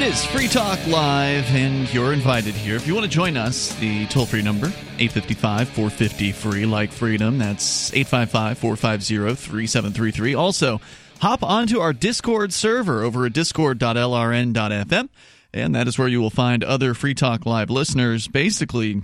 It 0.00 0.14
is 0.14 0.24
Free 0.24 0.48
Talk 0.48 0.78
Live, 0.86 1.44
and 1.54 1.92
you're 1.92 2.14
invited 2.14 2.54
here. 2.54 2.74
If 2.74 2.86
you 2.86 2.94
want 2.94 3.04
to 3.04 3.10
join 3.10 3.36
us, 3.36 3.74
the 3.74 4.06
toll 4.06 4.24
free 4.24 4.40
number, 4.40 4.68
855 4.68 5.68
450 5.68 6.32
free, 6.32 6.64
like 6.64 6.90
freedom. 6.90 7.36
That's 7.36 7.92
855 7.92 8.56
450 8.56 9.34
3733. 9.34 10.34
Also, 10.34 10.80
hop 11.20 11.42
onto 11.42 11.80
our 11.80 11.92
Discord 11.92 12.54
server 12.54 13.02
over 13.02 13.26
at 13.26 13.34
discord.lrn.fm, 13.34 15.08
and 15.52 15.74
that 15.74 15.86
is 15.86 15.98
where 15.98 16.08
you 16.08 16.22
will 16.22 16.30
find 16.30 16.64
other 16.64 16.94
Free 16.94 17.12
Talk 17.12 17.44
Live 17.44 17.68
listeners. 17.68 18.26
Basically, 18.26 19.02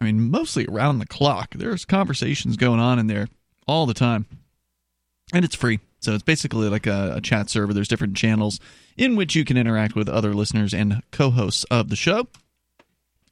I 0.00 0.04
mean, 0.04 0.30
mostly 0.30 0.64
around 0.64 1.00
the 1.00 1.06
clock. 1.06 1.52
There's 1.54 1.84
conversations 1.84 2.56
going 2.56 2.80
on 2.80 2.98
in 2.98 3.08
there 3.08 3.28
all 3.68 3.84
the 3.84 3.92
time, 3.92 4.24
and 5.34 5.44
it's 5.44 5.54
free. 5.54 5.80
So 6.00 6.14
it's 6.14 6.22
basically 6.22 6.70
like 6.70 6.86
a, 6.86 7.16
a 7.16 7.20
chat 7.20 7.50
server. 7.50 7.74
There's 7.74 7.88
different 7.88 8.16
channels 8.16 8.58
in 9.00 9.16
which 9.16 9.34
you 9.34 9.46
can 9.46 9.56
interact 9.56 9.96
with 9.96 10.10
other 10.10 10.34
listeners 10.34 10.74
and 10.74 11.02
co 11.10 11.30
hosts 11.30 11.64
of 11.70 11.88
the 11.88 11.96
show 11.96 12.28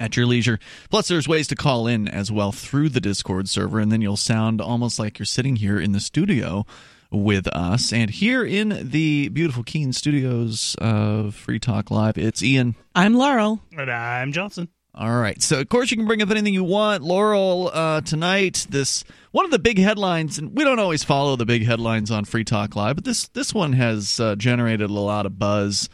at 0.01 0.17
your 0.17 0.25
leisure. 0.25 0.59
Plus, 0.89 1.09
there's 1.09 1.29
ways 1.29 1.47
to 1.49 1.55
call 1.55 1.87
in 1.87 2.09
as 2.09 2.33
well 2.33 2.53
through 2.53 2.89
the 2.89 3.03
Discord 3.03 3.51
server, 3.51 3.79
and 3.79 3.93
then 3.93 4.01
you'll 4.01 4.17
sound 4.17 4.63
almost 4.63 4.99
like 4.99 5.19
you're 5.19 5.27
sitting 5.27 5.57
here 5.57 5.79
in 5.79 5.93
the 5.93 6.01
studio 6.01 6.65
with 7.11 7.47
us. 7.49 7.93
And 7.93 8.09
here 8.11 8.43
in 8.43 8.91
the 8.91 9.29
beautiful 9.29 9.63
Keene 9.63 9.93
studios 9.93 10.75
of 10.81 11.35
Free 11.35 11.59
Talk 11.59 11.91
Live, 11.91 12.17
it's 12.17 12.43
Ian. 12.43 12.75
I'm 12.95 13.15
Laurel. 13.15 13.61
And 13.77 13.91
I'm 13.91 14.33
Johnson. 14.33 14.69
All 14.95 15.17
right. 15.17 15.41
So, 15.41 15.61
of 15.61 15.69
course, 15.69 15.91
you 15.91 15.97
can 15.97 16.07
bring 16.07 16.23
up 16.23 16.31
anything 16.31 16.55
you 16.55 16.65
want. 16.65 17.03
Laurel, 17.03 17.71
uh, 17.73 18.01
tonight, 18.01 18.67
this 18.69 19.05
one 19.31 19.45
of 19.45 19.51
the 19.51 19.59
big 19.59 19.79
headlines, 19.79 20.39
and 20.39 20.57
we 20.57 20.65
don't 20.65 20.81
always 20.81 21.05
follow 21.05 21.37
the 21.37 21.47
big 21.47 21.65
headlines 21.65 22.11
on 22.11 22.25
Free 22.25 22.45
Talk 22.45 22.75
Live, 22.75 22.97
but 22.97 23.05
this 23.05 23.29
this 23.29 23.55
one 23.55 23.75
has 23.75 24.19
uh, 24.19 24.35
generated 24.35 24.91
a 24.91 24.93
lot 24.93 25.27
of 25.27 25.39
buzz. 25.39 25.89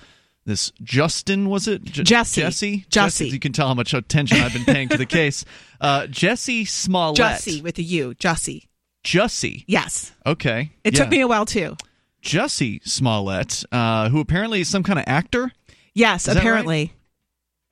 This 0.47 0.73
Justin 0.83 1.49
was 1.49 1.69
it? 1.69 1.83
J- 1.85 2.03
Jesse. 2.03 2.41
Jesse. 2.43 2.85
Jesse. 2.89 3.29
You 3.29 3.39
can 3.39 3.53
tell 3.53 3.69
how 3.69 3.75
much 3.75 3.95
attention 3.95 4.39
I've 4.39 4.53
been 4.53 4.65
paying 4.65 4.89
to 4.91 4.97
the 4.97 5.07
case. 5.07 5.45
Uh, 5.81 6.07
Jesse 6.07 6.65
Smollett. 6.65 7.19
Jussie 7.19 7.63
with 7.63 7.79
a 7.79 7.83
U. 7.83 8.15
Jesse. 8.15 8.69
Jesse. 9.03 9.65
Yes. 9.67 10.13
Okay. 10.25 10.73
It 10.83 10.95
yeah. 10.95 11.03
took 11.03 11.11
me 11.11 11.21
a 11.21 11.29
while 11.29 11.47
too. 11.47 11.77
Jesse 12.23 12.81
Smollett, 12.85 13.65
uh, 13.71 14.09
who 14.09 14.21
apparently 14.21 14.63
is 14.63 14.69
some 14.69 14.83
kind 14.83 14.99
of 14.99 15.05
actor. 15.07 15.53
Yes, 15.93 16.25
that 16.25 16.39
apparently. 16.39 16.93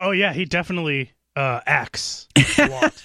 Oh 0.00 0.10
yeah, 0.10 0.32
he 0.32 0.44
definitely 0.44 1.12
uh, 1.36 1.60
acts 1.66 2.28
a 2.58 2.68
lot. 2.68 3.02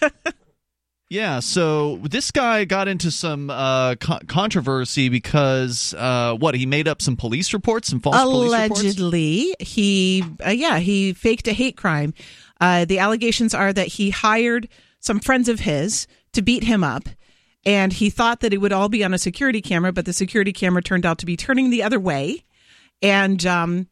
Yeah, 1.10 1.40
so 1.40 1.98
this 2.04 2.32
guy 2.32 2.66
got 2.66 2.90
into 2.90 3.12
some 3.12 3.50
uh, 3.50 3.96
co- 3.96 4.20
controversy 4.28 5.08
because 5.08 5.94
uh, 5.94 6.36
what 6.36 6.54
he 6.54 6.66
made 6.66 6.86
up 6.86 7.02
some 7.02 7.16
police 7.16 7.54
reports, 7.54 7.88
some 7.88 8.02
false 8.02 8.22
police 8.22 8.52
reports. 8.52 8.82
Allegedly, 8.82 9.56
he 9.60 10.26
uh, 10.46 10.50
yeah 10.50 10.80
he 10.80 11.14
faked 11.14 11.48
a 11.48 11.54
hate 11.54 11.78
crime. 11.78 12.14
Uh, 12.60 12.84
the 12.84 13.00
allegations 13.00 13.54
are 13.54 13.72
that 13.72 13.88
he 13.88 14.10
hired 14.10 14.68
some 15.00 15.22
friends 15.22 15.48
of 15.48 15.62
his 15.62 16.08
to 16.34 16.42
beat 16.42 16.66
him 16.66 16.84
up, 16.84 17.08
and 17.66 17.94
he 17.94 18.10
thought 18.10 18.42
that 18.42 18.54
it 18.54 18.58
would 18.58 18.74
all 18.74 18.90
be 18.90 19.02
on 19.04 19.14
a 19.14 19.18
security 19.18 19.62
camera, 19.62 19.94
but 19.94 20.04
the 20.06 20.14
security 20.14 20.52
camera 20.52 20.82
turned 20.82 21.06
out 21.06 21.20
to 21.20 21.26
be 21.26 21.38
turning 21.38 21.70
the 21.70 21.84
other 21.84 22.02
way, 22.02 22.44
and 23.02 23.46
um, 23.46 23.88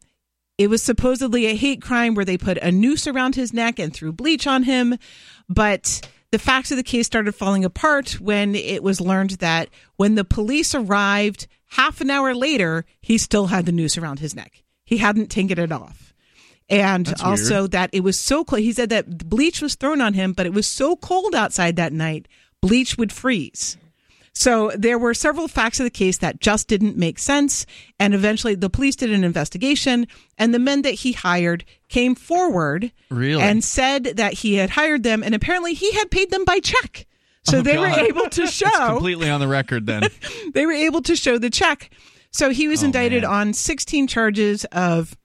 it 0.57 0.67
was 0.69 0.81
supposedly 0.81 1.45
a 1.47 1.55
hate 1.55 1.81
crime 1.81 2.15
where 2.15 2.25
they 2.25 2.37
put 2.37 2.57
a 2.57 2.71
noose 2.71 3.07
around 3.07 3.35
his 3.35 3.53
neck 3.53 3.79
and 3.79 3.93
threw 3.93 4.11
bleach 4.11 4.47
on 4.47 4.63
him, 4.63 4.97
but 5.49 6.07
the 6.31 6.39
facts 6.39 6.71
of 6.71 6.77
the 6.77 6.83
case 6.83 7.05
started 7.05 7.33
falling 7.33 7.65
apart 7.65 8.19
when 8.19 8.55
it 8.55 8.83
was 8.83 8.99
learned 9.01 9.31
that 9.31 9.69
when 9.95 10.15
the 10.15 10.23
police 10.25 10.73
arrived 10.73 11.47
half 11.71 12.01
an 12.01 12.09
hour 12.09 12.33
later, 12.33 12.85
he 13.01 13.17
still 13.17 13.47
had 13.47 13.65
the 13.65 13.71
noose 13.71 13.97
around 13.97 14.19
his 14.19 14.35
neck. 14.35 14.63
He 14.85 14.97
hadn't 14.97 15.27
taken 15.27 15.59
it 15.59 15.71
off. 15.71 16.13
And 16.69 17.05
That's 17.05 17.21
also 17.21 17.61
weird. 17.61 17.71
that 17.71 17.89
it 17.93 18.01
was 18.01 18.19
so 18.19 18.43
cold. 18.43 18.61
He 18.61 18.73
said 18.73 18.89
that 18.89 19.29
bleach 19.29 19.61
was 19.61 19.75
thrown 19.75 20.01
on 20.01 20.13
him, 20.13 20.33
but 20.33 20.45
it 20.45 20.53
was 20.53 20.67
so 20.67 20.95
cold 20.95 21.35
outside 21.35 21.75
that 21.75 21.93
night, 21.93 22.27
bleach 22.61 22.97
would 22.97 23.11
freeze. 23.11 23.77
So 24.37 24.71
there 24.77 24.99
were 24.99 25.13
several 25.13 25.47
facts 25.47 25.79
of 25.79 25.85
the 25.85 25.89
case 25.89 26.17
that 26.17 26.41
just 26.41 26.67
didn't 26.67 26.97
make 26.97 27.19
sense. 27.19 27.65
And 27.99 28.13
eventually 28.13 28.53
the 28.53 28.69
police 28.69 28.97
did 28.97 29.09
an 29.11 29.23
investigation 29.23 30.07
and 30.37 30.53
the 30.53 30.59
men 30.59 30.81
that 30.81 30.95
he 30.95 31.13
hired 31.13 31.63
came 31.87 32.15
forward 32.15 32.91
Really? 33.09 33.41
and 33.41 33.63
said 33.63 34.03
that 34.17 34.33
he 34.33 34.55
had 34.55 34.71
hired 34.71 35.03
them 35.03 35.23
and 35.23 35.33
apparently 35.33 35.73
he 35.73 35.91
had 35.93 36.11
paid 36.11 36.31
them 36.31 36.43
by 36.43 36.59
check. 36.59 37.07
So 37.43 37.59
Oh, 37.59 37.61
they 37.61 37.77
were 37.77 37.87
able 37.87 38.29
to 38.29 38.41
It's 38.43 38.51
show 38.51 38.87
completely 38.87 39.29
on 39.29 39.39
the 39.39 39.47
record 39.47 39.85
then. 39.85 40.03
they 40.53 40.65
were 40.65 40.73
able 40.73 41.01
to 41.03 41.15
show 41.15 41.37
the 41.37 41.49
check. 41.49 41.89
So 42.31 42.49
he 42.49 42.67
was 42.67 42.83
Oh, 42.83 42.87
indicted 42.87 43.21
man. 43.23 43.31
on 43.31 43.53
16 43.53 44.07
charges 44.07 44.65
of 44.65 45.15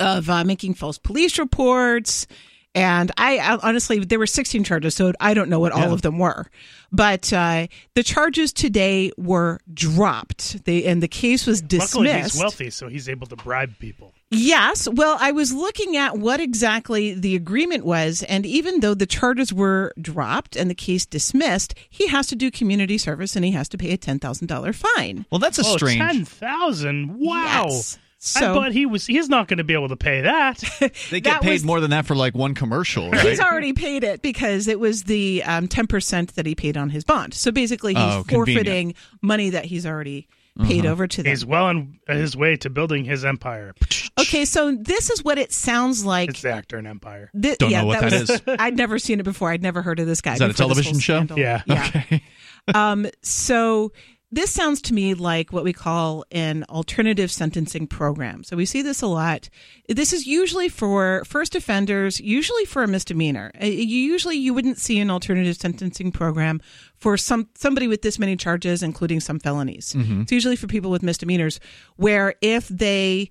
of 0.00 0.28
uh, 0.28 0.42
making 0.42 0.74
false 0.74 0.98
police 0.98 1.38
reports. 1.38 2.26
And 2.74 3.12
I, 3.16 3.38
I 3.38 3.58
honestly, 3.62 4.00
there 4.00 4.18
were 4.18 4.26
16 4.26 4.64
charges, 4.64 4.94
so 4.96 5.12
I 5.20 5.32
don't 5.34 5.48
know 5.48 5.60
what 5.60 5.72
all 5.72 5.92
of 5.92 6.02
them 6.02 6.18
were. 6.18 6.46
But 6.90 7.32
uh, 7.32 7.68
the 7.94 8.02
charges 8.02 8.52
today 8.52 9.12
were 9.16 9.60
dropped. 9.72 10.64
They 10.64 10.84
and 10.84 11.02
the 11.02 11.08
case 11.08 11.46
was 11.46 11.60
dismissed. 11.60 11.94
Luckily, 11.94 12.22
he's 12.22 12.38
wealthy, 12.38 12.70
so 12.70 12.88
he's 12.88 13.08
able 13.08 13.26
to 13.28 13.36
bribe 13.36 13.78
people. 13.78 14.12
Yes. 14.30 14.88
Well, 14.88 15.16
I 15.20 15.32
was 15.32 15.52
looking 15.52 15.96
at 15.96 16.18
what 16.18 16.40
exactly 16.40 17.14
the 17.14 17.36
agreement 17.36 17.84
was, 17.84 18.22
and 18.24 18.44
even 18.46 18.80
though 18.80 18.94
the 18.94 19.06
charges 19.06 19.52
were 19.52 19.92
dropped 20.00 20.56
and 20.56 20.70
the 20.70 20.74
case 20.74 21.06
dismissed, 21.06 21.74
he 21.90 22.08
has 22.08 22.26
to 22.28 22.36
do 22.36 22.50
community 22.50 22.98
service 22.98 23.36
and 23.36 23.44
he 23.44 23.52
has 23.52 23.68
to 23.70 23.78
pay 23.78 23.92
a 23.92 23.96
ten 23.96 24.18
thousand 24.18 24.48
dollar 24.48 24.72
fine. 24.72 25.26
Well, 25.30 25.38
that's 25.38 25.58
a 25.58 25.62
oh, 25.64 25.76
strange. 25.76 25.98
ten 25.98 26.24
thousand! 26.24 27.18
Wow. 27.18 27.66
Yes. 27.68 27.98
I 28.36 28.40
So 28.40 28.60
bet 28.60 28.72
he 28.72 28.86
was. 28.86 29.06
He's 29.06 29.28
not 29.28 29.48
going 29.48 29.58
to 29.58 29.64
be 29.64 29.74
able 29.74 29.88
to 29.88 29.96
pay 29.96 30.22
that. 30.22 30.62
They 31.10 31.20
get 31.20 31.24
that 31.24 31.42
paid 31.42 31.52
was- 31.52 31.64
more 31.64 31.80
than 31.80 31.90
that 31.90 32.06
for 32.06 32.14
like 32.14 32.34
one 32.34 32.54
commercial, 32.54 33.10
right? 33.10 33.20
he's 33.26 33.40
already 33.40 33.72
paid 33.72 34.02
it 34.04 34.22
because 34.22 34.66
it 34.68 34.80
was 34.80 35.04
the 35.04 35.42
um, 35.44 35.68
ten 35.68 35.86
percent 35.86 36.34
that 36.36 36.46
he 36.46 36.54
paid 36.54 36.76
on 36.76 36.90
his 36.90 37.04
bond. 37.04 37.34
So 37.34 37.50
basically, 37.52 37.94
he's 37.94 38.02
Oh, 38.02 38.24
forfeiting 38.28 38.94
money 39.22 39.50
that 39.50 39.64
he's 39.66 39.84
already 39.86 40.26
paid 40.62 40.86
over 40.86 41.08
to 41.08 41.22
them. 41.22 41.30
he's 41.30 41.44
well 41.44 41.64
on 41.64 41.98
his 42.06 42.36
way 42.36 42.54
to 42.56 42.70
building 42.70 43.04
his 43.04 43.24
empire. 43.24 43.74
Okay, 44.20 44.44
so 44.44 44.72
this 44.76 45.10
is 45.10 45.24
what 45.24 45.36
it 45.36 45.52
sounds 45.52 46.04
like. 46.04 46.30
It's 46.30 46.42
the 46.42 46.52
actor 46.52 46.78
in 46.78 46.86
Empire. 46.86 47.28
Thi- 47.34 47.56
Don't 47.58 47.70
yeah, 47.70 47.80
know 47.80 47.88
what 47.88 48.00
that 48.02 48.10
that 48.12 48.20
was, 48.20 48.30
is. 48.30 48.40
I'd 48.60 48.76
never 48.76 49.00
seen 49.00 49.18
it 49.18 49.24
before. 49.24 49.50
I'd 49.50 49.62
never 49.62 49.82
heard 49.82 49.98
of 49.98 50.06
this 50.06 50.20
guy. 50.20 50.34
Is 50.34 50.38
that 50.38 50.50
a 50.50 50.54
television 50.54 51.00
show? 51.00 51.16
scandal. 51.16 51.38
Yeah. 51.40 51.62
Yeah. 51.66 51.88
Okay. 51.94 52.22
Um, 52.72 53.06
so 53.20 53.92
this 54.34 54.50
sounds 54.52 54.82
to 54.82 54.94
me 54.94 55.14
like 55.14 55.52
what 55.52 55.64
we 55.64 55.72
call 55.72 56.24
an 56.32 56.64
alternative 56.68 57.30
sentencing 57.30 57.86
program. 57.86 58.42
So 58.44 58.56
we 58.56 58.66
see 58.66 58.82
this 58.82 59.02
a 59.02 59.06
lot. 59.06 59.48
This 59.88 60.12
is 60.12 60.26
usually 60.26 60.68
for 60.68 61.22
first 61.24 61.54
offenders, 61.54 62.20
usually 62.20 62.64
for 62.64 62.82
a 62.82 62.88
misdemeanor. 62.88 63.52
Uh, 63.62 63.66
You 63.66 63.98
usually 64.12 64.36
you 64.36 64.52
wouldn't 64.52 64.78
see 64.78 64.98
an 64.98 65.10
alternative 65.10 65.56
sentencing 65.56 66.10
program 66.12 66.60
for 66.96 67.16
some 67.16 67.48
somebody 67.54 67.86
with 67.86 68.02
this 68.02 68.18
many 68.18 68.36
charges, 68.36 68.82
including 68.82 69.20
some 69.20 69.38
felonies. 69.38 69.94
It's 70.22 70.32
usually 70.32 70.56
for 70.56 70.66
people 70.66 70.90
with 70.90 71.02
misdemeanors, 71.02 71.60
where 71.96 72.34
if 72.40 72.68
they 72.68 73.30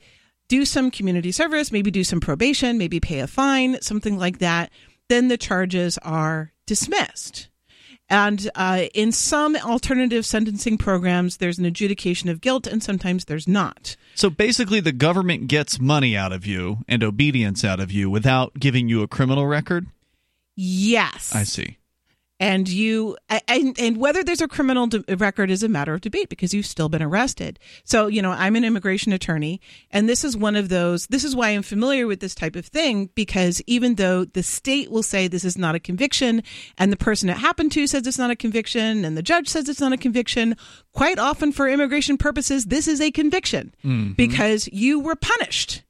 do 0.50 0.66
some 0.66 0.92
community 0.92 1.32
service, 1.32 1.72
maybe 1.72 1.90
do 1.92 2.04
some 2.04 2.20
probation, 2.20 2.78
maybe 2.78 3.00
pay 3.00 3.20
a 3.20 3.28
fine, 3.28 3.82
something 3.82 4.18
like 4.18 4.40
that, 4.40 4.70
then 5.10 5.28
the 5.28 5.38
charges 5.38 5.98
are 6.00 6.52
dismissed. 6.66 7.50
And 8.10 8.50
uh, 8.54 8.86
in 8.94 9.12
some 9.12 9.56
alternative 9.56 10.26
sentencing 10.26 10.78
programs, 10.78 11.38
there's 11.38 11.58
an 11.58 11.66
adjudication 11.66 12.30
of 12.30 12.42
guilt, 12.42 12.68
and 12.68 12.84
sometimes 12.84 13.26
there's 13.26 13.48
not. 13.48 13.96
So 14.16 14.30
basically, 14.30 14.80
the 14.80 14.92
government 14.92 15.48
gets 15.48 15.80
money 15.80 16.16
out 16.16 16.32
of 16.32 16.46
you 16.46 16.80
and 16.88 17.04
obedience 17.04 17.64
out 17.64 17.80
of 17.80 17.92
you 17.92 18.10
without 18.10 18.60
giving 18.60 18.88
you 18.88 19.02
a 19.02 19.08
criminal 19.08 19.48
record. 19.48 19.88
Yes, 20.56 21.34
I 21.34 21.44
see. 21.44 21.78
And 22.44 22.68
you 22.68 23.16
and 23.48 23.80
and 23.80 23.98
whether 23.98 24.22
there's 24.22 24.42
a 24.42 24.50
criminal 24.50 24.88
de- 24.88 25.16
record 25.16 25.50
is 25.50 25.64
a 25.64 25.70
matter 25.70 25.94
of 25.94 26.02
debate 26.02 26.28
because 26.28 26.54
you've 26.54 26.66
still 26.66 26.90
been 26.90 27.02
arrested. 27.02 27.58
So 27.86 28.08
you 28.08 28.22
know, 28.22 28.32
I'm 28.32 28.58
an 28.58 28.66
immigration 28.66 29.14
attorney, 29.14 29.62
and 29.92 30.10
this 30.10 30.26
is 30.26 30.36
one 30.36 30.58
of 30.58 30.68
those. 30.68 31.08
This 31.08 31.24
is 31.24 31.36
why 31.36 31.50
I'm 31.50 31.64
familiar 31.64 32.06
with 32.06 32.20
this 32.20 32.36
type 32.36 32.58
of 32.58 32.66
thing 32.66 33.10
because 33.16 33.62
even 33.66 33.96
though 33.96 34.26
the 34.26 34.44
state 34.44 34.92
will 34.92 35.04
say 35.04 35.28
this 35.28 35.46
is 35.46 35.58
not 35.58 35.74
a 35.76 35.80
conviction, 35.80 36.44
and 36.78 36.92
the 36.92 36.98
person 36.98 37.30
it 37.30 37.38
happened 37.38 37.72
to 37.74 37.88
says 37.88 38.06
it's 38.06 38.18
not 38.20 38.30
a 38.32 38.36
conviction, 38.36 39.06
and 39.06 39.16
the 39.16 39.24
judge 39.24 39.48
says 39.48 39.70
it's 39.70 39.80
not 39.80 39.94
a 39.94 39.98
conviction, 39.98 40.58
quite 40.92 41.20
often 41.20 41.52
for 41.54 41.70
immigration 41.70 42.18
purposes, 42.18 42.66
this 42.66 42.88
is 42.88 43.00
a 43.00 43.10
conviction 43.12 43.74
mm-hmm. 43.86 44.14
because 44.14 44.68
you 44.74 45.00
were 45.00 45.16
punished. 45.16 45.84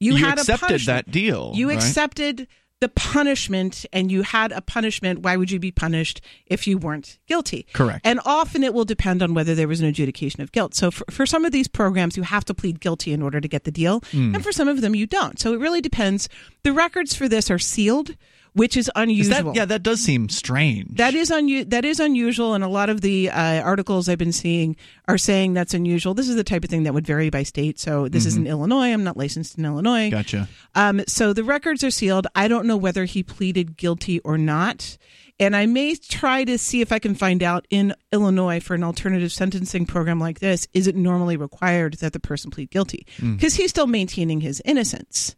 You, 0.00 0.16
You 0.16 0.24
had 0.24 0.38
accepted 0.38 0.82
that 0.82 1.10
deal, 1.10 1.52
You 1.54 1.68
right? 1.68 1.76
accepted 1.78 2.46
the 2.84 2.90
punishment 2.90 3.86
and 3.94 4.12
you 4.12 4.20
had 4.20 4.52
a 4.52 4.60
punishment, 4.60 5.20
why 5.20 5.38
would 5.38 5.50
you 5.50 5.58
be 5.58 5.70
punished 5.70 6.20
if 6.44 6.66
you 6.66 6.76
weren't 6.76 7.18
guilty? 7.26 7.66
Correct. 7.72 8.02
And 8.04 8.20
often 8.26 8.62
it 8.62 8.74
will 8.74 8.84
depend 8.84 9.22
on 9.22 9.32
whether 9.32 9.54
there 9.54 9.66
was 9.66 9.80
an 9.80 9.86
adjudication 9.86 10.42
of 10.42 10.52
guilt. 10.52 10.74
So 10.74 10.90
for, 10.90 11.06
for 11.10 11.24
some 11.24 11.46
of 11.46 11.52
these 11.52 11.66
programs, 11.66 12.18
you 12.18 12.24
have 12.24 12.44
to 12.44 12.52
plead 12.52 12.80
guilty 12.80 13.14
in 13.14 13.22
order 13.22 13.40
to 13.40 13.48
get 13.48 13.64
the 13.64 13.70
deal. 13.70 14.00
Hmm. 14.10 14.34
And 14.34 14.44
for 14.44 14.52
some 14.52 14.68
of 14.68 14.82
them, 14.82 14.94
you 14.94 15.06
don't. 15.06 15.40
So 15.40 15.54
it 15.54 15.60
really 15.60 15.80
depends. 15.80 16.28
The 16.62 16.74
records 16.74 17.14
for 17.14 17.26
this 17.26 17.50
are 17.50 17.58
sealed, 17.58 18.16
which 18.54 18.76
is 18.76 18.86
Is 18.86 18.92
unusual. 18.96 19.52
that, 19.52 19.56
yeah, 19.56 19.64
that 19.66 19.82
does 19.82 20.00
seem 20.00 20.28
strange. 20.28 20.96
That 20.96 21.14
is 21.14 21.30
unu- 21.30 21.68
that 21.70 21.84
is 21.84 22.00
unusual, 22.00 22.54
and 22.54 22.64
a 22.64 22.68
lot 22.68 22.88
of 22.88 23.00
the 23.00 23.30
uh, 23.30 23.60
articles 23.62 24.08
I've 24.08 24.18
been 24.18 24.32
seeing 24.32 24.76
are 25.06 25.18
saying 25.18 25.54
that's 25.54 25.74
unusual. 25.74 26.14
This 26.14 26.28
is 26.28 26.36
the 26.36 26.44
type 26.44 26.64
of 26.64 26.70
thing 26.70 26.84
that 26.84 26.94
would 26.94 27.06
vary 27.06 27.30
by 27.30 27.42
state. 27.42 27.78
So 27.78 28.08
this 28.08 28.26
is 28.26 28.36
in 28.36 28.46
Illinois. 28.46 28.92
I'm 28.92 29.04
not 29.04 29.16
licensed 29.16 29.58
in 29.58 29.64
Illinois. 29.64 30.10
Gotcha. 30.10 30.48
Um, 30.74 31.02
so 31.06 31.32
the 31.32 31.44
records 31.44 31.84
are 31.84 31.90
sealed. 31.90 32.26
I 32.34 32.48
don't 32.48 32.66
know 32.66 32.76
whether 32.76 33.04
he 33.04 33.22
pleaded 33.22 33.76
guilty 33.76 34.20
or 34.20 34.38
not. 34.38 34.96
And 35.40 35.56
I 35.56 35.66
may 35.66 35.96
try 35.96 36.44
to 36.44 36.56
see 36.58 36.80
if 36.80 36.92
I 36.92 37.00
can 37.00 37.16
find 37.16 37.42
out 37.42 37.66
in 37.68 37.92
Illinois 38.12 38.60
for 38.60 38.74
an 38.74 38.84
alternative 38.84 39.32
sentencing 39.32 39.84
program 39.84 40.20
like 40.20 40.38
this, 40.38 40.68
is 40.72 40.86
it 40.86 40.94
normally 40.94 41.36
required 41.36 41.94
that 41.94 42.12
the 42.12 42.20
person 42.20 42.52
plead 42.52 42.70
guilty? 42.70 43.04
Because 43.20 43.56
he's 43.56 43.70
still 43.70 43.88
maintaining 43.88 44.42
his 44.42 44.62
innocence. 44.64 45.34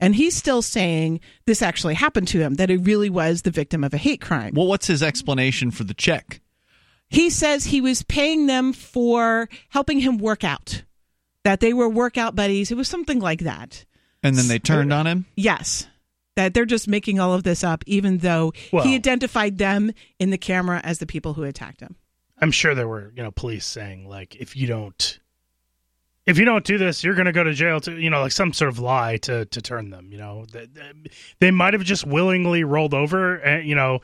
And 0.00 0.14
he's 0.14 0.36
still 0.36 0.62
saying 0.62 1.20
this 1.46 1.62
actually 1.62 1.94
happened 1.94 2.28
to 2.28 2.40
him, 2.40 2.54
that 2.54 2.70
it 2.70 2.78
really 2.78 3.10
was 3.10 3.42
the 3.42 3.50
victim 3.50 3.82
of 3.82 3.92
a 3.92 3.98
hate 3.98 4.20
crime. 4.20 4.54
Well, 4.54 4.66
what's 4.66 4.86
his 4.86 5.02
explanation 5.02 5.70
for 5.70 5.84
the 5.84 5.94
check? 5.94 6.40
He 7.08 7.30
says 7.30 7.64
he 7.64 7.80
was 7.80 8.02
paying 8.02 8.46
them 8.46 8.72
for 8.72 9.48
helping 9.70 10.00
him 10.00 10.18
work 10.18 10.44
out, 10.44 10.84
that 11.44 11.60
they 11.60 11.72
were 11.72 11.88
workout 11.88 12.36
buddies. 12.36 12.70
It 12.70 12.76
was 12.76 12.88
something 12.88 13.18
like 13.18 13.40
that. 13.40 13.84
And 14.22 14.36
then 14.36 14.48
they 14.48 14.58
turned 14.58 14.92
on 14.92 15.06
him? 15.06 15.26
Yes. 15.36 15.86
That 16.36 16.54
they're 16.54 16.64
just 16.64 16.86
making 16.86 17.18
all 17.18 17.32
of 17.34 17.42
this 17.44 17.64
up, 17.64 17.82
even 17.86 18.18
though 18.18 18.52
Well- 18.72 18.84
he 18.84 18.94
identified 18.94 19.58
them 19.58 19.92
in 20.18 20.30
the 20.30 20.38
camera 20.38 20.80
as 20.84 20.98
the 20.98 21.06
people 21.06 21.34
who 21.34 21.44
attacked 21.44 21.80
him. 21.80 21.96
I'm 22.40 22.52
sure 22.52 22.74
there 22.74 22.86
were, 22.86 23.12
you 23.16 23.22
know, 23.22 23.32
police 23.32 23.66
saying 23.66 24.08
like, 24.08 24.36
if 24.36 24.54
you 24.56 24.66
don't, 24.68 25.18
if 26.28 26.38
you 26.38 26.44
don't 26.44 26.64
do 26.64 26.76
this, 26.76 27.02
you're 27.02 27.14
going 27.14 27.26
to 27.26 27.32
go 27.32 27.42
to 27.42 27.54
jail. 27.54 27.80
To 27.80 27.98
you 27.98 28.10
know, 28.10 28.20
like 28.20 28.32
some 28.32 28.52
sort 28.52 28.68
of 28.68 28.78
lie 28.78 29.16
to 29.18 29.46
to 29.46 29.62
turn 29.62 29.88
them. 29.88 30.12
You 30.12 30.18
know, 30.18 30.44
they, 30.52 30.68
they 31.40 31.50
might 31.50 31.72
have 31.72 31.82
just 31.82 32.06
willingly 32.06 32.64
rolled 32.64 32.92
over, 32.92 33.44
uh, 33.44 33.58
you 33.58 33.74
know, 33.74 34.00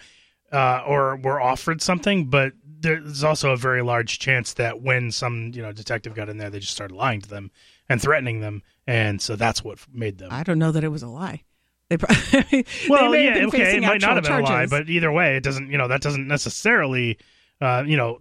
uh, 0.50 0.82
or 0.86 1.16
were 1.16 1.40
offered 1.40 1.82
something, 1.82 2.30
but 2.30 2.54
there's 2.64 3.22
also 3.22 3.50
a 3.50 3.56
very 3.56 3.82
large 3.82 4.18
chance 4.18 4.54
that 4.54 4.80
when 4.80 5.10
some 5.10 5.52
you 5.54 5.60
know 5.60 5.70
detective 5.70 6.14
got 6.14 6.30
in 6.30 6.38
there, 6.38 6.48
they 6.48 6.60
just 6.60 6.72
started 6.72 6.94
lying 6.94 7.20
to 7.20 7.28
them 7.28 7.50
and 7.90 8.00
threatening 8.00 8.40
them, 8.40 8.62
and 8.86 9.20
so 9.20 9.36
that's 9.36 9.62
what 9.62 9.78
made 9.92 10.16
them. 10.16 10.30
I 10.32 10.44
don't 10.44 10.58
know 10.58 10.72
that 10.72 10.82
it 10.82 10.88
was 10.88 11.02
a 11.02 11.08
lie. 11.08 11.42
They 11.90 11.98
probably, 11.98 12.66
well, 12.88 13.10
they 13.10 13.26
yeah, 13.26 13.46
okay, 13.48 13.76
it 13.76 13.82
might 13.82 14.00
not 14.00 14.14
have 14.14 14.24
been 14.24 14.32
a 14.32 14.42
lie, 14.42 14.64
but 14.64 14.88
either 14.88 15.12
way, 15.12 15.36
it 15.36 15.42
doesn't. 15.42 15.70
You 15.70 15.76
know, 15.76 15.88
that 15.88 16.00
doesn't 16.00 16.26
necessarily. 16.26 17.18
Uh, 17.60 17.84
you 17.86 17.96
know, 17.96 18.18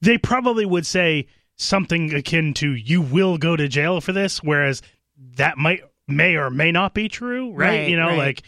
they 0.00 0.16
probably 0.16 0.64
would 0.64 0.86
say 0.86 1.26
something 1.58 2.14
akin 2.14 2.54
to 2.54 2.74
"you 2.74 3.02
will 3.02 3.36
go 3.38 3.56
to 3.56 3.68
jail 3.68 4.00
for 4.00 4.12
this," 4.12 4.42
whereas 4.42 4.80
that 5.36 5.58
might 5.58 5.82
may 6.06 6.36
or 6.36 6.48
may 6.50 6.72
not 6.72 6.94
be 6.94 7.08
true, 7.08 7.52
right? 7.52 7.68
Right, 7.80 7.88
you 7.88 7.96
know, 7.96 8.06
right. 8.08 8.16
like 8.18 8.42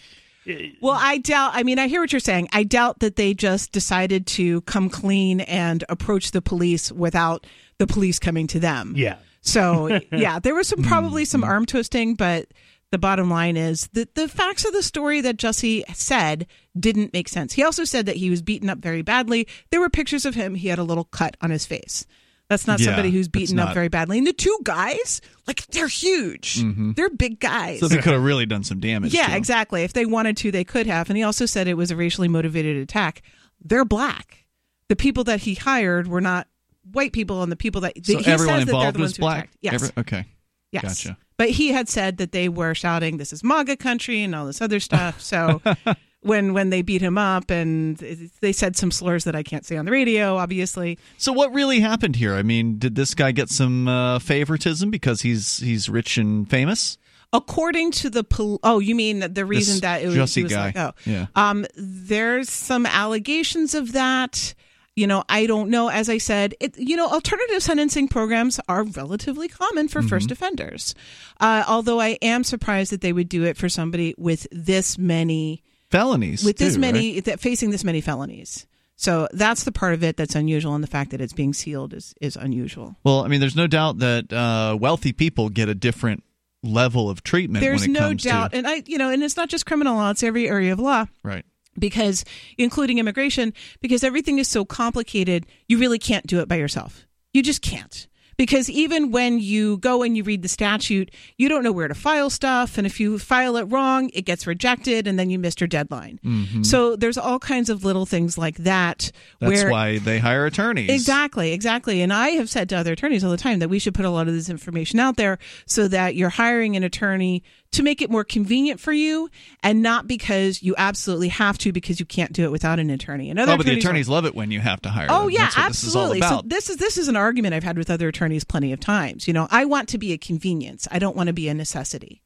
eh, 0.47 0.71
Well, 0.81 0.97
I 0.99 1.19
doubt. 1.19 1.51
I 1.55 1.63
mean, 1.63 1.79
I 1.79 1.89
hear 1.89 2.01
what 2.01 2.13
you're 2.13 2.21
saying. 2.21 2.49
I 2.53 2.63
doubt 2.65 3.01
that 3.01 3.17
they 3.17 3.35
just 3.35 3.73
decided 3.73 4.27
to 4.29 4.63
come 4.63 4.89
clean 4.89 5.41
and 5.43 5.85
approach 5.89 6.31
the 6.31 6.41
police 6.41 6.91
without 6.91 7.47
the 7.79 7.87
police 7.87 8.19
coming 8.19 8.47
to 8.49 8.61
them. 8.61 8.95
yeah, 8.97 9.17
So 9.43 10.01
yeah, 10.13 10.39
there 10.39 10.55
was 10.55 10.69
some 10.69 10.83
probably 10.83 11.23
Mm-hmm. 11.25 11.31
some 11.31 11.45
arm 11.45 11.67
twisting, 11.67 12.15
but 12.15 12.47
the 12.93 12.99
bottom 12.99 13.31
line 13.31 13.57
is 13.57 13.89
that 13.93 14.15
the 14.17 14.27
facts 14.29 14.65
of 14.65 14.73
the 14.73 14.83
story 14.83 15.21
that 15.21 15.37
Jesse 15.37 15.85
said 15.93 16.47
didn't 16.79 17.13
make 17.13 17.29
sense. 17.29 17.53
He 17.53 17.63
also 17.63 17.85
said 17.85 18.07
that 18.07 18.17
he 18.17 18.31
was 18.31 18.43
beaten 18.43 18.69
up 18.71 18.79
very 18.79 19.03
badly. 19.03 19.47
There 19.71 19.81
were 19.81 19.91
pictures 19.91 20.25
of 20.27 20.35
him. 20.35 20.55
He 20.57 20.69
had 20.69 20.79
a 20.79 20.83
little 20.85 21.05
cut 21.05 21.37
on 21.41 21.51
his 21.51 21.67
face. 21.67 22.05
That's 22.51 22.67
not 22.67 22.79
Yeah, 22.81 22.87
somebody 22.87 23.11
who's 23.13 23.29
beaten 23.29 23.59
up 23.59 23.73
very 23.73 23.89
badly. 23.89 24.19
And 24.19 24.27
the 24.27 24.33
two 24.35 24.59
guys, 24.65 25.23
like 25.47 25.67
they're 25.69 25.87
huge. 25.89 26.57
Mm-hmm. 26.61 26.93
They're 26.93 27.09
big 27.09 27.41
guys. 27.41 27.79
So 27.81 27.89
they 27.89 27.97
could 27.99 28.13
have 28.13 28.23
really 28.25 28.45
done 28.45 28.65
some 28.65 28.81
damage. 28.81 29.15
yeah, 29.15 29.37
exactly. 29.37 29.85
If 29.85 29.93
they 29.95 30.05
wanted 30.05 30.37
to, 30.39 30.51
they 30.51 30.65
could 30.65 30.87
have. 30.89 31.09
And 31.09 31.17
he 31.17 31.23
also 31.23 31.47
said 31.47 31.69
it 31.69 31.75
was 31.79 31.91
a 31.93 31.97
racially 31.97 32.27
motivated 32.29 32.77
attack. 32.77 33.23
They're 33.65 33.85
black. 33.87 34.45
The 34.89 34.97
people 34.97 35.25
that 35.25 35.41
he 35.41 35.55
hired 35.55 36.09
were 36.09 36.21
not 36.21 36.49
white 36.93 37.13
people, 37.13 37.43
and 37.45 37.53
the 37.53 37.57
people 37.57 37.83
that 37.83 38.05
So 38.05 38.19
he 38.19 38.27
everyone 38.27 38.59
says 38.59 38.67
that 38.67 38.73
they're 38.81 38.93
the 38.93 38.99
was 38.99 39.11
ones 39.11 39.17
who 39.17 39.21
black? 39.21 39.39
attacked. 39.45 39.57
Yes. 39.61 39.75
Every- 39.75 39.91
okay. 39.99 40.25
Yes. 40.73 40.83
Gotcha. 41.05 41.17
But 41.37 41.51
he 41.51 41.69
had 41.69 41.89
said 41.89 42.17
that 42.19 42.33
they 42.33 42.49
were 42.49 42.75
shouting, 42.75 43.17
"This 43.17 43.33
is 43.33 43.45
MAGA 43.45 43.77
country" 43.77 44.23
and 44.23 44.35
all 44.35 44.45
this 44.47 44.61
other 44.61 44.81
stuff. 44.81 45.21
So 45.21 45.63
when 46.23 46.53
when 46.55 46.71
they 46.71 46.83
beat 46.83 47.01
him 47.01 47.17
up, 47.17 47.51
and 47.51 47.97
they 48.41 48.53
said 48.53 48.77
some 48.77 48.91
slurs 48.91 49.25
that 49.25 49.35
I 49.35 49.43
can't 49.43 49.65
say 49.65 49.77
on 49.77 49.85
the 49.87 49.91
radio, 49.91 50.37
obviously. 50.37 50.99
So 51.17 51.33
what 51.33 51.53
really 51.53 51.81
happened 51.81 52.17
here? 52.17 52.35
I 52.35 52.43
mean, 52.43 52.79
did 52.79 52.95
this 52.95 53.15
guy 53.15 53.33
get 53.33 53.49
some 53.49 53.89
uh, 53.89 54.19
favoritism 54.19 54.91
because 54.91 55.23
he's 55.23 55.59
he's 55.59 55.89
rich 55.89 56.19
and 56.19 56.49
famous? 56.49 56.99
According 57.33 57.93
to 57.93 58.11
the 58.11 58.25
pol- 58.25 58.59
oh, 58.65 58.81
you 58.81 58.95
mean 58.97 59.21
the 59.33 59.45
reason 59.45 59.75
This 59.75 59.81
that 59.83 60.03
it 60.03 60.09
was, 60.09 60.17
Jussie 60.17 60.43
was 60.43 60.53
guy. 60.53 60.65
like 60.67 60.77
oh, 60.77 60.93
Yeah. 61.07 61.27
um, 61.37 61.65
there's 61.77 62.51
some 62.51 62.87
allegations 62.87 63.75
of 63.75 63.93
that. 63.93 64.55
You 64.97 65.07
know, 65.07 65.23
I 65.29 65.47
don't 65.47 65.71
know. 65.71 65.89
As 65.89 66.09
I 66.11 66.19
said, 66.19 66.55
it, 66.61 66.77
you 66.77 66.97
know, 66.97 67.07
alternative 67.09 67.63
sentencing 67.63 68.09
programs 68.09 68.59
are 68.69 68.83
relatively 68.83 69.47
common 69.49 69.87
for 69.87 70.03
first 70.03 70.27
Mm-hmm. 70.27 70.33
offenders. 70.33 70.95
Uh, 71.39 71.63
although 71.69 72.01
I 72.01 72.19
am 72.21 72.43
surprised 72.43 72.91
that 72.93 73.01
they 73.01 73.13
would 73.13 73.29
do 73.29 73.45
it 73.45 73.57
for 73.57 73.69
somebody 73.69 74.15
with 74.19 74.49
this 74.51 74.99
many 74.99 75.63
Felonies 75.91 76.45
with 76.45 76.57
this 76.59 76.77
many 76.77 77.15
right? 77.15 77.25
that 77.25 77.41
facing 77.41 77.71
this 77.71 77.85
many 77.85 78.01
felonies. 78.01 78.67
So 78.97 79.29
that's 79.33 79.65
the 79.65 79.73
part 79.73 79.95
of 79.95 80.05
it 80.05 80.19
that's 80.19 80.35
unusual, 80.35 80.75
and 80.75 80.85
the 80.85 80.89
fact 80.89 81.11
that 81.13 81.21
it's 81.23 81.33
being 81.33 81.53
sealed 81.55 81.95
is 81.95 82.15
is 82.21 82.37
unusual. 82.37 82.97
Well, 83.03 83.25
I 83.25 83.29
mean, 83.29 83.41
there's 83.41 83.57
no 83.57 83.67
doubt 83.67 83.99
that 83.99 84.33
uh, 84.33 84.77
wealthy 84.79 85.13
people 85.13 85.49
get 85.49 85.69
a 85.69 85.75
different 85.75 86.23
level 86.63 87.09
of 87.09 87.23
treatment. 87.23 87.63
There's 87.63 87.81
when 87.81 87.97
it 87.97 88.01
no 88.01 88.13
doubt, 88.13 88.53
to, 88.53 88.59
and 88.59 88.67
I, 88.67 88.83
you 88.87 88.99
know, 88.99 89.09
and 89.09 89.23
it's 89.23 89.37
not 89.37 89.49
just 89.49 89.65
criminal 89.65 89.97
law; 89.97 90.11
it's 90.11 90.23
every 90.23 90.49
area 90.49 90.73
of 90.73 90.79
law. 90.79 91.07
right. 91.23 91.45
because 91.79 92.25
including 92.59 92.99
immigration 92.99 93.55
because 93.81 94.05
everything 94.05 94.39
is 94.39 94.49
so 94.49 94.65
complicated 94.65 95.47
you 95.69 95.79
really 95.79 95.99
can't 95.99 96.27
do 96.27 96.41
it 96.41 96.49
by 96.49 96.57
yourself 96.57 97.07
you 97.33 97.43
just 97.43 97.63
can't 97.63 98.09
because 98.41 98.71
even 98.71 99.11
when 99.11 99.39
you 99.39 99.77
go 99.77 100.03
and 100.03 100.17
you 100.17 100.23
read 100.23 100.41
the 100.41 100.49
statute 100.49 101.11
you 101.37 101.47
don't 101.47 101.63
know 101.63 101.73
where 101.73 101.89
to 101.89 101.95
file 101.95 102.31
stuff 102.31 102.79
and 102.79 102.87
if 102.87 102.99
you 102.99 103.19
file 103.19 103.57
it 103.57 103.65
wrong 103.65 104.11
it 104.15 104.23
gets 104.23 104.47
rejected 104.47 105.07
and 105.07 105.19
then 105.19 105.29
you 105.29 105.39
missed 105.39 105.61
your 105.61 105.69
deadline 105.69 106.19
mm-hmm. 106.25 106.63
so 106.63 106.97
there's 106.97 107.19
all 107.19 107.39
kinds 107.39 107.69
of 107.69 107.85
little 107.85 108.07
things 108.07 108.39
like 108.39 108.57
that 108.57 109.13
That's 109.41 109.63
where 109.63 109.71
why 109.71 109.99
they 109.99 110.19
hire 110.19 110.47
attorneys. 110.47 110.91
Exactly, 110.91 111.53
exactly. 111.53 112.03
And 112.03 112.13
I 112.13 112.31
have 112.31 112.49
said 112.49 112.69
to 112.71 112.77
other 112.77 112.93
attorneys 112.93 113.25
all 113.25 113.31
the 113.31 113.37
time 113.37 113.59
that 113.59 113.69
we 113.69 113.79
should 113.79 113.95
put 113.95 114.05
a 114.05 114.11
lot 114.11 114.29
of 114.29 114.35
this 114.35 114.49
information 114.49 114.99
out 114.99 115.17
there 115.17 115.39
so 115.67 115.89
that 115.89 116.15
you're 116.15 116.31
hiring 116.31 116.77
an 116.77 116.85
attorney 116.85 117.43
to 117.73 117.83
make 117.83 118.03
it 118.03 118.11
more 118.11 118.25
convenient 118.25 118.81
for 118.81 118.93
you 118.93 119.31
and 119.63 119.83
not 119.83 120.07
because 120.09 120.63
you 120.63 120.75
absolutely 120.77 121.29
have 121.29 121.57
to 121.59 121.73
because 121.73 122.01
you 122.01 122.07
can't 122.07 122.33
do 122.33 122.45
it 122.45 122.51
without 122.51 122.79
an 122.79 122.91
attorney. 122.91 123.31
And 123.31 123.39
other 123.39 123.53
Oh, 123.53 123.57
but 123.57 123.67
the 123.67 123.79
attorneys 123.79 124.09
love 124.09 124.25
it 124.25 124.35
when 124.35 124.51
you 124.51 124.61
have 124.61 124.83
to 124.83 124.91
hire. 124.91 125.07
Oh 125.09 125.23
them. 125.25 125.31
yeah, 125.31 125.51
absolutely. 125.57 126.21
This 126.21 126.29
So 126.29 126.43
this 126.45 126.71
is 126.71 126.77
this 126.79 126.99
is 126.99 127.09
an 127.09 127.17
argument 127.17 127.55
I've 127.55 127.65
had 127.65 127.79
with 127.79 127.91
other 127.91 128.09
attorneys 128.09 128.45
plenty 128.45 128.73
of 128.73 128.81
times. 128.81 129.29
You 129.29 129.35
know, 129.35 129.47
I 129.51 129.65
want 129.67 129.89
to 129.91 129.99
be 129.99 130.13
a 130.13 130.19
convenience. 130.19 130.89
I 130.91 130.99
don't 130.99 131.17
want 131.17 131.29
to 131.29 131.33
be 131.33 131.49
a 131.49 131.55
necessity. 131.55 132.23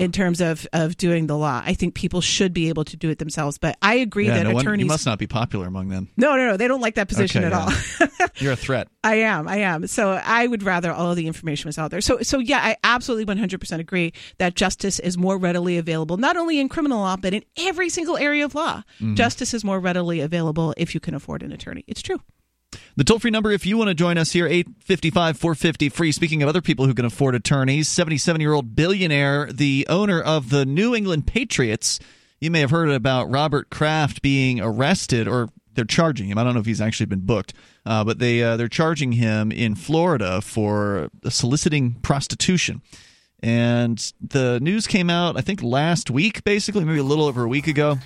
In 0.00 0.10
terms 0.10 0.40
of, 0.40 0.66
of 0.72 0.96
doing 0.96 1.26
the 1.26 1.36
law, 1.36 1.60
I 1.62 1.74
think 1.74 1.94
people 1.94 2.22
should 2.22 2.54
be 2.54 2.70
able 2.70 2.82
to 2.84 2.96
do 2.96 3.10
it 3.10 3.18
themselves. 3.18 3.58
But 3.58 3.76
I 3.82 3.96
agree 3.96 4.26
yeah, 4.26 4.42
that 4.42 4.50
no 4.50 4.58
attorneys 4.58 4.84
you 4.84 4.88
must 4.88 5.04
not 5.04 5.18
be 5.18 5.26
popular 5.26 5.66
among 5.66 5.88
them. 5.90 6.08
no, 6.16 6.34
no, 6.36 6.46
no, 6.46 6.56
they 6.56 6.66
don't 6.66 6.80
like 6.80 6.94
that 6.94 7.08
position 7.08 7.44
Okay, 7.44 7.54
at 7.54 7.68
yeah. 8.00 8.08
all. 8.08 8.28
You're 8.38 8.52
a 8.52 8.56
threat. 8.56 8.88
I 9.04 9.16
am. 9.16 9.46
I 9.48 9.56
am. 9.58 9.86
So 9.86 10.12
I 10.12 10.46
would 10.46 10.62
rather 10.62 10.90
all 10.92 11.10
of 11.10 11.16
the 11.16 11.26
information 11.26 11.68
was 11.68 11.76
out 11.76 11.90
there. 11.90 12.00
So 12.00 12.22
so 12.22 12.38
yeah, 12.38 12.58
I 12.58 12.76
absolutely 12.82 13.34
100% 13.34 13.78
agree 13.80 14.14
that 14.38 14.54
justice 14.54 14.98
is 14.98 15.18
more 15.18 15.36
readily 15.36 15.76
available 15.76 16.16
not 16.16 16.38
only 16.38 16.58
in 16.58 16.70
criminal 16.70 17.00
law 17.00 17.16
but 17.16 17.34
in 17.34 17.44
every 17.58 17.90
single 17.90 18.16
area 18.16 18.46
of 18.46 18.54
law. 18.54 18.82
Mm-hmm. 18.96 19.14
Justice 19.16 19.52
is 19.52 19.62
more 19.62 19.78
readily 19.78 20.20
available 20.20 20.72
if 20.78 20.94
you 20.94 21.00
can 21.00 21.14
afford 21.14 21.42
an 21.42 21.52
attorney. 21.52 21.84
It's 21.86 22.00
true. 22.00 22.20
The 22.96 23.04
toll 23.04 23.18
free 23.18 23.30
number, 23.30 23.50
if 23.50 23.64
you 23.64 23.78
want 23.78 23.88
to 23.88 23.94
join 23.94 24.18
us 24.18 24.32
here, 24.32 24.46
855 24.46 25.38
450 25.38 25.88
free. 25.88 26.12
Speaking 26.12 26.42
of 26.42 26.48
other 26.48 26.60
people 26.60 26.86
who 26.86 26.94
can 26.94 27.04
afford 27.04 27.34
attorneys, 27.34 27.88
77 27.88 28.40
year 28.40 28.52
old 28.52 28.76
billionaire, 28.76 29.50
the 29.52 29.86
owner 29.88 30.20
of 30.20 30.50
the 30.50 30.66
New 30.66 30.94
England 30.94 31.26
Patriots. 31.26 31.98
You 32.40 32.50
may 32.50 32.60
have 32.60 32.70
heard 32.70 32.90
about 32.90 33.30
Robert 33.30 33.70
Kraft 33.70 34.20
being 34.20 34.60
arrested, 34.60 35.28
or 35.28 35.50
they're 35.74 35.84
charging 35.84 36.26
him. 36.26 36.38
I 36.38 36.44
don't 36.44 36.54
know 36.54 36.60
if 36.60 36.66
he's 36.66 36.80
actually 36.80 37.06
been 37.06 37.20
booked, 37.20 37.54
uh, 37.86 38.04
but 38.04 38.18
they 38.18 38.42
uh, 38.42 38.56
they're 38.56 38.68
charging 38.68 39.12
him 39.12 39.52
in 39.52 39.74
Florida 39.74 40.40
for 40.40 41.08
soliciting 41.28 41.94
prostitution. 42.02 42.82
And 43.42 44.12
the 44.20 44.60
news 44.60 44.86
came 44.86 45.10
out, 45.10 45.36
I 45.36 45.40
think, 45.40 45.62
last 45.62 46.10
week, 46.10 46.44
basically, 46.44 46.84
maybe 46.84 47.00
a 47.00 47.04
little 47.04 47.24
over 47.24 47.42
a 47.42 47.48
week 47.48 47.66
ago, 47.66 47.98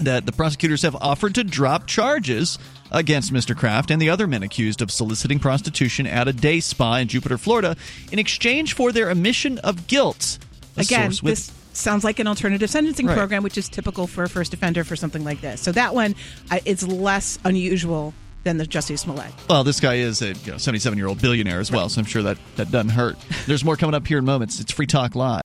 that 0.00 0.26
the 0.26 0.32
prosecutors 0.32 0.82
have 0.82 0.94
offered 0.96 1.34
to 1.36 1.44
drop 1.44 1.86
charges 1.86 2.58
against 2.90 3.32
Mr. 3.32 3.56
Kraft 3.56 3.90
and 3.90 4.00
the 4.00 4.10
other 4.10 4.26
men 4.26 4.42
accused 4.42 4.80
of 4.82 4.90
soliciting 4.90 5.38
prostitution 5.38 6.06
at 6.06 6.28
a 6.28 6.32
day 6.32 6.60
spa 6.60 6.96
in 6.96 7.08
Jupiter, 7.08 7.38
Florida, 7.38 7.76
in 8.12 8.18
exchange 8.18 8.74
for 8.74 8.92
their 8.92 9.10
admission 9.10 9.58
of 9.58 9.86
guilt. 9.86 10.38
Again, 10.76 11.10
with- 11.22 11.22
this 11.22 11.52
sounds 11.72 12.04
like 12.04 12.18
an 12.18 12.26
alternative 12.26 12.70
sentencing 12.70 13.06
Right. 13.06 13.16
program 13.16 13.42
which 13.42 13.58
is 13.58 13.68
typical 13.68 14.06
for 14.06 14.24
a 14.24 14.28
first 14.28 14.54
offender 14.54 14.82
for 14.84 14.96
something 14.96 15.24
like 15.24 15.40
this. 15.42 15.60
So 15.60 15.72
that 15.72 15.94
one 15.94 16.12
uh, 16.50 16.54
I, 16.54 16.62
it's 16.64 16.82
less 16.86 17.38
unusual 17.44 18.14
than 18.44 18.56
the 18.58 18.66
Justice 18.66 19.00
Smollett. 19.02 19.32
well, 19.50 19.64
this 19.64 19.80
guy 19.80 19.94
is 19.96 20.22
a 20.22 20.34
77 20.34 20.96
year 20.96 21.08
old 21.08 21.20
billionaire 21.20 21.58
as 21.60 21.70
well, 21.72 21.88
so 21.88 21.98
I'm 22.00 22.04
sure 22.06 22.22
that, 22.22 22.38
that 22.56 22.70
doesn't 22.70 22.90
hurt. 22.90 23.16
There's 23.46 23.64
more 23.64 23.76
coming 23.76 23.94
up 23.94 24.06
here 24.06 24.18
in 24.18 24.24
moments. 24.24 24.60
It's 24.60 24.70
Free 24.72 24.86
Talk 24.86 25.14
Live. 25.16 25.42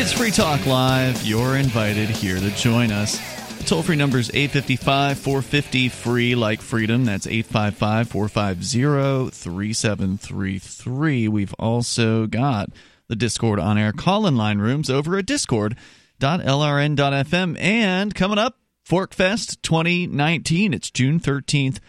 It's 0.00 0.12
Free 0.12 0.30
Talk 0.30 0.64
Live. 0.64 1.26
You're 1.26 1.56
invited 1.56 2.08
here 2.08 2.38
to 2.38 2.50
join 2.52 2.92
us. 2.92 3.18
Toll 3.66 3.82
free 3.82 3.96
number 3.96 4.18
is 4.18 4.30
855 4.32 5.18
450 5.18 5.88
free 5.88 6.36
like 6.36 6.62
freedom. 6.62 7.04
That's 7.04 7.26
855 7.26 8.08
450 8.08 9.30
3733. 9.30 11.26
We've 11.26 11.52
also 11.54 12.28
got 12.28 12.70
the 13.08 13.16
Discord 13.16 13.58
on 13.58 13.76
air 13.76 13.92
call 13.92 14.28
in 14.28 14.36
line 14.36 14.58
rooms 14.58 14.88
over 14.88 15.18
at 15.18 15.26
discord.lrn.fm. 15.26 17.60
And 17.60 18.14
coming 18.14 18.38
up, 18.38 18.60
Forkfest 18.88 19.60
2019. 19.62 20.74
It's 20.74 20.92
June 20.92 21.18
13th 21.18 21.80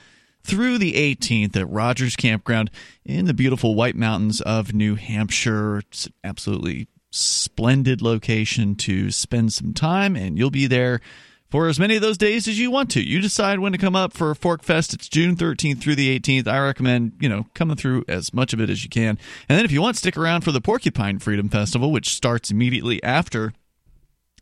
through 0.42 0.80
the 0.80 0.94
18th 0.94 1.56
at 1.56 1.70
Rogers 1.70 2.16
Campground 2.16 2.72
in 3.06 3.26
the 3.26 3.36
beautiful 3.36 3.76
White 3.76 3.96
Mountains 3.96 4.42
of 4.42 4.74
New 4.74 4.96
Hampshire. 4.96 5.78
It's 5.78 6.10
absolutely 6.24 6.88
splendid 7.12 8.02
location 8.02 8.76
to 8.76 9.12
spend 9.12 9.54
some 9.54 9.74
time, 9.74 10.16
and 10.16 10.38
you'll 10.38 10.52
be 10.52 10.68
there 10.68 11.02
for 11.50 11.68
as 11.68 11.80
many 11.80 11.96
of 11.96 12.02
those 12.02 12.18
days 12.18 12.48
as 12.48 12.60
you 12.60 12.70
want 12.70 12.92
to. 12.92 13.02
You 13.02 13.20
decide 13.20 13.60
when 13.60 13.72
to 13.72 13.78
come 13.78 13.96
up 13.96 14.14
for 14.14 14.34
Fork 14.36 14.62
Fest. 14.62 14.94
It's 14.94 15.10
June 15.10 15.36
13th 15.36 15.82
through 15.82 15.96
the 15.96 16.20
18th. 16.20 16.48
I 16.48 16.60
recommend, 16.60 17.14
you 17.20 17.28
know, 17.28 17.48
coming 17.56 17.76
through 17.76 18.06
as 18.08 18.34
much 18.34 18.54
of 18.54 18.62
it 18.62 18.70
as 18.70 18.84
you 18.84 18.90
can. 18.90 19.18
And 19.48 19.58
then 19.58 19.66
if 19.66 19.72
you 19.72 19.82
want, 19.82 19.98
stick 19.98 20.16
around 20.16 20.42
for 20.42 20.52
the 20.52 20.62
Porcupine 20.62 21.18
Freedom 21.20 21.50
Festival, 21.50 21.92
which 21.92 22.10
starts 22.10 22.52
immediately 22.52 23.02
after 23.04 23.54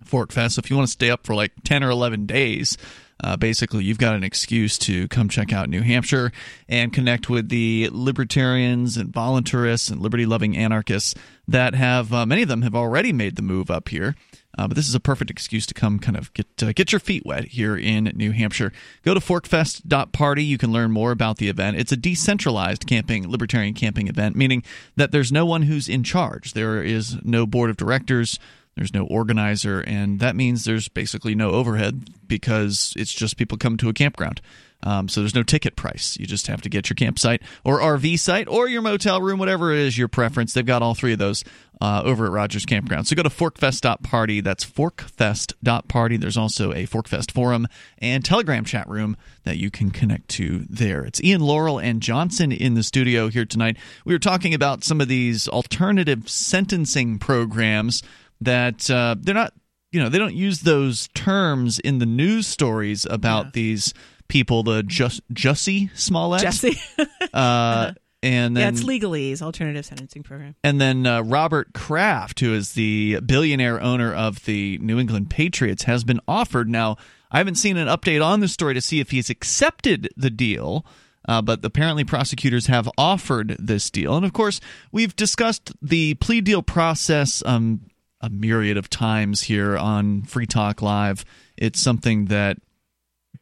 Fork 0.03 0.31
Fest. 0.31 0.55
So 0.55 0.59
if 0.59 0.69
you 0.69 0.75
want 0.75 0.87
to 0.87 0.91
stay 0.91 1.09
up 1.09 1.25
for 1.25 1.33
like 1.33 1.53
10 1.63 1.83
or 1.83 1.89
11 1.89 2.25
days, 2.25 2.77
uh, 3.23 3.35
basically, 3.37 3.83
you've 3.83 3.97
got 3.97 4.15
an 4.15 4.23
excuse 4.23 4.77
to 4.79 5.07
come 5.07 5.29
check 5.29 5.51
out 5.51 5.69
New 5.69 5.81
Hampshire 5.81 6.31
and 6.67 6.93
connect 6.93 7.29
with 7.29 7.49
the 7.49 7.89
libertarians 7.91 8.97
and 8.97 9.11
voluntarists 9.11 9.91
and 9.91 10.01
liberty 10.01 10.25
loving 10.25 10.55
anarchists 10.55 11.15
that 11.47 11.73
have, 11.73 12.13
uh, 12.13 12.25
many 12.25 12.43
of 12.43 12.49
them 12.49 12.61
have 12.61 12.75
already 12.75 13.11
made 13.11 13.35
the 13.35 13.41
move 13.41 13.71
up 13.71 13.89
here. 13.89 14.15
Uh, 14.57 14.67
but 14.67 14.75
this 14.75 14.87
is 14.87 14.95
a 14.95 14.99
perfect 14.99 15.29
excuse 15.29 15.65
to 15.67 15.73
come 15.73 15.99
kind 15.99 16.17
of 16.17 16.33
get 16.33 16.47
uh, 16.63 16.71
get 16.73 16.91
your 16.91 16.99
feet 16.99 17.23
wet 17.25 17.45
here 17.45 17.77
in 17.77 18.05
New 18.15 18.31
Hampshire. 18.31 18.71
Go 19.03 19.13
to 19.13 19.19
forkfest.party. 19.19 20.43
You 20.43 20.57
can 20.57 20.71
learn 20.71 20.91
more 20.91 21.11
about 21.11 21.37
the 21.37 21.47
event. 21.47 21.77
It's 21.77 21.91
a 21.91 21.97
decentralized 21.97 22.87
camping, 22.87 23.29
libertarian 23.29 23.75
camping 23.75 24.07
event, 24.07 24.35
meaning 24.35 24.63
that 24.95 25.11
there's 25.11 25.31
no 25.31 25.45
one 25.45 25.63
who's 25.63 25.87
in 25.87 26.03
charge. 26.03 26.53
There 26.53 26.81
is 26.81 27.23
no 27.23 27.45
board 27.45 27.69
of 27.69 27.77
directors. 27.77 28.39
There's 28.77 28.93
no 28.93 29.05
organizer, 29.05 29.81
and 29.81 30.19
that 30.19 30.35
means 30.35 30.63
there's 30.63 30.87
basically 30.87 31.35
no 31.35 31.49
overhead 31.49 32.11
because 32.27 32.93
it's 32.95 33.11
just 33.13 33.35
people 33.35 33.57
come 33.57 33.75
to 33.77 33.89
a 33.89 33.93
campground. 33.93 34.39
Um, 34.83 35.09
so 35.09 35.21
there's 35.21 35.33
no 35.33 35.43
ticket 35.43 35.75
price. 35.75 36.17
You 36.19 36.27
just 36.27 36.47
have 36.47 36.61
to 36.61 36.69
get 36.69 36.89
your 36.89 36.95
campsite 36.95 37.41
or 37.63 37.79
RV 37.79 38.19
site 38.19 38.47
or 38.47 38.67
your 38.67 38.83
motel 38.83 39.21
room, 39.21 39.39
whatever 39.39 39.71
it 39.71 39.79
is 39.79 39.97
your 39.97 40.07
preference. 40.07 40.53
They've 40.53 40.65
got 40.65 40.83
all 40.83 40.93
three 40.93 41.13
of 41.13 41.19
those 41.19 41.43
uh, 41.81 42.03
over 42.05 42.25
at 42.25 42.31
Rogers 42.31 42.65
Campground. 42.65 43.07
So 43.07 43.15
go 43.15 43.23
to 43.23 43.29
forkfest.party. 43.29 44.41
That's 44.41 44.65
forkfest.party. 44.65 46.17
There's 46.17 46.37
also 46.37 46.73
a 46.73 46.85
Forkfest 46.85 47.31
forum 47.31 47.67
and 47.97 48.23
Telegram 48.23 48.63
chat 48.65 48.87
room 48.87 49.17
that 49.45 49.57
you 49.57 49.71
can 49.71 49.89
connect 49.89 50.29
to 50.29 50.65
there. 50.69 51.03
It's 51.03 51.23
Ian 51.23 51.41
Laurel 51.41 51.79
and 51.79 52.01
Johnson 52.01 52.51
in 52.51 52.75
the 52.75 52.83
studio 52.83 53.29
here 53.29 53.45
tonight. 53.45 53.77
We 54.05 54.13
were 54.13 54.19
talking 54.19 54.53
about 54.53 54.83
some 54.83 55.01
of 55.01 55.07
these 55.07 55.47
alternative 55.47 56.29
sentencing 56.29 57.17
programs 57.17 58.03
that 58.41 58.89
uh, 58.89 59.15
they're 59.19 59.35
not 59.35 59.53
you 59.91 60.01
know 60.01 60.09
they 60.09 60.19
don't 60.19 60.35
use 60.35 60.61
those 60.61 61.07
terms 61.13 61.79
in 61.79 61.99
the 61.99 62.05
news 62.05 62.47
stories 62.47 63.05
about 63.09 63.45
yeah. 63.45 63.51
these 63.53 63.93
people 64.27 64.63
the 64.63 64.83
just 64.83 65.21
Jussie 65.33 65.95
Smollett 65.97 66.41
Jesse 66.41 66.77
uh, 67.33 67.93
and 68.21 68.55
then 68.55 68.61
yeah 68.61 68.69
it's 68.69 68.83
legalese 68.83 69.41
alternative 69.41 69.85
sentencing 69.85 70.23
program 70.23 70.55
and 70.63 70.81
then 70.81 71.05
uh, 71.05 71.21
Robert 71.21 71.73
Kraft 71.73 72.39
who 72.39 72.53
is 72.53 72.73
the 72.73 73.19
billionaire 73.25 73.81
owner 73.81 74.13
of 74.13 74.43
the 74.45 74.77
New 74.79 74.99
England 74.99 75.29
Patriots 75.29 75.83
has 75.83 76.03
been 76.03 76.19
offered 76.27 76.69
now 76.69 76.97
I 77.31 77.39
haven't 77.39 77.55
seen 77.55 77.77
an 77.77 77.87
update 77.87 78.23
on 78.23 78.39
this 78.39 78.53
story 78.53 78.73
to 78.73 78.81
see 78.81 78.99
if 78.99 79.11
he's 79.11 79.29
accepted 79.29 80.09
the 80.15 80.29
deal 80.29 80.85
uh, 81.27 81.41
but 81.41 81.63
apparently, 81.65 82.05
prosecutors 82.05 82.67
have 82.67 82.89
offered 82.97 83.57
this 83.59 83.91
deal. 83.91 84.15
And 84.15 84.25
of 84.25 84.31
course, 84.31 84.61
we've 84.91 85.15
discussed 85.15 85.73
the 85.81 86.13
plea 86.15 86.41
deal 86.41 86.61
process 86.61 87.43
um, 87.45 87.81
a 88.21 88.29
myriad 88.29 88.77
of 88.77 88.89
times 88.89 89.43
here 89.43 89.77
on 89.77 90.23
Free 90.23 90.45
Talk 90.45 90.81
Live. 90.81 91.23
It's 91.55 91.79
something 91.79 92.25
that 92.25 92.57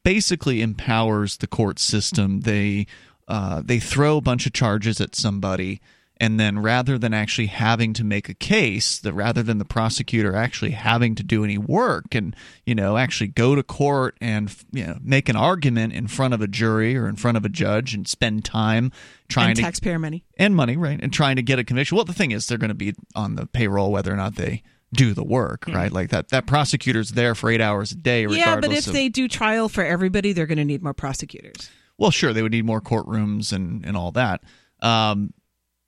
basically 0.04 0.62
empowers 0.62 1.38
the 1.38 1.48
court 1.48 1.80
system. 1.80 2.42
They 2.42 2.88
uh, 3.28 3.62
they 3.66 3.80
throw 3.80 4.18
a 4.18 4.22
bunch 4.22 4.46
of 4.46 4.54
charges 4.54 5.02
at 5.02 5.16
somebody 5.16 5.82
and 6.18 6.40
then 6.40 6.60
rather 6.60 6.98
than 6.98 7.14
actually 7.14 7.48
having 7.48 7.94
to 7.94 8.04
make 8.04 8.30
a 8.30 8.34
case 8.34 9.00
that 9.00 9.14
rather 9.14 9.44
than 9.44 9.58
the 9.58 9.66
prosecutor 9.66 10.36
actually 10.36 10.72
having 10.72 11.16
to 11.16 11.24
do 11.24 11.44
any 11.44 11.58
work 11.58 12.14
and 12.14 12.36
you 12.66 12.76
know 12.76 12.98
actually 12.98 13.28
go 13.28 13.56
to 13.56 13.64
court 13.64 14.18
and 14.22 14.56
you 14.72 14.86
know 14.86 14.98
make 15.02 15.30
an 15.30 15.36
argument 15.36 15.94
in 15.94 16.08
front 16.08 16.34
of 16.34 16.42
a 16.42 16.48
jury 16.48 16.96
or 16.96 17.08
in 17.08 17.16
front 17.16 17.38
of 17.38 17.46
a 17.46 17.50
judge 17.50 17.94
and 17.94 18.08
spend 18.08 18.46
time 18.46 18.92
trying 19.28 19.50
and 19.50 19.58
to 19.58 19.62
taxpayer 19.62 20.00
money 20.00 20.26
and 20.38 20.56
money 20.56 20.78
right 20.78 21.00
and 21.02 21.12
trying 21.12 21.36
to 21.36 21.42
get 21.42 21.60
a 21.60 21.64
conviction 21.64 21.96
well 21.96 22.06
the 22.06 22.14
thing 22.14 22.32
is 22.32 22.48
they're 22.48 22.58
going 22.58 22.70
to 22.70 22.76
be 22.76 22.94
on 23.16 23.36
the 23.36 23.46
payroll 23.46 23.92
whether 23.92 24.14
or 24.14 24.18
not 24.18 24.36
they 24.36 24.64
do 24.94 25.14
the 25.14 25.24
work, 25.24 25.66
right? 25.68 25.92
Like 25.92 26.10
that 26.10 26.30
that 26.30 26.46
prosecutor's 26.46 27.12
there 27.12 27.36
for 27.36 27.50
eight 27.50 27.62
hours 27.62 27.92
a 27.92 27.96
day. 27.96 28.26
Yeah, 28.26 28.60
but 28.60 28.72
if 28.72 28.88
of, 28.88 28.94
they 28.94 29.10
do 29.10 29.28
trial 29.28 29.70
for 29.70 29.84
everybody, 29.84 30.34
they're 30.34 30.46
going 30.46 30.58
to 30.58 30.66
need 30.66 30.82
more 30.82 30.94
prosecutors. 30.94 31.70
Well, 31.98 32.12
sure, 32.12 32.34
they 32.34 32.42
would 32.42 32.52
need 32.52 32.66
more 32.66 32.82
courtrooms 32.82 33.54
and 33.54 33.86
and 33.86 33.96
all 33.96 34.12
that. 34.14 34.42
Um, 34.82 35.34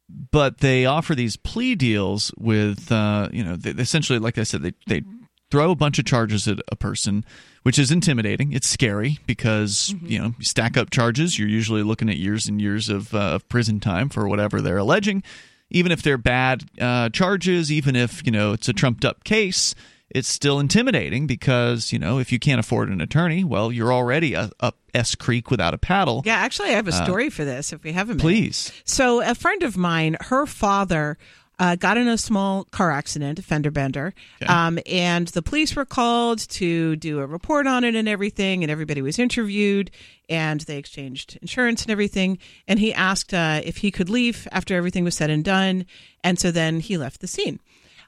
but 0.09 0.59
they 0.59 0.85
offer 0.85 1.15
these 1.15 1.35
plea 1.35 1.75
deals 1.75 2.31
with 2.37 2.91
uh, 2.91 3.29
you 3.31 3.43
know 3.43 3.55
they, 3.55 3.71
essentially 3.71 4.19
like 4.19 4.37
i 4.37 4.43
said 4.43 4.61
they, 4.61 4.73
they 4.87 5.03
throw 5.49 5.71
a 5.71 5.75
bunch 5.75 5.99
of 5.99 6.05
charges 6.05 6.47
at 6.47 6.59
a 6.71 6.75
person 6.75 7.25
which 7.67 7.77
is 7.77 7.91
intimidating. 7.91 8.53
It's 8.53 8.69
scary 8.69 9.19
because 9.25 9.93
mm-hmm. 9.93 10.05
you 10.07 10.19
know 10.19 10.33
you 10.39 10.45
stack 10.45 10.77
up 10.77 10.89
charges. 10.89 11.37
You're 11.37 11.49
usually 11.49 11.83
looking 11.83 12.09
at 12.09 12.15
years 12.15 12.47
and 12.47 12.61
years 12.61 12.87
of, 12.87 13.13
uh, 13.13 13.19
of 13.19 13.49
prison 13.49 13.81
time 13.81 14.07
for 14.07 14.25
whatever 14.25 14.61
they're 14.61 14.77
alleging. 14.77 15.21
Even 15.69 15.91
if 15.91 16.01
they're 16.01 16.17
bad 16.17 16.63
uh, 16.79 17.09
charges 17.09 17.69
even 17.69 17.93
if 17.97 18.25
you 18.25 18.31
know 18.31 18.53
it's 18.53 18.69
a 18.69 18.73
trumped 18.73 19.03
up 19.03 19.25
case 19.25 19.75
it's 20.09 20.27
still 20.27 20.59
intimidating 20.59 21.27
because 21.27 21.91
you 21.91 21.99
know 21.99 22.19
if 22.19 22.31
you 22.31 22.39
can't 22.39 22.59
afford 22.59 22.89
an 22.89 23.01
attorney, 23.01 23.43
well, 23.43 23.71
you're 23.71 23.93
already 23.93 24.33
a, 24.33 24.49
a 24.59 24.73
S 24.93 25.15
Creek 25.15 25.51
without 25.51 25.73
a 25.73 25.77
paddle. 25.77 26.23
Yeah, 26.25 26.35
actually, 26.35 26.69
I 26.69 26.73
have 26.73 26.87
a 26.87 26.93
uh, 26.93 27.03
story 27.03 27.27
uh, 27.27 27.31
for 27.31 27.45
this. 27.45 27.73
If 27.73 27.83
we 27.83 27.91
have 27.93 28.07
a 28.07 28.13
minute, 28.13 28.21
please. 28.21 28.71
So, 28.85 29.21
a 29.21 29.35
friend 29.35 29.63
of 29.63 29.77
mine, 29.77 30.17
her 30.21 30.45
father. 30.45 31.17
Uh, 31.59 31.75
got 31.75 31.97
in 31.97 32.07
a 32.07 32.19
small 32.19 32.65
car 32.65 32.91
accident, 32.91 33.39
a 33.39 33.41
fender 33.41 33.71
bender, 33.71 34.13
okay. 34.43 34.45
um, 34.45 34.77
and 34.85 35.29
the 35.29 35.41
police 35.41 35.75
were 35.75 35.85
called 35.85 36.37
to 36.37 36.95
do 36.97 37.17
a 37.17 37.25
report 37.25 37.65
on 37.65 37.83
it 37.83 37.95
and 37.95 38.07
everything, 38.07 38.63
and 38.63 38.69
everybody 38.71 39.01
was 39.01 39.17
interviewed, 39.17 39.89
and 40.29 40.61
they 40.61 40.77
exchanged 40.77 41.39
insurance 41.41 41.81
and 41.81 41.89
everything. 41.89 42.37
And 42.67 42.77
he 42.77 42.93
asked 42.93 43.33
uh, 43.33 43.61
if 43.63 43.77
he 43.77 43.89
could 43.89 44.07
leave 44.07 44.47
after 44.51 44.75
everything 44.75 45.03
was 45.03 45.15
said 45.15 45.31
and 45.31 45.43
done, 45.43 45.87
and 46.23 46.37
so 46.37 46.51
then 46.51 46.79
he 46.79 46.95
left 46.95 47.21
the 47.21 47.27
scene. 47.27 47.59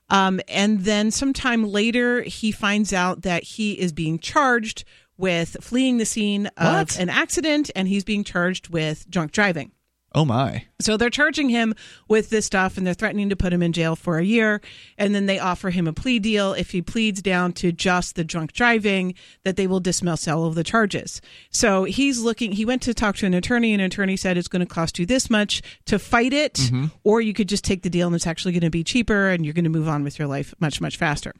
Um, 0.09 0.39
and 0.47 0.81
then 0.81 1.11
sometime 1.11 1.63
later, 1.63 2.21
he 2.23 2.51
finds 2.51 2.93
out 2.93 3.21
that 3.21 3.43
he 3.43 3.73
is 3.73 3.91
being 3.91 4.19
charged 4.19 4.83
with 5.17 5.57
fleeing 5.61 5.97
the 5.97 6.05
scene 6.05 6.47
of 6.57 6.73
what? 6.73 6.99
an 6.99 7.09
accident 7.09 7.69
and 7.75 7.87
he's 7.87 8.03
being 8.03 8.23
charged 8.23 8.69
with 8.69 9.09
drunk 9.09 9.31
driving. 9.31 9.71
Oh 10.15 10.25
my. 10.25 10.65
So 10.81 10.97
they're 10.97 11.11
charging 11.11 11.49
him 11.49 11.75
with 12.07 12.31
this 12.31 12.45
stuff 12.45 12.77
and 12.77 12.87
they're 12.87 12.95
threatening 12.95 13.29
to 13.29 13.35
put 13.35 13.53
him 13.53 13.61
in 13.61 13.73
jail 13.73 13.95
for 13.95 14.17
a 14.17 14.23
year. 14.23 14.59
And 14.97 15.13
then 15.13 15.27
they 15.27 15.37
offer 15.37 15.69
him 15.69 15.87
a 15.87 15.93
plea 15.93 16.17
deal 16.17 16.53
if 16.53 16.71
he 16.71 16.81
pleads 16.81 17.21
down 17.21 17.53
to 17.53 17.71
just 17.71 18.15
the 18.15 18.23
drunk 18.23 18.53
driving, 18.53 19.13
that 19.43 19.55
they 19.55 19.67
will 19.67 19.79
dismiss 19.79 20.27
all 20.27 20.45
of 20.45 20.55
the 20.55 20.63
charges. 20.63 21.21
So 21.51 21.83
he's 21.83 22.19
looking, 22.19 22.53
he 22.53 22.65
went 22.65 22.81
to 22.83 22.93
talk 22.93 23.17
to 23.17 23.27
an 23.27 23.33
attorney, 23.35 23.73
and 23.73 23.81
an 23.81 23.87
attorney 23.87 24.17
said 24.17 24.37
it's 24.37 24.47
going 24.47 24.65
to 24.65 24.73
cost 24.73 24.97
you 24.97 25.05
this 25.05 25.29
much 25.29 25.61
to 25.85 25.99
fight 25.99 26.33
it, 26.33 26.55
mm-hmm. 26.55 26.87
or 27.03 27.21
you 27.21 27.33
could 27.33 27.49
just 27.49 27.63
take 27.63 27.83
the 27.83 27.89
deal 27.89 28.07
and 28.07 28.15
it's 28.15 28.27
actually 28.27 28.53
going 28.53 28.61
to 28.61 28.69
be 28.69 28.83
cheaper 28.83 29.29
and 29.29 29.45
you're 29.45 29.53
going 29.53 29.63
to 29.63 29.69
move 29.69 29.87
on 29.87 30.03
with 30.03 30.17
your 30.17 30.27
life 30.27 30.55
much, 30.59 30.81
much 30.81 30.97
faster. 30.97 31.33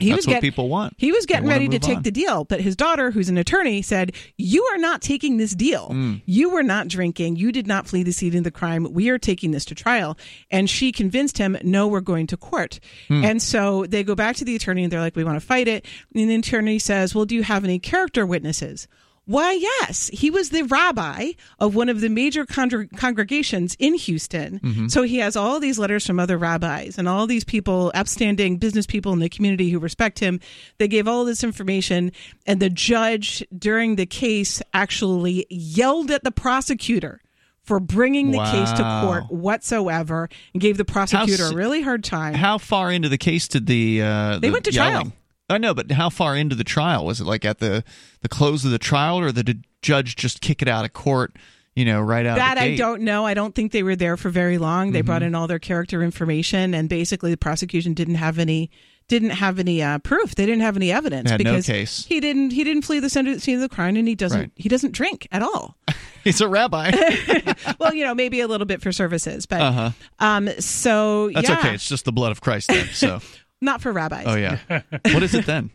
He 0.00 0.08
That's 0.08 0.18
was 0.18 0.26
what 0.26 0.34
get, 0.34 0.40
people 0.42 0.68
want. 0.68 0.94
He 0.96 1.12
was 1.12 1.26
getting 1.26 1.48
ready 1.48 1.68
to, 1.68 1.78
to 1.78 1.86
take 1.86 1.98
on. 1.98 2.02
the 2.02 2.10
deal, 2.10 2.44
but 2.44 2.60
his 2.60 2.74
daughter, 2.74 3.10
who's 3.10 3.28
an 3.28 3.38
attorney, 3.38 3.82
said, 3.82 4.12
"You 4.36 4.64
are 4.72 4.78
not 4.78 5.02
taking 5.02 5.36
this 5.36 5.54
deal. 5.54 5.90
Mm. 5.90 6.22
You 6.24 6.50
were 6.50 6.62
not 6.62 6.88
drinking. 6.88 7.36
You 7.36 7.52
did 7.52 7.66
not 7.66 7.86
flee 7.86 8.02
the 8.02 8.12
scene 8.12 8.36
of 8.36 8.44
the 8.44 8.50
crime. 8.50 8.92
We 8.92 9.10
are 9.10 9.18
taking 9.18 9.50
this 9.50 9.64
to 9.66 9.74
trial." 9.74 10.16
And 10.50 10.68
she 10.68 10.90
convinced 10.92 11.38
him, 11.38 11.56
"No, 11.62 11.86
we're 11.86 12.00
going 12.00 12.26
to 12.28 12.36
court." 12.36 12.80
Mm. 13.08 13.24
And 13.24 13.42
so 13.42 13.86
they 13.86 14.02
go 14.02 14.14
back 14.14 14.36
to 14.36 14.44
the 14.44 14.56
attorney 14.56 14.84
and 14.84 14.92
they're 14.92 15.00
like, 15.00 15.16
"We 15.16 15.24
want 15.24 15.36
to 15.36 15.46
fight 15.46 15.68
it." 15.68 15.86
And 16.14 16.30
the 16.30 16.34
attorney 16.34 16.78
says, 16.78 17.14
"Well, 17.14 17.26
do 17.26 17.34
you 17.34 17.42
have 17.42 17.64
any 17.64 17.78
character 17.78 18.24
witnesses?" 18.24 18.88
Why, 19.30 19.52
yes, 19.52 20.10
he 20.12 20.28
was 20.28 20.50
the 20.50 20.64
rabbi 20.64 21.32
of 21.60 21.76
one 21.76 21.88
of 21.88 22.00
the 22.00 22.08
major 22.08 22.44
con- 22.44 22.88
congregations 22.96 23.76
in 23.78 23.94
Houston. 23.94 24.58
Mm-hmm. 24.58 24.88
So 24.88 25.02
he 25.04 25.18
has 25.18 25.36
all 25.36 25.60
these 25.60 25.78
letters 25.78 26.04
from 26.04 26.18
other 26.18 26.36
rabbis 26.36 26.98
and 26.98 27.08
all 27.08 27.28
these 27.28 27.44
people, 27.44 27.92
upstanding 27.94 28.56
business 28.56 28.86
people 28.86 29.12
in 29.12 29.20
the 29.20 29.28
community 29.28 29.70
who 29.70 29.78
respect 29.78 30.18
him. 30.18 30.40
They 30.78 30.88
gave 30.88 31.06
all 31.06 31.24
this 31.24 31.44
information, 31.44 32.10
and 32.44 32.58
the 32.58 32.70
judge 32.70 33.44
during 33.56 33.94
the 33.94 34.06
case 34.06 34.62
actually 34.74 35.46
yelled 35.48 36.10
at 36.10 36.24
the 36.24 36.32
prosecutor 36.32 37.20
for 37.62 37.78
bringing 37.78 38.32
the 38.32 38.38
case 38.38 38.72
to 38.72 39.02
court 39.04 39.30
whatsoever 39.30 40.28
and 40.54 40.60
gave 40.60 40.76
the 40.76 40.84
prosecutor 40.84 41.44
a 41.44 41.54
really 41.54 41.82
hard 41.82 42.02
time. 42.02 42.34
How 42.34 42.58
far 42.58 42.90
into 42.90 43.08
the 43.08 43.18
case 43.18 43.46
did 43.46 43.66
the 43.66 44.02
uh, 44.02 44.38
They 44.40 44.48
the 44.48 44.52
went 44.52 44.64
to 44.64 44.72
yelling- 44.72 44.92
trial. 44.92 45.12
I 45.50 45.58
know, 45.58 45.74
but 45.74 45.90
how 45.92 46.08
far 46.10 46.36
into 46.36 46.54
the 46.56 46.64
trial 46.64 47.04
was 47.04 47.20
it? 47.20 47.24
Like 47.24 47.44
at 47.44 47.58
the 47.58 47.84
the 48.22 48.28
close 48.28 48.64
of 48.64 48.70
the 48.70 48.78
trial, 48.78 49.18
or 49.18 49.32
did 49.32 49.46
the 49.46 49.58
judge 49.82 50.16
just 50.16 50.40
kick 50.40 50.62
it 50.62 50.68
out 50.68 50.84
of 50.84 50.92
court? 50.92 51.32
You 51.76 51.84
know, 51.84 52.00
right 52.00 52.26
out. 52.26 52.36
that 52.36 52.56
of 52.58 52.64
the 52.64 52.72
I 52.72 52.76
don't 52.76 53.02
know. 53.02 53.24
I 53.26 53.34
don't 53.34 53.54
think 53.54 53.72
they 53.72 53.82
were 53.82 53.96
there 53.96 54.16
for 54.16 54.28
very 54.28 54.58
long. 54.58 54.92
They 54.92 54.98
Mm-hmm. 55.00 55.06
brought 55.06 55.22
in 55.22 55.34
all 55.34 55.46
their 55.46 55.58
character 55.60 56.02
information, 56.02 56.74
and 56.74 56.88
basically 56.88 57.30
the 57.30 57.36
prosecution 57.36 57.94
didn't 57.94 58.16
have 58.16 58.38
any 58.38 58.70
didn't 59.08 59.30
have 59.30 59.58
any 59.58 59.82
uh, 59.82 59.98
proof. 59.98 60.34
They 60.36 60.46
didn't 60.46 60.60
have 60.62 60.76
any 60.76 60.92
evidence 60.92 61.30
no 61.30 61.36
because 61.38 61.66
case. 61.66 62.04
he 62.06 62.20
didn't 62.20 62.50
he 62.50 62.62
didn't 62.64 62.82
flee 62.82 62.98
the 63.00 63.08
scene 63.10 63.38
scene 63.38 63.54
of 63.56 63.60
the 63.60 63.68
crime, 63.68 63.96
and 63.96 64.06
he 64.06 64.14
doesn't 64.14 64.38
Right. 64.40 64.50
he 64.56 64.68
doesn't 64.68 64.92
drink 64.92 65.26
at 65.32 65.42
all. 65.42 65.76
He's 66.24 66.40
a 66.40 66.48
rabbi. 66.48 66.90
well, 67.78 67.94
you 67.94 68.04
know, 68.04 68.14
maybe 68.14 68.40
a 68.40 68.46
little 68.48 68.66
bit 68.66 68.82
for 68.82 68.92
services, 68.92 69.46
but 69.46 69.60
Uh-huh. 69.60 69.90
um, 70.18 70.48
so 70.60 71.30
That's 71.30 71.48
yeah, 71.48 71.58
okay. 71.58 71.74
It's 71.74 71.88
just 71.88 72.04
the 72.04 72.12
blood 72.12 72.30
of 72.32 72.40
Christ. 72.40 72.68
Then, 72.68 72.86
so, 72.92 73.20
not 73.60 73.80
for 73.80 73.92
rabbis. 73.92 74.24
oh 74.26 74.34
yeah. 74.36 74.58
What 75.04 75.22
is 75.22 75.34
it 75.34 75.46
then? 75.46 75.70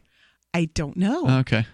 I 0.54 0.66
don't 0.74 0.96
know. 0.96 1.40
Okay, 1.42 1.66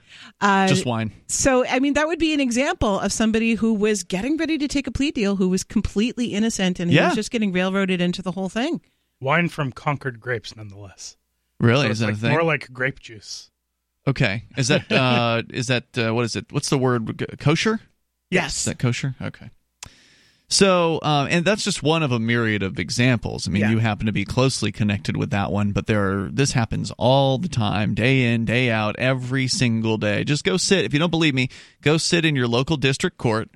Uh, 0.42 0.68
just 0.68 0.88
wine. 0.88 1.12
So, 1.28 1.64
I 1.68 1.80
mean, 1.80 1.94
that 1.94 2.08
would 2.08 2.18
be 2.18 2.34
an 2.34 2.40
example 2.40 3.00
of 3.00 3.14
somebody 3.14 3.54
who 3.54 3.76
was 3.76 4.04
getting 4.04 4.38
ready 4.38 4.58
to 4.58 4.68
take 4.68 4.88
a 4.88 4.92
plea 4.92 5.12
deal, 5.12 5.36
who 5.36 5.50
was 5.50 5.64
completely 5.64 6.34
innocent, 6.34 6.80
and 6.80 6.90
he 6.90 6.98
Yeah. 6.98 7.06
was 7.10 7.16
just 7.16 7.30
getting 7.30 7.52
railroaded 7.52 8.02
into 8.02 8.24
the 8.24 8.32
whole 8.32 8.50
thing. 8.50 8.82
Wine 9.20 9.50
from 9.50 9.72
Concord 9.72 10.20
grapes, 10.20 10.56
nonetheless. 10.56 11.16
Really? 11.60 11.86
So 11.86 11.92
is 11.92 12.00
that 12.00 12.06
like 12.08 12.16
a 12.16 12.18
thing? 12.18 12.32
more 12.32 12.42
like 12.44 12.74
grape 12.74 13.00
juice. 13.00 13.52
okay. 14.08 14.46
Is 14.58 14.70
that 14.70 14.92
uh 14.92 15.44
is 15.54 15.68
that 15.68 15.96
uh, 15.96 16.12
what 16.16 16.26
is 16.26 16.36
it? 16.36 16.52
What's 16.52 16.70
the 16.72 16.78
word? 16.80 17.24
Kosher. 17.40 17.82
Yes. 18.32 18.58
Is 18.58 18.64
that 18.66 18.80
kosher? 18.80 19.14
Okay. 19.22 19.52
So, 20.52 21.00
um, 21.02 21.28
and 21.32 21.46
that's 21.46 21.64
just 21.64 21.82
one 21.82 22.04
of 22.04 22.12
a 22.12 22.20
myriad 22.20 22.62
of 22.62 22.78
examples. 22.78 23.48
I 23.48 23.52
mean, 23.52 23.62
Yeah. 23.62 23.72
you 23.72 23.78
happen 23.80 24.06
to 24.08 24.12
be 24.12 24.26
closely 24.26 24.70
connected 24.72 25.16
with 25.16 25.30
that 25.30 25.50
one, 25.50 25.72
but 25.72 25.88
there 25.88 26.26
are, 26.26 26.30
this 26.30 26.52
happens 26.52 26.92
all 26.98 27.38
the 27.38 27.48
time, 27.48 27.94
day 27.96 28.34
in, 28.34 28.44
day 28.44 28.70
out, 28.70 28.98
every 29.00 29.48
single 29.48 29.98
day. 29.98 30.26
Just 30.26 30.44
go 30.44 30.58
sit. 30.58 30.84
If 30.84 30.92
you 30.94 31.00
don't 31.00 31.10
believe 31.10 31.34
me, 31.34 31.48
go 31.82 31.96
sit 31.98 32.26
in 32.26 32.36
your 32.36 32.50
local 32.50 32.76
district 32.76 33.18
court 33.18 33.50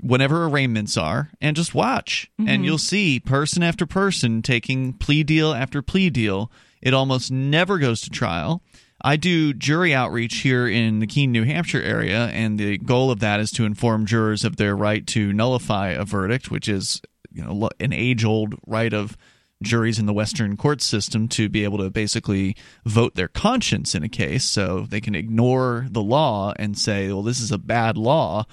whenever 0.00 0.46
arraignments 0.46 0.96
are 0.96 1.30
and 1.40 1.54
just 1.54 1.74
watch 1.76 2.28
and 2.36 2.64
you'll 2.64 2.76
see 2.76 3.20
person 3.20 3.62
after 3.62 3.86
person 3.86 4.42
taking 4.42 4.92
plea 4.94 5.22
deal 5.22 5.52
after 5.52 5.80
plea 5.80 6.10
deal 6.10 6.50
it 6.80 6.92
almost 6.92 7.30
never 7.30 7.78
goes 7.78 8.00
to 8.00 8.10
trial 8.10 8.64
i 9.02 9.16
do 9.16 9.52
jury 9.52 9.94
outreach 9.94 10.38
here 10.38 10.66
in 10.66 10.98
the 10.98 11.06
keene 11.06 11.32
new 11.32 11.44
hampshire 11.44 11.82
area 11.82 12.26
and 12.28 12.58
the 12.58 12.78
goal 12.78 13.10
of 13.10 13.20
that 13.20 13.40
is 13.40 13.50
to 13.50 13.64
inform 13.64 14.06
jurors 14.06 14.44
of 14.44 14.56
their 14.56 14.76
right 14.76 15.06
to 15.06 15.32
nullify 15.32 15.88
a 15.88 16.04
verdict 16.04 16.50
which 16.50 16.68
is 16.68 17.00
you 17.30 17.42
know 17.42 17.68
an 17.80 17.92
age 17.92 18.24
old 18.24 18.54
right 18.66 18.92
of 18.92 19.16
juries 19.62 19.98
in 19.98 20.06
the 20.06 20.12
western 20.12 20.56
court 20.56 20.82
system 20.82 21.28
to 21.28 21.48
be 21.48 21.64
able 21.64 21.78
to 21.78 21.88
basically 21.88 22.56
vote 22.84 23.14
their 23.14 23.28
conscience 23.28 23.94
in 23.94 24.02
a 24.02 24.08
case. 24.08 24.44
So 24.44 24.86
they 24.88 25.00
can 25.00 25.14
ignore 25.14 25.86
the 25.90 26.02
law 26.02 26.52
and 26.56 26.76
say 26.76 27.08
well 27.08 27.22
this 27.22 27.40
is 27.40 27.52
a 27.52 27.58
bad 27.58 27.96
law. 27.96 28.44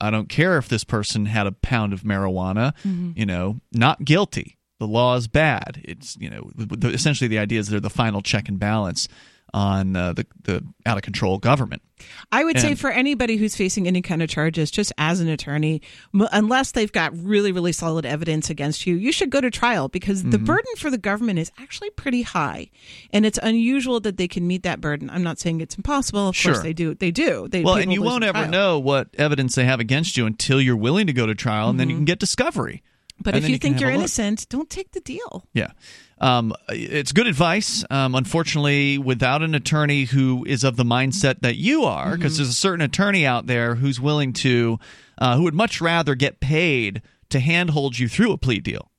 I 0.00 0.10
don't 0.10 0.28
care 0.28 0.58
if 0.58 0.68
this 0.68 0.84
person 0.84 1.26
had 1.26 1.48
a 1.48 1.52
pound 1.52 1.92
of 1.92 2.02
marijuana, 2.02 2.72
mm-hmm. 2.84 3.12
you 3.16 3.26
know, 3.26 3.60
not 3.72 4.04
guilty. 4.04 4.56
The 4.78 4.86
law 4.86 5.16
is 5.16 5.26
bad. 5.26 5.80
It's, 5.82 6.16
you 6.18 6.30
know, 6.30 6.52
essentially 6.84 7.26
the 7.26 7.40
idea 7.40 7.58
is 7.58 7.66
they're 7.66 7.80
the 7.80 7.90
final 7.90 8.22
check 8.22 8.48
and 8.48 8.60
balance 8.60 9.08
on 9.54 9.96
uh, 9.96 10.12
the, 10.12 10.26
the 10.42 10.64
out 10.86 10.96
of 10.96 11.02
control 11.02 11.38
government. 11.38 11.82
I 12.30 12.44
would 12.44 12.60
say 12.60 12.76
for 12.76 12.90
anybody 12.90 13.36
who's 13.36 13.56
facing 13.56 13.88
any 13.88 14.02
kind 14.02 14.22
of 14.22 14.28
charges, 14.28 14.70
just 14.70 14.92
as 14.98 15.18
an 15.18 15.28
attorney, 15.28 15.82
m- 16.14 16.28
unless 16.30 16.70
they've 16.70 16.92
got 16.92 17.12
really, 17.16 17.50
really 17.50 17.72
solid 17.72 18.06
evidence 18.06 18.50
against 18.50 18.86
you, 18.86 18.94
you 18.94 19.10
should 19.10 19.30
go 19.30 19.40
to 19.40 19.50
trial 19.50 19.88
because 19.88 20.20
Mm-hmm. 20.20 20.30
the 20.30 20.38
burden 20.38 20.72
for 20.76 20.90
the 20.90 20.98
government 20.98 21.38
is 21.40 21.50
actually 21.58 21.90
pretty 21.90 22.22
high, 22.22 22.70
and 23.12 23.26
it's 23.26 23.38
unusual 23.42 23.98
that 24.00 24.16
they 24.16 24.28
can 24.28 24.46
meet 24.46 24.62
that 24.62 24.80
burden. 24.80 25.10
I'm 25.10 25.24
not 25.24 25.38
saying 25.40 25.60
it's 25.60 25.74
impossible. 25.76 26.28
Of 26.28 26.36
Sure. 26.36 26.52
course, 26.52 26.62
they 26.62 26.72
do. 26.72 26.94
They 26.94 27.10
do. 27.10 27.48
They 27.48 27.64
Well, 27.64 27.74
and 27.76 27.92
you 27.92 28.00
won't 28.02 28.22
ever 28.24 28.38
trial. 28.38 28.50
know 28.50 28.78
what 28.78 29.08
evidence 29.18 29.56
they 29.56 29.64
have 29.64 29.80
against 29.80 30.16
you 30.16 30.26
until 30.26 30.60
you're 30.60 30.76
willing 30.76 31.08
to 31.08 31.12
go 31.12 31.26
to 31.26 31.34
trial, 31.34 31.68
and 31.68 31.80
then 31.80 31.90
you 31.90 31.96
can 31.96 32.04
get 32.04 32.20
discovery. 32.20 32.82
But 33.20 33.34
And 33.34 33.38
if 33.38 33.42
then 33.42 33.50
you 33.50 33.58
think 33.58 33.80
you're 33.80 33.90
innocent, 33.90 34.46
don't 34.48 34.70
take 34.70 34.92
the 34.92 35.00
deal. 35.00 35.44
Yeah. 35.52 35.72
Um, 36.20 36.52
it's 36.68 37.12
good 37.12 37.26
advice. 37.26 37.84
Um, 37.90 38.14
unfortunately, 38.14 38.98
without 38.98 39.42
an 39.42 39.54
attorney 39.54 40.04
who 40.04 40.44
is 40.44 40.64
of 40.64 40.76
the 40.76 40.84
mindset 40.84 41.40
that 41.42 41.56
you 41.56 41.84
are, 41.84 42.16
because 42.16 42.36
there's 42.36 42.48
a 42.48 42.54
certain 42.54 42.82
attorney 42.82 43.24
out 43.24 43.46
there 43.46 43.76
who's 43.76 44.00
willing 44.00 44.32
to, 44.34 44.78
uh, 45.18 45.36
who 45.36 45.44
would 45.44 45.54
much 45.54 45.80
rather 45.80 46.14
get 46.14 46.40
paid 46.40 47.02
to 47.30 47.40
handhold 47.40 47.98
you 47.98 48.08
through 48.08 48.32
a 48.32 48.38
plea 48.38 48.58
deal, 48.58 48.90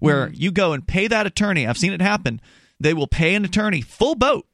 where 0.00 0.28
you 0.30 0.52
go 0.52 0.72
and 0.72 0.86
pay 0.86 1.06
that 1.06 1.26
attorney. 1.26 1.66
I've 1.66 1.78
seen 1.78 1.92
it 1.92 2.02
happen. 2.02 2.40
They 2.78 2.92
will 2.92 3.06
pay 3.06 3.34
an 3.34 3.44
attorney 3.44 3.80
full 3.80 4.14
boat 4.14 4.46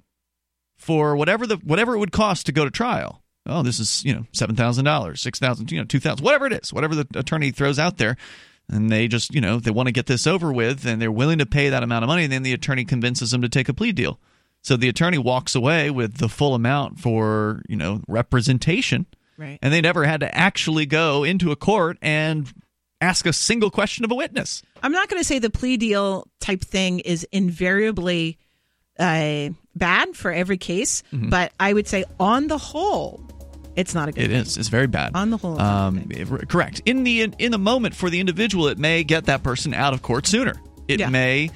for 0.77 1.17
whatever 1.17 1.47
the 1.47 1.57
whatever 1.57 1.95
it 1.95 1.99
would 1.99 2.13
cost 2.13 2.47
to 2.47 2.53
go 2.53 2.65
to 2.65 2.71
trial. 2.71 3.23
Oh, 3.47 3.63
this 3.65 3.81
is 3.81 4.05
you 4.05 4.15
know 4.15 4.27
seven 4.33 4.55
thousand 4.55 4.85
dollars, 4.85 5.21
six 5.21 5.41
thousand, 5.41 5.73
you 5.73 5.79
know 5.79 5.85
two 5.85 5.99
thousand, 5.99 6.25
whatever 6.25 6.47
it 6.47 6.53
is, 6.53 6.73
whatever 6.73 6.95
the 6.95 7.07
attorney 7.17 7.51
throws 7.51 7.79
out 7.79 7.99
there, 7.99 8.17
and 8.69 8.91
they 8.91 9.09
just 9.09 9.35
you 9.35 9.41
know 9.41 9.59
they 9.59 9.71
want 9.71 9.87
to 9.89 9.93
get 9.93 10.07
this 10.07 10.27
over 10.27 10.53
with, 10.53 10.87
and 10.87 11.01
they're 11.01 11.13
willing 11.13 11.39
to 11.39 11.47
pay 11.47 11.69
that 11.69 11.83
amount 11.83 12.05
of 12.05 12.09
money, 12.09 12.25
and 12.25 12.33
then 12.33 12.43
the 12.43 12.53
attorney 12.53 12.85
convinces 12.85 13.31
them 13.31 13.43
to 13.43 13.49
take 13.49 13.69
a 13.69 13.75
plea 13.75 13.93
deal. 13.93 14.19
So 14.63 14.77
the 14.77 14.89
attorney 14.89 15.19
walks 15.19 15.55
away 15.55 15.91
with 15.91 16.19
the 16.19 16.29
full 16.29 16.55
amount 16.55 17.01
for 17.01 17.63
you 17.69 17.77
know 17.77 18.03
representation, 18.09 19.07
Right. 19.37 19.59
and 19.63 19.73
they 19.73 19.81
never 19.81 20.05
had 20.05 20.21
to 20.21 20.35
actually 20.37 20.87
go 20.87 21.25
into 21.25 21.51
a 21.51 21.57
court 21.57 21.99
and 22.01 22.53
ask 23.01 23.27
a 23.27 23.33
single 23.33 23.71
question 23.71 24.05
of 24.05 24.13
a 24.13 24.15
witness. 24.15 24.63
I'm 24.83 24.93
not 24.93 25.09
going 25.09 25.21
to 25.21 25.25
say 25.27 25.41
the 25.41 25.51
plea 25.51 25.77
deal 25.77 26.29
type 26.41 26.61
thing 26.63 27.01
is 27.01 27.27
invariably 27.33 28.39
uh, 28.99 29.49
bad 29.75 30.15
for 30.15 30.31
every 30.31 30.59
case, 30.59 31.03
but 31.13 31.53
I 31.59 31.73
would 31.73 31.89
say 31.89 32.05
on 32.21 32.47
the 32.47 32.59
whole, 32.59 33.21
it's 33.77 33.95
not 33.95 34.09
a 34.09 34.13
good. 34.13 34.25
It 34.25 34.31
is. 34.33 34.57
It's 34.57 34.69
very 34.69 34.87
bad. 34.87 35.13
On 35.15 35.31
the 35.31 35.37
whole, 35.37 35.61
um, 35.61 36.07
it- 36.11 36.49
correct. 36.49 36.83
In 36.87 37.05
the 37.05 37.23
in 37.39 37.51
the 37.53 37.59
moment 37.59 37.95
for 37.95 38.11
the 38.11 38.21
individual, 38.21 38.69
it 38.69 38.79
may 38.79 39.05
get 39.05 39.25
that 39.27 39.43
person 39.43 39.75
out 39.75 39.93
of 39.95 40.03
court 40.03 40.27
sooner. 40.27 40.55
It 40.89 41.01
Yeah. 41.01 41.09
may 41.09 41.51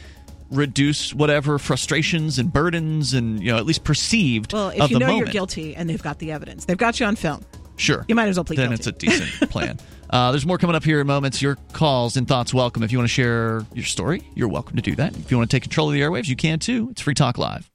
reduce 0.51 1.13
whatever 1.13 1.59
frustrations 1.59 2.39
and 2.39 2.53
burdens 2.53 3.15
and 3.15 3.43
you 3.43 3.51
know 3.51 3.57
at 3.59 3.67
least 3.67 3.83
perceived 3.85 4.53
Well, 4.53 4.69
if 4.71 4.81
of 4.81 4.91
you 4.93 4.99
know 4.99 5.07
moment. 5.07 5.27
you're 5.27 5.33
guilty 5.33 5.75
and 5.75 5.91
they've 5.91 6.03
got 6.03 6.19
the 6.21 6.31
evidence, 6.33 6.65
they've 6.67 6.77
got 6.79 7.01
you 7.01 7.07
on 7.07 7.17
film. 7.17 7.45
Sure. 7.77 8.05
You 8.09 8.15
might 8.15 8.29
as 8.29 8.37
well 8.37 8.45
plead 8.45 8.59
Then 8.59 8.69
guilty. 8.71 8.79
it's 8.79 8.87
a 8.87 8.93
decent 8.93 9.51
plan. 9.51 9.79
Uh, 10.09 10.31
there's 10.31 10.47
more 10.47 10.57
coming 10.57 10.77
up 10.77 10.85
here 10.85 11.01
in 11.01 11.07
moments. 11.07 11.43
Your 11.43 11.57
calls 11.73 12.17
and 12.17 12.29
thoughts 12.29 12.55
welcome. 12.55 12.85
If 12.85 12.93
you 12.93 12.99
want 12.99 13.09
to 13.09 13.13
share 13.13 13.67
your 13.75 13.85
story, 13.85 14.23
you're 14.37 14.49
welcome 14.49 14.77
to 14.77 14.83
do 14.83 14.95
that. 14.95 15.17
If 15.17 15.31
you 15.33 15.37
want 15.37 15.51
to 15.51 15.55
take 15.57 15.65
control 15.65 15.89
of 15.89 15.95
the 15.95 16.01
airwaves, 16.01 16.29
you 16.29 16.37
can 16.37 16.61
too. 16.61 16.89
It's 16.93 17.01
Free 17.03 17.13
Talk 17.15 17.39
Live. 17.39 17.69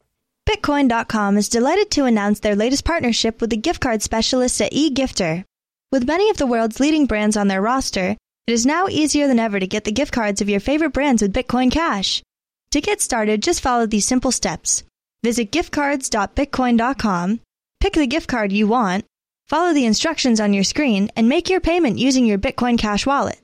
Bitcoin.com 0.49 1.37
is 1.37 1.49
delighted 1.49 1.91
to 1.91 2.05
announce 2.05 2.39
their 2.39 2.55
latest 2.55 2.83
partnership 2.83 3.39
with 3.39 3.49
the 3.51 3.57
gift 3.57 3.79
card 3.79 4.01
specialists 4.01 4.59
at 4.59 4.73
eGifter. 4.73 5.45
With 5.91 6.07
many 6.07 6.29
of 6.29 6.37
the 6.37 6.47
world's 6.47 6.79
leading 6.79 7.05
brands 7.05 7.37
on 7.37 7.47
their 7.47 7.61
roster, 7.61 8.17
it 8.47 8.51
is 8.51 8.65
now 8.65 8.87
easier 8.87 9.27
than 9.27 9.39
ever 9.39 9.59
to 9.59 9.67
get 9.67 9.83
the 9.83 9.91
gift 9.91 10.11
cards 10.11 10.41
of 10.41 10.49
your 10.49 10.59
favorite 10.59 10.93
brands 10.93 11.21
with 11.21 11.33
Bitcoin 11.33 11.71
Cash. 11.71 12.23
To 12.71 12.81
get 12.81 13.01
started, 13.01 13.43
just 13.43 13.61
follow 13.61 13.85
these 13.85 14.05
simple 14.05 14.31
steps. 14.31 14.83
Visit 15.23 15.51
giftcards.bitcoin.com, 15.51 17.39
pick 17.79 17.93
the 17.93 18.07
gift 18.07 18.27
card 18.27 18.51
you 18.51 18.67
want, 18.67 19.05
follow 19.47 19.73
the 19.73 19.85
instructions 19.85 20.39
on 20.39 20.53
your 20.53 20.63
screen, 20.63 21.11
and 21.15 21.29
make 21.29 21.49
your 21.49 21.61
payment 21.61 21.99
using 21.99 22.25
your 22.25 22.39
Bitcoin 22.39 22.79
Cash 22.79 23.05
wallet. 23.05 23.39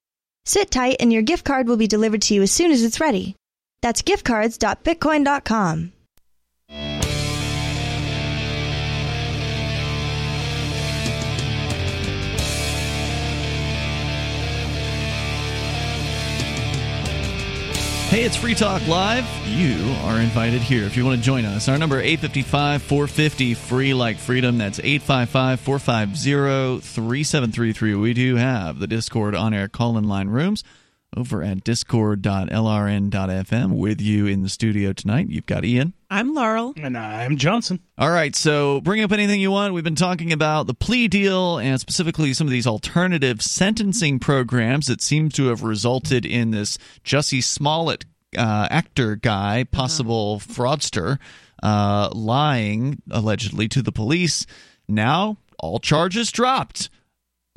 Sit 0.46 0.72
tight 0.72 0.96
and 1.00 1.14
your 1.14 1.22
gift 1.22 1.46
card 1.46 1.68
will 1.68 1.78
be 1.78 1.88
delivered 1.88 2.24
to 2.24 2.34
you 2.34 2.42
as 2.42 2.52
soon 2.52 2.72
as 2.72 2.84
it's 2.84 3.00
ready. 3.00 3.36
That's 3.82 4.02
giftcards.bitcoin.com. 4.02 5.92
Hey, 18.10 18.24
it's 18.24 18.38
Free 18.38 18.56
Talk 18.56 18.88
Live. 18.88 19.26
You 19.46 19.94
are 20.04 20.22
invited 20.22 20.62
here 20.62 20.86
if 20.86 20.96
you 20.96 21.04
want 21.04 21.20
to 21.20 21.24
join 21.26 21.44
us. 21.44 21.68
Our 21.68 21.78
number 21.78 22.00
855 22.00 22.82
450 22.82 23.54
free 23.54 23.94
like 23.94 24.18
freedom. 24.18 24.58
That's 24.58 24.80
855 24.80 25.60
450 25.60 26.80
3733. 26.80 27.96
We 27.96 28.14
do 28.14 28.38
have 28.38 28.80
the 28.80 28.88
Discord 28.88 29.36
on 29.36 29.54
air 29.54 29.68
call 29.68 29.98
in 29.98 30.08
line 30.08 30.30
rooms 30.30 30.64
over 31.18 31.42
at 31.42 31.64
discord.lrn.fm 31.64 33.72
with 33.72 34.00
you 34.00 34.28
in 34.28 34.44
the 34.44 34.50
studio 34.50 34.94
tonight. 34.94 35.30
You've 35.30 35.48
got 35.48 35.66
Ian. 35.66 35.94
I'm 36.12 36.36
Laurel. 36.36 36.76
And 36.78 36.96
I'm 36.96 37.38
Johnson. 37.38 37.80
All 37.98 38.12
right, 38.12 38.36
so 38.36 38.82
bring 38.82 39.02
up 39.02 39.12
anything 39.12 39.42
you 39.42 39.50
want. 39.50 39.74
We've 39.74 39.84
been 39.84 39.96
talking 39.96 40.32
about 40.32 40.68
the 40.68 40.76
plea 40.76 41.08
deal 41.08 41.58
and 41.58 41.80
specifically 41.80 42.34
some 42.34 42.46
of 42.46 42.52
these 42.52 42.68
alternative 42.68 43.42
sentencing 43.42 44.20
programs 44.20 44.86
that 44.86 45.02
seem 45.02 45.30
to 45.30 45.48
have 45.48 45.64
resulted 45.64 46.24
in 46.24 46.52
this 46.52 46.78
Jussie 47.04 47.44
Smollett 47.44 48.06
uh, 48.38 48.68
actor 48.70 49.16
guy, 49.16 49.64
possible 49.64 50.40
fraudster, 50.40 51.18
uh, 51.64 52.10
lying 52.14 53.02
allegedly 53.10 53.68
to 53.70 53.82
the 53.82 53.92
police. 53.92 54.46
Now, 54.88 55.38
all 55.58 55.80
charges 55.80 56.32
dropped. 56.32 56.92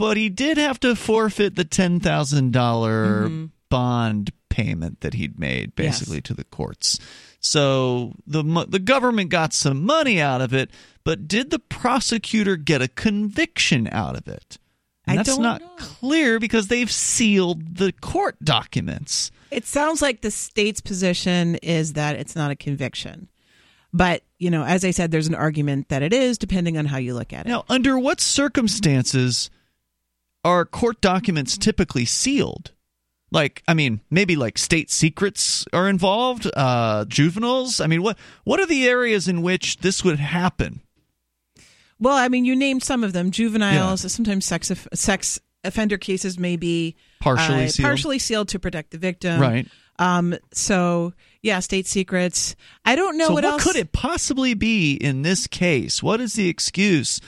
But 0.00 0.16
he 0.16 0.28
did 0.30 0.56
have 0.56 0.80
to 0.80 0.96
forfeit 0.96 1.54
the 1.56 1.64
ten 1.64 2.00
thousand 2.00 2.52
Mm-hmm. 2.54 3.44
bond 3.68 4.32
payment 4.48 5.00
that 5.02 5.14
he'd 5.14 5.38
made, 5.38 5.76
basically 5.76 6.16
Yes. 6.16 6.24
to 6.24 6.34
the 6.34 6.44
courts. 6.44 6.98
So 7.38 8.14
the 8.26 8.42
the 8.68 8.78
government 8.80 9.30
got 9.30 9.52
some 9.52 9.84
money 9.84 10.20
out 10.20 10.40
of 10.40 10.52
it, 10.52 10.70
but 11.04 11.28
did 11.28 11.50
the 11.50 11.58
prosecutor 11.60 12.56
get 12.56 12.82
a 12.82 12.88
conviction 12.88 13.88
out 13.92 14.16
of 14.16 14.26
it? 14.26 14.58
And 15.06 15.20
I 15.20 15.22
that's 15.22 15.38
not 15.38 15.60
know. 15.60 15.68
clear 15.78 16.38
because 16.40 16.66
they've 16.68 16.90
sealed 16.90 17.76
the 17.76 17.92
court 17.92 18.36
documents. 18.42 19.30
It 19.50 19.66
sounds 19.66 20.00
like 20.02 20.20
the 20.20 20.30
state's 20.30 20.80
position 20.80 21.56
is 21.56 21.92
that 21.94 22.16
it's 22.16 22.36
not 22.36 22.50
a 22.50 22.56
conviction. 22.56 23.28
But, 23.92 24.22
you 24.38 24.50
know, 24.50 24.62
as 24.64 24.84
I 24.84 24.92
said, 24.92 25.10
there's 25.10 25.26
an 25.26 25.34
argument 25.34 25.88
that 25.88 26.02
it 26.02 26.12
is, 26.12 26.38
depending 26.38 26.78
on 26.78 26.86
how 26.86 26.98
you 26.98 27.14
look 27.14 27.32
at 27.32 27.46
it. 27.46 27.48
Now, 27.48 27.64
under 27.68 27.98
what 27.98 28.20
circumstances 28.20 29.50
are 30.44 30.64
court 30.64 31.00
documents 31.00 31.57
typically 31.59 32.05
sealed? 32.05 32.72
Like, 33.33 33.62
I 33.68 33.74
mean, 33.74 34.00
maybe 34.11 34.35
like 34.35 34.59
state 34.59 34.90
secrets 34.90 35.64
are 35.72 35.88
involved, 35.88 36.50
uh, 36.57 37.05
juveniles. 37.07 37.81
I 37.81 37.87
mean, 37.87 38.03
what 38.03 38.18
what 38.44 38.59
are 38.59 38.66
the 38.66 38.88
areas 38.88 39.29
in 39.29 39.42
which 39.42 39.79
this 39.79 40.03
would 40.03 40.18
happen? 40.18 40.81
Well, 42.00 42.16
I 42.16 42.29
mean, 42.29 42.44
you 42.44 42.57
named 42.57 42.83
some 42.83 43.05
of 43.05 43.12
them 43.12 43.31
juveniles, 43.31 44.11
sometimes 44.11 44.46
sex, 44.46 44.72
sex 44.94 45.38
offender 45.62 45.98
cases 45.98 46.38
may 46.38 46.57
be 46.57 46.96
Partially 47.20 47.66
uh, 47.66 47.68
sealed. 47.68 47.85
partially 47.85 48.18
sealed 48.18 48.48
to 48.48 48.59
protect 48.59 48.90
the 48.90 48.98
victim. 48.98 49.40
Right. 49.40 49.68
Um, 49.98 50.35
so, 50.53 51.12
yeah, 51.42 51.61
state 51.61 51.87
secrets. 51.87 52.57
I 52.87 52.96
don't 52.96 53.18
know 53.18 53.26
so 53.26 53.35
what, 53.35 53.44
what 53.44 53.53
else. 53.53 53.64
could 53.64 53.76
it 53.76 53.92
possibly 53.92 54.55
be 54.55 54.94
in 54.94 55.20
this 55.22 55.46
case? 55.46 56.03
What 56.03 56.22
is 56.22 56.33
the 56.33 56.48
excuse? 56.48 57.20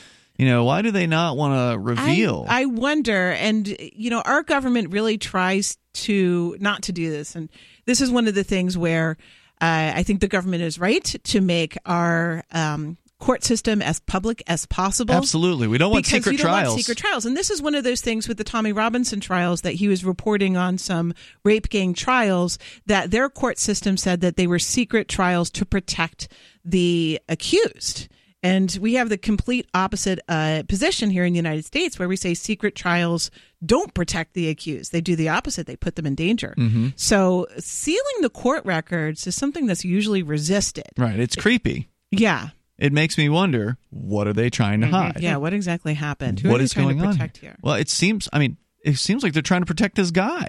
You 0.43 0.49
know, 0.49 0.65
why 0.65 0.83
do 0.83 0.91
they 0.91 1.07
not 1.07 1.37
want 1.37 1.55
to 1.55 1.79
reveal? 1.79 2.47
I, 2.49 2.63
I 2.63 2.65
wonder, 2.65 3.31
and 3.31 3.69
you 3.79 4.11
know, 4.11 4.23
our 4.23 4.43
government 4.43 4.91
really 4.91 5.17
tries 5.17 5.79
to 5.93 6.57
not 6.59 6.83
to 6.83 6.93
do 6.93 7.13
this, 7.13 7.37
and 7.37 7.49
this 7.85 8.01
is 8.01 8.11
one 8.11 8.27
of 8.27 8.35
the 8.35 8.43
things 8.43 8.77
where 8.77 9.19
uh, 9.61 9.93
I 9.95 10.03
think 10.03 10.21
the 10.21 10.27
government 10.27 10.65
is 10.65 10.81
right 10.81 11.05
to 11.05 11.41
make 11.41 11.79
our 11.87 12.43
um, 12.51 12.97
court 13.21 13.45
system 13.45 13.81
as 13.81 14.01
public 14.01 14.43
as 14.49 14.67
possible. 14.67 15.15
Absolutely, 15.15 15.69
we 15.69 15.79
don't 15.79 15.93
want 15.93 16.07
secret 16.07 16.33
don't 16.33 16.41
trials. 16.41 16.71
want 16.71 16.81
secret 16.81 16.99
trials, 16.99 17.25
and 17.25 17.37
this 17.37 17.49
is 17.49 17.63
one 17.63 17.77
of 17.77 17.85
those 17.85 18.01
things 18.01 18.27
with 18.27 18.37
the 18.37 18.43
Tommy 18.43 18.73
Robinson 18.73 19.21
trials 19.21 19.61
that 19.61 19.75
he 19.75 19.87
was 19.87 20.05
reporting 20.05 20.57
on 20.57 20.77
some 20.77 21.15
rape 21.45 21.69
gang 21.69 21.95
trials 21.95 22.59
that 22.87 23.13
their 23.13 23.29
court 23.29 23.61
system 23.61 23.97
said 23.97 24.23
that 24.23 24.35
they 24.35 24.49
were 24.49 24.59
secret 24.59 25.07
trials 25.07 25.51
to 25.51 25.65
protect 25.65 26.27
the 26.65 27.21
accused. 27.29 28.09
And 28.45 28.77
we 28.81 28.95
have 28.95 29.09
the 29.09 29.17
complete 29.19 29.69
opposite 29.73 30.19
uh, 30.29 30.65
position 30.69 31.11
here 31.11 31.25
in 31.25 31.33
the 31.33 31.37
United 31.39 31.65
States, 31.65 31.99
where 31.99 32.09
we 32.09 32.17
say 32.17 32.35
secret 32.35 32.75
trials 32.75 33.31
don't 33.65 33.95
protect 33.95 34.35
the 34.35 34.49
accused. 34.49 34.91
They 34.91 35.01
do 35.01 35.15
the 35.15 35.29
opposite, 35.29 35.67
they 35.69 35.77
put 35.77 35.95
them 35.95 36.07
in 36.07 36.17
danger. 36.17 36.55
Mm-hmm. 36.59 36.89
So, 36.97 37.47
sealing 37.59 38.21
the 38.21 38.31
court 38.31 38.65
records 38.65 39.27
is 39.29 39.37
something 39.37 39.67
that's 39.67 39.85
usually 39.85 40.25
resisted. 40.25 40.89
right, 40.99 41.21
it's 41.21 41.37
creepy. 41.37 41.89
Yeah. 42.11 42.49
It 42.79 42.93
makes 42.93 43.17
me 43.17 43.29
wonder 43.29 43.77
what 43.91 44.27
are 44.27 44.33
they 44.33 44.51
trying 44.51 44.81
to 44.81 44.89
hide? 44.89 45.21
Yeah. 45.21 45.37
What 45.37 45.53
exactly 45.53 45.95
happened? 45.95 46.41
Who 46.41 46.49
What 46.49 46.57
are 46.57 46.59
they 46.59 46.65
is 46.65 46.73
trying 46.73 46.87
going 46.87 46.99
to 46.99 47.05
on 47.07 47.13
protect 47.13 47.37
here? 47.37 47.51
here? 47.51 47.59
Well, 47.63 47.75
it 47.77 47.89
seems. 47.89 48.29
I 48.33 48.41
mean, 48.41 48.57
it 48.85 48.97
seems 48.97 49.23
like 49.23 49.35
they're 49.35 49.43
trying 49.43 49.61
to 49.63 49.67
protect 49.67 49.95
this 49.95 50.11
guy. 50.11 50.49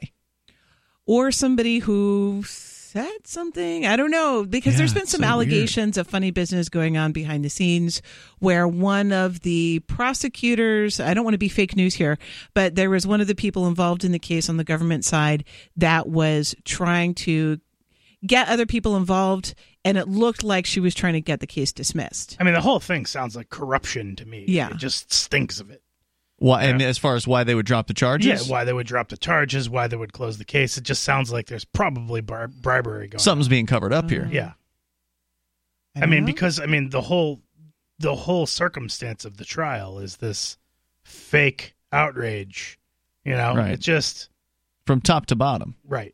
or 1.05 1.31
somebody 1.31 1.77
who 1.79 2.43
said 2.93 3.25
something. 3.25 3.87
I 3.87 3.95
don't 3.95 4.11
know 4.11 4.45
because 4.45 4.73
Yeah, 4.73 4.77
there's 4.77 4.93
been 4.93 5.07
some 5.07 5.21
so 5.21 5.27
allegations 5.27 5.97
of 5.97 6.05
funny 6.05 6.29
business 6.29 6.69
going 6.69 6.95
on 6.95 7.11
behind 7.11 7.43
the 7.43 7.49
scenes 7.49 8.03
where 8.37 8.67
one 8.67 9.11
of 9.11 9.39
the 9.39 9.79
prosecutors, 9.87 10.99
I 10.99 11.15
don't 11.15 11.23
want 11.23 11.33
to 11.33 11.39
be 11.39 11.49
fake 11.49 11.75
news 11.75 11.95
here, 11.95 12.19
but 12.53 12.75
there 12.75 12.91
was 12.91 13.07
one 13.07 13.19
of 13.19 13.25
the 13.25 13.35
people 13.35 13.67
involved 13.67 14.03
in 14.03 14.11
the 14.11 14.19
case 14.19 14.47
on 14.47 14.57
the 14.57 14.63
government 14.63 15.05
side 15.05 15.43
that 15.75 16.07
was 16.07 16.55
trying 16.65 17.15
to 17.15 17.59
get 18.25 18.47
other 18.47 18.65
people 18.65 18.95
involved 18.95 19.55
and 19.83 19.97
it 19.97 20.07
looked 20.07 20.43
like 20.43 20.65
she 20.65 20.79
was 20.79 20.95
trying 20.95 21.13
to 21.13 21.21
get 21.21 21.39
the 21.39 21.47
case 21.47 21.73
dismissed. 21.73 22.37
I 22.39 22.43
mean, 22.43 22.53
the 22.53 22.61
whole 22.61 22.79
thing 22.79 23.05
sounds 23.05 23.35
like 23.35 23.49
corruption 23.49 24.15
to 24.17 24.25
me. 24.25 24.45
Yeah. 24.47 24.69
It 24.69 24.77
just 24.77 25.11
stinks 25.11 25.59
of 25.59 25.71
it. 25.71 25.82
Why? 26.43 26.63
I 26.63 26.65
Yeah. 26.65 26.71
mean, 26.73 26.87
as 26.89 26.97
far 26.97 27.15
as 27.15 27.25
why 27.25 27.45
they 27.45 27.55
would 27.55 27.65
drop 27.65 27.87
the 27.87 27.93
charges? 27.93 28.27
Yeah, 28.47 28.51
why 28.51 28.65
they 28.65 28.73
would 28.73 28.85
drop 28.85 29.07
the 29.07 29.15
charges, 29.15 29.69
why 29.69 29.87
they 29.87 29.95
would 29.95 30.11
close 30.11 30.37
the 30.37 30.43
case. 30.43 30.77
It 30.77 30.83
just 30.83 31.01
sounds 31.03 31.31
like 31.31 31.47
there's 31.47 31.63
probably 31.63 32.19
bar- 32.19 32.49
bribery 32.49 33.07
going 33.07 33.19
Something's 33.19 33.47
on. 33.47 33.51
being 33.51 33.65
covered 33.65 33.93
up 33.93 34.09
here. 34.09 34.27
Yeah. 34.29 34.51
I, 35.95 36.01
don't 36.01 36.09
mean, 36.09 36.19
know. 36.21 36.25
because 36.25 36.59
I 36.59 36.65
mean 36.65 36.89
the 36.89 36.99
whole 37.01 37.41
the 37.99 38.13
whole 38.15 38.45
circumstance 38.45 39.23
of 39.23 39.37
the 39.37 39.45
trial 39.45 39.99
is 39.99 40.17
this 40.17 40.57
fake 41.03 41.75
outrage. 41.93 42.77
You 43.23 43.35
know, 43.35 43.55
Right. 43.55 43.71
it 43.71 43.79
just 43.79 44.29
From 44.85 44.99
top 44.99 45.27
to 45.27 45.35
bottom. 45.37 45.75
right. 45.87 46.13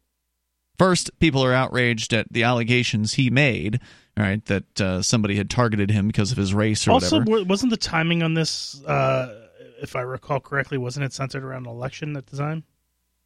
First, 0.78 1.10
people 1.20 1.44
are 1.44 1.54
outraged 1.54 2.14
at 2.14 2.32
the 2.32 2.44
allegations 2.44 3.16
he 3.16 3.32
made. 3.32 3.80
All 4.16 4.24
right, 4.26 4.44
that 4.46 4.80
uh, 4.82 5.02
somebody 5.02 5.36
had 5.38 5.50
targeted 5.50 5.90
him 5.92 6.08
because 6.08 6.32
of 6.32 6.38
his 6.38 6.54
race 6.54 6.88
or 6.88 6.92
Also, 6.92 7.20
whatever. 7.20 7.40
wa- 7.40 7.46
wasn't 7.48 7.70
the 7.72 7.78
timing 7.78 8.22
on 8.22 8.34
this, 8.36 8.80
uh, 8.86 9.39
if 9.82 9.96
I 9.96 10.02
recall 10.02 10.40
correctly, 10.40 10.78
wasn't 10.78 11.06
it 11.06 11.14
centered 11.14 11.44
around 11.44 11.66
an 11.66 11.72
election 11.72 12.16
at 12.16 12.28
the 12.28 12.38
time 12.38 12.64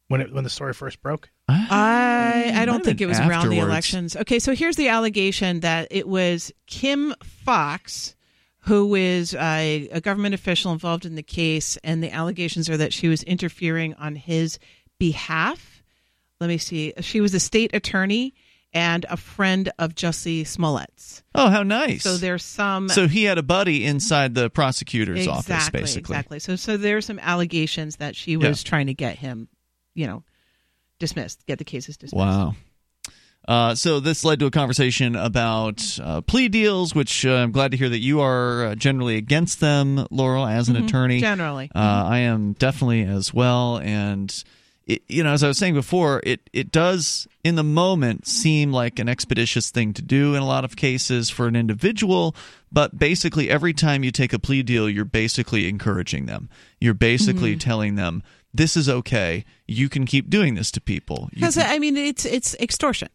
when 0.08 0.20
it 0.20 0.32
when 0.32 0.44
the 0.44 0.50
story 0.50 0.72
first 0.72 1.00
broke? 1.02 1.30
I 1.48 2.52
I 2.54 2.64
don't 2.64 2.84
think 2.84 3.00
it 3.00 3.06
was 3.06 3.18
around 3.18 3.50
the 3.50 3.58
elections. 3.58 4.16
Okay, 4.16 4.38
so 4.38 4.54
here's 4.54 4.76
the 4.76 4.88
allegation 4.88 5.60
that 5.60 5.88
it 5.90 6.08
was 6.08 6.52
Kim 6.66 7.14
Foxx, 7.22 8.16
who 8.60 8.94
is 8.94 9.34
a, 9.34 9.88
a 9.92 10.00
government 10.00 10.34
official 10.34 10.72
involved 10.72 11.04
in 11.04 11.14
the 11.14 11.22
case, 11.22 11.76
and 11.84 12.02
the 12.02 12.10
allegations 12.10 12.68
are 12.70 12.76
that 12.76 12.92
she 12.92 13.08
was 13.08 13.22
interfering 13.22 13.94
on 13.94 14.16
his 14.16 14.58
behalf. 14.98 15.82
Let 16.40 16.48
me 16.48 16.58
see. 16.58 16.92
She 17.00 17.20
was 17.20 17.34
a 17.34 17.40
state 17.40 17.74
attorney 17.74 18.34
and 18.74 19.06
a 19.08 19.16
friend 19.16 19.72
of 19.78 19.94
Jussie 19.94 20.42
Smollett's. 20.42 21.22
Oh, 21.34 21.48
how 21.48 21.62
nice! 21.62 22.02
So 22.02 22.16
there's 22.16 22.44
some 22.44 22.88
So 22.88 23.06
he 23.08 23.24
had 23.24 23.38
a 23.38 23.42
buddy 23.42 23.84
inside 23.84 24.34
the 24.34 24.50
prosecutor's 24.50 25.20
exactly, 25.20 25.54
office, 25.54 25.70
basically. 25.70 26.00
Exactly. 26.16 26.38
So 26.40 26.56
so 26.56 26.76
there's 26.76 27.06
some 27.06 27.20
allegations 27.20 27.96
that 27.96 28.16
she 28.16 28.36
was 28.36 28.62
trying 28.62 28.88
to 28.88 28.94
get 28.94 29.16
him, 29.16 29.48
you 29.94 30.06
know, 30.06 30.24
dismissed, 30.98 31.46
get 31.46 31.58
the 31.58 31.64
cases 31.64 31.96
dismissed. 31.96 32.18
Wow. 32.18 32.54
Uh, 33.46 33.74
so 33.74 34.00
this 34.00 34.24
led 34.24 34.38
to 34.38 34.46
a 34.46 34.50
conversation 34.50 35.14
about 35.14 35.98
uh, 36.02 36.22
plea 36.22 36.48
deals, 36.48 36.94
which 36.94 37.26
uh, 37.26 37.34
I'm 37.34 37.52
glad 37.52 37.72
to 37.72 37.76
hear 37.76 37.90
that 37.90 37.98
you 37.98 38.20
are 38.22 38.64
uh, 38.64 38.74
generally 38.74 39.16
against 39.16 39.60
them, 39.60 40.06
Laurel, 40.10 40.46
as 40.46 40.70
an 40.70 40.76
attorney. 40.76 41.20
Generally. 41.20 41.70
Uh, 41.74 41.78
I 42.08 42.18
am 42.20 42.54
definitely 42.54 43.02
as 43.02 43.34
well, 43.34 43.78
and 43.78 44.44
it, 44.86 45.02
you 45.08 45.22
know, 45.22 45.32
as 45.32 45.42
I 45.42 45.48
was 45.48 45.58
saying 45.58 45.74
before, 45.74 46.20
it 46.24 46.40
it 46.52 46.70
does 46.70 47.26
in 47.42 47.54
the 47.56 47.62
moment 47.64 48.26
seem 48.26 48.72
like 48.72 48.98
an 48.98 49.08
expeditious 49.08 49.70
thing 49.70 49.92
to 49.94 50.02
do 50.02 50.34
in 50.34 50.42
a 50.42 50.46
lot 50.46 50.64
of 50.64 50.76
cases 50.76 51.30
for 51.30 51.46
an 51.46 51.56
individual, 51.56 52.34
but 52.70 52.98
basically 52.98 53.48
every 53.50 53.72
time 53.72 54.04
you 54.04 54.10
take 54.10 54.32
a 54.32 54.38
plea 54.38 54.62
deal, 54.62 54.88
you're 54.88 55.04
basically 55.04 55.68
encouraging 55.68 56.26
them. 56.26 56.48
You're 56.80 56.94
basically 56.94 57.52
Mm-hmm. 57.52 57.58
telling 57.70 57.94
them 57.96 58.22
this 58.52 58.76
is 58.76 58.88
okay. 58.88 59.44
You 59.66 59.88
can 59.88 60.04
keep 60.06 60.30
doing 60.30 60.54
this 60.54 60.70
to 60.72 60.80
people. 60.80 61.28
Because 61.34 61.56
I 61.58 61.78
mean, 61.78 61.96
it's 61.96 62.24
it's 62.24 62.54
extortion. 62.60 63.08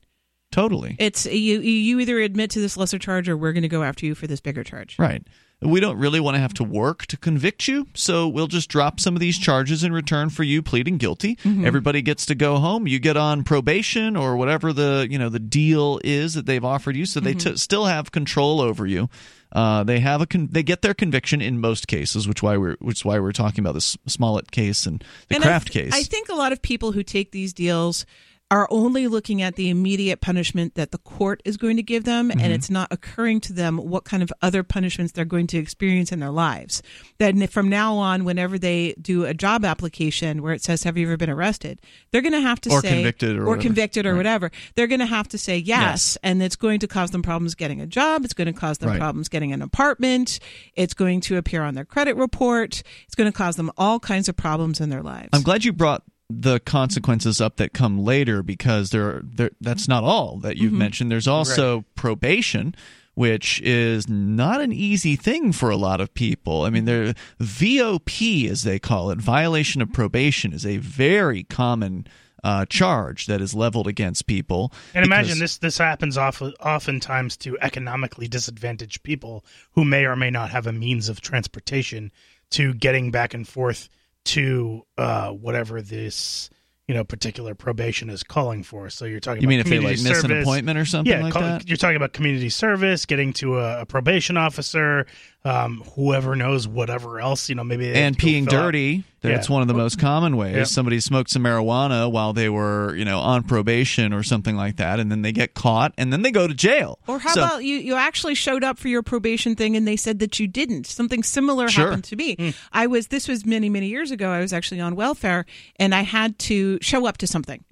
totally 0.51 0.95
It's 0.99 1.25
you 1.25 1.59
you 1.61 1.99
either 1.99 2.19
admit 2.19 2.49
to 2.51 2.59
this 2.59 2.75
lesser 2.77 2.97
charge 2.99 3.29
or 3.29 3.37
we're 3.37 3.53
going 3.53 3.61
to 3.63 3.67
go 3.69 3.83
after 3.83 4.05
you 4.05 4.15
for 4.15 4.27
this 4.27 4.41
bigger 4.41 4.63
charge. 4.63 4.97
right. 4.97 5.21
We 5.61 5.81
don't 5.81 5.97
really 5.97 6.21
want 6.21 6.35
to 6.35 6.39
have 6.39 6.53
to 6.55 6.63
work 6.63 7.05
to 7.07 7.17
convict 7.17 7.67
you, 7.67 7.87
so 7.93 8.29
we'll 8.29 8.47
just 8.47 8.69
drop 8.69 8.99
some 9.01 9.13
of 9.15 9.19
these 9.19 9.37
charges 9.37 9.83
in 9.83 9.91
return 9.91 10.29
for 10.29 10.43
you 10.43 10.61
pleading 10.61 10.97
guilty. 10.97 11.35
Mm-hmm. 11.35 11.65
Everybody 11.65 12.01
gets 12.01 12.25
to 12.27 12.35
go 12.35 12.55
home. 12.59 12.87
You 12.87 12.97
get 12.97 13.17
on 13.17 13.43
probation 13.43 14.15
or 14.15 14.37
whatever 14.37 14.71
the 14.71 15.05
you 15.09 15.19
know 15.19 15.27
the 15.27 15.37
deal 15.39 15.99
is 16.03 16.35
that 16.35 16.45
they've 16.45 16.63
offered 16.63 16.95
you, 16.95 17.05
so 17.05 17.19
they 17.19 17.33
Mm-hmm. 17.33 17.49
t- 17.51 17.57
still 17.57 17.85
have 17.85 18.13
control 18.13 18.61
over 18.61 18.85
you. 18.87 19.09
Uh, 19.51 19.83
they 19.83 19.99
have 19.99 20.21
a 20.21 20.25
con- 20.27 20.47
they 20.49 20.63
get 20.63 20.81
their 20.81 20.93
conviction 20.93 21.41
in 21.41 21.59
most 21.59 21.87
cases, 21.89 22.25
which 22.25 22.41
why 22.41 22.55
we're 22.55 22.77
which 22.79 22.99
is 22.99 23.05
why 23.05 23.19
we're 23.19 23.31
talking 23.33 23.61
about 23.61 23.73
this 23.73 23.97
Smollett 24.05 24.51
case 24.51 24.85
and 24.85 25.03
the 25.27 25.35
And 25.35 25.43
I 25.43 25.47
Kraft 25.47 25.73
th- 25.73 25.85
case. 25.91 25.93
I 25.93 26.03
think 26.03 26.29
a 26.29 26.35
lot 26.35 26.53
of 26.53 26.61
people 26.61 26.93
who 26.93 27.03
take 27.03 27.31
these 27.31 27.51
deals 27.51 28.05
are 28.51 28.67
only 28.71 29.07
looking 29.07 29.41
at 29.43 29.55
the 29.55 29.69
immediate 29.69 30.21
punishment 30.21 30.73
that 30.75 30.91
the 30.91 30.97
court 30.97 31.41
is 31.45 31.55
going 31.55 31.77
to 31.77 31.83
give 31.83 32.03
them, 32.03 32.29
Mm-hmm. 32.29 32.39
and 32.39 32.51
it's 32.53 32.69
not 32.69 32.87
occurring 32.91 33.39
to 33.41 33.53
them 33.53 33.77
what 33.77 34.03
kind 34.05 34.23
of 34.23 34.31
other 34.41 34.63
punishments 34.63 35.11
they're 35.13 35.23
going 35.25 35.45
to 35.47 35.57
experience 35.57 36.11
in 36.11 36.19
their 36.19 36.31
lives. 36.31 36.81
That 37.19 37.35
from 37.51 37.69
now 37.69 37.95
on, 37.95 38.23
whenever 38.25 38.57
they 38.57 38.95
do 38.99 39.25
a 39.25 39.33
job 39.33 39.63
application 39.63 40.41
where 40.41 40.53
it 40.53 40.63
says, 40.63 40.83
"Have 40.83 40.97
you 40.97 41.05
ever 41.07 41.17
been 41.17 41.29
arrested?" 41.29 41.79
they're 42.11 42.21
going 42.23 42.33
to 42.33 42.41
have 42.41 42.59
to 42.61 42.71
Or 42.71 42.81
say, 42.81 42.89
convicted 42.95 43.37
or 43.37 43.45
whatever. 43.45 43.61
convicted 43.61 44.05
or 44.05 44.11
Right. 44.13 44.17
whatever. 44.17 44.51
They're 44.75 44.87
going 44.87 44.99
to 44.99 45.05
have 45.05 45.27
to 45.29 45.37
say 45.37 45.57
yes, 45.57 45.67
Yes. 45.79 46.17
and 46.23 46.41
it's 46.41 46.55
going 46.55 46.79
to 46.79 46.87
cause 46.87 47.11
them 47.11 47.21
problems 47.21 47.53
getting 47.55 47.79
a 47.81 47.85
job. 47.87 48.25
It's 48.25 48.33
going 48.33 48.51
to 48.51 48.59
cause 48.59 48.79
them 48.79 48.89
Right. 48.89 48.99
problems 48.99 49.29
getting 49.29 49.53
an 49.53 49.61
apartment. 49.61 50.39
It's 50.75 50.93
going 50.93 51.21
to 51.21 51.37
appear 51.37 51.61
on 51.61 51.75
their 51.75 51.85
credit 51.85 52.15
report. 52.15 52.81
It's 53.05 53.15
going 53.15 53.31
to 53.31 53.37
cause 53.37 53.55
them 53.57 53.71
all 53.77 53.99
kinds 53.99 54.27
of 54.27 54.35
problems 54.35 54.79
in 54.81 54.89
their 54.89 55.03
lives. 55.03 55.29
I'm 55.33 55.43
glad 55.43 55.63
you 55.65 55.71
brought 55.73 56.03
the 56.29 56.59
consequences 56.59 57.41
up 57.41 57.55
that 57.57 57.73
come 57.73 57.99
later 58.03 58.43
because 58.43 58.91
there, 58.91 59.21
there 59.23 59.51
that's 59.59 59.87
not 59.87 60.03
all 60.03 60.37
that 60.37 60.55
Mm-hmm. 60.55 60.63
you've 60.63 60.73
mentioned. 60.73 61.11
There's 61.11 61.27
also 61.27 61.85
probation, 61.95 62.75
which 63.15 63.59
is 63.61 64.07
not 64.07 64.61
an 64.61 64.71
easy 64.71 65.15
thing 65.15 65.51
for 65.51 65.69
a 65.69 65.75
lot 65.75 65.99
of 65.99 66.13
people. 66.13 66.63
I 66.63 66.69
mean, 66.69 66.85
there 66.85 67.13
VOP 67.39 68.47
as 68.49 68.63
they 68.63 68.79
call 68.79 69.09
it, 69.11 69.19
violation 69.19 69.81
of 69.81 69.91
probation 69.91 70.53
is 70.53 70.65
a 70.65 70.77
very 70.77 71.43
common 71.43 72.05
uh, 72.43 72.65
charge 72.65 73.25
that 73.25 73.41
is 73.41 73.53
leveled 73.53 73.87
against 73.87 74.25
people. 74.27 74.71
And 74.93 75.03
imagine 75.03 75.39
this 75.39 75.57
this 75.57 75.77
happens 75.77 76.15
often 76.17 76.53
oftentimes 76.63 77.35
to 77.37 77.57
economically 77.59 78.27
disadvantaged 78.27 79.03
people 79.03 79.43
who 79.73 79.83
may 79.83 80.05
or 80.05 80.15
may 80.15 80.29
not 80.29 80.51
have 80.51 80.65
a 80.67 80.71
means 80.71 81.09
of 81.09 81.19
transportation 81.21 82.11
to 82.51 82.73
getting 82.73 83.11
back 83.11 83.33
and 83.33 83.47
forth 83.47 83.89
to 84.25 84.83
uh, 84.97 85.29
whatever 85.29 85.81
this 85.81 86.49
you 86.87 86.95
know 86.95 87.03
particular 87.03 87.53
probation 87.53 88.09
is 88.09 88.23
calling 88.23 88.63
for. 88.63 88.89
So 88.89 89.05
you're 89.05 89.19
talking. 89.19 89.41
You 89.41 89.47
about 89.47 89.49
mean 89.49 89.59
if 89.59 89.65
they 89.67 89.75
community 89.77 90.03
like 90.03 90.11
miss 90.11 90.23
an 90.23 90.41
appointment 90.41 90.79
or 90.79 90.85
something 90.85 91.11
Yeah, 91.11 91.21
like 91.21 91.33
call- 91.33 91.41
that? 91.43 91.67
you're 91.67 91.77
talking 91.77 91.97
about 91.97 92.13
community 92.13 92.49
service, 92.49 93.05
getting 93.05 93.31
to 93.33 93.59
a, 93.59 93.81
a 93.81 93.85
probation 93.85 94.37
officer, 94.37 95.05
um, 95.45 95.83
whoever 95.95 96.35
knows 96.35 96.67
whatever 96.67 97.19
else. 97.19 97.47
You 97.49 97.55
know, 97.55 97.63
maybe 97.63 97.93
and 97.93 98.17
peeing 98.17 98.49
fill 98.49 98.59
out- 98.59 98.63
dirty. 98.65 99.03
That's 99.21 99.49
Yeah. 99.49 99.53
one 99.53 99.61
of 99.61 99.67
the 99.67 99.73
most 99.73 99.99
common 99.99 100.37
ways. 100.37 100.55
Yeah. 100.55 100.63
Somebody 100.63 100.99
smoked 100.99 101.29
some 101.29 101.43
marijuana 101.43 102.09
while 102.11 102.31
they 102.33 102.47
were, 102.49 102.95
you 102.95 103.03
know, 103.05 103.19
on 103.19 103.43
probation 103.43 104.13
or 104.13 104.23
something 104.23 104.55
like 104.55 104.77
that, 104.77 104.99
and 104.99 105.11
then 105.11 105.21
they 105.23 105.31
get 105.31 105.53
caught, 105.53 105.93
and 105.97 106.11
then 106.13 106.21
they 106.21 106.31
go 106.31 106.47
to 106.47 106.53
jail. 106.53 106.99
Or 107.07 107.19
how 107.19 107.33
So- 107.33 107.43
about 107.43 107.63
you? 107.63 107.77
You 107.77 107.95
actually 107.95 108.35
showed 108.35 108.63
up 108.63 108.79
for 108.79 108.87
your 108.87 109.03
probation 109.03 109.55
thing, 109.55 109.75
and 109.75 109.87
they 109.87 109.97
said 109.97 110.19
that 110.19 110.39
you 110.39 110.47
didn't. 110.47 110.87
Something 110.87 111.21
similar 111.23 111.67
Sure. 111.69 111.85
happened 111.87 112.05
to 112.05 112.15
me. 112.15 112.53
I 112.71 112.87
was. 112.87 113.07
This 113.07 113.27
was 113.27 113.45
many, 113.45 113.69
many 113.69 113.87
years 113.87 114.11
ago. 114.11 114.29
I 114.31 114.39
was 114.39 114.53
actually 114.53 114.79
on 114.81 114.95
welfare, 114.95 115.45
and 115.77 115.93
I 115.93 116.01
had 116.03 116.39
to 116.39 116.77
show 116.81 117.05
up 117.05 117.17
to 117.17 117.27
something. 117.27 117.63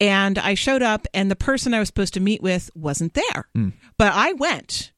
And 0.00 0.38
I 0.38 0.54
showed 0.54 0.82
up, 0.82 1.06
and 1.14 1.30
the 1.30 1.36
person 1.36 1.74
I 1.74 1.78
was 1.78 1.88
supposed 1.88 2.14
to 2.14 2.20
meet 2.20 2.42
with 2.42 2.70
wasn't 2.74 3.14
there, 3.14 3.48
but 3.98 4.12
I 4.12 4.32
went. 4.34 4.92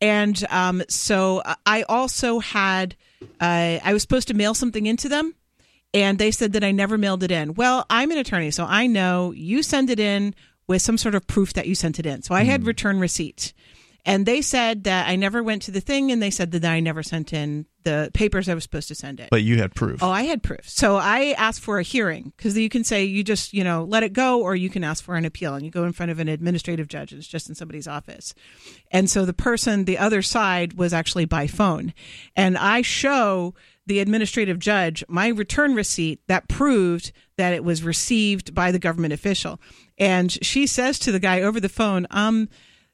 And 0.00 0.44
um, 0.50 0.82
so 0.88 1.42
I 1.66 1.82
also 1.88 2.38
had. 2.38 2.94
Uh, 3.40 3.78
I 3.82 3.92
was 3.92 4.02
supposed 4.02 4.28
to 4.28 4.34
mail 4.34 4.54
something 4.54 4.86
into 4.86 5.08
them, 5.08 5.34
and 5.94 6.18
they 6.18 6.30
said 6.30 6.52
that 6.52 6.64
I 6.64 6.70
never 6.70 6.98
mailed 6.98 7.22
it 7.22 7.30
in. 7.30 7.54
Well, 7.54 7.86
I'm 7.88 8.10
an 8.10 8.18
attorney, 8.18 8.50
so 8.50 8.64
I 8.64 8.86
know 8.86 9.32
you 9.32 9.62
send 9.62 9.90
it 9.90 10.00
in 10.00 10.34
with 10.66 10.82
some 10.82 10.98
sort 10.98 11.14
of 11.14 11.26
proof 11.26 11.54
that 11.54 11.66
you 11.66 11.74
sent 11.74 11.98
it 11.98 12.06
in. 12.06 12.22
So 12.22 12.34
I 12.34 12.42
had 12.42 12.60
hmm. 12.60 12.66
return 12.66 13.00
receipt. 13.00 13.54
And 14.04 14.24
they 14.24 14.40
said 14.40 14.84
that 14.84 15.06
I 15.06 15.16
never 15.16 15.42
went 15.42 15.62
to 15.62 15.70
the 15.70 15.82
thing, 15.82 16.10
and 16.10 16.22
they 16.22 16.30
said 16.30 16.52
that 16.52 16.64
I 16.64 16.80
never 16.80 17.02
sent 17.02 17.34
in 17.34 17.66
the 17.82 18.10
papers 18.14 18.48
I 18.48 18.54
was 18.54 18.62
supposed 18.62 18.88
to 18.88 18.94
send 18.94 19.20
in. 19.20 19.28
but 19.30 19.42
you 19.42 19.58
had 19.58 19.74
proof. 19.74 20.02
Oh, 20.02 20.10
I 20.10 20.22
had 20.22 20.42
proof. 20.42 20.68
So 20.68 20.96
I 20.96 21.34
asked 21.36 21.60
for 21.60 21.78
a 21.78 21.82
hearing 21.82 22.32
because 22.36 22.56
you 22.56 22.68
can 22.68 22.84
say 22.84 23.04
you 23.04 23.22
just, 23.22 23.52
you 23.52 23.64
know, 23.64 23.84
let 23.84 24.02
it 24.02 24.14
go, 24.14 24.40
or 24.40 24.56
you 24.56 24.70
can 24.70 24.82
ask 24.82 25.04
for 25.04 25.16
an 25.16 25.24
appeal 25.24 25.54
and 25.54 25.64
you 25.64 25.70
go 25.70 25.84
in 25.84 25.92
front 25.92 26.10
of 26.10 26.20
an 26.20 26.28
administrative 26.28 26.88
judge. 26.88 27.12
It's 27.12 27.26
just 27.26 27.50
in 27.50 27.54
somebody's 27.54 27.88
office. 27.88 28.34
And 28.90 29.10
so 29.10 29.26
the 29.26 29.34
person, 29.34 29.84
the 29.84 29.98
other 29.98 30.22
side, 30.22 30.74
was 30.74 30.94
actually 30.94 31.26
by 31.26 31.46
phone. 31.46 31.92
And 32.34 32.56
I 32.56 32.82
show 32.82 33.54
the 33.88 33.98
administrative 33.98 34.58
judge 34.58 35.02
my 35.08 35.28
return 35.28 35.74
receipt 35.74 36.20
that 36.28 36.48
proved 36.48 37.10
that 37.36 37.52
it 37.52 37.64
was 37.64 37.82
received 37.82 38.54
by 38.54 38.70
the 38.70 38.78
government 38.78 39.12
official. 39.12 39.60
And 39.96 40.30
she 40.44 40.66
says 40.66 40.98
to 41.00 41.12
the 41.12 41.18
guy 41.18 41.40
over 41.40 41.58
the 41.58 41.68
phone, 41.68 42.06
um, 42.10 42.48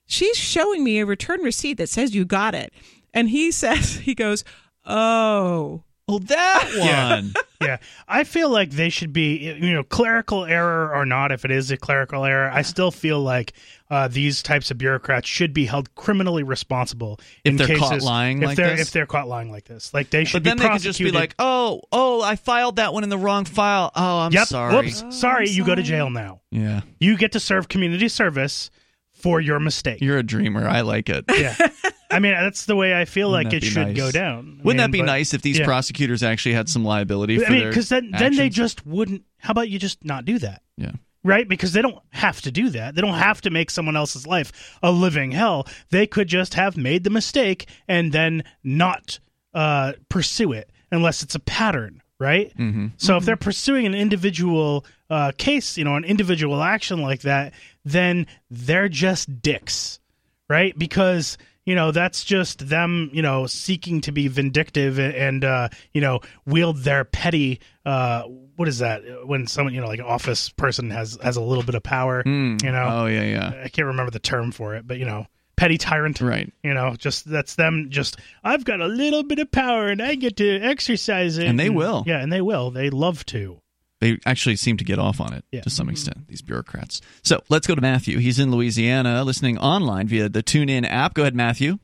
she's 0.06 0.36
showing 0.36 0.82
me 0.82 1.00
a 1.00 1.06
return 1.06 1.40
receipt 1.42 1.74
that 1.74 1.88
says 1.88 2.14
you 2.14 2.24
got 2.24 2.54
it. 2.54 2.72
And 3.12 3.28
he 3.28 3.50
says, 3.50 3.96
he 3.96 4.14
goes, 4.14 4.44
oh. 4.86 5.82
Oh, 6.08 6.18
that 6.18 6.70
one. 6.78 7.34
yeah, 7.60 7.78
I 8.06 8.24
feel 8.24 8.50
like 8.50 8.70
they 8.70 8.88
should 8.90 9.12
be, 9.12 9.36
you 9.54 9.72
know, 9.72 9.82
clerical 9.82 10.44
error 10.44 10.94
or 10.94 11.04
not. 11.06 11.32
If 11.32 11.44
it 11.44 11.50
is 11.50 11.70
a 11.70 11.76
clerical 11.76 12.24
error, 12.24 12.50
I 12.52 12.62
still 12.62 12.90
feel 12.90 13.20
like 13.20 13.52
uh, 13.90 14.08
these 14.08 14.42
types 14.42 14.70
of 14.70 14.78
bureaucrats 14.78 15.28
should 15.28 15.52
be 15.52 15.66
held 15.66 15.94
criminally 15.94 16.42
responsible 16.42 17.20
If 17.44 17.50
in 17.52 17.56
they're 17.56 17.66
cases, 17.68 17.82
caught 17.82 18.02
lying 18.02 18.42
if 18.42 18.46
like 18.48 18.56
they're, 18.56 18.76
this? 18.76 18.88
If 18.88 18.92
they're 18.92 19.06
caught 19.06 19.28
lying 19.28 19.50
like 19.50 19.64
this, 19.64 19.94
like 19.94 20.10
they 20.10 20.24
should 20.24 20.42
but 20.42 20.48
then 20.48 20.56
be 20.58 20.62
they 20.64 20.68
could 20.70 20.82
just 20.82 20.98
be 20.98 21.10
like, 21.10 21.34
"Oh, 21.38 21.82
oh, 21.92 22.20
I 22.22 22.36
filed 22.36 22.76
that 22.76 22.92
one 22.92 23.04
in 23.04 23.10
the 23.10 23.18
wrong 23.18 23.44
file. 23.44 23.90
Oh, 23.94 24.18
I'm 24.20 24.32
"Yep, 24.32 24.46
sorry." 24.48 24.74
whoops, 24.74 25.04
sorry, 25.10 25.48
you 25.48 25.64
go 25.64 25.74
to 25.74 25.82
jail 25.82 26.10
now. 26.10 26.40
Yeah, 26.50 26.82
You 26.98 27.16
get 27.16 27.32
to 27.32 27.40
serve 27.40 27.68
community 27.68 28.08
service 28.08 28.70
for 29.12 29.40
your 29.40 29.60
mistake." 29.60 30.00
you're 30.00 30.18
a 30.18 30.22
dreamer. 30.22 30.66
I 30.68 30.80
like 30.82 31.08
it. 31.08 31.24
yeah, 31.28 31.54
I 32.14 32.18
mean 32.18 32.32
that's 32.32 32.66
the 32.66 32.76
way 32.76 32.98
I 32.98 33.04
feel 33.04 33.30
Wouldn't 33.30 33.52
like 33.52 33.62
it 33.62 33.66
should 33.66 33.88
nice? 33.88 33.96
go 33.96 34.10
down. 34.10 34.60
Wouldn't 34.62 34.78
that 34.78 34.86
mean, 34.86 34.92
be 34.92 35.00
but- 35.00 35.06
nice 35.06 35.34
if 35.34 35.42
these 35.42 35.58
yeah. 35.58 35.64
prosecutors 35.64 36.22
actually 36.22 36.54
had 36.54 36.68
some 36.68 36.84
liability 36.84 37.38
for 37.38 37.46
I 37.46 37.50
mean, 37.50 37.68
because 37.68 37.88
then 37.88 38.10
then 38.18 38.36
they 38.36 38.48
just 38.48 38.86
wouldn't. 38.86 39.22
How 39.38 39.50
about 39.50 39.68
you 39.68 39.78
just 39.78 40.04
not 40.04 40.24
do 40.24 40.38
that? 40.38 40.62
yeah. 40.76 40.92
right? 41.22 41.48
Because 41.48 41.72
they 41.72 41.82
don't 41.82 41.98
have 42.10 42.40
to 42.42 42.50
do 42.50 42.70
that. 42.70 42.94
They 42.94 43.00
don't 43.00 43.14
have 43.14 43.40
to 43.42 43.50
make 43.50 43.70
someone 43.70 43.96
else's 43.96 44.26
life 44.26 44.78
a 44.82 44.90
living 44.90 45.32
hell. 45.32 45.66
They 45.90 46.06
could 46.06 46.28
just 46.28 46.54
have 46.54 46.76
made 46.76 47.04
the 47.04 47.10
mistake 47.10 47.68
and 47.88 48.12
then 48.12 48.44
not 48.62 49.18
uh, 49.54 49.92
pursue 50.08 50.52
it 50.52 50.70
unless 50.90 51.22
it's 51.22 51.34
a 51.34 51.40
pattern, 51.40 52.02
right? 52.18 52.54
Mm-hmm. 52.56 52.88
So 52.96 53.16
if 53.16 53.24
they're 53.24 53.36
pursuing 53.36 53.86
an 53.86 53.94
individual 53.94 54.84
uh, 55.10 55.32
case, 55.36 55.76
you 55.78 55.84
know, 55.84 55.96
an 55.96 56.04
individual 56.04 56.62
action 56.62 57.00
like 57.02 57.22
that, 57.22 57.52
then 57.84 58.26
they're 58.50 58.88
just 58.88 59.42
dicks, 59.42 60.00
right? 60.48 60.76
Because 60.78 61.38
you 61.66 61.74
know 61.74 61.90
that's 61.90 62.24
just 62.24 62.68
them 62.68 63.10
you 63.12 63.22
know 63.22 63.46
seeking 63.46 64.00
to 64.02 64.12
be 64.12 64.28
vindictive 64.28 64.98
and 64.98 65.44
uh 65.44 65.68
you 65.92 66.00
know 66.00 66.20
wield 66.46 66.78
their 66.78 67.04
petty 67.04 67.60
uh 67.86 68.22
what 68.56 68.68
is 68.68 68.78
that 68.80 69.02
when 69.26 69.46
someone 69.46 69.72
you 69.74 69.80
know 69.80 69.86
like 69.88 69.98
an 70.00 70.04
office 70.06 70.48
person 70.50 70.90
has 70.90 71.18
has 71.22 71.36
a 71.36 71.40
little 71.42 71.64
bit 71.64 71.74
of 71.74 71.82
power 71.82 72.22
you 72.26 72.56
know 72.60 72.88
Oh 72.90 73.06
yeah, 73.06 73.22
yeah. 73.22 73.48
i 73.64 73.68
can't 73.68 73.86
remember 73.86 74.10
the 74.10 74.18
term 74.18 74.52
for 74.52 74.74
it 74.74 74.86
but 74.86 74.98
you 74.98 75.04
know 75.04 75.26
petty 75.56 75.78
tyrant 75.78 76.20
Right. 76.20 76.52
you 76.62 76.74
know 76.74 76.96
just 76.96 77.24
that's 77.30 77.54
them 77.54 77.86
just 77.88 78.18
i've 78.42 78.64
got 78.64 78.80
a 78.80 78.86
little 78.88 79.22
bit 79.22 79.38
of 79.38 79.50
power 79.52 79.88
and 79.88 80.02
i 80.02 80.16
get 80.16 80.36
to 80.38 80.58
exercise 80.60 81.38
it 81.38 81.46
And 81.46 81.58
they 81.60 81.70
will. 81.70 82.02
yeah 82.06 82.18
and 82.20 82.32
they 82.32 82.40
will 82.40 82.70
they 82.72 82.90
love 82.90 83.24
to 83.26 83.60
They 84.00 84.18
actually 84.26 84.56
seem 84.56 84.76
to 84.78 84.84
get 84.84 84.98
off 84.98 85.20
on 85.20 85.32
it 85.32 85.44
Yeah. 85.50 85.60
to 85.62 85.70
some 85.70 85.88
extent, 85.88 86.26
these 86.28 86.42
bureaucrats. 86.42 87.00
So 87.22 87.42
let's 87.48 87.66
go 87.66 87.74
to 87.74 87.80
Matthew. 87.80 88.18
He's 88.18 88.38
in 88.38 88.50
Louisiana 88.50 89.24
listening 89.24 89.56
online 89.58 90.08
via 90.08 90.28
the 90.28 90.42
TuneIn 90.42 90.84
app. 90.88 91.14
Go 91.14 91.22
ahead, 91.22 91.34
Matthew. 91.34 91.78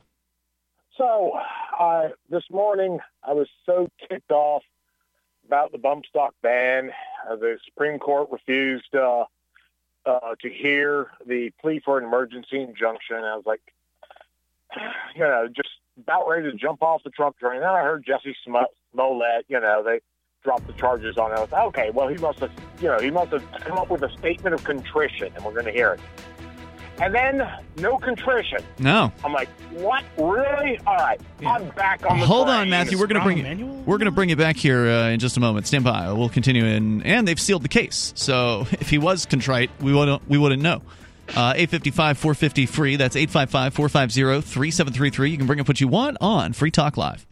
So, 0.97 1.31
uh, 1.79 2.09
this 2.29 2.43
morning 2.51 2.99
I 3.23 3.33
was 3.33 3.47
so 3.65 3.87
ticked 4.09 4.31
off 4.31 4.63
about 5.47 5.71
the 5.71 5.77
bump 5.79 6.05
stock 6.05 6.35
ban. 6.43 6.91
Uh, 7.29 7.35
the 7.37 7.57
Supreme 7.65 7.97
Court 7.97 8.29
refused 8.31 8.93
uh, 8.93 9.25
uh, 10.05 10.35
to 10.41 10.49
hear 10.49 11.07
the 11.25 11.51
plea 11.61 11.79
for 11.83 11.97
an 11.97 12.03
emergency 12.03 12.61
injunction. 12.61 13.17
I 13.17 13.35
was 13.35 13.45
like, 13.45 13.61
you 15.15 15.21
know, 15.21 15.47
just 15.47 15.69
about 15.99 16.27
ready 16.27 16.51
to 16.51 16.57
jump 16.57 16.81
off 16.83 17.03
the 17.03 17.09
Trump 17.09 17.37
train. 17.39 17.61
Then 17.61 17.69
I 17.69 17.81
heard 17.81 18.05
Jesse 18.05 18.35
Sm- 18.45 18.55
Smollett, 18.93 19.45
you 19.47 19.59
know, 19.59 19.81
they 19.83 20.01
dropped 20.43 20.67
the 20.67 20.73
charges 20.73 21.17
on 21.17 21.31
it. 21.31 21.35
I 21.35 21.41
was 21.41 21.51
like, 21.51 21.63
okay, 21.67 21.91
well, 21.91 22.07
he 22.07 22.17
must 22.17 22.39
have, 22.39 22.51
you 22.81 22.87
know, 22.87 22.99
he 22.99 23.11
must 23.11 23.31
have 23.31 23.43
come 23.61 23.77
up 23.77 23.89
with 23.89 24.01
a 24.03 24.11
statement 24.17 24.55
of 24.55 24.63
contrition, 24.63 25.31
and 25.35 25.45
we're 25.45 25.53
going 25.53 25.65
to 25.65 25.71
hear 25.71 25.93
it. 25.93 25.99
And 26.99 27.15
then 27.15 27.47
no 27.77 27.97
contrition. 27.97 28.59
No. 28.77 29.11
I'm 29.23 29.33
like, 29.33 29.49
what? 29.71 30.03
Really? 30.17 30.79
All 30.85 30.97
right, 30.97 31.19
I'm 31.43 31.69
back 31.69 32.05
on 32.07 32.19
the 32.19 32.25
Hold 32.25 32.47
on. 32.47 32.69
Matthew. 32.69 32.99
We're 32.99 33.07
going 33.07 33.19
to 33.19 33.25
bring 33.25 33.41
manual? 33.41 33.73
we're 33.85 33.97
going 33.97 34.05
to 34.05 34.11
bring 34.11 34.29
you 34.29 34.35
back 34.35 34.55
here 34.55 34.87
uh, 34.87 35.09
in 35.09 35.19
just 35.19 35.35
a 35.37 35.39
moment. 35.39 35.65
Stand 35.65 35.83
by. 35.83 36.11
We'll 36.11 36.29
continue 36.29 36.63
in, 36.63 37.01
and 37.01 37.27
they've 37.27 37.39
sealed 37.39 37.63
the 37.63 37.69
case. 37.69 38.13
So 38.15 38.67
if 38.73 38.89
he 38.89 38.97
was 38.97 39.25
contrite, 39.25 39.71
we 39.79 39.93
wouldn't 39.93 40.27
we 40.29 40.37
wouldn't 40.37 40.61
know. 40.61 40.83
Uh, 41.29 41.53
855 41.55 42.17
450 42.17 42.65
free. 42.65 42.95
That's 42.97 43.15
855 43.15 43.73
450 43.73 44.41
3733. 44.41 45.29
You 45.31 45.37
can 45.37 45.47
bring 45.47 45.59
up 45.59 45.67
what 45.67 45.79
you 45.79 45.87
want 45.87 46.17
on 46.19 46.53
Free 46.53 46.71
Talk 46.71 46.97
Live. 46.97 47.25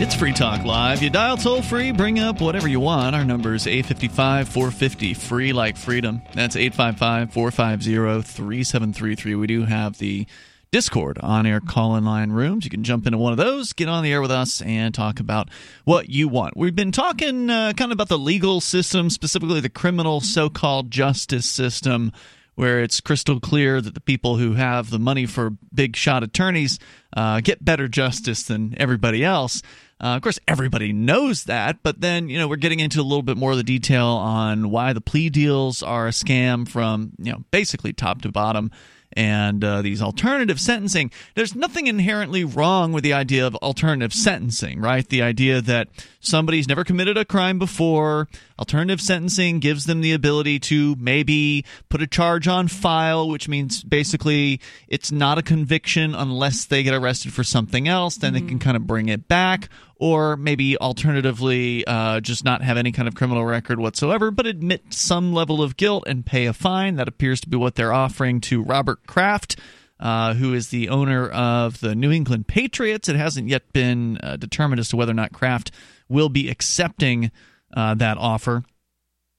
It's 0.00 0.14
Free 0.14 0.32
Talk 0.32 0.64
Live. 0.64 1.02
You 1.02 1.10
dial 1.10 1.36
toll 1.36 1.60
free, 1.60 1.90
bring 1.90 2.20
up 2.20 2.40
whatever 2.40 2.68
you 2.68 2.78
want. 2.78 3.16
Our 3.16 3.24
number 3.24 3.54
is 3.54 3.66
855 3.66 4.48
450 4.48 5.12
free 5.12 5.52
like 5.52 5.76
freedom. 5.76 6.22
That's 6.34 6.54
855 6.54 7.32
450 7.32 8.22
3733. 8.22 9.34
We 9.34 9.46
do 9.48 9.64
have 9.64 9.98
the 9.98 10.28
Discord 10.70 11.18
on 11.18 11.46
air 11.46 11.60
call 11.60 11.96
in 11.96 12.04
line 12.04 12.30
rooms. 12.30 12.64
You 12.64 12.70
can 12.70 12.84
jump 12.84 13.06
into 13.06 13.18
one 13.18 13.32
of 13.32 13.38
those, 13.38 13.72
get 13.72 13.88
on 13.88 14.04
the 14.04 14.12
air 14.12 14.22
with 14.22 14.30
us, 14.30 14.62
and 14.62 14.94
talk 14.94 15.18
about 15.18 15.48
what 15.84 16.08
you 16.08 16.28
want. 16.28 16.56
We've 16.56 16.76
been 16.76 16.92
talking 16.92 17.50
uh, 17.50 17.72
kind 17.76 17.90
of 17.90 17.96
about 17.96 18.08
the 18.08 18.20
legal 18.20 18.60
system, 18.60 19.10
specifically 19.10 19.58
the 19.58 19.68
criminal 19.68 20.20
so 20.20 20.48
called 20.48 20.92
justice 20.92 21.46
system 21.46 22.12
where 22.58 22.80
it's 22.80 23.00
crystal 23.00 23.38
clear 23.38 23.80
that 23.80 23.94
the 23.94 24.00
people 24.00 24.36
who 24.36 24.54
have 24.54 24.90
the 24.90 24.98
money 24.98 25.26
for 25.26 25.50
big 25.72 25.94
shot 25.94 26.24
attorneys 26.24 26.80
uh, 27.16 27.40
get 27.40 27.64
better 27.64 27.86
justice 27.86 28.42
than 28.42 28.74
everybody 28.78 29.24
else. 29.24 29.62
Uh, 30.00 30.16
of 30.16 30.22
course, 30.22 30.40
everybody 30.48 30.92
knows 30.92 31.44
that, 31.44 31.84
but 31.84 32.00
then 32.00 32.28
you 32.28 32.36
know 32.36 32.48
we're 32.48 32.56
getting 32.56 32.80
into 32.80 33.00
a 33.00 33.02
little 33.02 33.22
bit 33.22 33.36
more 33.36 33.52
of 33.52 33.58
the 33.58 33.62
detail 33.62 34.06
on 34.06 34.70
why 34.70 34.92
the 34.92 35.00
plea 35.00 35.30
deals 35.30 35.84
are 35.84 36.08
a 36.08 36.10
scam 36.10 36.68
from 36.68 37.12
you 37.18 37.30
know 37.30 37.44
basically 37.52 37.92
top 37.92 38.22
to 38.22 38.32
bottom, 38.32 38.72
and 39.12 39.62
uh, 39.62 39.80
these 39.80 40.02
alternative 40.02 40.58
sentencing. 40.58 41.12
There's 41.36 41.54
nothing 41.54 41.86
inherently 41.86 42.42
wrong 42.42 42.92
with 42.92 43.04
the 43.04 43.12
idea 43.12 43.46
of 43.46 43.54
alternative 43.56 44.12
sentencing, 44.12 44.80
right? 44.80 45.08
The 45.08 45.22
idea 45.22 45.60
that 45.60 45.88
somebody's 46.20 46.68
never 46.68 46.84
committed 46.84 47.16
a 47.16 47.24
crime 47.24 47.58
before, 47.58 48.28
alternative 48.58 49.00
sentencing 49.00 49.60
gives 49.60 49.84
them 49.84 50.00
the 50.00 50.12
ability 50.12 50.58
to 50.58 50.96
maybe 50.98 51.64
put 51.88 52.02
a 52.02 52.06
charge 52.06 52.48
on 52.48 52.68
file, 52.68 53.28
which 53.28 53.48
means 53.48 53.82
basically 53.82 54.60
it's 54.88 55.12
not 55.12 55.38
a 55.38 55.42
conviction 55.42 56.14
unless 56.14 56.64
they 56.64 56.82
get 56.82 56.94
arrested 56.94 57.32
for 57.32 57.44
something 57.44 57.88
else. 57.88 58.16
Then 58.16 58.34
mm-hmm. 58.34 58.44
they 58.44 58.48
can 58.48 58.58
kind 58.58 58.76
of 58.76 58.86
bring 58.86 59.08
it 59.08 59.28
back 59.28 59.68
or 59.98 60.36
maybe 60.36 60.76
alternatively 60.78 61.84
uh, 61.86 62.20
just 62.20 62.44
not 62.44 62.62
have 62.62 62.76
any 62.76 62.92
kind 62.92 63.08
of 63.08 63.14
criminal 63.14 63.44
record 63.44 63.80
whatsoever, 63.80 64.30
but 64.30 64.46
admit 64.46 64.82
some 64.90 65.32
level 65.32 65.62
of 65.62 65.76
guilt 65.76 66.04
and 66.06 66.24
pay 66.24 66.46
a 66.46 66.52
fine. 66.52 66.96
That 66.96 67.08
appears 67.08 67.40
to 67.42 67.48
be 67.48 67.56
what 67.56 67.74
they're 67.74 67.92
offering 67.92 68.40
to 68.42 68.62
Robert 68.62 69.06
Kraft. 69.06 69.56
Uh, 70.00 70.34
who 70.34 70.54
is 70.54 70.68
the 70.68 70.88
owner 70.88 71.28
of 71.28 71.80
the 71.80 71.96
New 71.96 72.12
England 72.12 72.46
Patriots? 72.46 73.08
It 73.08 73.16
hasn't 73.16 73.48
yet 73.48 73.72
been 73.72 74.18
uh, 74.22 74.36
determined 74.36 74.78
as 74.78 74.88
to 74.90 74.96
whether 74.96 75.10
or 75.10 75.14
not 75.14 75.32
Kraft 75.32 75.72
will 76.08 76.28
be 76.28 76.48
accepting 76.48 77.30
uh, 77.76 77.94
that 77.94 78.18
offer. 78.18 78.64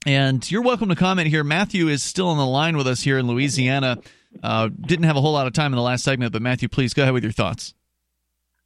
And 0.06 0.50
you're 0.50 0.62
welcome 0.62 0.90
to 0.90 0.96
comment 0.96 1.28
here. 1.28 1.44
Matthew 1.44 1.88
is 1.88 2.02
still 2.02 2.28
on 2.28 2.38
the 2.38 2.46
line 2.46 2.78
with 2.78 2.88
us 2.88 3.02
here 3.02 3.18
in 3.18 3.28
Louisiana. 3.28 4.00
Uh, 4.42 4.70
didn't 4.70 5.06
have 5.06 5.18
a 5.18 5.22
whole 5.22 5.34
lot 5.34 5.48
of 5.48 5.54
time 5.54 5.74
in 5.74 5.78
the 5.78 5.84
last 5.84 6.04
segment, 6.04 6.32
but 6.32 6.42
Matthew, 6.42 6.70
please 6.70 6.94
go 6.94 7.02
ahead 7.02 7.14
with 7.14 7.24
your 7.24 7.34
thoughts. 7.34 7.74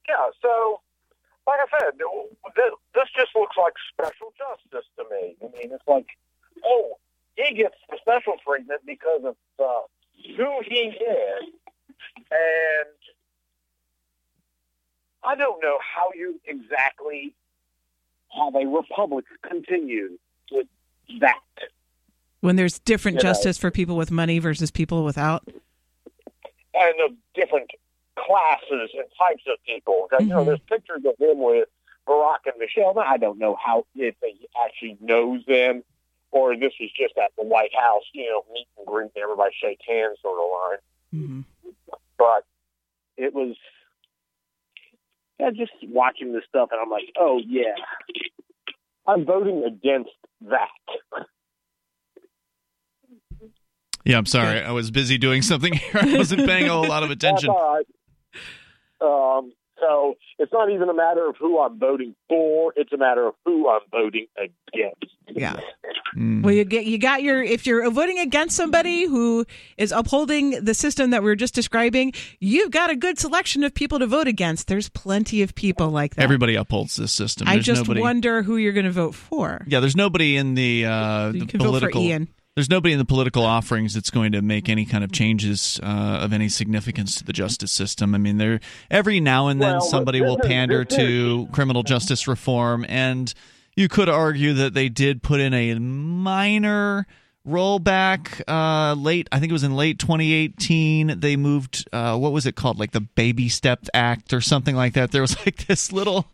Yeah, 0.07 0.29
so 0.41 0.81
like 1.47 1.59
I 1.59 1.79
said, 1.79 1.99
this 2.93 3.07
just 3.15 3.35
looks 3.35 3.55
like 3.57 3.73
special 3.91 4.33
justice 4.37 4.87
to 4.97 5.03
me. 5.09 5.35
I 5.41 5.45
mean, 5.57 5.73
it's 5.73 5.87
like, 5.87 6.07
oh, 6.63 6.97
he 7.35 7.55
gets 7.55 7.75
the 7.89 7.97
special 7.99 8.33
treatment 8.45 8.81
because 8.85 9.23
of 9.23 9.35
uh, 9.59 9.81
who 10.37 10.61
he 10.65 10.75
is, 10.75 11.49
and 12.29 12.93
I 15.23 15.35
don't 15.35 15.61
know 15.63 15.79
how 15.81 16.11
you 16.15 16.39
exactly 16.45 17.33
have 18.37 18.55
a 18.55 18.65
republic 18.65 19.25
continue 19.47 20.17
with 20.51 20.67
that. 21.19 21.39
When 22.41 22.55
there's 22.55 22.79
different 22.79 23.15
you 23.15 23.21
justice 23.21 23.57
know. 23.57 23.69
for 23.69 23.71
people 23.71 23.95
with 23.95 24.11
money 24.11 24.39
versus 24.39 24.71
people 24.71 25.03
without, 25.03 25.47
and 25.47 26.93
the 26.97 27.15
different 27.33 27.69
classes 28.15 28.89
and 28.93 29.05
types 29.17 29.43
of 29.47 29.57
people. 29.65 30.07
Mm-hmm. 30.11 30.23
You 30.23 30.29
know, 30.29 30.37
mm-hmm. 30.37 30.47
there's 30.47 30.59
pictures 30.69 31.03
of 31.05 31.15
him 31.19 31.39
with 31.39 31.69
Barack 32.07 32.45
and 32.45 32.55
Michelle. 32.59 32.93
Now, 32.93 33.01
I 33.01 33.17
don't 33.17 33.39
know 33.39 33.57
how 33.63 33.85
if 33.95 34.15
he 34.21 34.47
actually 34.65 34.97
knows 35.01 35.45
them 35.45 35.83
or 36.33 36.57
this 36.57 36.73
is 36.79 36.89
just 36.97 37.15
at 37.17 37.31
the 37.37 37.43
White 37.43 37.73
House, 37.75 38.03
you 38.11 38.25
know, 38.25 38.43
meet 38.51 38.67
and 38.77 38.87
greet 38.87 39.11
and 39.15 39.23
everybody 39.23 39.53
shake 39.61 39.79
hands 39.87 40.17
sort 40.21 40.39
of 40.39 40.49
line. 40.51 40.79
Mm-hmm. 41.13 41.41
But 42.17 42.45
it 43.17 43.33
was 43.33 43.55
yeah, 45.39 45.49
just 45.51 45.71
watching 45.83 46.33
this 46.33 46.43
stuff 46.47 46.69
and 46.71 46.79
I'm 46.81 46.89
like, 46.89 47.05
oh 47.19 47.39
yeah, 47.45 47.75
I'm 49.07 49.25
voting 49.25 49.63
against 49.65 50.11
that. 50.41 51.27
Yeah, 54.05 54.17
I'm 54.17 54.25
sorry. 54.25 54.61
I 54.61 54.71
was 54.71 54.91
busy 54.91 55.17
doing 55.17 55.41
something 55.41 55.73
here. 55.73 56.01
I 56.01 56.17
wasn't 56.17 56.45
paying 56.45 56.67
a 56.67 56.73
whole 56.73 56.87
lot 56.87 57.03
of 57.03 57.11
attention. 57.17 57.47
That's 57.47 57.57
all 57.57 57.83
right. 59.01 59.37
Um, 59.37 59.53
so 59.83 60.15
it's 60.39 60.53
not 60.53 60.71
even 60.71 60.89
a 60.89 60.93
matter 60.93 61.27
of 61.27 61.35
who 61.39 61.59
I'm 61.59 61.79
voting 61.79 62.15
for; 62.29 62.73
it's 62.75 62.91
a 62.93 62.97
matter 62.97 63.27
of 63.27 63.35
who 63.45 63.69
I'm 63.69 63.81
voting 63.91 64.27
against. 64.37 65.11
Yeah. 65.29 65.59
Mm. 66.15 66.43
Well, 66.43 66.53
you 66.53 66.63
get 66.63 66.85
you 66.85 66.97
got 66.97 67.23
your 67.23 67.41
if 67.41 67.65
you're 67.65 67.89
voting 67.89 68.19
against 68.19 68.55
somebody 68.55 69.05
who 69.05 69.45
is 69.77 69.91
upholding 69.91 70.63
the 70.63 70.73
system 70.73 71.09
that 71.09 71.23
we 71.23 71.31
are 71.31 71.35
just 71.35 71.55
describing, 71.55 72.13
you've 72.39 72.71
got 72.71 72.89
a 72.89 72.95
good 72.95 73.19
selection 73.19 73.63
of 73.63 73.73
people 73.73 73.99
to 73.99 74.07
vote 74.07 74.27
against. 74.27 74.67
There's 74.67 74.89
plenty 74.89 75.41
of 75.41 75.55
people 75.55 75.89
like 75.89 76.15
that. 76.15 76.21
Everybody 76.21 76.55
upholds 76.55 76.95
this 76.95 77.11
system. 77.11 77.45
There's 77.45 77.57
I 77.57 77.61
just 77.61 77.81
nobody... 77.81 78.01
wonder 78.01 78.43
who 78.43 78.57
you're 78.57 78.73
going 78.73 78.85
to 78.85 78.91
vote 78.91 79.15
for. 79.15 79.63
Yeah, 79.67 79.79
there's 79.79 79.95
nobody 79.95 80.37
in 80.37 80.53
the, 80.55 80.85
uh, 80.85 81.31
the 81.31 81.45
political 81.45 82.01
there's 82.55 82.69
nobody 82.69 82.93
in 82.93 82.99
the 82.99 83.05
political 83.05 83.43
offerings 83.43 83.93
that's 83.93 84.11
going 84.11 84.31
to 84.33 84.41
make 84.41 84.69
any 84.69 84.85
kind 84.85 85.03
of 85.03 85.11
changes 85.11 85.79
uh, 85.81 86.19
of 86.21 86.33
any 86.33 86.49
significance 86.49 87.15
to 87.15 87.23
the 87.23 87.33
justice 87.33 87.71
system. 87.71 88.13
I 88.13 88.19
mean, 88.19 88.37
there 88.37 88.59
every 88.91 89.19
now 89.19 89.47
and 89.47 89.61
then 89.61 89.73
well, 89.73 89.81
somebody 89.81 90.21
will 90.21 90.37
pander 90.37 90.85
to 90.85 91.47
criminal 91.51 91.83
justice 91.83 92.27
reform, 92.27 92.85
and 92.87 93.33
you 93.75 93.87
could 93.87 94.07
argue 94.07 94.53
that 94.53 94.73
they 94.73 94.89
did 94.89 95.23
put 95.23 95.39
in 95.39 95.53
a 95.53 95.75
minor 95.79 97.07
rollback 97.47 98.41
uh, 98.47 98.93
late. 98.93 99.27
I 99.31 99.39
think 99.39 99.49
it 99.49 99.53
was 99.53 99.63
in 99.63 99.75
late 99.75 99.97
2018. 99.97 101.19
They 101.19 101.35
moved. 101.35 101.87
Uh, 101.91 102.17
what 102.17 102.33
was 102.33 102.45
it 102.45 102.55
called? 102.55 102.77
Like 102.77 102.91
the 102.91 103.01
Baby 103.01 103.49
Step 103.49 103.87
Act 103.95 104.31
or 104.31 104.41
something 104.41 104.75
like 104.75 104.93
that. 104.93 105.11
There 105.11 105.21
was 105.21 105.37
like 105.45 105.65
this 105.65 105.91
little 105.91 106.27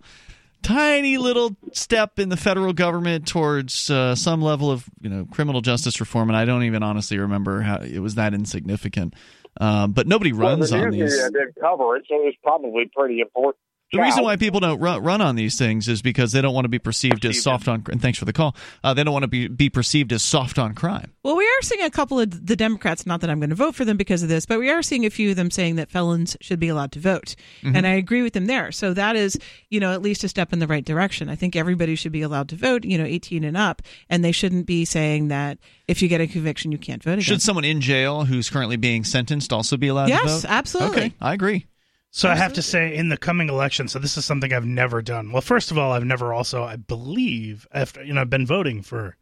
tiny 0.61 1.17
little 1.17 1.55
step 1.73 2.19
in 2.19 2.29
the 2.29 2.37
federal 2.37 2.73
government 2.73 3.27
towards 3.27 3.89
uh, 3.89 4.15
some 4.15 4.41
level 4.41 4.71
of 4.71 4.85
you 5.01 5.09
know 5.09 5.27
criminal 5.31 5.61
justice 5.61 5.99
reform, 5.99 6.29
and 6.29 6.37
I 6.37 6.45
don't 6.45 6.63
even 6.63 6.83
honestly 6.83 7.17
remember 7.17 7.61
how 7.61 7.77
it 7.77 7.99
was 7.99 8.15
that 8.15 8.33
insignificant. 8.33 9.13
Uh, 9.59 9.87
but 9.87 10.07
nobody 10.07 10.31
runs 10.31 10.71
well, 10.71 10.81
the 10.81 10.85
on 10.87 10.91
these. 10.91 11.15
Didn't 11.15 11.55
cover 11.59 11.97
it, 11.97 12.05
so 12.07 12.15
it 12.15 12.25
was 12.25 12.35
probably 12.43 12.89
pretty 12.95 13.19
important. 13.19 13.57
The 13.91 13.99
reason 13.99 14.23
why 14.23 14.35
people 14.35 14.59
don't 14.59 14.79
run, 14.79 15.01
run 15.03 15.21
on 15.21 15.35
these 15.35 15.57
things 15.57 15.87
is 15.87 16.03
because 16.03 16.31
they 16.31 16.41
don't 16.41 16.53
want 16.53 16.65
to 16.65 16.69
be 16.69 16.77
perceived 16.77 17.25
as 17.25 17.41
soft 17.41 17.67
on. 17.67 17.83
And 17.89 17.99
thanks 17.99 18.19
for 18.19 18.25
the 18.25 18.33
call. 18.33 18.55
Uh, 18.83 18.93
they 18.93 19.03
don't 19.03 19.13
want 19.13 19.23
to 19.23 19.27
be 19.27 19.47
be 19.47 19.69
perceived 19.69 20.13
as 20.13 20.21
soft 20.21 20.59
on 20.59 20.75
crime. 20.75 21.11
Well, 21.23 21.35
we 21.35 21.45
are 21.45 21.61
seeing 21.63 21.83
a 21.83 21.89
couple 21.89 22.19
of 22.19 22.45
the 22.45 22.55
Democrats. 22.55 23.07
Not 23.07 23.21
that 23.21 23.31
I'm 23.31 23.39
going 23.39 23.49
to 23.49 23.55
vote 23.55 23.73
for 23.73 23.85
them 23.85 23.97
because 23.97 24.21
of 24.21 24.29
this, 24.29 24.45
but 24.45 24.59
we 24.59 24.69
are 24.69 24.83
seeing 24.83 25.05
a 25.05 25.09
few 25.09 25.31
of 25.31 25.37
them 25.37 25.49
saying 25.49 25.77
that 25.77 25.89
felons 25.89 26.37
should 26.39 26.59
be 26.59 26.67
allowed 26.67 26.91
to 26.93 26.99
vote, 26.99 27.35
mm-hmm. 27.63 27.75
and 27.75 27.87
I 27.87 27.91
agree 27.91 28.21
with 28.21 28.33
them 28.33 28.45
there. 28.45 28.71
So 28.71 28.93
that 28.93 29.15
is, 29.15 29.39
you 29.69 29.79
know, 29.79 29.91
at 29.91 30.03
least 30.03 30.23
a 30.23 30.29
step 30.29 30.53
in 30.53 30.59
the 30.59 30.67
right 30.67 30.85
direction. 30.85 31.27
I 31.27 31.35
think 31.35 31.55
everybody 31.55 31.95
should 31.95 32.11
be 32.11 32.21
allowed 32.21 32.49
to 32.49 32.55
vote. 32.55 32.85
You 32.85 32.99
know, 32.99 33.05
18 33.05 33.43
and 33.43 33.57
up, 33.57 33.81
and 34.07 34.23
they 34.23 34.31
shouldn't 34.31 34.67
be 34.67 34.85
saying 34.85 35.29
that 35.29 35.57
if 35.87 36.03
you 36.03 36.07
get 36.09 36.21
a 36.21 36.27
conviction, 36.27 36.71
you 36.71 36.77
can't 36.77 37.03
vote. 37.03 37.13
Again. 37.13 37.23
Should 37.23 37.41
someone 37.41 37.65
in 37.65 37.81
jail 37.81 38.25
who's 38.25 38.51
currently 38.51 38.77
being 38.77 39.03
sentenced 39.03 39.51
also 39.51 39.77
be 39.77 39.87
allowed 39.87 40.09
yes, 40.09 40.21
to 40.21 40.27
vote? 40.27 40.33
Yes, 40.33 40.45
absolutely. 40.45 40.97
Okay, 40.97 41.13
I 41.19 41.33
agree. 41.33 41.65
So 42.11 42.27
Absolutely. 42.27 42.39
I 42.39 42.43
have 42.43 42.53
to 42.53 42.61
say, 42.63 42.95
in 42.95 43.09
the 43.09 43.17
coming 43.17 43.49
election, 43.49 43.87
so 43.87 43.99
this 43.99 44.17
is 44.17 44.25
something 44.25 44.51
I've 44.51 44.65
never 44.65 45.01
done. 45.01 45.31
Well, 45.31 45.43
first 45.43 45.69
of 45.69 45.77
all, 45.77 45.91
I've 45.91 46.05
never 46.05 46.33
also, 46.33 46.63
I 46.63 46.75
believe, 46.75 47.67
after 47.71 48.03
you 48.03 48.13
know, 48.13 48.21
I've 48.21 48.31
been 48.31 48.47
voting 48.47 48.81
for, 48.81 49.15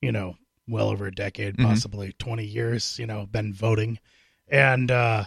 you 0.00 0.12
know, 0.12 0.36
well 0.68 0.90
over 0.90 1.06
a 1.06 1.14
decade, 1.14 1.56
mm-hmm. 1.56 1.66
possibly 1.66 2.12
twenty 2.18 2.44
years. 2.44 2.98
You 3.00 3.06
know, 3.06 3.26
been 3.26 3.52
voting, 3.52 3.98
and 4.46 4.92
uh, 4.92 5.24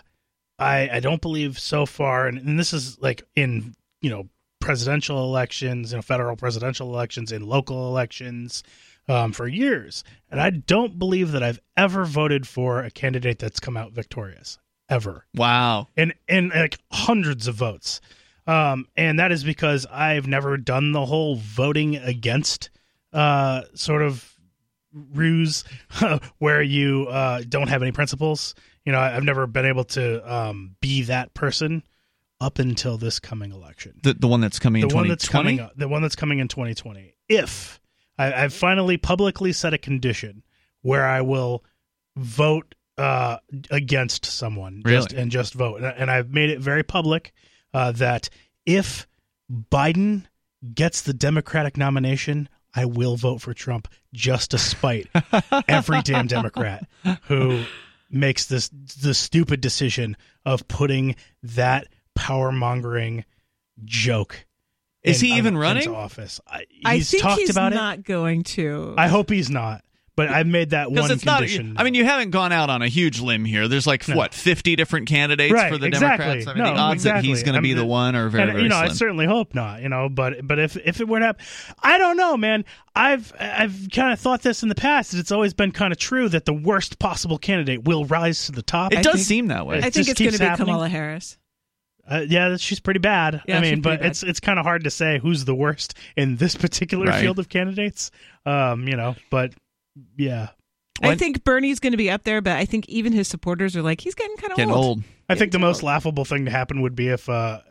I 0.57 0.89
I 0.93 0.99
don't 1.01 1.21
believe 1.21 1.59
so 1.59 1.85
far, 1.85 2.27
and, 2.27 2.37
and 2.37 2.57
this 2.57 2.71
is 2.71 2.97
like 3.01 3.23
in 3.35 3.75
you 3.99 4.09
know 4.09 4.29
presidential 4.61 5.25
elections, 5.25 5.91
you 5.91 5.97
know, 5.97 6.01
federal 6.01 6.37
presidential 6.37 6.87
elections, 6.87 7.33
in 7.33 7.45
local 7.45 7.89
elections, 7.89 8.63
um, 9.09 9.33
for 9.33 9.45
years, 9.45 10.05
and 10.31 10.39
I 10.39 10.51
don't 10.51 10.97
believe 10.97 11.33
that 11.33 11.43
I've 11.43 11.59
ever 11.75 12.05
voted 12.05 12.47
for 12.47 12.81
a 12.81 12.89
candidate 12.89 13.39
that's 13.39 13.59
come 13.59 13.75
out 13.75 13.91
victorious 13.91 14.57
ever. 14.89 15.25
Wow. 15.35 15.87
And 15.97 16.13
and 16.27 16.49
like 16.49 16.77
hundreds 16.91 17.47
of 17.47 17.55
votes. 17.55 18.01
Um, 18.45 18.87
and 18.97 19.19
that 19.19 19.31
is 19.31 19.43
because 19.43 19.85
I've 19.85 20.27
never 20.27 20.57
done 20.57 20.91
the 20.91 21.05
whole 21.05 21.37
voting 21.37 21.95
against 21.95 22.69
uh, 23.13 23.61
sort 23.73 24.01
of 24.01 24.37
ruse 24.93 25.63
where 26.39 26.61
you 26.61 27.07
uh, 27.09 27.43
don't 27.47 27.69
have 27.69 27.81
any 27.81 27.91
principles. 27.91 28.53
You 28.85 28.91
know, 28.91 28.99
I've 28.99 29.23
never 29.23 29.47
been 29.47 29.65
able 29.65 29.85
to 29.85 30.33
um, 30.33 30.75
be 30.81 31.03
that 31.03 31.33
person 31.33 31.83
up 32.41 32.59
until 32.59 32.97
this 32.97 33.19
coming 33.19 33.51
election. 33.51 33.99
The 34.03 34.13
the 34.13 34.27
one 34.27 34.41
that's 34.41 34.59
coming. 34.59 34.85
The 34.87 34.93
one 34.93 35.07
that's 35.07 35.29
coming. 35.29 35.61
Up, 35.61 35.71
the 35.75 35.87
one 35.87 36.01
that's 36.01 36.15
coming 36.15 36.39
in 36.39 36.49
2020. 36.49 37.15
If 37.29 37.79
I, 38.17 38.33
I've 38.33 38.53
finally 38.53 38.97
publicly 38.97 39.53
set 39.53 39.73
a 39.73 39.77
condition 39.77 40.43
where 40.81 41.05
I 41.05 41.21
will 41.21 41.63
vote 42.17 42.75
uh, 42.97 43.37
against 43.71 44.25
someone 44.25 44.81
really? 44.85 44.97
just 44.97 45.13
and 45.13 45.31
just 45.31 45.53
vote. 45.53 45.77
And, 45.77 45.85
and 45.85 46.11
I've 46.11 46.29
made 46.31 46.49
it 46.49 46.59
very 46.59 46.83
public 46.83 47.33
uh, 47.73 47.91
that 47.93 48.29
if 48.65 49.07
Biden 49.51 50.25
gets 50.73 51.01
the 51.01 51.13
Democratic 51.13 51.77
nomination, 51.77 52.49
I 52.75 52.85
will 52.85 53.15
vote 53.15 53.41
for 53.41 53.53
Trump 53.53 53.87
just 54.13 54.51
to 54.51 54.57
spite 54.57 55.07
every 55.67 56.01
damn 56.01 56.27
Democrat 56.27 56.87
who 57.23 57.63
makes 58.09 58.45
this 58.45 58.69
the 58.69 59.13
stupid 59.13 59.61
decision 59.61 60.15
of 60.45 60.67
putting 60.67 61.15
that 61.41 61.87
power 62.15 62.51
mongering 62.51 63.25
joke. 63.83 64.45
Is 65.03 65.21
in, 65.21 65.29
he 65.29 65.37
even 65.37 65.57
running 65.57 65.93
office? 65.93 66.39
I, 66.47 66.65
I 66.85 66.95
he's 66.95 67.11
think 67.11 67.23
talked 67.23 67.41
he's 67.41 67.49
about 67.49 67.73
not 67.73 67.99
it. 67.99 68.05
going 68.05 68.43
to. 68.43 68.95
I 68.97 69.07
hope 69.07 69.29
he's 69.29 69.49
not 69.49 69.83
but 70.15 70.29
I've 70.29 70.45
made 70.47 70.69
that 70.71 70.91
one 70.91 71.09
it's 71.11 71.25
not. 71.25 71.39
condition. 71.39 71.75
I 71.77 71.83
mean, 71.83 71.93
you 71.95 72.05
haven't 72.05 72.29
gone 72.31 72.51
out 72.51 72.69
on 72.69 72.81
a 72.81 72.87
huge 72.87 73.19
limb 73.19 73.45
here. 73.45 73.67
There's 73.67 73.87
like 73.87 74.07
No. 74.07 74.15
what 74.15 74.33
50 74.33 74.75
different 74.75 75.07
candidates 75.07 75.51
Right, 75.53 75.71
for 75.71 75.77
the 75.77 75.87
exactly. 75.87 76.25
Democrats. 76.25 76.47
I 76.47 76.53
mean, 76.53 76.63
No, 76.63 76.73
the 76.75 76.79
odds 76.79 76.93
exactly. 76.95 77.21
that 77.21 77.27
he's 77.27 77.43
going 77.43 77.53
to 77.53 77.57
I'm- 77.57 77.63
be 77.63 77.73
the 77.73 77.85
one 77.85 78.15
are 78.15 78.29
very, 78.29 78.43
and, 78.43 78.51
very 78.51 78.63
you 78.63 78.69
know, 78.69 78.77
I 78.77 78.89
certainly 78.89 79.25
hope 79.25 79.55
not. 79.55 79.81
You 79.81 79.89
know, 79.89 80.09
but 80.09 80.45
but 80.47 80.59
if 80.59 80.77
if 80.77 81.01
it 81.01 81.07
were 81.07 81.19
to 81.19 81.25
happen, 81.25 81.45
I 81.81 81.97
don't 81.97 82.17
know, 82.17 82.37
man. 82.37 82.65
I've 82.95 83.33
I've 83.39 83.87
kind 83.91 84.13
of 84.13 84.19
thought 84.19 84.41
this 84.43 84.61
in 84.61 84.69
the 84.69 84.75
past. 84.75 85.13
and 85.13 85.19
It's 85.19 85.31
always 85.31 85.53
been 85.53 85.71
kind 85.71 85.91
of 85.91 85.97
true 85.97 86.29
that 86.29 86.45
the 86.45 86.53
worst 86.53 86.99
possible 86.99 87.37
candidate 87.39 87.83
will 87.85 88.05
rise 88.05 88.45
to 88.45 88.51
the 88.51 88.61
top. 88.61 88.93
it 88.93 88.99
I 88.99 89.01
does 89.01 89.13
think- 89.15 89.25
seem 89.25 89.47
that 89.47 89.65
way. 89.65 89.79
I 89.79 89.89
think 89.89 90.07
it's 90.09 90.19
going 90.19 90.31
to 90.31 90.37
be 90.39 90.45
happening. 90.45 90.67
Kamala 90.67 90.89
Harris. 90.89 91.37
Uh, 92.05 92.25
yeah, 92.27 92.57
she's 92.57 92.81
pretty 92.81 92.99
bad. 92.99 93.41
Yeah, 93.47 93.57
I 93.57 93.61
mean, 93.61 93.79
but 93.81 94.01
bad. 94.01 94.09
it's 94.09 94.23
it's 94.23 94.41
kind 94.41 94.59
of 94.59 94.65
hard 94.65 94.83
to 94.83 94.89
say 94.91 95.19
who's 95.19 95.45
the 95.45 95.55
worst 95.55 95.95
in 96.17 96.35
this 96.35 96.53
particular 96.55 97.05
Right. 97.07 97.21
field 97.21 97.39
of 97.39 97.47
candidates. 97.47 98.11
Um, 98.45 98.87
you 98.89 98.97
know, 98.97 99.15
but 99.29 99.53
yeah, 100.17 100.49
I 101.01 101.15
think 101.15 101.43
Bernie's 101.43 101.79
going 101.79 101.91
to 101.91 101.97
be 101.97 102.09
up 102.09 102.23
there, 102.23 102.41
but 102.41 102.53
I 102.57 102.65
think 102.65 102.87
even 102.87 103.13
his 103.13 103.27
supporters 103.27 103.75
are 103.75 103.81
like, 103.81 103.99
he's 104.01 104.15
getting 104.15 104.37
kind 104.37 104.51
of 104.51 104.57
Getting 104.57 104.73
old. 104.73 104.85
old. 104.85 105.03
I 105.29 105.35
think 105.35 105.51
the 105.51 105.59
most 105.59 105.77
old. 105.77 105.83
laughable 105.83 106.25
thing 106.25 106.45
to 106.45 106.51
happen 106.51 106.81
would 106.81 106.95
be 106.95 107.07
if 107.09 107.27
uh, 107.29 107.61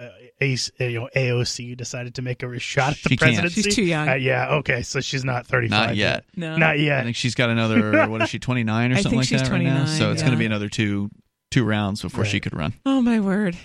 a, 0.40 0.56
you 0.80 1.00
know 1.00 1.08
AOC 1.14 1.76
decided 1.76 2.14
to 2.16 2.22
make 2.22 2.42
a 2.42 2.58
shot 2.58 2.92
at 2.92 3.02
the 3.02 3.08
She 3.10 3.16
can't. 3.16 3.20
presidency. 3.36 3.62
She's 3.62 3.74
too 3.76 3.82
young. 3.84 4.08
Uh, 4.08 4.14
yeah, 4.14 4.54
okay, 4.56 4.82
so 4.82 5.00
she's 5.00 5.24
not 5.24 5.46
thirty 5.46 5.68
five. 5.68 5.88
Not 5.88 5.96
yet. 5.96 6.24
No. 6.34 6.56
Not 6.56 6.78
yet. 6.78 6.94
I 6.94 6.96
yet. 6.98 7.04
think 7.04 7.16
she's 7.16 7.34
got 7.34 7.50
another. 7.50 8.08
what 8.08 8.22
is 8.22 8.30
she? 8.30 8.38
29 8.40 8.92
or 8.92 8.94
I 8.94 8.96
something 9.02 9.10
think 9.10 9.20
like 9.20 9.28
she's 9.28 9.42
that 9.48 9.52
right 9.52 9.62
now. 9.62 9.84
29, 9.84 9.98
So 9.98 10.10
it's 10.12 10.20
yeah. 10.20 10.26
going 10.26 10.36
to 10.36 10.38
be 10.38 10.46
another 10.46 10.68
two 10.68 11.10
two 11.50 11.64
rounds 11.64 12.02
before 12.02 12.22
Right. 12.22 12.30
she 12.30 12.40
could 12.40 12.54
run. 12.56 12.72
Oh 12.86 13.02
my 13.02 13.20
word! 13.20 13.56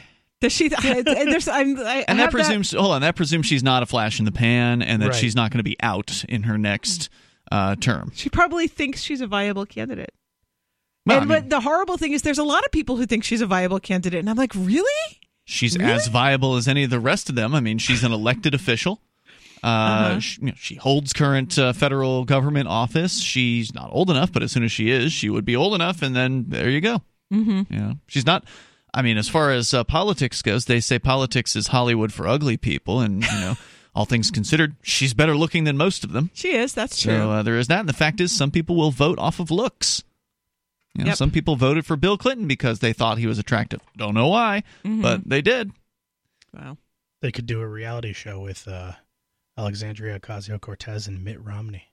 Does 0.42 0.52
she? 0.52 0.70
I, 0.78 1.02
there's, 1.02 1.48
I'm, 1.48 1.80
I, 1.80 1.82
I 1.82 2.06
And 2.08 2.20
that 2.20 2.24
have 2.26 2.32
presumes. 2.32 2.72
hold 2.74 2.92
on. 2.92 3.02
That 3.02 3.16
presumes 3.16 3.46
she's 3.48 3.64
not 3.64 3.82
a 3.82 3.86
flash 3.88 4.20
in 4.20 4.26
the 4.26 4.32
pan, 4.32 4.82
and 4.84 5.02
that 5.02 5.08
Right. 5.08 5.16
she's 5.16 5.36
not 5.36 5.50
going 5.52 5.60
to 5.60 5.64
be 5.64 5.78
out 5.82 6.24
in 6.30 6.44
her 6.44 6.58
next 6.58 7.10
uh, 7.52 7.76
term. 7.76 8.12
She 8.16 8.30
probably 8.30 8.68
thinks 8.68 9.02
she's 9.02 9.22
a 9.22 9.28
viable 9.28 9.66
candidate. 9.66 10.14
Well, 11.06 11.22
and 11.22 11.32
I 11.32 11.36
mean, 11.36 11.44
but 11.44 11.50
the 11.50 11.62
horrible 11.62 11.98
thing 11.98 12.12
is, 12.14 12.22
there's 12.22 12.38
a 12.38 12.44
lot 12.44 12.66
of 12.66 12.72
people 12.72 12.98
who 12.98 13.06
think 13.06 13.24
she's 13.24 13.42
a 13.42 13.46
viable 13.46 13.80
candidate, 13.80 14.20
and 14.20 14.30
I'm 14.30 14.36
like, 14.36 14.54
really? 14.56 15.20
she's 15.46 15.78
Really? 15.78 15.92
as 15.94 16.08
viable 16.08 16.58
as 16.58 16.68
any 16.68 16.84
of 16.84 16.90
the 16.90 17.00
rest 17.00 17.30
of 17.30 17.36
them. 17.36 17.56
I 17.56 17.62
mean, 17.62 17.78
she's 17.78 18.04
an 18.04 18.12
elected 18.12 18.54
official. 18.54 19.02
Uh, 19.64 19.68
Uh-huh. 19.68 20.20
she, 20.20 20.42
you 20.42 20.48
know, 20.48 20.54
she 20.58 20.76
holds 20.76 21.14
current 21.14 21.58
uh, 21.58 21.72
federal 21.74 22.26
government 22.26 22.68
office. 22.68 23.22
She's 23.22 23.74
not 23.74 23.90
old 23.94 24.10
enough, 24.10 24.32
but 24.34 24.44
as 24.44 24.52
soon 24.52 24.64
as 24.64 24.72
she 24.74 24.90
is, 24.92 25.14
she 25.14 25.30
would 25.30 25.46
be 25.46 25.56
old 25.56 25.74
enough, 25.74 26.02
and 26.02 26.14
then 26.16 26.46
there 26.50 26.70
you 26.70 26.82
go. 26.82 27.02
Mm-hmm. 27.34 27.74
You 27.74 27.80
know, 27.80 27.94
she's 28.08 28.26
not. 28.26 28.44
I 28.94 29.02
mean, 29.02 29.18
as 29.18 29.30
far 29.30 29.52
as 29.52 29.74
uh, 29.74 29.84
politics 29.84 30.42
goes, 30.42 30.66
they 30.66 30.80
say 30.80 31.00
politics 31.00 31.56
is 31.56 31.68
Hollywood 31.68 32.12
for 32.12 32.28
ugly 32.28 32.58
people, 32.58 33.00
and 33.00 33.24
you 33.24 33.40
know, 33.40 33.56
all 33.98 34.06
things 34.06 34.30
considered, 34.32 34.76
she's 34.84 35.14
better 35.16 35.36
looking 35.36 35.64
than 35.64 35.76
most 35.76 36.04
of 36.04 36.12
them. 36.12 36.30
She 36.34 36.54
is. 36.56 36.74
That's 36.74 37.02
true. 37.02 37.14
So 37.18 37.32
uh, 37.32 37.42
there 37.44 37.58
is 37.58 37.68
that, 37.68 37.80
and 37.80 37.90
the 37.90 37.94
fact 37.94 38.22
is, 38.22 38.32
some 38.32 38.52
people 38.52 38.76
will 38.76 38.92
vote 38.92 39.18
off 39.18 39.40
of 39.40 39.50
looks. 39.52 40.04
You 40.94 41.04
know, 41.04 41.08
Yep. 41.10 41.18
Some 41.18 41.32
people 41.32 41.56
voted 41.56 41.86
for 41.86 41.96
Bill 41.96 42.18
Clinton 42.18 42.48
because 42.48 42.80
they 42.80 42.94
thought 42.94 43.18
he 43.18 43.28
was 43.28 43.40
attractive. 43.40 43.82
Don't 43.98 44.14
know 44.14 44.28
why, 44.28 44.64
Mhm. 44.86 45.02
but 45.02 45.28
they 45.28 45.42
did. 45.42 45.72
wow. 46.54 46.78
They 47.22 47.32
could 47.32 47.48
do 47.48 47.60
a 47.62 47.68
reality 47.68 48.14
show 48.14 48.40
with 48.40 48.68
uh, 48.68 48.92
Alexandria 49.58 50.20
Ocasio 50.20 50.62
Cortez 50.62 51.08
and 51.08 51.24
Mitt 51.24 51.44
Romney. 51.44 51.84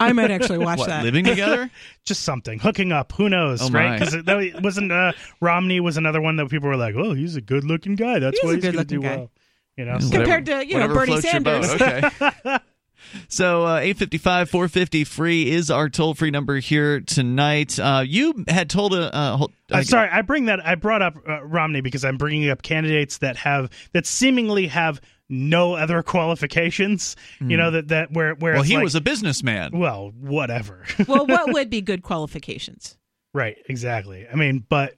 I 0.00 0.12
might 0.12 0.32
actually 0.32 0.58
watch 0.58 0.78
what, 0.80 0.88
that. 0.88 1.04
living 1.04 1.24
together? 1.24 1.70
Just 2.04 2.22
something 2.22 2.58
hooking 2.58 2.90
up. 2.90 3.12
Who 3.12 3.28
knows, 3.28 3.62
Oh, 3.62 3.70
right? 3.70 3.96
Because 3.98 4.14
it, 4.14 4.26
that 4.26 4.60
wasn't 4.62 4.90
uh, 4.90 5.12
Romney 5.40 5.78
was 5.78 5.96
another 5.96 6.20
one 6.20 6.34
that 6.36 6.50
people 6.50 6.68
were 6.68 6.76
like, 6.76 6.96
"Oh, 6.96 7.14
he's 7.14 7.36
a 7.36 7.40
good-looking 7.40 7.94
guy. 7.94 8.18
That's 8.18 8.40
He 8.40 8.46
why 8.46 8.54
he's 8.56 8.64
going 8.64 8.76
to 8.76 8.84
do 8.84 9.00
guy. 9.00 9.16
well." 9.16 9.30
You 9.76 9.84
know, 9.86 9.94
Whatever- 9.94 10.16
Compared 10.16 10.46
to, 10.46 10.66
you 10.66 10.78
know, 10.78 10.88
Bernie 10.88 11.06
floats 11.20 11.32
your 11.32 11.40
boat. 11.42 11.64
Sanders. 11.64 12.12
Okay. 12.22 12.58
so 13.28 13.64
uh, 13.66 13.76
855 13.78 14.50
450 14.50 15.04
free 15.04 15.50
is 15.50 15.70
our 15.70 15.88
toll 15.88 16.14
free 16.14 16.30
number 16.30 16.56
here 16.58 17.00
tonight. 17.00 17.78
Uh, 17.78 18.02
you 18.06 18.44
had 18.48 18.70
told 18.70 18.94
a. 18.94 19.14
Uh, 19.14 19.36
hold- 19.36 19.52
Uh, 19.70 19.82
sorry, 19.82 20.08
I 20.10 20.22
bring 20.22 20.44
that. 20.46 20.64
I 20.64 20.74
brought 20.76 21.02
up 21.02 21.16
uh, 21.28 21.42
Romney 21.44 21.80
because 21.80 22.04
I'm 22.04 22.16
bringing 22.16 22.48
up 22.50 22.62
candidates 22.62 23.18
that 23.18 23.36
have 23.36 23.70
that 23.92 24.06
seemingly 24.06 24.68
have 24.68 25.00
no 25.28 25.74
other 25.74 26.02
qualifications. 26.44 27.16
You 27.40 27.56
know 27.56 27.70
that 27.72 27.88
that 27.88 28.12
where 28.12 28.34
where 28.34 28.52
Hmm. 28.52 28.56
Well, 28.58 28.62
he 28.64 28.74
like, 28.76 28.84
was 28.84 28.94
a 28.94 29.00
businessman. 29.00 29.76
well, 29.76 30.12
whatever. 30.20 30.84
well, 31.08 31.26
what 31.26 31.52
would 31.52 31.70
be 31.70 31.80
good 31.80 32.02
qualifications? 32.02 32.96
right, 33.32 33.56
exactly. 33.68 34.26
I 34.32 34.36
mean, 34.36 34.64
but 34.68 34.94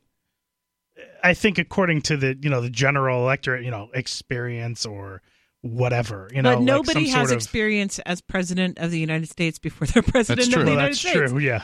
I 1.26 1.34
think 1.34 1.58
according 1.58 2.02
to 2.02 2.16
the 2.16 2.36
you 2.40 2.50
know 2.50 2.60
the 2.60 2.70
general 2.70 3.20
electorate, 3.22 3.64
you 3.64 3.70
know, 3.70 3.88
experience 3.94 4.86
or 4.86 5.22
whatever, 5.62 6.28
you 6.32 6.42
know, 6.42 6.50
but 6.50 6.58
like 6.58 6.64
nobody 6.66 7.06
some 7.06 7.20
has 7.20 7.28
sort 7.28 7.30
of- 7.32 7.36
experience 7.36 7.98
as 8.00 8.20
president 8.20 8.78
of 8.78 8.90
the 8.90 8.98
United 9.00 9.28
States 9.28 9.58
before 9.58 9.86
they're 9.88 10.02
president 10.02 10.50
true. 10.52 10.60
of 10.62 10.66
the 10.66 10.70
Well, 10.72 10.74
United 10.74 10.92
that's 10.92 11.00
States. 11.00 11.30
true. 11.32 11.38
Yeah, 11.38 11.62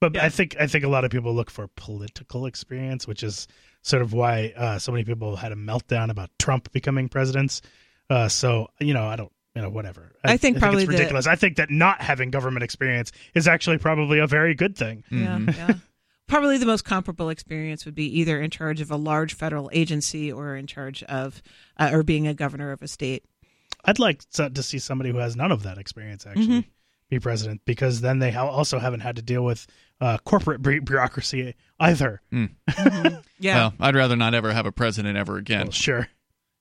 but 0.00 0.14
Yeah. 0.14 0.24
I 0.24 0.28
think 0.30 0.56
I 0.58 0.66
think 0.66 0.84
a 0.84 0.88
lot 0.88 1.04
of 1.04 1.10
people 1.10 1.34
look 1.34 1.50
for 1.50 1.68
political 1.76 2.46
experience, 2.46 3.06
which 3.06 3.22
is 3.22 3.46
sort 3.82 4.02
of 4.02 4.12
why 4.12 4.52
uh, 4.56 4.78
so 4.78 4.92
many 4.92 5.04
people 5.04 5.36
had 5.36 5.52
a 5.52 5.56
meltdown 5.56 6.10
about 6.10 6.30
Trump 6.38 6.72
becoming 6.72 7.08
president. 7.08 7.60
Uh, 8.08 8.28
so 8.28 8.68
you 8.80 8.94
know, 8.94 9.06
I 9.06 9.16
don't. 9.16 9.30
You 9.56 9.62
know, 9.62 9.70
whatever. 9.70 10.10
I 10.24 10.36
think 10.36 10.58
probably 10.58 10.82
it's 10.82 10.90
the- 10.90 10.96
ridiculous. 10.98 11.28
I 11.28 11.36
think 11.36 11.58
that 11.58 11.70
not 11.70 12.00
having 12.00 12.30
government 12.32 12.64
experience 12.64 13.12
is 13.36 13.46
actually 13.46 13.78
probably 13.78 14.18
a 14.18 14.26
very 14.26 14.52
good 14.56 14.74
thing. 14.76 15.04
Yeah, 15.12 15.38
Mhm. 15.38 15.56
yeah. 15.56 15.74
Probably 16.26 16.56
the 16.58 16.66
most 16.66 16.84
comparable 16.84 17.28
experience 17.28 17.84
would 17.84 17.94
be 17.94 18.06
either 18.20 18.40
in 18.40 18.50
charge 18.50 18.80
of 18.80 18.90
a 18.90 18.96
large 18.96 19.34
federal 19.34 19.70
agency 19.72 20.32
or 20.32 20.56
in 20.56 20.66
charge 20.66 21.02
of, 21.04 21.42
uh, 21.78 21.90
or 21.92 22.02
being 22.02 22.26
a 22.26 22.34
governor 22.34 22.72
of 22.72 22.82
a 22.82 22.88
state. 22.88 23.24
I'd 23.84 23.98
like 23.98 24.28
to, 24.30 24.48
to 24.48 24.62
see 24.62 24.78
somebody 24.78 25.10
who 25.10 25.18
has 25.18 25.36
none 25.36 25.52
of 25.52 25.62
that 25.64 25.76
experience 25.78 26.26
actually 26.26 26.46
Mm-hmm. 26.46 26.68
be 27.10 27.20
president 27.20 27.60
because 27.66 28.00
then 28.00 28.18
they 28.20 28.34
also 28.34 28.78
haven't 28.78 29.00
had 29.00 29.16
to 29.16 29.22
deal 29.22 29.44
with 29.44 29.66
uh, 30.00 30.16
corporate 30.24 30.62
bu- 30.62 30.80
bureaucracy 30.80 31.54
either. 31.78 32.22
Yeah. 33.38 33.56
Well, 33.56 33.74
I'd 33.80 33.94
rather 33.94 34.16
not 34.16 34.32
ever 34.32 34.52
have 34.52 34.64
a 34.64 34.72
president 34.72 35.18
ever 35.18 35.36
again. 35.36 35.64
Well, 35.66 35.72
sure. 35.72 36.08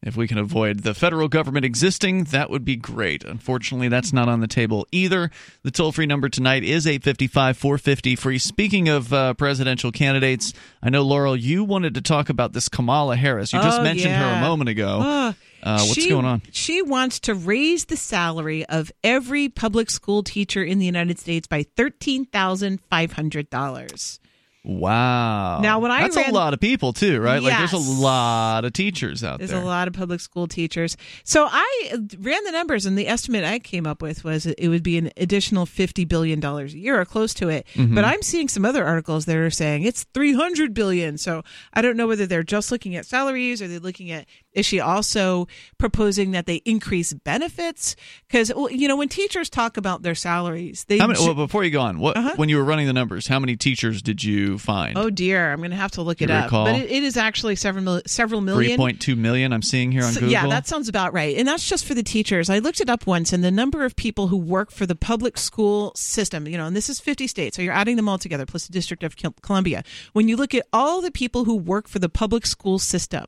If 0.06 0.18
we 0.18 0.28
can 0.28 0.38
avoid 0.38 0.82
the 0.82 0.94
federal 0.94 1.30
government 1.30 1.66
existing, 1.66 2.26
that 2.26 2.50
would 2.50 2.66
be 2.66 2.76
great. 2.76 3.24
Unfortunately, 3.24 3.88
that's 3.88 4.12
not 4.12 4.28
on 4.28 4.42
the 4.42 4.48
table 4.48 4.86
either. 4.92 5.32
The 5.64 5.72
toll 5.72 5.94
free 5.94 6.06
number 6.06 6.28
tonight 6.28 6.66
is 6.66 6.86
855 6.86 7.58
450 7.58 8.18
free. 8.18 8.38
Speaking 8.38 8.90
of 8.90 9.14
uh, 9.14 9.34
presidential 9.36 9.94
candidates, 9.94 10.52
I 10.82 10.90
know, 10.90 11.04
Laurel, 11.04 11.38
you 11.38 11.64
wanted 11.64 11.96
to 11.96 12.02
talk 12.02 12.28
about 12.28 12.52
this 12.52 12.68
Kamala 12.68 13.16
Harris. 13.16 13.54
You 13.54 13.62
just 13.62 13.80
oh, 13.80 13.84
mentioned 13.84 14.12
yeah. 14.12 14.34
her 14.34 14.40
a 14.40 14.42
moment 14.42 14.70
ago. 14.70 15.00
Uh, 15.00 15.32
uh, 15.64 15.80
what's 15.80 15.94
she, 15.94 16.10
going 16.10 16.26
on? 16.26 16.42
She 16.52 16.82
wants 16.82 17.22
to 17.22 17.34
raise 17.34 17.86
the 17.86 17.96
salary 17.96 18.66
of 18.66 18.92
every 19.06 19.48
public 19.48 19.90
school 19.90 20.22
teacher 20.22 20.62
in 20.62 20.80
the 20.80 20.86
United 20.86 21.18
States 21.18 21.48
by 21.48 21.64
$13,500. 21.64 24.20
Wow. 24.66 25.60
Now, 25.60 25.80
when 25.80 25.92
I 25.92 26.04
That's 26.04 26.16
ran- 26.16 26.30
a 26.30 26.34
lot 26.34 26.54
of 26.54 26.62
people, 26.62 26.94
too, 26.94 27.20
right? 27.20 27.44
Like, 27.44 27.58
there's 27.58 27.74
a 27.74 27.78
lot 28.02 28.64
of 28.64 28.72
teachers 28.72 29.22
out 29.22 29.40
There's 29.40 29.50
there. 29.50 29.60
There's 29.60 29.66
a 29.66 29.70
lot 29.70 29.90
of 29.90 29.94
public 29.94 30.22
school 30.22 30.48
teachers. 30.48 30.96
So 31.26 31.48
I 31.52 31.92
uh, 31.94 31.98
ran 32.20 32.44
the 32.46 32.52
numbers, 32.52 32.86
and 32.86 32.98
the 32.98 33.10
estimate 33.10 33.44
I 33.44 33.60
came 33.60 33.86
up 33.86 34.02
with 34.02 34.24
was 34.24 34.46
it 34.46 34.70
would 34.70 34.84
be 34.84 34.98
an 34.98 35.12
additional 35.18 35.66
fifty 35.66 36.06
billion 36.06 36.40
dollars 36.40 36.74
a 36.74 36.78
year, 36.78 37.00
or 37.00 37.04
close 37.04 37.34
to 37.36 37.50
it. 37.50 37.68
Mm-hmm. 37.74 37.94
But 37.94 38.06
I'm 38.06 38.22
seeing 38.22 38.48
some 38.48 38.64
other 38.64 38.86
articles 38.86 39.26
that 39.26 39.36
are 39.36 39.50
saying 39.50 39.84
it's 39.84 40.04
three 40.14 40.34
hundred 40.34 40.74
billion. 40.74 41.18
So 41.18 41.44
I 41.74 41.82
don't 41.82 41.98
know 41.98 42.08
whether 42.08 42.26
they're 42.26 42.42
just 42.42 42.72
looking 42.72 42.96
at 42.96 43.06
salaries 43.06 43.62
or 43.62 43.68
they're 43.68 43.80
looking 43.80 44.12
at 44.12 44.26
is 44.54 44.66
she 44.66 44.80
also 44.80 45.48
proposing 45.78 46.32
that 46.32 46.46
they 46.46 46.58
increase 46.66 47.14
benefits? 47.14 47.96
Because 48.28 48.52
you 48.72 48.88
know 48.88 48.96
when 48.96 49.10
teachers 49.10 49.50
talk 49.50 49.78
about 49.78 50.02
their 50.04 50.16
salaries, 50.16 50.86
they 50.88 50.98
many, 51.00 51.14
well, 51.20 51.34
before 51.34 51.64
you 51.64 51.72
go 51.72 51.82
on, 51.82 52.00
what 52.00 52.16
Uh-huh. 52.18 52.34
when 52.36 52.50
you 52.50 52.58
were 52.58 52.64
running 52.64 52.88
the 52.88 52.94
numbers, 52.94 53.28
how 53.28 53.40
many 53.40 53.56
teachers 53.56 54.02
did 54.02 54.24
you 54.24 54.58
find? 54.58 54.98
Oh 54.98 55.10
dear, 55.10 55.52
I'm 55.52 55.60
going 55.60 55.72
to 55.72 55.78
have 55.78 55.92
to 55.92 56.02
look 56.02 56.20
Do 56.20 56.26
it 56.26 56.32
up. 56.32 56.46
recall? 56.46 56.66
But 56.66 56.76
it, 56.76 56.92
it 56.92 57.04
is 57.04 57.18
actually 57.18 57.56
several 57.56 58.02
several 58.06 58.42
million. 58.42 58.80
3.2 58.80 59.18
million 59.18 59.54
I'm 59.54 59.62
seeing 59.62 59.92
here 59.92 60.04
on 60.04 60.14
So- 60.14 60.20
Google. 60.22 60.32
Yeah, 60.34 60.48
that 60.48 60.68
sounds 60.68 60.88
about 60.90 61.14
right. 61.14 61.36
And 61.38 61.48
that's 61.48 61.68
just 61.68 61.86
for 61.86 61.94
the 61.94 62.04
teachers. 62.04 62.50
I 62.50 62.60
looked 62.60 62.82
it 62.82 62.90
up 62.90 63.08
once, 63.08 63.34
and 63.34 63.44
the 63.44 63.52
number 63.52 63.84
of 63.86 63.96
people 63.96 64.28
who 64.28 64.38
work 64.38 64.72
for 64.72 64.86
the 64.86 64.96
public 64.96 65.38
school 65.38 65.92
system, 65.96 66.48
you 66.48 66.58
know, 66.58 66.66
and 66.66 66.76
this 66.76 66.90
is 66.90 67.00
50 67.00 67.28
states, 67.28 67.56
so 67.56 67.62
you're 67.62 67.74
adding 67.74 67.96
them 67.96 68.08
all 68.08 68.18
together, 68.18 68.46
plus 68.46 68.68
the 68.68 68.74
District 68.74 69.04
of 69.04 69.16
Columbia. 69.42 69.84
When 70.14 70.28
you 70.28 70.36
look 70.36 70.54
at 70.54 70.66
all 70.72 71.02
the 71.02 71.12
people 71.12 71.46
who 71.46 71.56
work 71.56 71.88
for 71.88 72.00
the 72.00 72.10
public 72.10 72.46
school 72.46 72.80
system, 72.80 73.26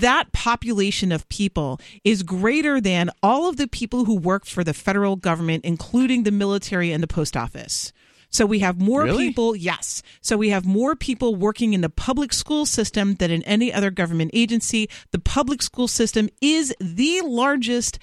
that 0.00 0.32
population 0.32 1.12
of 1.12 1.28
people 1.28 1.80
is 2.04 2.22
greater 2.22 2.80
than 2.80 3.10
all 3.22 3.48
of 3.48 3.56
the 3.56 3.68
people 3.68 4.04
who 4.04 4.16
work 4.16 4.44
for 4.46 4.62
the 4.64 4.74
federal 4.74 5.16
government, 5.16 5.64
including 5.64 6.22
the 6.22 6.30
military 6.30 6.92
and 6.92 7.02
the 7.02 7.08
post 7.08 7.36
office. 7.36 7.92
So 8.28 8.44
we 8.44 8.58
have 8.58 8.80
more 8.80 9.04
Really? 9.04 9.28
people, 9.28 9.56
yes. 9.56 10.02
So 10.20 10.36
we 10.36 10.50
have 10.50 10.66
more 10.66 10.96
people 10.96 11.34
working 11.36 11.72
in 11.72 11.80
the 11.80 11.88
public 11.88 12.32
school 12.32 12.66
system 12.66 13.14
than 13.14 13.30
in 13.30 13.42
any 13.44 13.72
other 13.72 13.90
government 13.90 14.32
agency. 14.34 14.90
The 15.12 15.18
public 15.20 15.62
school 15.62 15.88
system 15.88 16.28
is 16.42 16.74
the 16.80 17.22
largest 17.24 17.98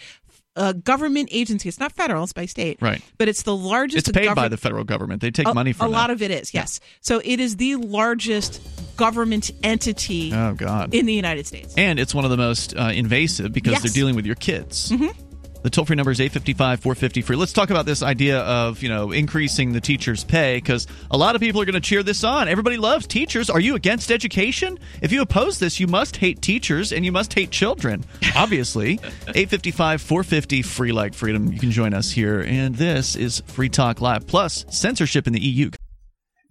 uh, 0.55 0.73
government 0.73 1.29
agency. 1.31 1.67
It's 1.69 1.79
not 1.79 1.91
federal; 1.93 2.23
it's 2.23 2.33
by 2.33 2.45
state, 2.45 2.77
Right. 2.81 3.01
But 3.17 3.27
it's 3.29 3.43
the 3.43 3.55
largest. 3.55 4.05
Government. 4.07 4.25
It's 4.25 4.27
paid 4.29 4.35
by 4.35 4.47
the 4.49 4.57
federal 4.57 4.83
government. 4.83 5.21
They 5.21 5.31
take 5.31 5.47
a, 5.47 5.53
money 5.53 5.73
from 5.73 5.87
a 5.87 5.89
that. 5.89 5.95
lot 5.95 6.09
of 6.11 6.21
it 6.21 6.31
is 6.31 6.53
yes. 6.53 6.79
So 7.01 7.21
it 7.23 7.39
is 7.39 7.55
the 7.57 7.75
largest 7.77 8.61
government 8.97 9.49
entity 9.63 10.31
Oh 10.33 10.53
God. 10.53 10.93
in 10.93 11.05
the 11.07 11.13
United 11.13 11.47
States. 11.47 11.73
and 11.77 11.99
it's 11.99 12.13
one 12.13 12.25
of 12.25 12.31
the 12.31 12.37
most 12.37 12.75
uh, 12.77 12.91
invasive 12.93 13.51
because 13.53 13.73
Yes. 13.73 13.81
they're 13.83 13.91
dealing 13.91 14.15
with 14.15 14.25
your 14.25 14.35
kids. 14.35 14.91
The 15.63 15.69
toll 15.69 15.85
free 15.85 15.95
number 15.95 16.11
is 16.11 16.19
855 16.19 16.81
450 16.81 17.21
free. 17.21 17.35
Let's 17.37 17.53
talk 17.53 17.69
about 17.69 17.85
this 17.85 18.03
idea 18.03 18.39
of, 18.41 18.83
you 18.83 18.89
know, 18.89 19.11
increasing 19.11 19.71
the 19.71 19.79
teacher's 19.79 20.25
pay 20.25 20.57
because 20.57 20.87
a 21.09 21.17
lot 21.17 21.35
of 21.35 21.41
people 21.41 21.61
are 21.61 21.65
going 21.65 21.73
to 21.73 21.79
cheer 21.79 22.03
this 22.03 22.25
on. 22.25 22.49
Everybody 22.49 22.75
loves 22.75 23.07
teachers. 23.07 23.49
Are 23.49 23.61
you 23.61 23.75
against 23.75 24.11
education? 24.11 24.77
If 25.01 25.13
you 25.13 25.21
oppose 25.21 25.59
this, 25.59 25.79
you 25.79 25.87
must 25.87 26.17
hate 26.17 26.41
teachers 26.41 26.91
and 26.91 27.05
you 27.05 27.13
must 27.13 27.33
hate 27.33 27.49
children, 27.49 28.03
obviously. 28.35 28.95
855 29.29 30.01
450 30.01 30.61
free 30.63 30.91
like 30.91 31.13
freedom. 31.13 31.53
You 31.53 31.59
can 31.59 31.71
join 31.71 31.93
us 31.93 32.11
here. 32.11 32.41
And 32.41 32.75
this 32.75 33.15
is 33.15 33.41
Free 33.47 33.69
Talk 33.69 34.01
Live 34.01 34.27
plus 34.27 34.65
censorship 34.69 35.27
in 35.27 35.33
the 35.33 35.41
EU. 35.41 35.71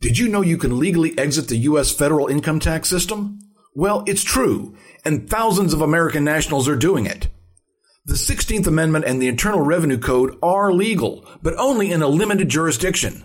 Did 0.00 0.16
you 0.16 0.26
know 0.26 0.40
you 0.40 0.56
can 0.56 0.78
legally 0.78 1.16
exit 1.18 1.48
the 1.48 1.58
U.S. 1.58 1.92
federal 1.92 2.28
income 2.28 2.60
tax 2.60 2.88
system? 2.88 3.40
Well, 3.74 4.04
it's 4.06 4.24
true, 4.24 4.74
and 5.04 5.28
thousands 5.28 5.74
of 5.74 5.82
American 5.82 6.24
nationals 6.24 6.66
are 6.66 6.76
doing 6.76 7.06
it. 7.06 7.28
The 8.04 8.14
16th 8.14 8.66
Amendment 8.66 9.04
and 9.04 9.22
the 9.22 9.28
Internal 9.28 9.60
Revenue 9.60 9.98
Code 9.98 10.36
are 10.42 10.72
legal, 10.72 11.24
but 11.40 11.56
only 11.56 11.92
in 11.92 12.02
a 12.02 12.08
limited 12.08 12.48
jurisdiction. 12.48 13.24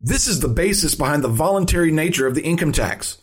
This 0.00 0.28
is 0.28 0.38
the 0.38 0.48
basis 0.48 0.94
behind 0.94 1.24
the 1.24 1.28
voluntary 1.28 1.90
nature 1.90 2.24
of 2.28 2.36
the 2.36 2.44
income 2.44 2.70
tax. 2.70 3.18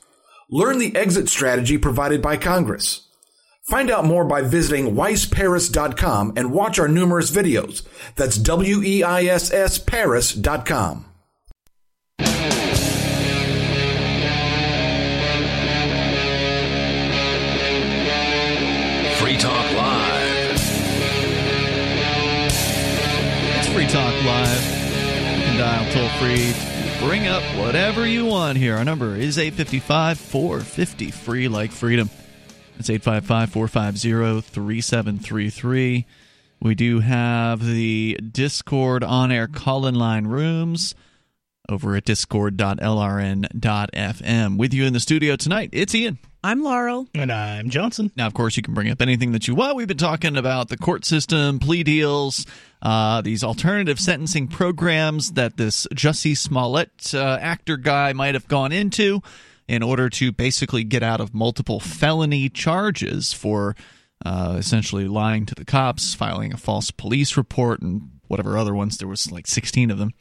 Learn 0.49 0.79
the 0.79 0.93
exit 0.93 1.29
strategy 1.29 1.77
provided 1.77 2.21
by 2.21 2.36
Congress. 2.36 3.07
Find 3.69 3.89
out 3.89 4.03
more 4.03 4.25
by 4.25 4.41
visiting 4.41 4.93
weissparis.com 4.93 6.34
and 6.36 6.51
watch 6.51 6.77
our 6.79 6.89
numerous 6.89 7.31
videos. 7.31 7.84
That's 8.17 8.36
W-E-I-S-S 8.36 9.77
Paris.com. 9.77 11.12
Live. 24.26 25.38
You 25.38 25.43
can 25.43 25.57
dial 25.57 25.91
toll 25.91 26.09
free 26.19 26.53
bring 27.05 27.28
up 27.28 27.43
whatever 27.57 28.07
you 28.07 28.26
want 28.26 28.57
here. 28.57 28.78
Our 28.78 28.86
number 28.86 29.17
is 29.17 29.38
855 29.38 30.17
450 30.17 31.11
free 31.11 31.49
like 31.49 31.71
freedom. 31.71 32.09
It's 32.80 32.89
855 32.89 33.51
450 33.51 34.49
3733. 34.49 36.05
We 36.61 36.76
do 36.76 37.01
have 37.01 37.65
the 37.65 38.17
Discord 38.32 39.03
on 39.03 39.34
air 39.34 39.47
call 39.47 39.86
in 39.86 39.95
line 39.95 40.28
rooms 40.28 40.95
over 41.67 41.97
at 41.97 42.05
discord.lrn.fm. 42.05 44.57
With 44.57 44.74
you 44.74 44.86
in 44.86 44.93
the 44.93 45.01
studio 45.01 45.36
tonight, 45.36 45.71
it's 45.74 45.93
Ian. 45.93 46.19
I'm 46.45 46.61
Laurel. 46.61 47.07
And 47.15 47.31
I'm 47.31 47.69
Johnson. 47.69 48.11
Now, 48.17 48.27
of 48.27 48.33
course, 48.33 48.57
you 48.57 48.63
can 48.63 48.73
bring 48.73 48.89
up 48.89 49.01
anything 49.01 49.31
that 49.31 49.47
you 49.47 49.55
want. 49.55 49.77
We've 49.77 49.87
been 49.87 49.95
talking 49.95 50.35
about 50.35 50.67
the 50.67 50.75
court 50.75 51.05
system, 51.05 51.57
plea 51.57 51.83
deals, 51.83 52.45
uh, 52.81 53.21
these 53.21 53.45
alternative 53.45 53.97
sentencing 53.97 54.49
programs 54.49 55.31
that 55.33 55.55
this 55.55 55.87
Jussie 55.93 56.35
Smollett 56.35 57.15
uh, 57.15 57.37
actor 57.39 57.77
guy 57.77 58.11
might 58.11 58.33
have 58.33 58.49
gone 58.49 58.73
into 58.73 59.21
in 59.69 59.81
order 59.81 60.09
to 60.09 60.33
basically 60.33 60.83
get 60.83 61.01
out 61.01 61.21
of 61.21 61.33
multiple 61.33 61.79
felony 61.79 62.49
charges 62.49 63.31
for 63.31 63.73
uh, 64.25 64.55
essentially 64.57 65.07
lying 65.07 65.45
to 65.45 65.55
the 65.55 65.63
cops, 65.63 66.13
filing 66.13 66.53
a 66.53 66.57
false 66.57 66.91
police 66.91 67.37
report, 67.37 67.81
and 67.81 68.19
whatever 68.27 68.57
other 68.57 68.73
ones. 68.73 68.97
There 68.97 69.07
was 69.07 69.31
like 69.31 69.47
16 69.47 69.89
of 69.89 69.97
them. 69.97 70.11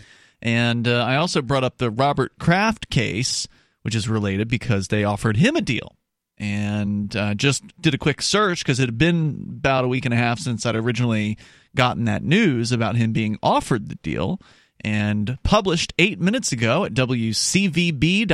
And 0.40 0.86
uh, 0.86 1.02
I 1.04 1.16
also 1.16 1.42
brought 1.42 1.64
up 1.64 1.78
the 1.78 1.90
Robert 1.90 2.38
Kraft 2.38 2.90
case, 2.90 3.48
which 3.82 3.96
is 3.96 4.08
related 4.08 4.46
because 4.46 4.86
they 4.86 5.02
offered 5.02 5.38
him 5.38 5.56
a 5.56 5.60
deal 5.60 5.96
and 6.38 7.14
uh, 7.16 7.34
just 7.34 7.62
did 7.80 7.94
a 7.94 7.98
quick 7.98 8.20
search 8.22 8.64
because 8.64 8.80
it 8.80 8.86
had 8.86 8.98
been 8.98 9.44
about 9.58 9.84
a 9.84 9.88
week 9.88 10.04
and 10.04 10.14
a 10.14 10.16
half 10.16 10.38
since 10.38 10.66
I'd 10.66 10.76
originally 10.76 11.38
gotten 11.74 12.04
that 12.04 12.22
news 12.22 12.72
about 12.72 12.96
him 12.96 13.12
being 13.12 13.38
offered 13.42 13.88
the 13.88 13.94
deal 13.96 14.40
and 14.84 15.38
published 15.42 15.92
eight 15.98 16.20
minutes 16.20 16.52
ago 16.52 16.84
at 16.84 16.94
WCVB.com. 16.94 18.30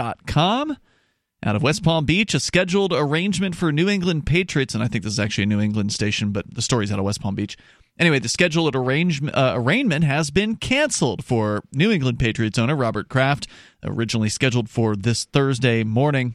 Out 1.44 1.54
of 1.54 1.62
West 1.62 1.84
Palm 1.84 2.04
Beach, 2.04 2.34
a 2.34 2.40
scheduled 2.40 2.92
arrangement 2.92 3.54
for 3.54 3.70
New 3.70 3.88
England 3.88 4.26
Patriots, 4.26 4.74
and 4.74 4.82
I 4.82 4.88
think 4.88 5.04
this 5.04 5.12
is 5.12 5.20
actually 5.20 5.44
a 5.44 5.48
New 5.48 5.60
England 5.60 5.92
station, 5.92 6.32
but 6.32 6.52
the 6.52 6.60
story's 6.62 6.90
out 6.90 6.98
of 6.98 7.04
West 7.04 7.20
Palm 7.20 7.36
Beach. 7.36 7.56
Anyway, 7.96 8.18
the 8.18 8.28
scheduled 8.28 8.74
arrange, 8.74 9.22
uh, 9.22 9.52
arraignment 9.54 10.04
has 10.04 10.32
been 10.32 10.56
canceled 10.56 11.24
for 11.24 11.62
New 11.72 11.92
England 11.92 12.18
Patriots 12.18 12.58
owner 12.58 12.74
Robert 12.74 13.08
Kraft, 13.08 13.46
originally 13.84 14.28
scheduled 14.28 14.68
for 14.68 14.96
this 14.96 15.26
Thursday 15.26 15.84
morning. 15.84 16.34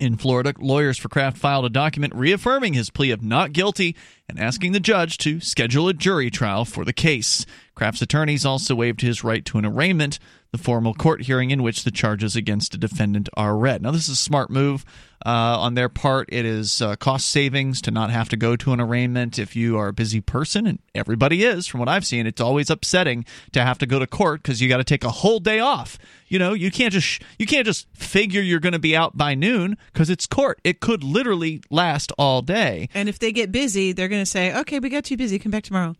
In 0.00 0.16
Florida, 0.16 0.54
lawyers 0.58 0.96
for 0.96 1.10
Kraft 1.10 1.36
filed 1.36 1.66
a 1.66 1.68
document 1.68 2.14
reaffirming 2.14 2.72
his 2.72 2.88
plea 2.88 3.10
of 3.10 3.22
not 3.22 3.52
guilty 3.52 3.94
and 4.30 4.40
asking 4.40 4.72
the 4.72 4.80
judge 4.80 5.18
to 5.18 5.40
schedule 5.40 5.88
a 5.88 5.92
jury 5.92 6.30
trial 6.30 6.64
for 6.64 6.86
the 6.86 6.94
case. 6.94 7.44
Kraft's 7.74 8.00
attorneys 8.00 8.46
also 8.46 8.74
waived 8.74 9.02
his 9.02 9.22
right 9.22 9.44
to 9.44 9.58
an 9.58 9.66
arraignment, 9.66 10.18
the 10.52 10.58
formal 10.58 10.94
court 10.94 11.22
hearing 11.22 11.50
in 11.50 11.62
which 11.62 11.84
the 11.84 11.90
charges 11.90 12.34
against 12.34 12.74
a 12.74 12.78
defendant 12.78 13.28
are 13.34 13.56
read. 13.56 13.82
Now, 13.82 13.92
this 13.92 14.04
is 14.04 14.10
a 14.10 14.16
smart 14.16 14.50
move 14.50 14.84
uh, 15.24 15.58
on 15.60 15.74
their 15.74 15.88
part. 15.88 16.28
It 16.32 16.44
is 16.44 16.82
uh, 16.82 16.96
cost 16.96 17.28
savings 17.28 17.80
to 17.82 17.90
not 17.90 18.10
have 18.10 18.28
to 18.30 18.36
go 18.36 18.56
to 18.56 18.72
an 18.72 18.80
arraignment 18.80 19.38
if 19.38 19.54
you 19.54 19.78
are 19.78 19.88
a 19.88 19.92
busy 19.92 20.20
person, 20.20 20.66
and 20.66 20.78
everybody 20.94 21.44
is, 21.44 21.66
from 21.66 21.78
what 21.78 21.88
I've 21.88 22.06
seen. 22.06 22.26
It's 22.26 22.40
always 22.40 22.68
upsetting 22.68 23.24
to 23.52 23.62
have 23.62 23.78
to 23.78 23.86
go 23.86 23.98
to 23.98 24.06
court 24.06 24.42
because 24.42 24.60
you 24.60 24.68
got 24.68 24.78
to 24.78 24.84
take 24.84 25.04
a 25.04 25.10
whole 25.10 25.38
day 25.38 25.60
off. 25.60 25.98
You 26.26 26.38
know, 26.38 26.52
you 26.52 26.70
can't 26.70 26.92
just 26.92 27.22
you 27.38 27.46
can't 27.46 27.66
just 27.66 27.86
figure 27.94 28.40
you're 28.40 28.60
going 28.60 28.72
to 28.72 28.78
be 28.78 28.96
out 28.96 29.16
by 29.16 29.34
noon 29.34 29.76
because 29.92 30.10
it's 30.10 30.26
court. 30.26 30.60
It 30.64 30.80
could 30.80 31.04
literally 31.04 31.62
last 31.70 32.12
all 32.18 32.42
day. 32.42 32.88
And 32.94 33.08
if 33.08 33.18
they 33.18 33.32
get 33.32 33.52
busy, 33.52 33.92
they're 33.92 34.08
going 34.08 34.22
to 34.22 34.30
say, 34.30 34.56
"Okay, 34.60 34.78
we 34.80 34.88
got 34.88 35.04
too 35.04 35.16
busy. 35.16 35.38
Come 35.38 35.52
back 35.52 35.64
tomorrow." 35.64 35.94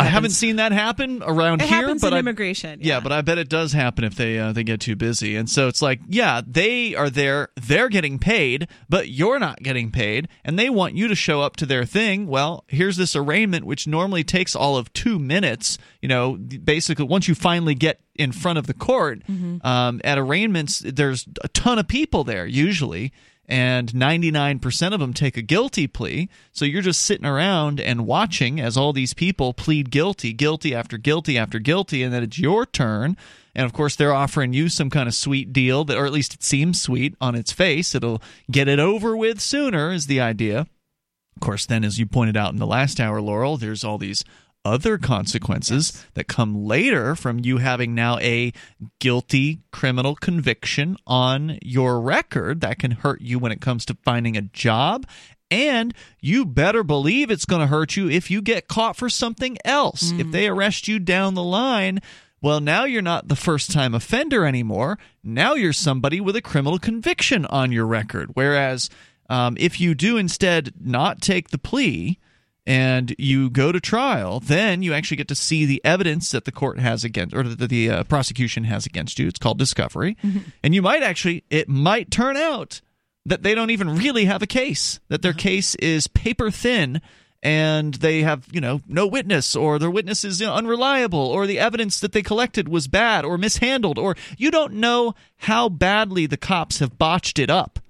I 0.00 0.04
haven't 0.04 0.30
seen 0.30 0.56
that 0.56 0.72
happen 0.72 1.22
around 1.22 1.60
It 1.60 1.68
here, 1.68 1.82
happens 1.82 2.00
but 2.00 2.08
in 2.08 2.14
I, 2.14 2.18
immigration. 2.20 2.80
Yeah. 2.82 3.00
but 3.00 3.12
I 3.12 3.20
bet 3.20 3.36
it 3.38 3.48
does 3.48 3.72
happen 3.72 4.04
if 4.04 4.14
they 4.14 4.38
uh, 4.38 4.52
they 4.52 4.64
get 4.64 4.80
too 4.80 4.96
busy. 4.96 5.36
And 5.36 5.50
so 5.50 5.68
it's 5.68 5.82
like, 5.82 6.00
yeah, 6.08 6.40
they 6.46 6.94
are 6.94 7.10
there, 7.10 7.48
they're 7.60 7.88
getting 7.90 8.18
paid, 8.18 8.68
but 8.88 9.08
you're 9.08 9.38
not 9.38 9.62
getting 9.62 9.90
paid, 9.90 10.28
and 10.44 10.58
they 10.58 10.70
want 10.70 10.94
you 10.94 11.08
to 11.08 11.14
show 11.14 11.42
up 11.42 11.56
to 11.56 11.66
their 11.66 11.84
thing. 11.84 12.26
Well, 12.26 12.64
here's 12.68 12.96
this 12.96 13.14
arraignment 13.14 13.66
which 13.66 13.86
normally 13.86 14.24
takes 14.24 14.56
all 14.56 14.76
of 14.76 14.92
two 14.94 15.18
minutes. 15.18 15.76
You 16.00 16.08
know, 16.08 16.36
basically, 16.36 17.04
once 17.04 17.28
you 17.28 17.34
finally 17.34 17.74
get 17.74 18.00
in 18.14 18.32
front 18.32 18.58
of 18.58 18.66
the 18.66 18.74
court, 18.74 19.22
um, 19.62 20.00
at 20.04 20.18
arraignments, 20.18 20.80
there's 20.80 21.26
a 21.42 21.48
ton 21.48 21.78
of 21.78 21.86
people 21.88 22.24
there 22.24 22.46
usually. 22.46 23.12
And 23.52 23.92
99% 23.92 24.94
of 24.94 25.00
them 25.00 25.12
take 25.12 25.36
a 25.36 25.42
guilty 25.42 25.86
plea. 25.86 26.30
So 26.52 26.64
you're 26.64 26.80
just 26.80 27.02
sitting 27.02 27.26
around 27.26 27.80
and 27.80 28.06
watching 28.06 28.58
as 28.58 28.78
all 28.78 28.94
these 28.94 29.12
people 29.12 29.52
plead 29.52 29.90
guilty, 29.90 30.32
guilty 30.32 30.74
after 30.74 30.96
guilty 30.96 31.36
after 31.36 31.58
guilty, 31.58 32.02
and 32.02 32.14
then 32.14 32.22
it's 32.22 32.38
your 32.38 32.64
turn. 32.64 33.14
And 33.54 33.66
of 33.66 33.74
course, 33.74 33.94
they're 33.94 34.14
offering 34.14 34.54
you 34.54 34.70
some 34.70 34.88
kind 34.88 35.06
of 35.06 35.14
sweet 35.14 35.52
deal, 35.52 35.84
that, 35.84 35.98
or 35.98 36.06
at 36.06 36.14
least 36.14 36.32
it 36.32 36.42
seems 36.42 36.80
sweet 36.80 37.14
on 37.20 37.34
its 37.34 37.52
face. 37.52 37.94
It'll 37.94 38.22
get 38.50 38.68
it 38.68 38.78
over 38.78 39.14
with 39.14 39.38
sooner, 39.38 39.92
is 39.92 40.06
the 40.06 40.18
idea. 40.18 40.60
Of 40.60 41.40
course, 41.40 41.66
then, 41.66 41.84
as 41.84 41.98
you 41.98 42.06
pointed 42.06 42.38
out 42.38 42.54
in 42.54 42.58
the 42.58 42.66
last 42.66 43.00
hour, 43.00 43.20
Laurel, 43.20 43.58
there's 43.58 43.84
all 43.84 43.98
these 43.98 44.24
other 44.64 44.98
consequences 44.98 46.04
that 46.14 46.28
come 46.28 46.64
later 46.64 47.14
from 47.14 47.40
you 47.40 47.58
having 47.58 47.94
now 47.94 48.18
a 48.18 48.52
guilty 49.00 49.60
criminal 49.72 50.14
conviction 50.14 50.96
on 51.06 51.58
your 51.62 52.00
record 52.00 52.60
that 52.60 52.78
can 52.78 52.92
hurt 52.92 53.20
you 53.20 53.38
when 53.38 53.52
it 53.52 53.60
comes 53.60 53.84
to 53.86 53.96
finding 54.04 54.36
a 54.36 54.42
job. 54.42 55.06
And 55.50 55.92
you 56.20 56.46
better 56.46 56.82
believe 56.82 57.30
it's 57.30 57.44
going 57.44 57.60
to 57.60 57.66
hurt 57.66 57.96
you 57.96 58.08
if 58.08 58.30
you 58.30 58.40
get 58.40 58.68
caught 58.68 58.96
for 58.96 59.10
something 59.10 59.58
else. 59.64 60.10
If 60.18 60.30
they 60.30 60.48
arrest 60.48 60.88
you 60.88 60.98
down 60.98 61.34
the 61.34 61.42
line, 61.42 62.00
well, 62.40 62.60
now 62.60 62.84
you're 62.84 63.02
not 63.02 63.28
the 63.28 63.36
first 63.36 63.70
time 63.70 63.94
offender 63.94 64.46
anymore. 64.46 64.98
Now 65.22 65.54
you're 65.54 65.74
somebody 65.74 66.20
with 66.20 66.36
a 66.36 66.42
criminal 66.42 66.78
conviction 66.78 67.44
on 67.46 67.70
your 67.70 67.86
record. 67.86 68.30
Whereas 68.32 68.88
um, 69.28 69.56
if 69.60 69.78
you 69.80 69.94
do 69.94 70.16
instead 70.16 70.72
not 70.80 71.20
take 71.20 71.50
the 71.50 71.58
plea, 71.58 72.18
and 72.66 73.14
you 73.18 73.50
go 73.50 73.72
to 73.72 73.80
trial, 73.80 74.40
then 74.40 74.82
you 74.82 74.94
actually 74.94 75.16
get 75.16 75.28
to 75.28 75.34
see 75.34 75.64
the 75.64 75.80
evidence 75.84 76.30
that 76.30 76.44
the 76.44 76.52
court 76.52 76.78
has 76.78 77.02
against, 77.04 77.34
or 77.34 77.42
that 77.42 77.68
the 77.68 77.90
uh, 77.90 78.04
prosecution 78.04 78.64
has 78.64 78.86
against 78.86 79.18
you. 79.18 79.26
It's 79.26 79.38
called 79.38 79.58
discovery, 79.58 80.16
and 80.62 80.74
you 80.74 80.82
might 80.82 81.02
actually, 81.02 81.44
it 81.50 81.68
might 81.68 82.10
turn 82.10 82.36
out 82.36 82.80
that 83.26 83.42
they 83.42 83.54
don't 83.54 83.70
even 83.70 83.96
really 83.96 84.26
have 84.26 84.42
a 84.42 84.46
case, 84.46 85.00
that 85.08 85.22
their 85.22 85.32
case 85.32 85.74
is 85.76 86.06
paper 86.08 86.50
thin. 86.50 87.00
And 87.44 87.94
they 87.94 88.22
have, 88.22 88.46
you 88.52 88.60
know, 88.60 88.82
no 88.86 89.04
witness, 89.04 89.56
or 89.56 89.80
their 89.80 89.90
witness 89.90 90.22
is 90.22 90.40
you 90.40 90.46
know, 90.46 90.54
unreliable, 90.54 91.18
or 91.18 91.48
the 91.48 91.58
evidence 91.58 91.98
that 91.98 92.12
they 92.12 92.22
collected 92.22 92.68
was 92.68 92.86
bad 92.86 93.24
or 93.24 93.36
mishandled, 93.36 93.98
or 93.98 94.14
you 94.38 94.52
don't 94.52 94.74
know 94.74 95.16
how 95.38 95.68
badly 95.68 96.26
the 96.26 96.36
cops 96.36 96.78
have 96.78 96.98
botched 96.98 97.40
it 97.40 97.50
up 97.50 97.80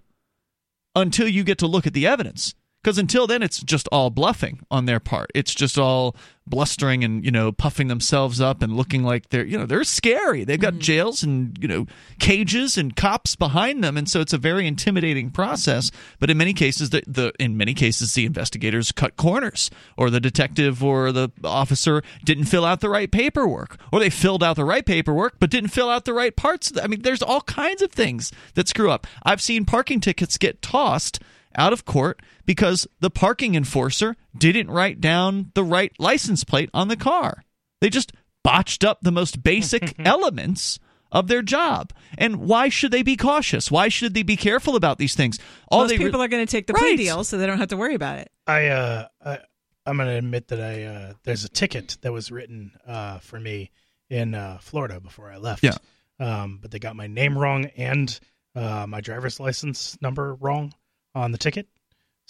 until 0.94 1.28
you 1.28 1.44
get 1.44 1.58
to 1.58 1.66
look 1.66 1.86
at 1.86 1.92
the 1.92 2.06
evidence 2.06 2.54
because 2.82 2.98
until 2.98 3.26
then 3.26 3.42
it's 3.42 3.60
just 3.62 3.88
all 3.88 4.10
bluffing 4.10 4.60
on 4.70 4.86
their 4.86 5.00
part. 5.00 5.30
It's 5.34 5.54
just 5.54 5.78
all 5.78 6.16
blustering 6.44 7.04
and 7.04 7.24
you 7.24 7.30
know 7.30 7.52
puffing 7.52 7.86
themselves 7.86 8.40
up 8.40 8.62
and 8.62 8.76
looking 8.76 9.04
like 9.04 9.28
they're 9.28 9.44
you 9.44 9.56
know 9.56 9.66
they're 9.66 9.84
scary. 9.84 10.42
They've 10.44 10.60
got 10.60 10.74
mm-hmm. 10.74 10.80
jails 10.80 11.22
and 11.22 11.56
you 11.60 11.68
know 11.68 11.86
cages 12.18 12.76
and 12.76 12.96
cops 12.96 13.36
behind 13.36 13.84
them. 13.84 13.96
And 13.96 14.08
so 14.08 14.20
it's 14.20 14.32
a 14.32 14.38
very 14.38 14.66
intimidating 14.66 15.30
process. 15.30 15.90
But 16.18 16.30
in 16.30 16.36
many 16.36 16.52
cases 16.52 16.90
the, 16.90 17.02
the 17.06 17.32
in 17.38 17.56
many 17.56 17.74
cases 17.74 18.14
the 18.14 18.26
investigators 18.26 18.90
cut 18.90 19.16
corners 19.16 19.70
or 19.96 20.10
the 20.10 20.20
detective 20.20 20.82
or 20.82 21.12
the 21.12 21.30
officer 21.44 22.02
didn't 22.24 22.46
fill 22.46 22.64
out 22.64 22.80
the 22.80 22.90
right 22.90 23.10
paperwork 23.10 23.78
or 23.92 24.00
they 24.00 24.10
filled 24.10 24.42
out 24.42 24.56
the 24.56 24.64
right 24.64 24.84
paperwork 24.84 25.36
but 25.38 25.50
didn't 25.50 25.70
fill 25.70 25.88
out 25.88 26.04
the 26.04 26.14
right 26.14 26.34
parts. 26.34 26.72
I 26.82 26.88
mean 26.88 27.02
there's 27.02 27.22
all 27.22 27.42
kinds 27.42 27.82
of 27.82 27.92
things 27.92 28.32
that 28.54 28.68
screw 28.68 28.90
up. 28.90 29.06
I've 29.22 29.40
seen 29.40 29.64
parking 29.64 30.00
tickets 30.00 30.36
get 30.38 30.60
tossed 30.60 31.20
out 31.54 31.72
of 31.72 31.84
court 31.84 32.20
because 32.46 32.86
the 33.00 33.10
parking 33.10 33.54
enforcer 33.54 34.16
didn't 34.36 34.70
write 34.70 35.00
down 35.00 35.50
the 35.54 35.64
right 35.64 35.92
license 35.98 36.44
plate 36.44 36.70
on 36.74 36.88
the 36.88 36.96
car. 36.96 37.44
They 37.80 37.90
just 37.90 38.12
botched 38.44 38.84
up 38.84 39.00
the 39.02 39.12
most 39.12 39.42
basic 39.42 39.94
elements 40.04 40.78
of 41.10 41.28
their 41.28 41.42
job. 41.42 41.92
And 42.16 42.36
why 42.36 42.68
should 42.68 42.90
they 42.90 43.02
be 43.02 43.16
cautious? 43.16 43.70
Why 43.70 43.88
should 43.88 44.14
they 44.14 44.22
be 44.22 44.36
careful 44.36 44.76
about 44.76 44.98
these 44.98 45.14
things? 45.14 45.38
All 45.68 45.82
Most 45.82 45.92
people 45.92 46.18
re- 46.18 46.24
are 46.24 46.28
going 46.28 46.44
to 46.44 46.50
take 46.50 46.66
the 46.66 46.74
plea 46.74 46.96
deal, 46.96 47.22
so 47.24 47.38
they 47.38 47.46
don't 47.46 47.58
have 47.58 47.68
to 47.68 47.76
worry 47.76 47.94
about 47.94 48.18
it. 48.18 48.30
I, 48.46 48.68
uh, 48.68 49.08
I 49.24 49.38
I'm 49.84 49.96
going 49.96 50.08
to 50.08 50.16
admit 50.16 50.48
that 50.48 50.60
I 50.60 50.84
uh, 50.84 51.12
there's 51.24 51.44
a 51.44 51.48
ticket 51.48 51.98
that 52.02 52.12
was 52.12 52.30
written 52.30 52.72
uh, 52.86 53.18
for 53.18 53.38
me 53.38 53.70
in 54.08 54.34
uh, 54.34 54.58
Florida 54.60 55.00
before 55.00 55.30
I 55.30 55.38
left. 55.38 55.62
Yeah. 55.62 55.76
Um, 56.18 56.58
but 56.62 56.70
they 56.70 56.78
got 56.78 56.94
my 56.94 57.08
name 57.08 57.36
wrong 57.36 57.66
and 57.76 58.18
uh, 58.54 58.86
my 58.86 59.00
driver's 59.00 59.40
license 59.40 59.98
number 60.00 60.34
wrong 60.34 60.72
on 61.14 61.32
the 61.32 61.38
ticket, 61.38 61.68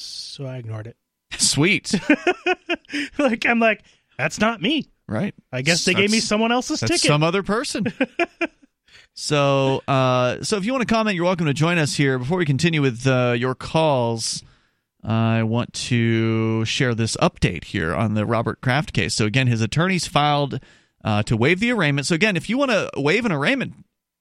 so 0.02 0.46
I 0.46 0.56
ignored 0.56 0.86
it. 0.86 0.96
Sweet. 1.38 1.94
like 3.18 3.46
I'm 3.46 3.58
like, 3.58 3.82
that's 4.18 4.38
not 4.38 4.60
me. 4.60 4.88
Right. 5.08 5.34
I 5.52 5.62
guess 5.62 5.84
they 5.84 5.92
that's, 5.92 6.02
gave 6.02 6.10
me 6.10 6.20
someone 6.20 6.52
else's 6.52 6.80
ticket. 6.80 7.00
Some 7.00 7.22
other 7.22 7.42
person. 7.42 7.86
so, 9.14 9.82
uh, 9.88 10.42
so 10.42 10.56
if 10.56 10.64
you 10.64 10.72
want 10.72 10.86
to 10.86 10.92
comment, 10.92 11.16
you're 11.16 11.24
welcome 11.24 11.46
to 11.46 11.54
join 11.54 11.78
us 11.78 11.94
here. 11.96 12.18
Before 12.18 12.38
we 12.38 12.46
continue 12.46 12.80
with 12.80 13.06
uh, 13.06 13.34
your 13.36 13.54
calls, 13.54 14.42
I 15.02 15.42
want 15.42 15.72
to 15.74 16.64
share 16.64 16.94
this 16.94 17.16
update 17.16 17.64
here 17.64 17.94
on 17.94 18.14
the 18.14 18.24
Robert 18.24 18.60
Kraft 18.60 18.92
case. 18.92 19.14
So 19.14 19.26
again, 19.26 19.48
his 19.48 19.60
attorneys 19.60 20.06
filed 20.06 20.60
uh, 21.04 21.22
to 21.24 21.36
waive 21.36 21.60
the 21.60 21.72
arraignment. 21.72 22.06
So 22.06 22.14
again, 22.14 22.36
if 22.36 22.48
you 22.48 22.56
want 22.56 22.70
to 22.70 22.90
waive 22.96 23.26
an 23.26 23.32
arraignment 23.32 23.74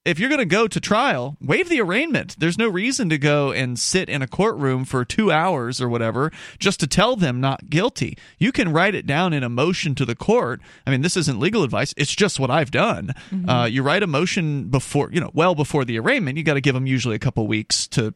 if 0.04 0.20
you're 0.20 0.30
going 0.30 0.40
to 0.40 0.46
go 0.46 0.68
to 0.68 0.80
trial, 0.80 1.38
waive 1.40 1.70
the 1.70 1.80
arraignment. 1.80 2.36
There's 2.40 2.58
no 2.58 2.68
reason 2.68 3.10
to 3.10 3.18
go 3.18 3.52
and 3.52 3.78
sit 3.78 4.10
in 4.10 4.22
a 4.22 4.28
courtroom 4.28 4.84
for 4.84 5.06
two 5.06 5.32
hours 5.32 5.80
or 5.80 5.88
whatever 5.88 6.32
just 6.58 6.80
to 6.80 6.88
tell 6.88 7.16
them 7.16 7.40
not 7.40 7.70
guilty. 7.70 8.18
You 8.40 8.52
can 8.52 8.74
write 8.74 8.96
it 8.96 9.06
down 9.06 9.32
in 9.34 9.44
a 9.44 9.50
motion 9.50 9.94
to 9.96 10.06
the 10.06 10.16
court. 10.16 10.60
I 10.88 10.92
mean, 10.92 11.02
this 11.02 11.16
isn't 11.18 11.40
legal 11.40 11.64
advice. 11.64 11.94
It's 11.98 12.16
just 12.16 12.40
what 12.40 12.50
I've 12.50 12.72
done. 12.72 13.14
Mm-hmm. 13.30 13.50
Uh, 13.50 13.66
you 13.66 13.84
write 13.84 14.02
a 14.02 14.08
motion 14.08 14.70
before, 14.70 15.12
you 15.12 15.20
know, 15.20 15.32
well 15.34 15.54
before 15.54 15.86
the 15.86 16.00
arraignment. 16.00 16.38
You 16.38 16.44
got 16.44 16.56
to 16.56 16.62
give 16.62 16.74
them 16.74 16.88
usually 16.88 17.16
a 17.16 17.20
couple 17.20 17.46
weeks 17.46 17.88
to 17.90 18.16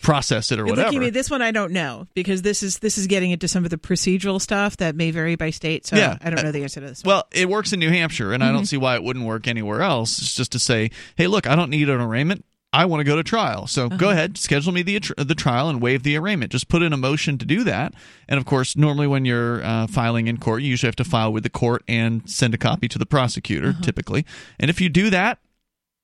process 0.00 0.50
it 0.50 0.58
or 0.58 0.66
You're 0.66 0.76
whatever. 0.76 0.98
Me, 0.98 1.10
this 1.10 1.30
one 1.30 1.42
I 1.42 1.50
don't 1.50 1.72
know 1.72 2.06
because 2.14 2.42
this 2.42 2.62
is 2.62 2.78
this 2.78 2.98
is 2.98 3.06
getting 3.06 3.30
into 3.30 3.48
some 3.48 3.64
of 3.64 3.70
the 3.70 3.78
procedural 3.78 4.40
stuff 4.40 4.78
that 4.78 4.96
may 4.96 5.10
vary 5.10 5.36
by 5.36 5.50
state. 5.50 5.86
So 5.86 5.96
yeah. 5.96 6.16
I 6.20 6.30
don't 6.30 6.42
know 6.42 6.52
the 6.52 6.62
answer 6.62 6.80
to 6.80 6.86
this. 6.86 7.04
Well, 7.04 7.26
it 7.32 7.48
works 7.48 7.72
in 7.72 7.80
New 7.80 7.90
Hampshire, 7.90 8.32
and 8.32 8.42
mm-hmm. 8.42 8.48
I 8.48 8.52
don't 8.52 8.62
mm-hmm. 8.62 8.66
see 8.66 8.76
why 8.76 8.94
it 8.96 9.02
wouldn't 9.02 9.26
work 9.26 9.46
anywhere 9.46 9.82
else. 9.82 10.18
It's 10.18 10.34
just 10.34 10.52
to 10.52 10.58
say, 10.58 10.90
hey, 11.16 11.26
look, 11.26 11.46
I 11.46 11.56
don't 11.56 11.70
need 11.70 11.88
an 11.88 12.00
arraignment. 12.00 12.44
I 12.74 12.86
want 12.86 13.00
to 13.00 13.04
go 13.04 13.16
to 13.16 13.22
trial. 13.22 13.66
So 13.66 13.86
uh-huh. 13.86 13.96
go 13.96 14.10
ahead, 14.10 14.38
schedule 14.38 14.72
me 14.72 14.82
the 14.82 14.98
the 15.18 15.34
trial 15.34 15.68
and 15.68 15.82
waive 15.82 16.02
the 16.02 16.16
arraignment. 16.16 16.52
Just 16.52 16.68
put 16.68 16.82
in 16.82 16.92
a 16.92 16.96
motion 16.96 17.36
to 17.38 17.44
do 17.44 17.64
that. 17.64 17.92
And 18.28 18.38
of 18.38 18.46
course, 18.46 18.76
normally 18.76 19.06
when 19.06 19.24
you're 19.24 19.62
uh, 19.62 19.86
filing 19.88 20.26
in 20.26 20.38
court, 20.38 20.62
you 20.62 20.70
usually 20.70 20.88
have 20.88 20.96
to 20.96 21.04
file 21.04 21.32
with 21.32 21.42
the 21.42 21.50
court 21.50 21.82
and 21.86 22.28
send 22.28 22.54
a 22.54 22.58
copy 22.58 22.88
to 22.88 22.98
the 22.98 23.06
prosecutor, 23.06 23.70
uh-huh. 23.70 23.82
typically. 23.82 24.24
And 24.58 24.70
if 24.70 24.80
you 24.80 24.88
do 24.88 25.10
that, 25.10 25.38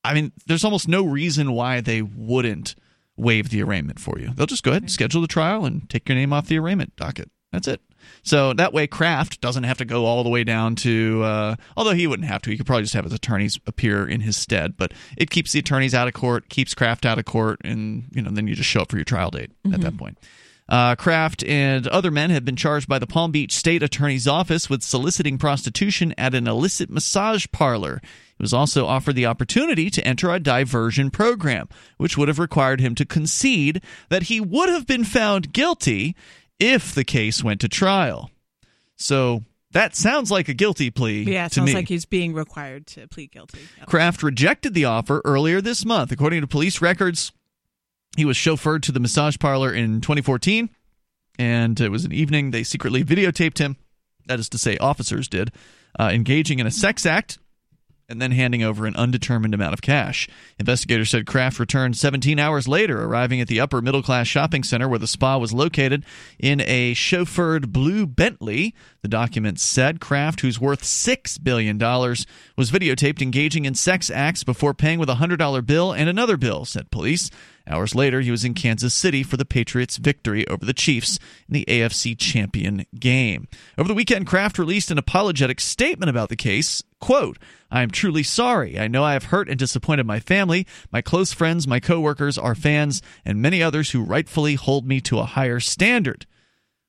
I 0.05 0.15
mean, 0.15 0.33
there's 0.47 0.65
almost 0.65 0.89
no 0.89 1.05
reason 1.05 1.53
why 1.53 1.81
they 1.81 2.03
wouldn't 2.03 2.75
waive 3.19 3.51
the 3.51 3.63
arraignment 3.63 4.01
for 4.01 4.19
you. 4.19 4.33
They'll 4.35 4.47
just 4.47 4.63
go 4.63 4.71
ahead 4.71 4.83
and 4.83 4.91
schedule 4.91 5.21
the 5.21 5.29
trial 5.29 5.65
and 5.65 5.89
take 5.91 6.09
your 6.09 6.17
name 6.17 6.33
off 6.33 6.47
the 6.47 6.59
arraignment 6.59 6.97
docket. 6.97 7.31
That's 7.53 7.69
it. 7.69 7.81
So 8.23 8.53
that 8.55 8.73
way, 8.73 8.87
Kraft 8.87 9.41
doesn't 9.41 9.65
have 9.65 9.79
to 9.79 9.85
go 9.85 10.05
all 10.05 10.23
the 10.23 10.31
way 10.31 10.45
down 10.45 10.77
to. 10.77 11.23
Uh, 11.23 11.57
although 11.77 11.93
he 11.93 12.07
wouldn't 12.07 12.29
have 12.29 12.43
to, 12.43 12.51
he 12.51 12.57
could 12.57 12.67
probably 12.67 12.83
just 12.83 12.95
have 12.95 13.05
his 13.05 13.13
attorneys 13.13 13.59
appear 13.67 14.07
in 14.07 14.21
his 14.21 14.37
stead. 14.37 14.77
But 14.77 14.93
it 15.17 15.31
keeps 15.31 15.53
the 15.53 15.59
attorneys 15.59 15.95
out 15.95 16.09
of 16.09 16.15
court, 16.15 16.49
keeps 16.49 16.75
Kraft 16.75 17.07
out 17.07 17.19
of 17.19 17.25
court, 17.25 17.61
and 17.65 18.05
you 18.13 18.23
know 18.23 18.31
then 18.31 18.47
you 18.47 18.55
just 18.55 18.69
show 18.69 18.83
up 18.83 18.91
for 18.91 18.97
your 18.97 19.05
trial 19.05 19.31
date 19.31 19.51
mm-hmm. 19.51 19.75
at 19.75 19.81
that 19.81 19.89
mm-hmm. 19.89 19.99
point. 19.99 20.19
Uh, 20.69 20.95
Kraft 20.97 21.43
and 21.45 21.87
other 21.89 22.11
men 22.11 22.29
have 22.29 22.45
been 22.45 22.57
charged 22.57 22.89
by 22.89 22.99
the 22.99 23.07
Palm 23.07 23.33
Beach 23.33 23.55
State 23.55 23.83
Attorney's 23.83 24.29
Office 24.29 24.69
with 24.69 24.83
soliciting 24.83 25.39
prostitution 25.39 26.15
at 26.19 26.35
an 26.35 26.47
illicit 26.47 26.91
massage 26.91 27.47
parlor. 27.53 28.03
He 28.39 28.43
was 28.43 28.55
also 28.55 28.87
offered 28.87 29.17
the 29.17 29.27
opportunity 29.27 29.91
to 29.91 30.07
enter 30.07 30.31
a 30.31 30.39
diversion 30.39 31.11
program, 31.11 31.69
which 31.97 32.17
would 32.17 32.29
have 32.29 32.39
required 32.39 32.81
him 32.81 32.95
to 32.95 33.05
concede 33.05 33.83
that 34.11 34.25
he 34.25 34.41
would 34.41 34.69
have 34.69 34.87
been 34.87 35.05
found 35.05 35.53
guilty 35.53 36.15
if 36.61 36.95
the 36.95 37.05
case 37.05 37.43
went 37.43 37.61
to 37.63 37.69
trial. 37.69 38.31
So 38.95 39.43
that 39.73 39.97
sounds 39.97 40.31
like 40.31 40.49
a 40.49 40.55
guilty 40.55 40.91
plea. 40.91 41.23
Yeah, 41.23 41.47
it 41.47 41.53
sounds 41.53 41.67
me. 41.67 41.75
like 41.75 41.89
he's 41.89 42.05
being 42.05 42.33
required 42.33 42.87
to 42.89 43.09
plead 43.09 43.33
guilty. 43.33 43.59
Yep. 43.79 43.89
Kraft 43.89 44.23
rejected 44.23 44.73
the 44.73 44.85
offer 44.85 45.21
earlier 45.25 45.61
this 45.61 45.85
month. 45.85 46.13
According 46.13 46.41
to 46.41 46.47
police 46.47 46.81
records, 46.81 47.33
he 48.17 48.25
was 48.25 48.37
chauffeured 48.37 48.83
to 48.83 48.93
the 48.93 49.01
massage 49.01 49.37
parlor 49.39 49.73
in 49.73 50.01
2014, 50.01 50.71
and 51.41 51.81
it 51.81 51.91
was 51.91 52.05
an 52.05 52.13
evening 52.13 52.53
they 52.53 52.63
secretly 52.63 53.05
videotaped 53.05 53.59
him. 53.59 53.77
That 54.27 54.39
is 54.39 54.49
to 54.51 54.59
say, 54.59 54.77
officers 54.79 55.27
did, 55.29 55.51
uh, 55.99 56.11
engaging 56.13 56.61
in 56.61 56.67
a 56.67 56.71
sex 56.71 57.05
act 57.05 57.39
and 58.09 58.23
then 58.23 58.31
handing 58.31 58.63
over 58.63 58.87
an 58.87 58.97
undetermined 58.97 59.53
amount 59.53 59.75
of 59.75 59.83
cash. 59.83 60.29
Investigators 60.59 61.11
said 61.11 61.27
Kraft 61.27 61.59
returned 61.59 61.97
17 61.97 62.39
hours 62.39 62.67
later, 62.67 63.05
arriving 63.05 63.41
at 63.41 63.49
the 63.49 63.61
upper 63.61 63.83
middle 63.83 64.03
class 64.03 64.27
shopping 64.27 64.63
center 64.63 64.89
where 64.89 64.99
the 64.99 65.07
spa 65.07 65.37
was 65.37 65.53
located 65.53 66.05
in 66.39 66.61
a 66.63 66.95
chauffeured 66.95 67.69
blue 67.69 68.07
Bentley. 68.07 68.75
The 69.03 69.09
documents 69.09 69.63
said 69.63 70.01
Kraft, 70.01 70.41
who's 70.41 70.59
worth 70.59 70.83
$6 70.83 71.45
billion, 71.45 71.79
was 71.79 72.71
videotaped 72.71 73.21
engaging 73.21 73.67
in 73.67 73.75
sex 73.75 74.11
acts 74.11 74.43
before 74.43 74.73
paying 74.73 74.99
with 74.99 75.11
a 75.11 75.17
$100 75.17 75.67
bill 75.67 75.93
and 75.93 76.09
another 76.09 76.39
bill, 76.39 76.65
said 76.65 76.91
police. 76.91 77.31
Hours 77.69 77.95
later, 77.95 78.21
he 78.21 78.31
was 78.31 78.45
in 78.45 78.55
Kansas 78.55 78.95
City 78.95 79.23
for 79.23 79.37
the 79.37 79.45
Patriots' 79.45 79.99
victory 79.99 80.47
over 80.49 80.65
the 80.65 80.73
Chiefs 80.73 81.19
in 81.49 81.53
the 81.53 81.65
AFC 81.69 82.17
Champion 82.19 82.87
game. 82.99 83.47
Over 83.77 83.89
the 83.89 83.95
weekend, 83.95 84.27
Kraft 84.27 84.59
released 84.59 84.91
an 84.91 84.99
apologetic 84.99 85.61
statement 85.61 86.09
about 86.09 86.31
the 86.31 86.37
case. 86.37 86.83
Quote, 86.99 87.39
I 87.71 87.83
am 87.83 87.91
truly 87.91 88.23
sorry. 88.23 88.79
I 88.79 88.89
know 88.89 89.05
I 89.05 89.13
have 89.13 89.25
hurt 89.25 89.49
and 89.49 89.59
disappointed 89.59 90.07
my 90.07 90.19
family, 90.19 90.67
my 90.91 91.03
close 91.03 91.33
friends, 91.33 91.69
my 91.69 91.79
coworkers, 91.79 92.39
our 92.39 92.55
fans, 92.55 93.03
and 93.25 93.43
many 93.43 93.63
others 93.63 93.91
who 93.91 94.03
rightfully 94.03 94.55
hold 94.55 94.87
me 94.87 95.01
to 95.03 95.19
a 95.19 95.25
higher 95.25 95.61
standard. 95.61 96.27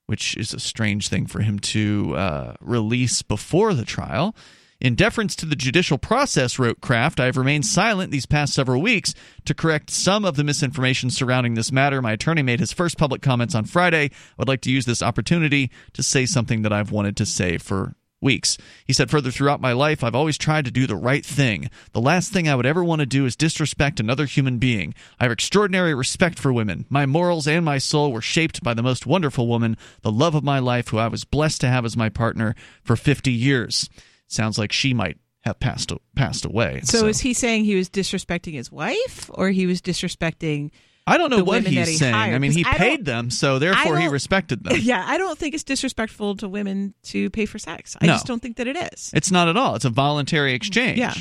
Which 0.06 0.36
is 0.36 0.52
a 0.52 0.58
strange 0.58 1.08
thing 1.08 1.26
for 1.26 1.40
him 1.40 1.60
to 1.60 2.16
uh, 2.16 2.54
release 2.60 3.22
before 3.22 3.74
the 3.74 3.84
trial. 3.84 4.34
In 4.80 4.94
deference 4.94 5.36
to 5.36 5.46
the 5.46 5.56
judicial 5.56 5.98
process, 5.98 6.58
wrote 6.58 6.80
Kraft, 6.80 7.20
I 7.20 7.26
have 7.26 7.36
remained 7.36 7.66
silent 7.66 8.10
these 8.10 8.24
past 8.24 8.54
several 8.54 8.80
weeks 8.80 9.12
to 9.44 9.52
correct 9.52 9.90
some 9.90 10.24
of 10.24 10.36
the 10.36 10.44
misinformation 10.44 11.10
surrounding 11.10 11.52
this 11.52 11.70
matter. 11.70 12.00
My 12.00 12.12
attorney 12.12 12.40
made 12.40 12.60
his 12.60 12.72
first 12.72 12.96
public 12.96 13.20
comments 13.20 13.54
on 13.54 13.66
Friday. 13.66 14.04
I 14.04 14.10
would 14.38 14.48
like 14.48 14.62
to 14.62 14.70
use 14.70 14.86
this 14.86 15.02
opportunity 15.02 15.70
to 15.92 16.02
say 16.02 16.24
something 16.24 16.62
that 16.62 16.72
I've 16.72 16.92
wanted 16.92 17.14
to 17.18 17.26
say 17.26 17.58
for 17.58 17.94
weeks. 18.22 18.56
He 18.86 18.94
said 18.94 19.10
further 19.10 19.30
throughout 19.30 19.60
my 19.60 19.72
life, 19.72 20.02
I've 20.02 20.14
always 20.14 20.38
tried 20.38 20.64
to 20.64 20.70
do 20.70 20.86
the 20.86 20.96
right 20.96 21.26
thing. 21.26 21.68
The 21.92 22.00
last 22.00 22.32
thing 22.32 22.48
I 22.48 22.54
would 22.54 22.64
ever 22.64 22.82
want 22.82 23.00
to 23.00 23.06
do 23.06 23.26
is 23.26 23.36
disrespect 23.36 24.00
another 24.00 24.24
human 24.24 24.56
being. 24.56 24.94
I 25.18 25.24
have 25.24 25.32
extraordinary 25.32 25.94
respect 25.94 26.38
for 26.38 26.54
women. 26.54 26.86
My 26.88 27.04
morals 27.04 27.46
and 27.46 27.66
my 27.66 27.76
soul 27.76 28.12
were 28.12 28.22
shaped 28.22 28.62
by 28.62 28.72
the 28.72 28.82
most 28.82 29.06
wonderful 29.06 29.46
woman, 29.46 29.76
the 30.00 30.12
love 30.12 30.34
of 30.34 30.42
my 30.42 30.58
life, 30.58 30.88
who 30.88 30.96
I 30.96 31.08
was 31.08 31.26
blessed 31.26 31.60
to 31.60 31.68
have 31.68 31.84
as 31.84 31.98
my 31.98 32.08
partner 32.08 32.54
for 32.82 32.96
50 32.96 33.30
years 33.30 33.90
sounds 34.30 34.58
like 34.58 34.72
she 34.72 34.94
might 34.94 35.18
have 35.42 35.58
passed 35.60 35.92
passed 36.14 36.44
away. 36.44 36.80
So, 36.84 36.98
so, 36.98 37.06
is 37.06 37.20
he 37.20 37.32
saying 37.32 37.64
he 37.64 37.74
was 37.74 37.88
disrespecting 37.88 38.54
his 38.54 38.70
wife, 38.70 39.30
or 39.32 39.50
he 39.50 39.66
was 39.66 39.80
disrespecting? 39.80 40.70
I 41.06 41.16
don't 41.16 41.30
know 41.30 41.42
what 41.42 41.66
he's 41.66 41.88
he 41.88 41.96
saying. 41.96 42.14
Hired? 42.14 42.34
I 42.34 42.38
mean, 42.38 42.52
he 42.52 42.64
I 42.64 42.76
paid 42.76 43.04
them, 43.04 43.30
so 43.30 43.58
therefore 43.58 43.98
he 43.98 44.06
respected 44.06 44.62
them. 44.62 44.76
Yeah, 44.80 45.04
I 45.06 45.18
don't 45.18 45.38
think 45.38 45.54
it's 45.54 45.64
disrespectful 45.64 46.36
to 46.36 46.48
women 46.48 46.94
to 47.04 47.30
pay 47.30 47.46
for 47.46 47.58
sex. 47.58 47.96
I 48.00 48.06
no. 48.06 48.12
just 48.12 48.26
don't 48.26 48.40
think 48.40 48.56
that 48.56 48.66
it 48.66 48.76
is. 48.76 49.10
It's 49.14 49.30
not 49.30 49.48
at 49.48 49.56
all. 49.56 49.74
It's 49.74 49.84
a 49.84 49.90
voluntary 49.90 50.52
mm, 50.52 50.56
exchange. 50.56 50.98
Yeah. 50.98 51.14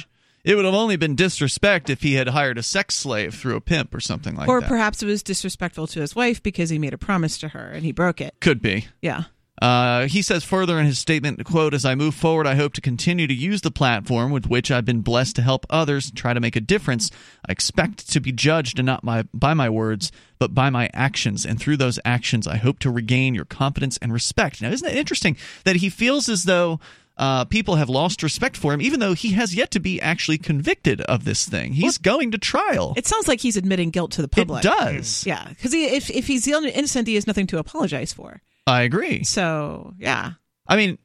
It 0.43 0.55
would 0.55 0.65
have 0.65 0.73
only 0.73 0.95
been 0.95 1.15
disrespect 1.15 1.89
if 1.89 2.01
he 2.01 2.13
had 2.13 2.29
hired 2.29 2.57
a 2.57 2.63
sex 2.63 2.95
slave 2.95 3.35
through 3.35 3.55
a 3.55 3.61
pimp 3.61 3.93
or 3.93 3.99
something 3.99 4.35
like 4.35 4.47
or 4.47 4.61
that. 4.61 4.67
Or 4.67 4.69
perhaps 4.69 5.03
it 5.03 5.05
was 5.05 5.21
disrespectful 5.21 5.87
to 5.87 6.01
his 6.01 6.15
wife 6.15 6.41
because 6.41 6.69
he 6.69 6.79
made 6.79 6.93
a 6.93 6.97
promise 6.97 7.37
to 7.39 7.49
her 7.49 7.71
and 7.71 7.83
he 7.83 7.91
broke 7.91 8.21
it. 8.21 8.35
Could 8.39 8.61
be. 8.61 8.87
Yeah. 9.01 9.23
Uh, 9.61 10.07
he 10.07 10.21
says 10.21 10.43
further 10.43 10.79
in 10.79 10.85
his 10.85 10.99
statement, 10.99 11.43
quote, 11.43 11.73
as 11.73 11.83
I 11.83 11.95
move 11.95 12.15
forward, 12.15 12.47
I 12.47 12.55
hope 12.55 12.73
to 12.73 12.81
continue 12.81 13.27
to 13.27 13.33
use 13.33 13.61
the 13.61 13.71
platform 13.71 14.31
with 14.31 14.47
which 14.47 14.71
I've 14.71 14.85
been 14.85 15.01
blessed 15.01 15.35
to 15.35 15.41
help 15.41 15.65
others 15.69 16.07
and 16.07 16.17
try 16.17 16.33
to 16.33 16.39
make 16.39 16.55
a 16.55 16.61
difference. 16.61 17.11
I 17.47 17.51
expect 17.51 18.09
to 18.11 18.21
be 18.21 18.31
judged 18.31 18.79
and 18.79 18.85
not 18.85 19.03
by, 19.03 19.23
by 19.33 19.53
my 19.53 19.69
words, 19.69 20.11
but 20.39 20.55
by 20.55 20.69
my 20.69 20.89
actions. 20.93 21.45
And 21.45 21.59
through 21.59 21.77
those 21.77 21.99
actions, 22.05 22.47
I 22.47 22.55
hope 22.55 22.79
to 22.79 22.89
regain 22.89 23.35
your 23.35 23.45
confidence 23.45 23.97
and 24.01 24.13
respect. 24.13 24.61
Now, 24.61 24.69
isn't 24.69 24.87
it 24.87 24.95
interesting 24.95 25.35
that 25.65 25.77
he 25.77 25.89
feels 25.89 26.29
as 26.29 26.45
though 26.45 26.79
uh, 27.17 27.43
people 27.43 27.75
have 27.75 27.89
lost 27.89 28.23
respect 28.23 28.55
for 28.55 28.73
him, 28.73 28.81
even 28.81 29.01
though 29.01 29.13
he 29.13 29.33
has 29.33 29.53
yet 29.53 29.71
to 29.71 29.79
be 29.81 29.99
actually 29.99 30.37
convicted 30.37 31.01
of 31.01 31.25
this 31.25 31.45
thing. 31.45 31.73
He's 31.73 31.97
going 31.97 32.31
to 32.31 32.37
trial. 32.37 32.93
It 32.95 33.05
sounds 33.05 33.27
like 33.27 33.41
he's 33.41 33.57
admitting 33.57 33.89
guilt 33.89 34.11
to 34.11 34.21
the 34.21 34.29
public. 34.29 34.63
It 34.63 34.69
does. 34.69 35.25
Yeah, 35.25 35.45
because 35.49 35.73
if 35.73 36.09
if 36.09 36.27
he's 36.27 36.47
innocent, 36.47 37.09
he 37.09 37.15
has 37.15 37.27
nothing 37.27 37.45
to 37.47 37.57
apologize 37.57 38.13
for. 38.13 38.41
I 38.69 38.81
agree. 38.83 39.23
So 39.23 39.93
yeah, 39.99 40.31
I 40.67 40.75
mean, 40.75 40.97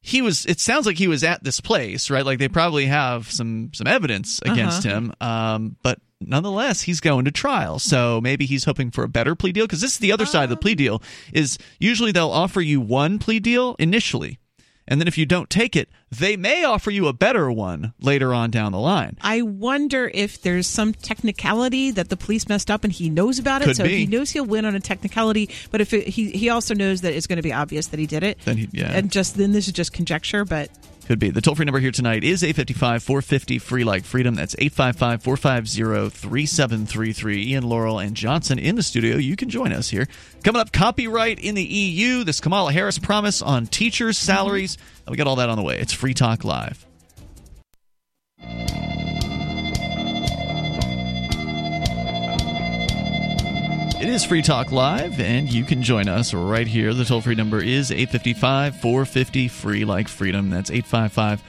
he 0.00 0.20
was. 0.22 0.44
It 0.46 0.60
sounds 0.60 0.86
like 0.86 0.98
he 0.98 1.08
was 1.08 1.22
at 1.24 1.42
this 1.44 1.60
place, 1.60 2.10
right? 2.10 2.24
Like 2.26 2.38
they 2.38 2.48
probably 2.48 2.86
have 2.86 3.30
some 3.30 3.70
some 3.72 3.86
evidence 3.86 4.40
against 4.42 4.84
Uh-huh. 4.86 4.96
him, 4.96 5.12
um, 5.20 5.76
but. 5.82 5.98
Nonetheless, 6.24 6.82
he's 6.82 7.00
going 7.00 7.24
to 7.24 7.32
trial, 7.32 7.80
so 7.80 8.20
maybe 8.20 8.46
he's 8.46 8.62
hoping 8.64 8.92
for 8.92 9.02
a 9.02 9.08
better 9.08 9.34
plea 9.34 9.50
deal. 9.50 9.64
Because 9.64 9.80
this 9.80 9.94
is 9.94 9.98
the 9.98 10.12
other 10.12 10.24
side 10.24 10.44
of 10.44 10.50
the 10.50 10.56
plea 10.56 10.76
deal: 10.76 11.02
is 11.32 11.58
usually 11.80 12.12
they'll 12.12 12.30
offer 12.30 12.60
you 12.60 12.80
one 12.80 13.18
plea 13.18 13.40
deal 13.40 13.74
initially, 13.80 14.38
and 14.88 15.00
then 15.00 15.08
if 15.08 15.16
you 15.16 15.26
don't 15.26 15.48
take 15.48 15.76
it, 15.76 15.88
they 16.10 16.36
may 16.36 16.64
offer 16.64 16.90
you 16.90 17.06
a 17.06 17.12
better 17.12 17.50
one 17.50 17.92
later 18.00 18.34
on 18.34 18.50
down 18.50 18.72
the 18.72 18.78
line. 18.78 19.16
I 19.20 19.42
wonder 19.42 20.10
if 20.12 20.42
there's 20.42 20.66
some 20.66 20.92
technicality 20.92 21.90
that 21.92 22.08
the 22.08 22.16
police 22.16 22.48
messed 22.48 22.70
up 22.70 22.84
and 22.84 22.92
he 22.92 23.08
knows 23.08 23.38
about 23.38 23.62
it. 23.62 23.66
Could 23.66 23.76
so 23.76 23.84
be. 23.84 23.98
he 23.98 24.06
knows 24.06 24.30
he'll 24.30 24.44
win 24.44 24.64
on 24.64 24.74
a 24.74 24.80
technicality, 24.80 25.48
but 25.70 25.80
if 25.80 25.92
it, 25.92 26.08
he 26.08 26.30
he 26.30 26.48
also 26.48 26.74
knows 26.74 27.02
that 27.02 27.14
it's 27.14 27.26
going 27.26 27.36
to 27.36 27.42
be 27.42 27.52
obvious 27.52 27.88
that 27.88 28.00
he 28.00 28.06
did 28.06 28.22
it, 28.22 28.38
Then 28.44 28.56
he, 28.56 28.68
yeah. 28.72 28.90
and 28.92 29.10
just 29.10 29.36
then 29.36 29.52
this 29.52 29.66
is 29.66 29.72
just 29.72 29.92
conjecture. 29.92 30.44
But 30.44 30.70
Could 31.12 31.18
be. 31.18 31.28
The 31.28 31.42
toll 31.42 31.54
free 31.54 31.66
number 31.66 31.78
here 31.78 31.90
tonight 31.90 32.24
is 32.24 32.42
855 32.42 33.02
450 33.02 33.58
free 33.58 33.84
like 33.84 34.06
freedom. 34.06 34.34
That's 34.34 34.56
855 34.58 35.22
450 35.22 36.08
3733. 36.08 37.48
Ian, 37.48 37.64
Laurel, 37.64 37.98
and 37.98 38.16
Johnson 38.16 38.58
in 38.58 38.76
the 38.76 38.82
studio. 38.82 39.18
You 39.18 39.36
can 39.36 39.50
join 39.50 39.74
us 39.74 39.90
here. 39.90 40.08
Coming 40.42 40.62
up, 40.62 40.72
copyright 40.72 41.38
in 41.38 41.54
the 41.54 41.62
EU, 41.62 42.24
this 42.24 42.40
Kamala 42.40 42.72
Harris 42.72 42.98
promise 42.98 43.42
on 43.42 43.66
teachers' 43.66 44.16
salaries. 44.16 44.78
We 45.06 45.18
got 45.18 45.26
all 45.26 45.36
that 45.36 45.50
on 45.50 45.58
the 45.58 45.62
way. 45.62 45.78
It's 45.78 45.92
Free 45.92 46.14
Talk 46.14 46.44
Live. 46.44 46.86
It 54.02 54.08
is 54.08 54.24
Free 54.24 54.42
Talk 54.42 54.72
Live, 54.72 55.20
and 55.20 55.48
you 55.48 55.62
can 55.62 55.80
join 55.80 56.08
us 56.08 56.34
right 56.34 56.66
here. 56.66 56.92
The 56.92 57.04
toll 57.04 57.20
free 57.20 57.36
number 57.36 57.62
is 57.62 57.92
855 57.92 58.80
450 58.80 59.46
free 59.46 59.84
like 59.84 60.08
freedom. 60.08 60.50
That's 60.50 60.72
855 60.72 61.40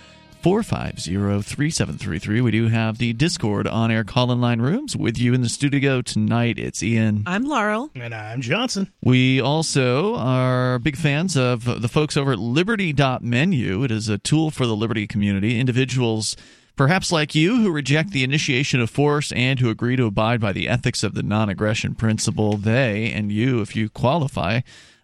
450 0.44 1.42
3733. 1.42 2.42
We 2.42 2.52
do 2.52 2.68
have 2.68 3.00
the 3.00 3.14
Discord 3.14 3.66
on 3.66 3.90
air 3.90 4.04
call 4.04 4.32
in 4.32 4.40
line 4.40 4.62
rooms 4.62 4.96
with 4.96 5.18
you 5.18 5.34
in 5.34 5.42
the 5.42 5.50
studio 5.50 6.04
tonight. 6.04 6.60
It's 6.60 6.84
Ian. 6.84 7.24
I'm 7.26 7.44
Laurel. 7.44 7.90
And 7.96 8.14
I'm 8.14 8.42
Johnson. 8.42 8.94
We 9.02 9.42
also 9.42 10.14
are 10.14 10.78
big 10.78 10.96
fans 10.96 11.36
of 11.36 11.82
the 11.82 11.90
folks 11.90 12.16
over 12.16 12.34
at 12.34 12.40
Liberty.menu. 12.40 13.84
It 13.84 13.90
is 13.90 14.10
a 14.10 14.20
tool 14.20 14.52
for 14.52 14.68
the 14.68 14.76
Liberty 14.76 15.08
community. 15.08 15.60
Individuals, 15.60 16.38
perhaps 16.76 17.12
like 17.12 17.36
you, 17.36 17.58
who 17.58 17.72
reject 17.72 18.12
the 18.12 18.24
initiation 18.24 18.80
of 18.80 18.90
force 18.90 19.32
and 19.32 19.60
who 19.60 19.70
agree 19.70 19.96
to 19.96 20.06
abide 20.06 20.40
by 20.40 20.54
the 20.54 20.68
ethics 20.68 21.04
of 21.04 21.14
the 21.14 21.24
non 21.24 21.50
aggression 21.50 21.96
principle, 21.96 22.58
they 22.58 23.12
and 23.12 23.32
you, 23.32 23.62
if 23.62 23.76
you 23.76 23.90
qualify, 23.90 24.62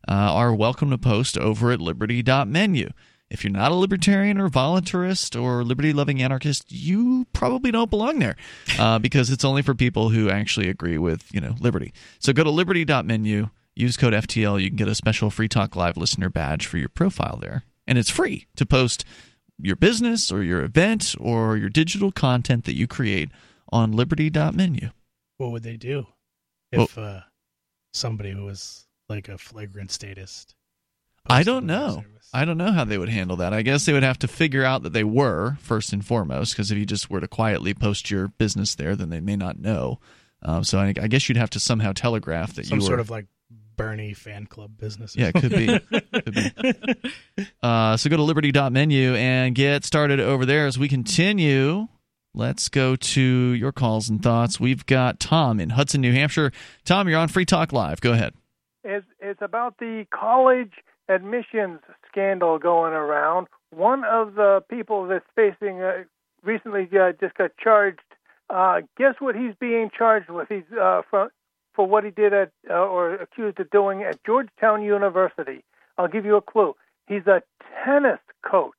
uh, 0.08 0.12
are 0.12 0.54
welcome 0.54 0.90
to 0.90 0.98
post 0.98 1.38
over 1.38 1.72
at 1.72 1.82
Liberty.menu. 1.82 2.90
If 3.30 3.44
you're 3.44 3.54
not 3.54 3.72
a 3.72 3.76
libertarian 3.76 4.40
or 4.40 4.50
voluntarist 4.50 5.40
or 5.40 5.64
liberty 5.64 5.94
loving 5.94 6.22
anarchist, 6.22 6.72
you 6.72 7.28
probably 7.32 7.70
don't 7.70 7.90
belong 7.90 8.18
there 8.18 8.36
uh, 8.80 8.98
because 8.98 9.30
it's 9.30 9.46
only 9.46 9.62
for 9.62 9.76
people 9.76 10.10
who 10.10 10.32
actually 10.32 10.68
agree 10.68 10.98
with 10.98 11.32
you 11.32 11.40
know 11.40 11.56
liberty. 11.60 11.94
So 12.18 12.34
go 12.34 12.44
to 12.44 12.50
liberty.menu, 12.50 13.50
use 13.76 13.98
code 13.98 14.14
FTL. 14.14 14.62
You 14.62 14.70
can 14.70 14.78
get 14.78 14.88
a 14.88 14.96
special 14.96 15.30
Free 15.30 15.48
Talk 15.48 15.76
Live 15.76 15.96
listener 15.96 16.30
badge 16.30 16.66
for 16.66 16.78
your 16.78 16.90
profile 16.90 17.38
there. 17.40 17.66
And 17.88 17.98
it's 17.98 18.10
free 18.10 18.48
to 18.56 18.66
post 18.66 19.06
your 19.62 19.76
business 19.76 20.32
or 20.32 20.44
your 20.44 20.64
event 20.64 21.16
or 21.20 21.58
your 21.58 21.70
digital 21.70 22.12
content 22.12 22.66
that 22.66 22.76
you 22.76 22.88
create 22.88 23.30
on 23.72 23.92
liberty.menu. 23.92 24.90
What 25.38 25.52
would 25.52 25.64
they 25.64 25.78
do 25.78 26.08
if 26.72 26.98
uh, 26.98 27.22
somebody 27.94 28.32
who 28.32 28.46
was 28.46 28.86
like 29.08 29.30
a 29.30 29.38
flagrant 29.38 29.92
statist? 29.92 30.56
I 31.30 31.44
don't 31.44 31.66
know. 31.66 32.04
I 32.34 32.46
don't 32.46 32.58
know 32.58 32.72
how 32.72 32.86
they 32.86 32.98
would 32.98 33.10
handle 33.10 33.38
that. 33.38 33.54
I 33.54 33.62
guess 33.62 33.86
they 33.86 33.94
would 33.94 34.04
have 34.04 34.20
to 34.20 34.28
figure 34.28 34.64
out 34.64 34.84
that 34.84 34.94
they 34.94 35.04
were 35.04 35.58
first 35.62 35.94
and 35.94 36.06
foremost, 36.06 36.54
because 36.54 36.72
if 36.72 36.78
you 36.78 36.86
just 36.86 37.10
were 37.10 37.20
to 37.20 37.28
quietly 37.28 37.74
post 37.74 38.10
your 38.12 38.28
business 38.28 38.76
there, 38.76 38.96
then 38.96 39.10
they 39.10 39.20
may 39.20 39.36
not 39.36 39.60
know. 39.60 40.00
Um, 40.42 40.64
so 40.64 40.80
I, 40.80 40.94
I 41.02 41.08
guess 41.08 41.28
you'd 41.28 41.38
have 41.38 41.50
to 41.52 41.60
somehow 41.60 41.92
telegraph 41.92 42.54
that 42.54 42.66
Some 42.68 42.80
you 42.80 42.84
were 42.84 42.88
sort 42.88 43.00
of 43.00 43.10
like 43.10 43.28
Bernie 43.80 44.14
fan 44.14 44.46
club 44.46 44.78
business. 44.78 45.16
Yeah, 45.16 45.32
it 45.34 45.36
could 45.36 45.52
be. 45.52 45.68
Could 46.20 46.36
be. 46.36 47.46
Uh, 47.64 47.96
so 47.96 48.10
go 48.10 48.18
to 48.18 48.24
liberty.menu 48.24 49.16
and 49.16 49.56
get 49.56 49.86
started 49.86 50.20
over 50.20 50.46
there 50.46 50.68
as 50.68 50.78
we 50.78 50.90
continue. 50.90 51.88
Let's 52.34 52.68
go 52.68 52.98
to 52.98 53.22
your 53.22 53.72
calls 53.72 54.10
and 54.10 54.22
thoughts. 54.22 54.60
We've 54.60 54.86
got 54.86 55.20
Tom 55.22 55.62
in 55.62 55.72
Hudson, 55.72 56.02
New 56.02 56.12
Hampshire. 56.12 56.52
Tom, 56.84 57.08
you're 57.08 57.18
on 57.20 57.30
Free 57.30 57.46
Talk 57.46 57.72
Live. 57.72 58.02
Go 58.02 58.12
ahead. 58.12 58.34
It's, 58.84 59.06
it's 59.20 59.42
about 59.42 59.78
the 59.80 60.06
college 60.14 60.74
admissions 61.08 61.80
scandal 62.12 62.60
going 62.60 62.94
around. 62.94 63.48
One 63.74 64.04
of 64.04 64.36
the 64.36 64.62
people 64.70 65.08
that's 65.08 65.26
facing 65.36 65.82
uh, 65.82 66.04
recently 66.44 66.90
uh, 67.00 67.14
just 67.20 67.36
got 67.36 67.52
charged. 67.58 68.02
Uh, 68.50 68.82
guess 68.98 69.16
what 69.20 69.36
he's 69.36 69.54
being 69.60 69.90
charged 69.96 70.30
with? 70.30 70.50
He's 70.50 70.64
uh, 70.80 71.02
for 71.80 71.86
for 71.86 71.88
what 71.88 72.04
he 72.04 72.12
did 72.12 72.34
at 72.34 72.52
uh, 72.70 72.74
or 72.74 73.14
accused 73.14 73.58
of 73.58 73.70
doing 73.70 74.04
at 74.04 74.22
Georgetown 74.26 74.82
University. 74.82 75.64
I'll 75.98 76.10
give 76.10 76.26
you 76.26 76.36
a 76.36 76.42
clue. 76.42 76.76
He's 77.08 77.26
a 77.26 77.42
tennis 77.86 78.20
coach. 78.46 78.74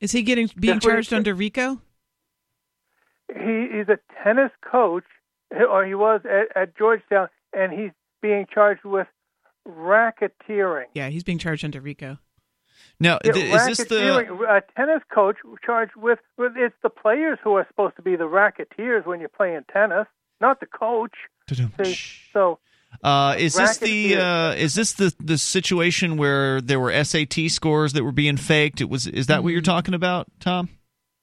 Is 0.00 0.12
he 0.12 0.22
getting 0.22 0.48
being 0.58 0.76
That's 0.76 0.86
what 0.86 0.92
he 0.92 0.96
charged 0.96 1.12
under 1.12 1.34
RICO? 1.34 1.82
He 3.28 3.64
is 3.80 3.86
a 3.90 3.98
tennis 4.24 4.50
coach, 4.62 5.04
or 5.50 5.84
he 5.84 5.94
was 5.94 6.22
at, 6.24 6.56
at 6.56 6.78
Georgetown, 6.78 7.28
and 7.52 7.70
he's 7.70 7.90
being 8.22 8.46
charged 8.50 8.84
with 8.84 9.08
racketeering. 9.68 10.86
Yeah, 10.94 11.10
he's 11.10 11.22
being 11.22 11.36
charged 11.36 11.66
under 11.66 11.82
RICO. 11.82 12.16
Now, 12.98 13.18
Yeah, 13.22 13.32
th- 13.32 13.54
is 13.54 13.78
this 13.78 13.88
the. 13.88 14.32
A 14.48 14.62
tennis 14.74 15.02
coach 15.14 15.36
charged 15.62 15.96
with, 15.96 16.20
with 16.38 16.52
it's 16.56 16.74
the 16.82 16.88
players 16.88 17.38
who 17.44 17.56
are 17.56 17.66
supposed 17.68 17.96
to 17.96 18.02
be 18.02 18.16
the 18.16 18.26
racketeers 18.26 19.04
when 19.04 19.20
you're 19.20 19.28
playing 19.28 19.66
tennis, 19.70 20.06
not 20.40 20.60
the 20.60 20.66
coach. 20.66 21.12
See, 21.54 21.98
so 22.32 22.58
Uh, 23.02 23.34
is 23.38 23.54
this 23.54 23.78
the 23.78 24.16
uh, 24.16 24.52
is 24.54 24.74
this 24.74 24.92
the 24.94 25.14
the 25.20 25.38
situation 25.38 26.16
where 26.16 26.60
there 26.60 26.80
were 26.80 26.92
SAT 27.04 27.48
scores 27.50 27.92
that 27.92 28.02
were 28.04 28.12
being 28.12 28.36
faked? 28.36 28.80
It 28.80 28.88
was 28.88 29.06
is 29.06 29.26
that 29.26 29.42
what 29.42 29.52
you're 29.52 29.60
talking 29.62 29.94
about, 29.94 30.26
Tom? 30.40 30.68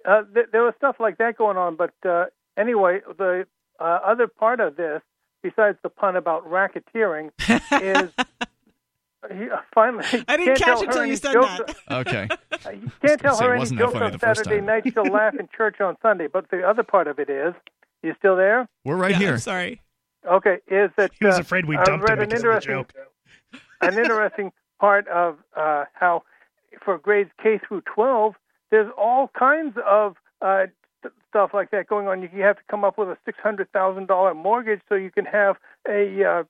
uh, 0.05 0.21
th- 0.33 0.47
there 0.51 0.63
was 0.63 0.73
stuff 0.77 0.97
like 0.99 1.17
that 1.17 1.37
going 1.37 1.57
on. 1.57 1.75
But 1.75 1.93
uh, 2.07 2.25
anyway, 2.57 2.99
the 3.17 3.45
uh, 3.79 3.83
other 3.83 4.27
part 4.27 4.59
of 4.59 4.75
this, 4.75 5.01
besides 5.41 5.77
the 5.83 5.89
pun 5.89 6.15
about 6.15 6.47
racketeering, 6.49 7.31
is 7.49 8.11
he, 9.31 9.49
uh, 9.49 9.57
finally 9.73 10.05
I 10.27 10.37
didn't 10.37 10.57
can't 10.57 10.59
catch 10.59 10.65
tell 10.65 10.81
it 10.81 10.87
until 10.87 11.05
you 11.05 11.15
said 11.15 11.33
jokes- 11.33 11.73
that. 11.89 12.07
Okay. 12.07 12.27
Uh, 12.29 12.69
You 12.71 12.91
can't 13.01 13.21
tell 13.21 13.37
her 13.37 13.55
it 13.55 13.61
any 13.61 13.77
jokes 13.77 13.95
on 13.95 14.19
Saturday 14.19 14.61
night. 14.61 14.83
She'll 14.91 15.03
laugh 15.05 15.35
in 15.35 15.47
church 15.55 15.81
on 15.81 15.97
Sunday. 16.01 16.27
But 16.27 16.49
the 16.49 16.61
other 16.67 16.83
part 16.83 17.07
of 17.07 17.19
it 17.19 17.29
is, 17.29 17.53
you 18.01 18.13
still 18.17 18.35
there? 18.35 18.67
We're 18.83 18.95
right 18.95 19.11
yeah, 19.11 19.17
here. 19.19 19.33
I'm 19.33 19.39
sorry. 19.39 19.81
Okay, 20.27 20.57
is 20.67 20.91
that 20.97 21.11
He 21.19 21.25
was 21.25 21.37
uh, 21.37 21.41
afraid 21.41 21.65
we 21.65 21.75
dumped 21.77 22.09
him 22.09 22.19
an 22.19 22.19
because 22.19 22.21
of 22.21 22.29
the 22.29 22.35
interesting, 22.35 22.73
joke. 22.73 22.93
an 23.81 23.97
interesting 23.97 24.51
part 24.79 25.07
of 25.07 25.37
uh, 25.55 25.85
how 25.93 26.23
for 26.83 26.97
grades 26.97 27.31
K 27.41 27.59
through 27.65 27.81
12, 27.81 28.35
there's 28.71 28.91
all 28.97 29.29
kinds 29.37 29.77
of 29.85 30.15
uh, 30.41 30.65
st- 31.01 31.13
stuff 31.29 31.51
like 31.53 31.71
that 31.71 31.87
going 31.87 32.07
on. 32.07 32.21
You, 32.21 32.29
you 32.33 32.43
have 32.43 32.57
to 32.57 32.63
come 32.69 32.83
up 32.83 32.97
with 32.97 33.09
a 33.09 33.17
$600,000 33.29 34.35
mortgage 34.35 34.81
so 34.89 34.95
you 34.95 35.11
can 35.11 35.25
have 35.25 35.55
a 35.87 36.23
uh, 36.23 36.43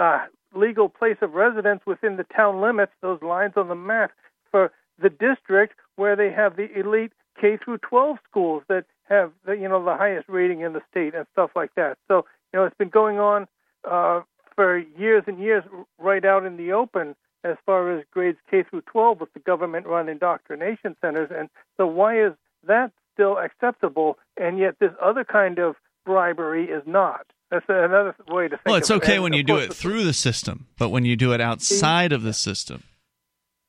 uh, 0.00 0.26
legal 0.54 0.88
place 0.88 1.16
of 1.22 1.32
residence 1.32 1.80
within 1.86 2.16
the 2.16 2.24
town 2.24 2.60
limits, 2.60 2.92
those 3.00 3.20
lines 3.22 3.54
on 3.56 3.68
the 3.68 3.74
map, 3.74 4.12
for 4.50 4.70
the 5.00 5.10
district 5.10 5.74
where 5.96 6.16
they 6.16 6.30
have 6.30 6.56
the 6.56 6.68
elite 6.78 7.12
K 7.40 7.58
through 7.62 7.78
12 7.78 8.18
schools 8.28 8.62
that 8.68 8.84
have 9.08 9.32
the, 9.44 9.52
you 9.52 9.68
know 9.68 9.84
the 9.84 9.96
highest 9.96 10.28
rating 10.28 10.60
in 10.60 10.72
the 10.74 10.82
state 10.90 11.14
and 11.14 11.26
stuff 11.32 11.50
like 11.56 11.74
that. 11.76 11.98
So 12.08 12.24
you 12.52 12.60
know 12.60 12.64
it's 12.64 12.76
been 12.76 12.88
going 12.88 13.18
on 13.18 13.46
uh, 13.88 14.20
for 14.54 14.78
years 14.78 15.24
and 15.26 15.38
years, 15.38 15.64
right 15.98 16.24
out 16.24 16.44
in 16.44 16.56
the 16.56 16.72
open 16.72 17.14
as 17.44 17.56
far 17.66 17.96
as 17.96 18.04
grades 18.12 18.38
K 18.50 18.62
through 18.62 18.82
12 18.82 19.20
with 19.20 19.32
the 19.32 19.40
government-run 19.40 20.08
indoctrination 20.08 20.96
centers. 21.00 21.30
And 21.36 21.48
so 21.76 21.86
why 21.86 22.24
is 22.24 22.32
that 22.66 22.92
still 23.12 23.38
acceptable, 23.38 24.18
and 24.36 24.58
yet 24.58 24.76
this 24.78 24.92
other 25.02 25.24
kind 25.24 25.58
of 25.58 25.76
bribery 26.04 26.66
is 26.66 26.82
not? 26.86 27.26
That's 27.50 27.66
another 27.68 28.14
way 28.28 28.44
to 28.44 28.56
think. 28.56 28.66
Well, 28.66 28.76
it's 28.76 28.90
it. 28.90 28.94
okay 28.94 29.14
And 29.14 29.24
when 29.24 29.32
you 29.34 29.42
do 29.42 29.58
it 29.58 29.74
through 29.74 30.04
the 30.04 30.14
system, 30.14 30.68
but 30.78 30.88
when 30.88 31.04
you 31.04 31.16
do 31.16 31.32
it 31.32 31.40
outside 31.40 32.12
of 32.12 32.22
the 32.22 32.32
system, 32.32 32.82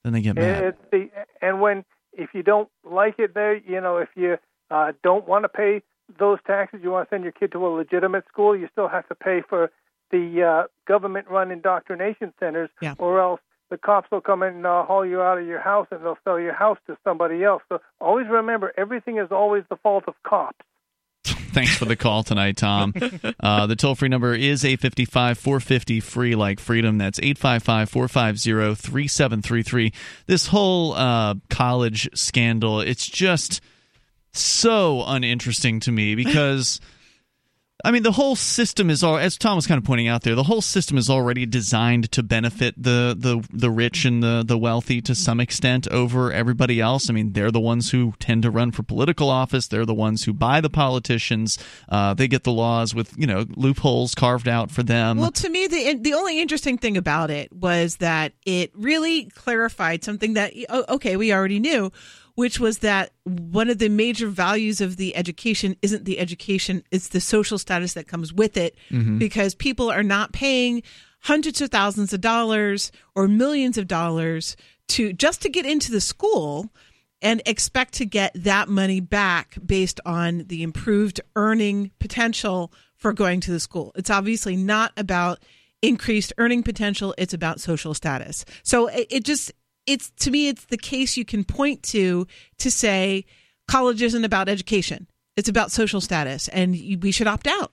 Then 0.04 0.14
they 0.14 0.22
get 0.22 0.36
mad. 0.36 0.76
The 0.92 1.10
and 1.42 1.60
when 1.60 1.84
if 2.14 2.30
you 2.34 2.44
don't 2.44 2.70
like 2.84 3.16
it 3.20 3.34
there, 3.34 3.56
you 3.56 3.82
know, 3.82 3.98
if 3.98 4.10
you 4.16 4.38
uh, 4.72 4.94
don't 5.04 5.28
want 5.28 5.44
to 5.44 5.50
pay 5.50 5.82
those 6.20 6.40
taxes, 6.46 6.82
you 6.84 6.92
want 6.92 7.10
to 7.10 7.16
send 7.16 7.24
your 7.24 7.32
kid 7.34 7.52
to 7.54 7.66
a 7.66 7.70
legitimate 7.70 8.26
school, 8.28 8.56
you 8.56 8.68
still 8.72 8.88
have 8.88 9.08
to 9.10 9.16
pay 9.16 9.42
for 9.48 9.72
the 10.12 10.44
uh, 10.44 10.68
government-run 10.88 11.52
indoctrination 11.52 12.34
centers, 12.40 12.70
Yeah. 12.82 12.94
or 13.00 13.20
else 13.20 13.40
the 13.70 13.78
cops 13.78 14.12
will 14.12 14.22
come 14.22 14.44
in 14.44 14.56
and 14.58 14.66
uh, 14.66 14.84
haul 14.86 15.04
you 15.06 15.22
out 15.22 15.40
of 15.40 15.48
your 15.48 15.60
house 15.60 15.88
and 15.90 16.04
they'll 16.04 16.18
sell 16.24 16.40
your 16.40 16.54
house 16.54 16.78
to 16.88 16.96
somebody 17.04 17.44
else. 17.44 17.64
So 17.70 17.80
always 18.00 18.28
remember, 18.28 18.72
everything 18.78 19.18
is 19.18 19.30
always 19.32 19.64
the 19.70 19.78
fault 19.78 20.04
of 20.08 20.14
cops. 20.24 20.60
Thanks 21.26 21.76
for 21.78 21.86
the 21.86 21.96
call 21.96 22.24
tonight, 22.24 22.58
Tom. 22.58 22.94
Uh, 23.40 23.66
the 23.68 23.76
toll 23.76 23.94
free 23.96 24.10
number 24.10 24.34
is 24.34 24.64
855 24.64 25.38
450 25.38 26.00
free 26.00 26.36
like 26.36 26.60
freedom. 26.60 26.98
That's 26.98 27.20
855 27.20 27.90
450 27.90 28.76
3733. 28.76 29.94
This 30.28 30.48
whole 30.48 30.94
uh, 30.94 31.36
college 31.50 32.10
scandal, 32.16 32.80
it's 32.80 33.06
just 33.08 33.62
so 34.34 35.04
uninteresting 35.06 35.80
to 35.82 35.92
me 35.92 36.16
because. 36.16 36.80
I 37.86 37.92
mean, 37.92 38.04
the 38.04 38.14
whole 38.14 38.38
system 38.38 38.90
is 38.90 39.04
all, 39.04 39.18
as 39.18 39.38
Tom 39.38 39.58
was 39.58 39.68
kind 39.68 39.78
of 39.78 39.84
pointing 39.84 40.08
out 40.08 40.22
there. 40.22 40.36
The 40.36 40.44
whole 40.44 40.62
system 40.62 40.98
is 40.98 41.10
already 41.10 41.46
designed 41.46 42.10
to 42.14 42.24
benefit 42.24 42.82
the 42.82 43.14
the 43.18 43.46
the 43.52 43.70
rich 43.70 44.06
and 44.06 44.24
the 44.24 44.42
the 44.48 44.58
wealthy 44.58 45.02
to 45.02 45.14
some 45.14 45.42
extent 45.42 45.90
over 45.90 46.32
everybody 46.32 46.80
else. 46.80 47.10
I 47.10 47.14
mean, 47.14 47.34
they're 47.34 47.52
the 47.52 47.60
ones 47.60 47.92
who 47.92 48.14
tend 48.20 48.44
to 48.44 48.52
run 48.52 48.72
for 48.72 48.84
political 48.84 49.30
office. 49.30 49.68
They're 49.68 49.86
the 49.86 49.94
ones 49.94 50.24
who 50.24 50.32
buy 50.32 50.62
the 50.62 50.70
politicians. 50.70 51.58
Uh, 51.90 52.14
they 52.14 52.30
get 52.30 52.46
the 52.46 52.54
laws 52.54 52.96
with 52.96 53.14
you 53.18 53.28
know 53.28 53.46
loopholes 53.58 54.16
carved 54.16 54.48
out 54.48 54.72
for 54.72 54.84
them. 54.84 55.18
Well, 55.18 55.32
to 55.32 55.50
me, 55.50 55.68
the 55.68 55.96
the 56.00 56.14
only 56.14 56.40
interesting 56.40 56.78
thing 56.78 56.96
about 56.96 57.32
it 57.32 57.52
was 57.52 57.98
that 57.98 58.32
it 58.46 58.72
really 58.76 59.26
clarified 59.26 60.06
something 60.06 60.36
that 60.36 60.54
okay 60.88 61.18
we 61.18 61.34
already 61.34 61.60
knew, 61.60 61.92
which 62.36 62.60
was 62.60 62.80
that 62.80 63.12
one 63.24 63.70
of 63.70 63.78
the 63.78 63.90
major 63.90 64.28
values 64.28 64.82
of 64.82 64.98
the 64.98 65.16
education 65.16 65.76
isn't 65.82 66.06
the 66.06 66.20
education; 66.20 66.84
it's 66.92 67.10
the 67.10 67.22
social 67.22 67.58
status 67.58 67.94
that 67.94 68.08
comes 68.08 68.34
with 68.34 68.58
it, 68.58 68.76
mm-hmm. 68.90 69.18
because 69.18 69.56
people 69.56 69.92
are 69.92 70.04
not 70.04 70.34
paying 70.34 70.84
hundreds 71.22 71.62
of 71.62 71.70
thousands 71.70 72.14
of 72.14 72.22
dollars 72.22 72.92
or 73.16 73.28
millions 73.28 73.78
of 73.78 73.88
dollars 73.88 74.56
to 74.90 75.14
just 75.14 75.42
to 75.42 75.50
get 75.50 75.66
into 75.66 75.92
the 75.92 76.02
school 76.02 76.70
and 77.22 77.42
expect 77.46 77.94
to 77.94 78.06
get 78.06 78.32
that 78.36 78.68
money 78.68 79.00
back 79.00 79.56
based 79.66 80.02
on 80.06 80.44
the 80.48 80.62
improved 80.62 81.22
earning 81.36 81.90
potential 82.00 82.72
for 82.98 83.14
going 83.14 83.40
to 83.40 83.52
the 83.52 83.60
school. 83.60 83.94
It's 83.96 84.10
obviously 84.10 84.58
not 84.58 84.92
about 84.98 85.40
increased 85.82 86.34
earning 86.38 86.64
potential, 86.64 87.16
it's 87.18 87.34
about 87.34 87.62
social 87.62 87.94
status. 87.94 88.46
So 88.64 88.88
it, 88.88 89.08
it 89.10 89.24
just 89.24 89.52
it's 89.86 90.12
to 90.20 90.32
me 90.32 90.48
it's 90.48 90.66
the 90.66 90.78
case 90.78 91.18
you 91.18 91.26
can 91.26 91.44
point 91.44 91.84
to 91.84 92.28
to 92.60 92.72
say 92.72 93.26
college 93.68 94.02
isn't 94.02 94.24
about 94.24 94.50
education. 94.50 95.08
It's 95.36 95.50
about 95.50 95.72
social 95.72 96.02
status 96.02 96.48
and 96.48 96.72
we 97.02 97.12
should 97.12 97.28
opt 97.28 97.48
out. 97.48 97.72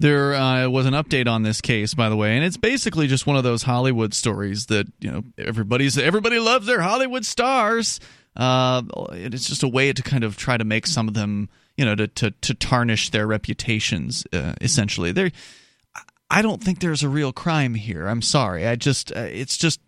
There 0.00 0.34
uh, 0.34 0.68
was 0.68 0.86
an 0.86 0.94
update 0.94 1.26
on 1.26 1.42
this 1.42 1.60
case, 1.60 1.92
by 1.92 2.08
the 2.08 2.14
way, 2.14 2.36
and 2.36 2.44
it's 2.44 2.56
basically 2.56 3.08
just 3.08 3.26
one 3.26 3.36
of 3.36 3.42
those 3.42 3.64
Hollywood 3.64 4.14
stories 4.14 4.66
that 4.66 4.86
you 5.00 5.10
know 5.10 5.24
everybody's 5.36 5.98
everybody 5.98 6.38
loves 6.38 6.66
their 6.66 6.80
Hollywood 6.80 7.24
stars. 7.26 7.98
Uh, 8.36 8.82
it's 9.10 9.48
just 9.48 9.64
a 9.64 9.68
way 9.68 9.92
to 9.92 10.00
kind 10.00 10.22
of 10.22 10.36
try 10.36 10.56
to 10.56 10.64
make 10.64 10.86
some 10.86 11.08
of 11.08 11.14
them, 11.14 11.48
you 11.76 11.84
know, 11.84 11.96
to 11.96 12.06
to, 12.06 12.30
to 12.30 12.54
tarnish 12.54 13.10
their 13.10 13.26
reputations. 13.26 14.24
Uh, 14.32 14.54
essentially, 14.60 15.10
there. 15.10 15.32
I 16.30 16.42
don't 16.42 16.62
think 16.62 16.78
there's 16.78 17.02
a 17.02 17.08
real 17.08 17.32
crime 17.32 17.74
here. 17.74 18.06
I'm 18.06 18.22
sorry. 18.22 18.68
I 18.68 18.76
just 18.76 19.10
uh, 19.10 19.20
it's 19.20 19.56
just 19.56 19.80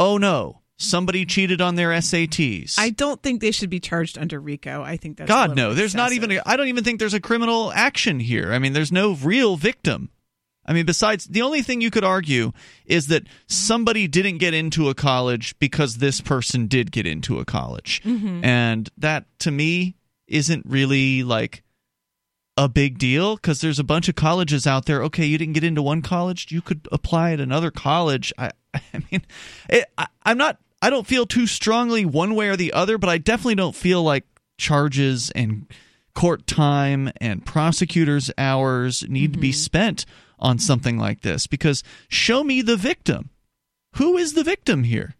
oh 0.00 0.16
no, 0.18 0.62
somebody 0.78 1.24
cheated 1.26 1.60
on 1.60 1.76
their 1.76 1.90
SATs. 1.90 2.74
I 2.78 2.90
don't 2.90 3.22
think 3.22 3.40
they 3.40 3.50
should 3.52 3.70
be 3.70 3.78
charged 3.80 4.18
under 4.18 4.40
RICO. 4.40 4.82
I 4.82 4.96
think 4.96 5.18
that's 5.18 5.28
God 5.28 5.54
no, 5.54 5.74
there's 5.74 5.94
not 5.94 6.08
excessive. 6.12 6.30
even. 6.32 6.38
A, 6.38 6.42
I 6.50 6.56
don't 6.56 6.68
even 6.68 6.82
think 6.82 6.98
there's 6.98 7.14
a 7.14 7.20
criminal 7.20 7.70
action 7.72 8.18
here. 8.18 8.52
I 8.52 8.58
mean, 8.58 8.72
there's 8.72 8.90
no 8.90 9.14
real 9.14 9.56
victim. 9.56 10.10
I 10.66 10.72
mean, 10.72 10.86
besides 10.86 11.24
the 11.24 11.42
only 11.42 11.62
thing 11.62 11.80
you 11.80 11.90
could 11.90 12.04
argue 12.04 12.52
is 12.84 13.08
that 13.08 13.24
somebody 13.48 14.06
didn't 14.06 14.38
get 14.38 14.54
into 14.54 14.88
a 14.88 14.94
college 14.94 15.58
because 15.58 15.96
this 15.98 16.20
person 16.20 16.66
did 16.66 16.92
get 16.92 17.06
into 17.06 17.38
a 17.40 17.44
college, 17.44 18.00
Mm-hmm. 18.04 18.44
and 18.44 18.88
that 18.98 19.24
to 19.40 19.50
me 19.50 19.96
isn't 20.28 20.64
really 20.66 21.22
like 21.24 21.64
a 22.56 22.68
big 22.68 22.98
deal 22.98 23.36
because 23.36 23.60
there's 23.62 23.78
a 23.80 23.84
bunch 23.84 24.08
of 24.08 24.14
colleges 24.14 24.66
out 24.66 24.84
there. 24.84 25.02
Okay, 25.04 25.24
you 25.24 25.38
didn't 25.38 25.54
get 25.54 25.64
into 25.64 25.82
one 25.82 26.02
college, 26.02 26.52
you 26.52 26.60
could 26.62 26.86
apply 26.92 27.32
at 27.32 27.40
another 27.40 27.70
college. 27.70 28.32
I, 28.38 28.50
I 28.94 29.02
mean, 29.10 29.22
it, 29.68 29.86
I, 29.96 30.06
I'm 30.24 30.38
not. 30.38 30.58
I 30.82 30.88
don't 30.88 31.06
feel 31.06 31.26
too 31.26 31.46
strongly 31.46 32.06
one 32.06 32.34
way 32.34 32.48
or 32.48 32.56
the 32.56 32.72
other, 32.72 32.96
but 32.96 33.10
I 33.10 33.18
definitely 33.18 33.56
don't 33.56 33.76
feel 33.76 34.02
like 34.02 34.24
charges 34.56 35.30
and 35.32 35.66
court 36.14 36.46
time 36.46 37.10
and 37.20 37.44
prosecutors' 37.44 38.30
hours 38.38 39.04
need 39.08 39.34
to 39.34 39.38
be 39.38 39.50
mm-hmm. 39.50 39.56
spent 39.56 40.06
on 40.38 40.58
something 40.58 40.98
like 40.98 41.20
this 41.20 41.46
because 41.46 41.82
show 42.08 42.42
me 42.42 42.62
the 42.62 42.76
victim. 42.76 43.30
Who 43.96 44.16
is 44.16 44.32
the 44.34 44.44
victim 44.44 44.84
here? 44.84 45.16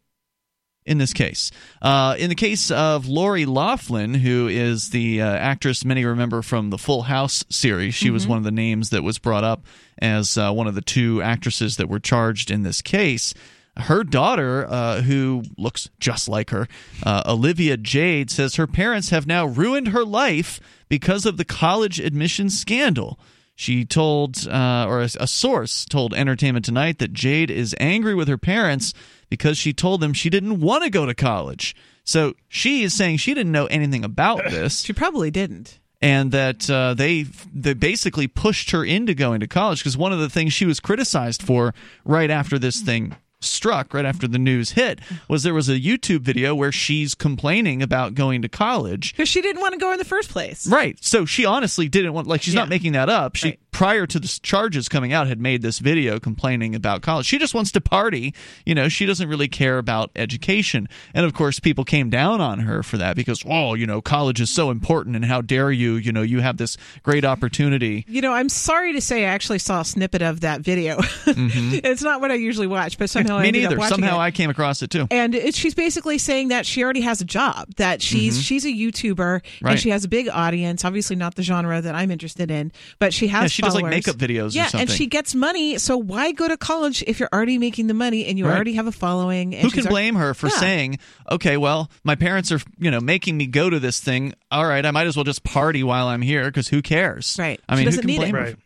In 0.87 0.97
this 0.97 1.13
case. 1.13 1.51
Uh, 1.83 2.17
in 2.19 2.31
the 2.31 2.35
case 2.35 2.71
of 2.71 3.07
Lori 3.07 3.45
Loughlin, 3.45 4.15
who 4.15 4.49
is 4.49 4.91
the 4.91 5.21
uh, 5.21 5.27
actress 5.27 5.85
many 5.85 6.05
remember 6.05 6.41
from 6.41 6.71
the 6.71 6.79
Full 6.79 7.03
House 7.03 7.45
series, 7.51 7.95
she 7.95 8.11
was 8.11 8.27
one 8.27 8.39
of 8.39 8.45
the 8.45 8.51
names 8.51 8.89
that 8.91 9.03
was 9.03 9.19
brought 9.19 9.45
up 9.45 9.65
as 9.99 10.39
uh, 10.39 10.51
one 10.53 10.67
of 10.67 10.75
the 10.75 10.81
two 10.81 11.21
actresses 11.21 11.77
that 11.77 11.89
were 11.89 12.01
charged 12.01 12.51
in 12.51 12.63
this 12.63 12.81
case. 12.81 13.35
Her 13.77 14.03
daughter, 14.05 14.67
uh, 14.69 15.03
who 15.03 15.43
looks 15.57 15.91
just 16.01 16.29
like 16.29 16.51
her, 16.51 16.67
uh, 17.05 17.23
Olivia 17.27 17.77
Jade, 17.77 18.31
says 18.31 18.57
her 18.57 18.67
parents 18.67 19.11
have 19.11 19.27
now 19.27 19.47
ruined 19.47 19.89
her 19.89 20.05
life 20.05 20.61
because 20.89 21.27
of 21.27 21.37
the 21.37 21.45
college 21.45 22.01
admissions 22.01 22.59
scandal. 22.59 23.19
She 23.61 23.85
told, 23.85 24.49
uh, 24.49 24.87
or 24.89 25.03
a, 25.03 25.11
a 25.21 25.27
source 25.27 25.85
told 25.85 26.15
Entertainment 26.15 26.65
Tonight 26.65 26.99
that 26.99 27.13
Jade 27.13 27.51
is 27.51 27.77
angry 27.79 28.15
with 28.15 28.27
her 28.27 28.39
parents 28.39 28.95
because 29.29 29.59
she 29.59 29.75
told 29.75 30.01
them 30.01 30.15
she 30.15 30.31
didn't 30.31 30.61
want 30.61 30.83
to 30.85 30.89
go 30.89 31.05
to 31.05 31.13
college. 31.15 31.77
So 32.03 32.33
she 32.49 32.85
is 32.85 32.95
saying 32.95 33.19
she 33.19 33.35
didn't 33.35 33.53
know 33.53 33.67
anything 33.67 34.03
about 34.03 34.45
this, 34.51 34.81
She 34.81 34.95
probably 34.95 35.31
didn't. 35.31 35.79
and 36.01 36.33
that 36.33 36.71
uh, 36.71 36.95
they 36.95 37.25
they 37.55 37.75
basically 37.75 38.27
pushed 38.27 38.71
her 38.71 38.83
into 38.83 39.13
going 39.13 39.41
to 39.41 39.47
college 39.47 39.81
because 39.81 39.95
one 39.95 40.15
of 40.15 40.21
the 40.21 40.31
things 40.31 40.55
she 40.55 40.65
was 40.65 40.81
criticized 40.81 41.43
for 41.43 41.75
right 42.03 42.31
after 42.31 42.59
this 42.59 42.81
thing 42.81 43.15
struck 43.51 43.95
right 43.95 44.05
after 44.05 44.29
the 44.29 44.39
news 44.39 44.71
hit 44.73 45.01
was 45.29 45.43
there 45.43 45.55
was 45.55 45.69
a 45.69 45.81
YouTube 45.81 46.21
video 46.21 46.55
where 46.55 46.71
she's 46.73 47.15
complaining 47.15 47.83
about 47.83 48.15
going 48.15 48.43
to 48.43 48.49
college 48.49 49.13
Because 49.15 49.29
she 49.29 49.41
didn't 49.41 49.61
want 49.63 49.73
to 49.73 49.79
go 49.81 49.93
in 49.93 49.99
the 49.99 50.05
first 50.05 50.29
place. 50.31 50.67
Right. 50.67 50.99
So 51.03 51.25
she 51.25 51.45
honestly 51.47 51.89
didn't 51.89 52.13
want 52.13 52.27
like 52.27 52.43
she's 52.43 52.55
Yeah. 52.55 52.61
not 52.61 52.69
making 52.69 52.93
that 52.93 53.09
up. 53.09 53.37
She 53.37 53.49
Right. 53.51 53.59
Prior 53.73 54.07
to 54.07 54.19
the 54.19 54.39
charges 54.43 54.89
coming 54.89 55.13
out 55.13 55.27
had 55.29 55.41
made 55.41 55.63
this 55.63 55.79
video 55.79 56.19
complaining 56.19 56.75
about 56.75 57.03
college. 57.03 57.27
She 57.27 57.39
just 57.39 57.55
wants 57.55 57.71
to 57.73 57.81
party, 57.81 58.35
you 58.67 58.75
know, 58.75 58.89
she 58.89 59.07
doesn't 59.07 59.29
really 59.29 59.49
care 59.49 59.79
about 59.79 60.11
education. 60.17 60.89
And 61.15 61.25
of 61.25 61.35
course 61.35 61.61
people 61.61 61.85
came 61.85 62.11
down 62.11 62.41
on 62.41 62.61
her 62.61 62.83
for 62.83 62.97
that 62.99 63.17
because 63.17 63.43
oh, 63.47 63.75
you 63.75 63.87
know, 63.87 64.01
college 64.01 64.41
is 64.41 64.51
so 64.51 64.71
important 64.71 65.17
and 65.17 65.25
how 65.25 65.41
dare 65.41 65.71
you, 65.71 65.95
you 65.95 66.13
know, 66.13 66.23
you 66.23 66.41
have 66.41 66.57
this 66.57 66.77
great 67.03 67.25
opportunity. 67.25 68.05
You 68.09 68.21
know, 68.23 68.33
I'm 68.33 68.49
sorry 68.49 68.93
to 68.95 69.01
say 69.01 69.25
I 69.25 69.29
actually 69.29 69.59
saw 69.61 69.81
a 69.81 69.85
snippet 69.85 70.23
of 70.23 70.41
that 70.41 70.61
video. 70.63 70.99
it's 71.27 72.03
not 72.03 72.21
what 72.21 72.31
I 72.31 72.35
usually 72.35 72.67
watch, 72.67 72.99
but 72.99 73.11
somehow 73.11 73.39
I 73.39 73.51
Mm-hmm. 73.51 73.53
Me 73.53 73.65
up 73.65 73.71
neither. 73.71 73.79
watching 73.79 73.95
Somehow 73.97 74.17
it. 74.17 74.23
I 74.23 74.31
came 74.31 74.51
across 74.51 74.83
it 74.83 74.91
too. 74.91 75.07
and 75.11 75.35
it, 75.35 75.55
she's 75.55 75.75
basically 75.75 76.19
saying 76.19 76.49
that 76.49 76.67
she 76.67 76.85
already 76.85 77.01
has 77.01 77.21
a 77.21 77.25
job 77.25 77.69
that 77.77 78.01
she's 78.03 78.41
she's 78.41 78.65
a 78.65 78.69
youtuber 78.69 79.21
Mm-hmm. 79.21 79.65
Right. 79.65 79.73
and 79.73 79.81
she 79.81 79.91
has 79.91 80.05
a 80.05 80.09
big 80.09 80.29
audience 80.29 80.85
obviously 80.85 81.15
not 81.17 81.35
the 81.35 81.43
genre 81.43 81.81
that 81.81 81.95
i'm 81.95 82.11
interested 82.11 82.51
in 82.51 82.73
but 82.99 83.13
she 83.13 83.29
has 83.29 83.43
Yeah, 83.43 83.47
she 83.49 83.60
does, 83.61 83.75
like, 83.75 83.83
followers. 83.83 83.95
makeup 84.07 84.17
videos 84.17 84.53
or 84.53 84.57
yeah 84.57 84.71
and 84.75 84.91
she 84.91 85.07
gets 85.07 85.35
money 85.35 85.79
so 85.79 85.97
why 85.97 86.33
go 86.33 86.49
to 86.49 86.57
college 86.57 87.03
if 87.07 87.19
you're 87.21 87.29
already 87.33 87.59
making 87.59 87.87
the 87.87 87.95
money 87.95 88.27
and 88.27 88.39
you 88.39 88.47
Right. 88.47 88.55
already 88.55 88.75
have 88.75 88.87
a 88.87 88.93
following 88.93 89.55
and 89.55 89.63
Who 89.63 89.71
she's 89.71 89.81
can 89.81 89.87
al- 89.87 89.93
blame 89.93 90.15
her 90.17 90.35
for 90.35 90.49
Yeah. 90.49 90.59
saying, 90.59 90.99
"Okay, 91.31 91.57
well, 91.57 91.91
my 92.05 92.15
parents 92.15 92.51
are, 92.53 92.61
you 92.79 92.91
know, 92.91 93.01
making 93.01 93.37
me 93.37 93.47
go 93.47 93.69
to 93.71 93.79
this 93.81 94.01
thing. 94.01 94.35
All 94.51 94.67
right, 94.67 94.85
I 94.85 94.91
might 94.91 95.07
as 95.07 95.17
well 95.17 95.25
just 95.25 95.43
party 95.45 95.83
while 95.83 96.09
I'm 96.09 96.23
here 96.23 96.45
because 96.47 96.69
who 96.69 96.83
cares?" 96.83 97.37
Right. 97.39 97.61
I 97.69 97.75
She 97.75 97.77
mean, 97.79 97.85
who 97.85 97.91
doesn't 97.91 98.01
can 98.03 98.07
need 98.09 98.15
it. 98.15 98.19
blame 98.19 98.35
her 98.35 98.41
Right. 98.43 98.57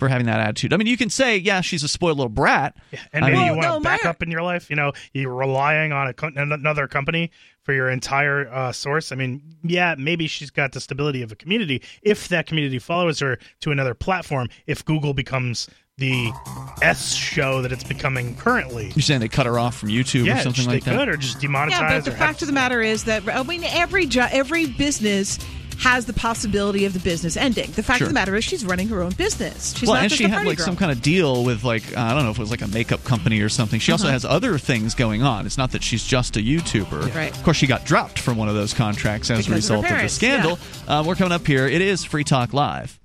For 0.00 0.08
having 0.08 0.26
that 0.26 0.40
attitude? 0.40 0.72
I 0.72 0.76
mean, 0.76 0.88
you 0.88 0.96
can 0.96 1.10
say, 1.10 1.36
"Yeah, 1.36 1.60
she's 1.60 1.84
a 1.84 1.88
spoiled 1.88 2.16
little 2.18 2.28
brat." 2.28 2.74
Yeah, 2.90 2.98
And 3.12 3.24
I 3.24 3.28
maybe 3.28 3.38
mean- 3.38 3.46
you 3.46 3.52
Well, 3.52 3.70
want 3.70 3.84
no, 3.84 3.90
to 3.90 3.96
back 3.96 4.04
my- 4.04 4.10
up 4.10 4.22
in 4.24 4.30
your 4.32 4.42
life. 4.42 4.68
You 4.68 4.74
know, 4.76 4.92
you're 5.12 5.32
relying 5.32 5.92
on 5.92 6.08
a, 6.08 6.12
co- 6.12 6.32
another 6.34 6.88
company 6.88 7.30
for 7.62 7.72
your 7.72 7.88
entire 7.88 8.52
uh, 8.52 8.72
source. 8.72 9.12
I 9.12 9.14
mean, 9.16 9.42
yeah, 9.62 9.94
maybe 9.96 10.26
she's 10.26 10.50
got 10.50 10.72
the 10.72 10.80
stability 10.80 11.22
of 11.22 11.30
a 11.30 11.36
community. 11.36 11.82
If 12.02 12.26
that 12.28 12.46
community 12.46 12.80
follows 12.80 13.20
her 13.20 13.38
to 13.60 13.70
another 13.70 13.94
platform, 13.94 14.48
if 14.66 14.84
Google 14.84 15.14
becomes 15.14 15.68
the 15.98 16.32
S 16.80 17.12
show 17.14 17.60
that 17.60 17.72
it's 17.72 17.84
becoming 17.84 18.34
currently, 18.36 18.86
You're 18.94 19.02
saying 19.02 19.20
they 19.20 19.28
cut 19.28 19.44
her 19.44 19.58
off 19.58 19.76
from 19.76 19.90
YouTube 19.90 20.24
yeah, 20.24 20.38
or 20.40 20.42
something 20.42 20.66
like 20.66 20.82
that? 20.84 20.96
could, 20.96 21.08
or 21.10 21.16
just 21.18 21.40
demonetize. 21.40 21.72
her. 21.72 21.82
yeah 21.82 21.96
but 21.98 22.04
the 22.06 22.10
fact 22.12 22.20
have- 22.40 22.42
of 22.42 22.46
the 22.48 22.54
matter 22.54 22.80
is 22.80 23.04
that 23.04 23.28
i 23.28 23.42
mean 23.42 23.62
every 23.64 24.06
jo- 24.06 24.26
every 24.30 24.64
business 24.64 25.38
has 25.80 26.06
the 26.06 26.12
possibility 26.12 26.84
of 26.84 26.92
the 26.92 26.98
business 27.00 27.36
ending. 27.36 27.70
The 27.72 27.82
fact 27.82 27.98
Sure. 27.98 28.06
of 28.06 28.10
the 28.10 28.14
matter 28.14 28.36
is, 28.36 28.44
she's 28.44 28.64
running 28.64 28.88
her 28.88 29.00
own 29.02 29.12
business. 29.12 29.74
She's 29.76 29.86
well, 29.88 29.94
not 29.96 30.02
and 30.04 30.10
just 30.10 30.18
she 30.18 30.24
a 30.24 30.28
had 30.28 30.34
party 30.36 30.48
like 30.50 30.58
girl. 30.58 30.66
some 30.66 30.76
kind 30.76 30.92
of 30.92 31.00
deal 31.02 31.42
with 31.44 31.64
like 31.64 31.96
I 31.96 32.14
don't 32.14 32.24
know 32.24 32.30
if 32.30 32.36
it 32.38 32.40
was 32.40 32.50
like 32.50 32.62
a 32.62 32.68
makeup 32.68 33.02
company 33.04 33.40
or 33.40 33.48
something. 33.48 33.80
She 33.80 33.90
also 33.92 34.04
Uh-huh. 34.04 34.12
has 34.12 34.24
other 34.24 34.58
things 34.58 34.94
going 34.94 35.22
on. 35.22 35.46
It's 35.46 35.58
not 35.58 35.72
that 35.72 35.82
she's 35.82 36.04
just 36.04 36.36
a 36.36 36.40
YouTuber. 36.40 37.14
Right. 37.14 37.34
Of 37.34 37.42
course, 37.42 37.56
she 37.56 37.66
got 37.66 37.84
dropped 37.84 38.18
from 38.18 38.36
one 38.36 38.48
of 38.48 38.54
those 38.54 38.72
contracts 38.74 39.30
as 39.30 39.38
Because 39.46 39.52
a 39.52 39.54
result 39.56 39.84
of, 39.84 39.88
the 39.90 39.94
parents, 39.94 40.14
scandal. 40.14 40.58
Uh, 40.86 41.02
we're 41.06 41.14
coming 41.16 41.32
up 41.32 41.46
here. 41.46 41.66
It 41.66 41.80
is 41.80 42.04
Free 42.04 42.24
Talk 42.24 42.52
Live. 42.52 42.98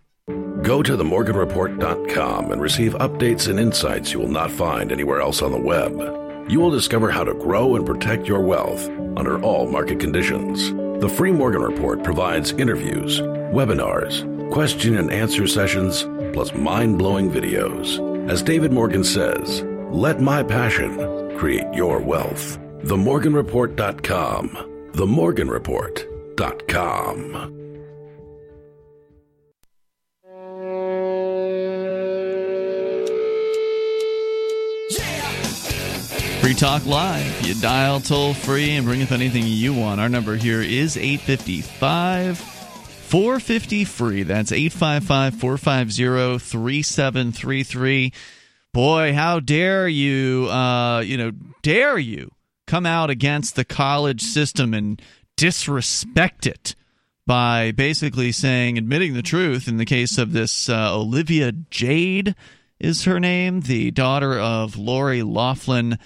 Go 0.64 0.82
to 0.84 0.98
themorganreport.com 0.98 2.52
and 2.52 2.62
receive 2.62 2.94
updates 2.96 3.48
and 3.48 3.60
insights 3.60 4.12
you 4.12 4.20
will 4.20 4.28
not 4.28 4.52
find 4.52 4.92
anywhere 4.92 5.22
else 5.22 5.42
on 5.42 5.52
the 5.52 5.60
web. 5.60 5.94
You 6.52 6.60
will 6.60 6.72
discover 6.72 7.10
how 7.12 7.24
to 7.24 7.34
grow 7.34 7.76
and 7.76 7.86
protect 7.86 8.28
your 8.28 8.42
wealth 8.42 8.88
under 9.18 9.42
all 9.42 9.68
market 9.68 10.00
conditions. 10.00 10.72
The 11.00 11.10
Free 11.10 11.32
Morgan 11.32 11.62
Report 11.62 12.04
provides 12.04 12.54
interviews, 12.54 13.20
webinars, 13.20 14.24
question 14.52 14.98
and 14.98 15.12
answer 15.12 15.46
sessions, 15.46 16.04
plus 16.34 16.54
mind 16.54 16.98
blowing 16.98 17.30
videos. 17.30 18.00
As 18.30 18.42
David 18.42 18.72
Morgan 18.72 19.04
says, 19.04 19.62
let 19.92 20.22
my 20.22 20.42
passion 20.42 21.38
create 21.38 21.68
your 21.74 22.00
wealth. 22.00 22.58
TheMorganReport.com. 22.84 24.90
TheMorganReport.com. 24.94 27.65
Free 36.46 36.54
Talk 36.54 36.86
Live. 36.86 37.42
You 37.48 37.56
dial 37.60 38.00
toll 38.00 38.36
free 38.36 38.76
and 38.76 38.86
bring 38.86 39.02
up 39.02 39.12
anything 39.12 39.48
you 39.48 39.74
want. 39.74 40.00
Our 40.00 40.10
number 40.10 40.36
here 40.36 40.62
is 40.62 40.96
855 40.96 42.38
450 42.38 43.84
free. 43.84 44.22
That's 44.22 44.52
855 44.52 45.40
450 45.40 46.38
3733. 46.38 48.14
Boy, 48.72 49.14
how 49.16 49.40
dare 49.40 49.88
you, 49.88 50.48
uh, 50.52 51.00
you 51.00 51.18
know, 51.18 51.32
dare 51.64 51.98
you 51.98 52.30
come 52.68 52.86
out 52.86 53.10
against 53.10 53.56
the 53.56 53.66
college 53.66 54.22
system 54.22 54.76
and 54.76 55.02
disrespect 55.38 56.46
it 56.46 56.76
by 57.26 57.72
basically 57.72 58.32
saying, 58.32 58.78
admitting 58.78 59.16
the 59.16 59.24
truth 59.24 59.68
in 59.68 59.78
the 59.78 59.84
case 59.84 60.20
of 60.20 60.32
this 60.32 60.70
uh, 60.70 60.96
Olivia 60.96 61.54
Jade 61.72 62.36
is 62.80 63.06
her 63.06 63.20
name, 63.20 63.62
the 63.62 63.90
daughter 63.90 64.38
of 64.38 64.78
Lori 64.78 65.24
Loughlin, 65.24 65.98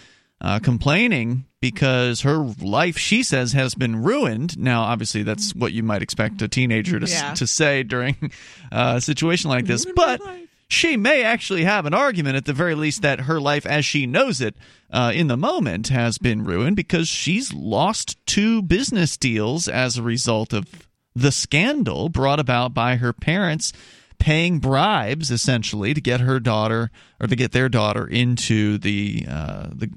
uh, 0.41 0.59
complaining 0.59 1.45
because 1.61 2.21
her 2.21 2.37
life, 2.61 2.97
she 2.97 3.23
says, 3.23 3.53
has 3.53 3.75
been 3.75 4.01
ruined. 4.03 4.57
Now, 4.57 4.83
obviously, 4.83 5.23
that's 5.23 5.53
what 5.53 5.73
you 5.73 5.83
might 5.83 6.01
expect 6.01 6.41
a 6.41 6.47
teenager 6.47 6.99
to, 6.99 7.05
s- 7.05 7.13
Yeah. 7.13 7.33
to 7.33 7.45
say 7.47 7.83
during 7.83 8.15
uh, 8.71 8.93
a 8.97 9.01
situation 9.01 9.49
like 9.49 9.65
this. 9.65 9.85
But 9.95 10.21
she 10.69 10.95
may 10.95 11.23
actually 11.23 11.63
have 11.65 11.85
an 11.85 11.93
argument, 11.93 12.37
at 12.37 12.45
the 12.45 12.53
very 12.53 12.75
least, 12.75 13.01
that 13.01 13.21
her 13.21 13.41
life 13.41 13.65
as 13.65 13.83
she 13.85 14.05
knows 14.05 14.39
it 14.39 14.55
uh, 14.91 15.11
in 15.13 15.27
the 15.27 15.35
moment 15.37 15.89
has 15.89 16.17
been 16.17 16.45
ruined 16.45 16.75
because 16.77 17.07
she's 17.09 17.53
lost 17.53 18.15
two 18.25 18.61
business 18.61 19.17
deals 19.17 19.67
as 19.67 19.97
a 19.97 20.03
result 20.03 20.53
of 20.53 20.65
the 21.15 21.31
scandal 21.31 22.07
brought 22.07 22.39
about 22.39 22.73
by 22.73 22.95
her 22.95 23.11
parents 23.11 23.73
paying 24.19 24.59
bribes 24.59 25.31
essentially 25.31 25.93
to 25.93 26.01
get 26.01 26.19
her 26.19 26.39
daughter 26.39 26.91
or 27.19 27.27
to 27.27 27.35
get 27.35 27.51
their 27.51 27.69
daughter 27.69 28.05
into 28.05 28.77
the 28.77 29.25
uh, 29.27 29.67
the, 29.73 29.89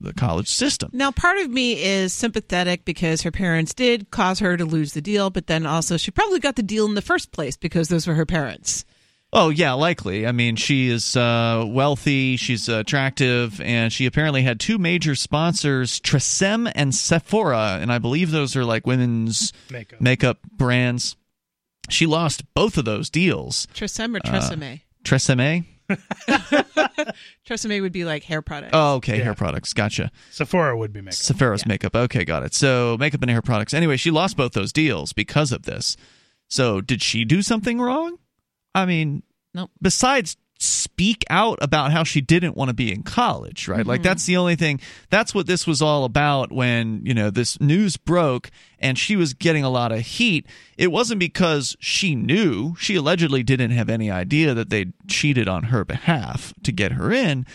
the 0.00 0.12
college 0.14 0.48
system. 0.48 0.90
Now, 0.92 1.10
part 1.10 1.38
of 1.38 1.50
me 1.50 1.82
is 1.82 2.12
sympathetic 2.14 2.84
because 2.84 3.22
her 3.22 3.30
parents 3.30 3.74
did 3.74 4.10
cause 4.10 4.38
her 4.38 4.56
to 4.56 4.64
lose 4.64 4.94
the 4.94 5.02
deal, 5.02 5.28
but 5.30 5.46
then 5.46 5.66
also 5.66 5.96
she 5.98 6.10
probably 6.10 6.40
got 6.40 6.56
the 6.56 6.62
deal 6.62 6.86
in 6.86 6.94
the 6.94 7.02
first 7.02 7.32
place 7.32 7.56
because 7.56 7.88
those 7.88 8.06
were 8.06 8.14
her 8.14 8.26
parents. 8.26 8.84
Oh 9.32 9.50
yeah, 9.50 9.74
likely. 9.74 10.26
I 10.26 10.32
mean, 10.32 10.56
she 10.56 10.88
is 10.88 11.16
uh, 11.16 11.64
wealthy, 11.68 12.36
she's 12.36 12.68
attractive, 12.68 13.60
and 13.60 13.92
she 13.92 14.06
apparently 14.06 14.42
had 14.42 14.58
two 14.58 14.76
major 14.76 15.14
sponsors, 15.14 16.00
Tresemme 16.00 16.72
and 16.74 16.92
Sephora, 16.92 17.78
and 17.80 17.92
I 17.92 17.98
believe 17.98 18.32
those 18.32 18.56
are 18.56 18.64
like 18.64 18.88
women's 18.88 19.52
Makeup. 19.70 20.00
makeup 20.00 20.38
brands. 20.50 21.16
She 21.90 22.06
lost 22.06 22.42
both 22.54 22.78
of 22.78 22.84
those 22.84 23.10
deals. 23.10 23.66
Tresemme 23.74 24.16
or 24.16 24.20
Tresemme? 24.20 24.74
Uh, 24.74 25.04
Tresemme. 25.04 25.64
Tresemme 27.48 27.80
would 27.80 27.92
be 27.92 28.04
like 28.04 28.24
hair 28.24 28.42
products. 28.42 28.70
Oh, 28.72 28.94
okay, 28.96 29.18
Yeah. 29.18 29.24
hair 29.24 29.34
products. 29.34 29.72
Gotcha. 29.72 30.10
Sephora 30.30 30.76
would 30.76 30.92
be 30.92 31.00
makeup. 31.00 31.14
Sephora's 31.14 31.66
makeup. 31.66 31.94
Okay, 31.96 32.24
got 32.24 32.42
it. 32.44 32.54
So 32.54 32.96
makeup 32.98 33.22
and 33.22 33.30
hair 33.30 33.42
products. 33.42 33.74
Anyway, 33.74 33.96
she 33.96 34.10
lost 34.10 34.36
both 34.36 34.52
those 34.52 34.72
deals 34.72 35.12
because 35.12 35.52
of 35.52 35.62
this. 35.62 35.96
So 36.48 36.80
did 36.80 37.02
she 37.02 37.24
do 37.24 37.42
something 37.42 37.80
wrong? 37.80 38.18
I 38.74 38.86
mean, 38.86 39.22
Nope. 39.52 39.70
Besides 39.82 40.36
speak 40.62 41.24
out 41.30 41.58
about 41.62 41.90
how 41.90 42.04
she 42.04 42.20
didn't 42.20 42.54
want 42.54 42.68
to 42.68 42.74
be 42.74 42.92
in 42.92 43.02
college, 43.02 43.66
right? 43.66 43.86
Like 43.86 44.00
mm-hmm. 44.00 44.08
that's 44.08 44.26
the 44.26 44.36
only 44.36 44.56
thing. 44.56 44.78
That's 45.08 45.34
what 45.34 45.46
this 45.46 45.66
was 45.66 45.80
all 45.80 46.04
about 46.04 46.52
when, 46.52 47.00
you 47.04 47.14
know, 47.14 47.30
this 47.30 47.58
news 47.60 47.96
broke 47.96 48.50
and 48.78 48.98
she 48.98 49.16
was 49.16 49.32
getting 49.32 49.64
a 49.64 49.70
lot 49.70 49.90
of 49.90 50.00
heat. 50.00 50.46
It 50.76 50.92
wasn't 50.92 51.18
because 51.18 51.76
she 51.80 52.14
knew. 52.14 52.76
She 52.78 52.94
allegedly 52.94 53.42
didn't 53.42 53.70
have 53.70 53.88
any 53.88 54.10
idea 54.10 54.52
that 54.52 54.68
they 54.68 54.92
cheated 55.08 55.48
on 55.48 55.64
her 55.64 55.84
behalf 55.84 56.52
to 56.62 56.72
get 56.72 56.92
her 56.92 57.10
in 57.10 57.46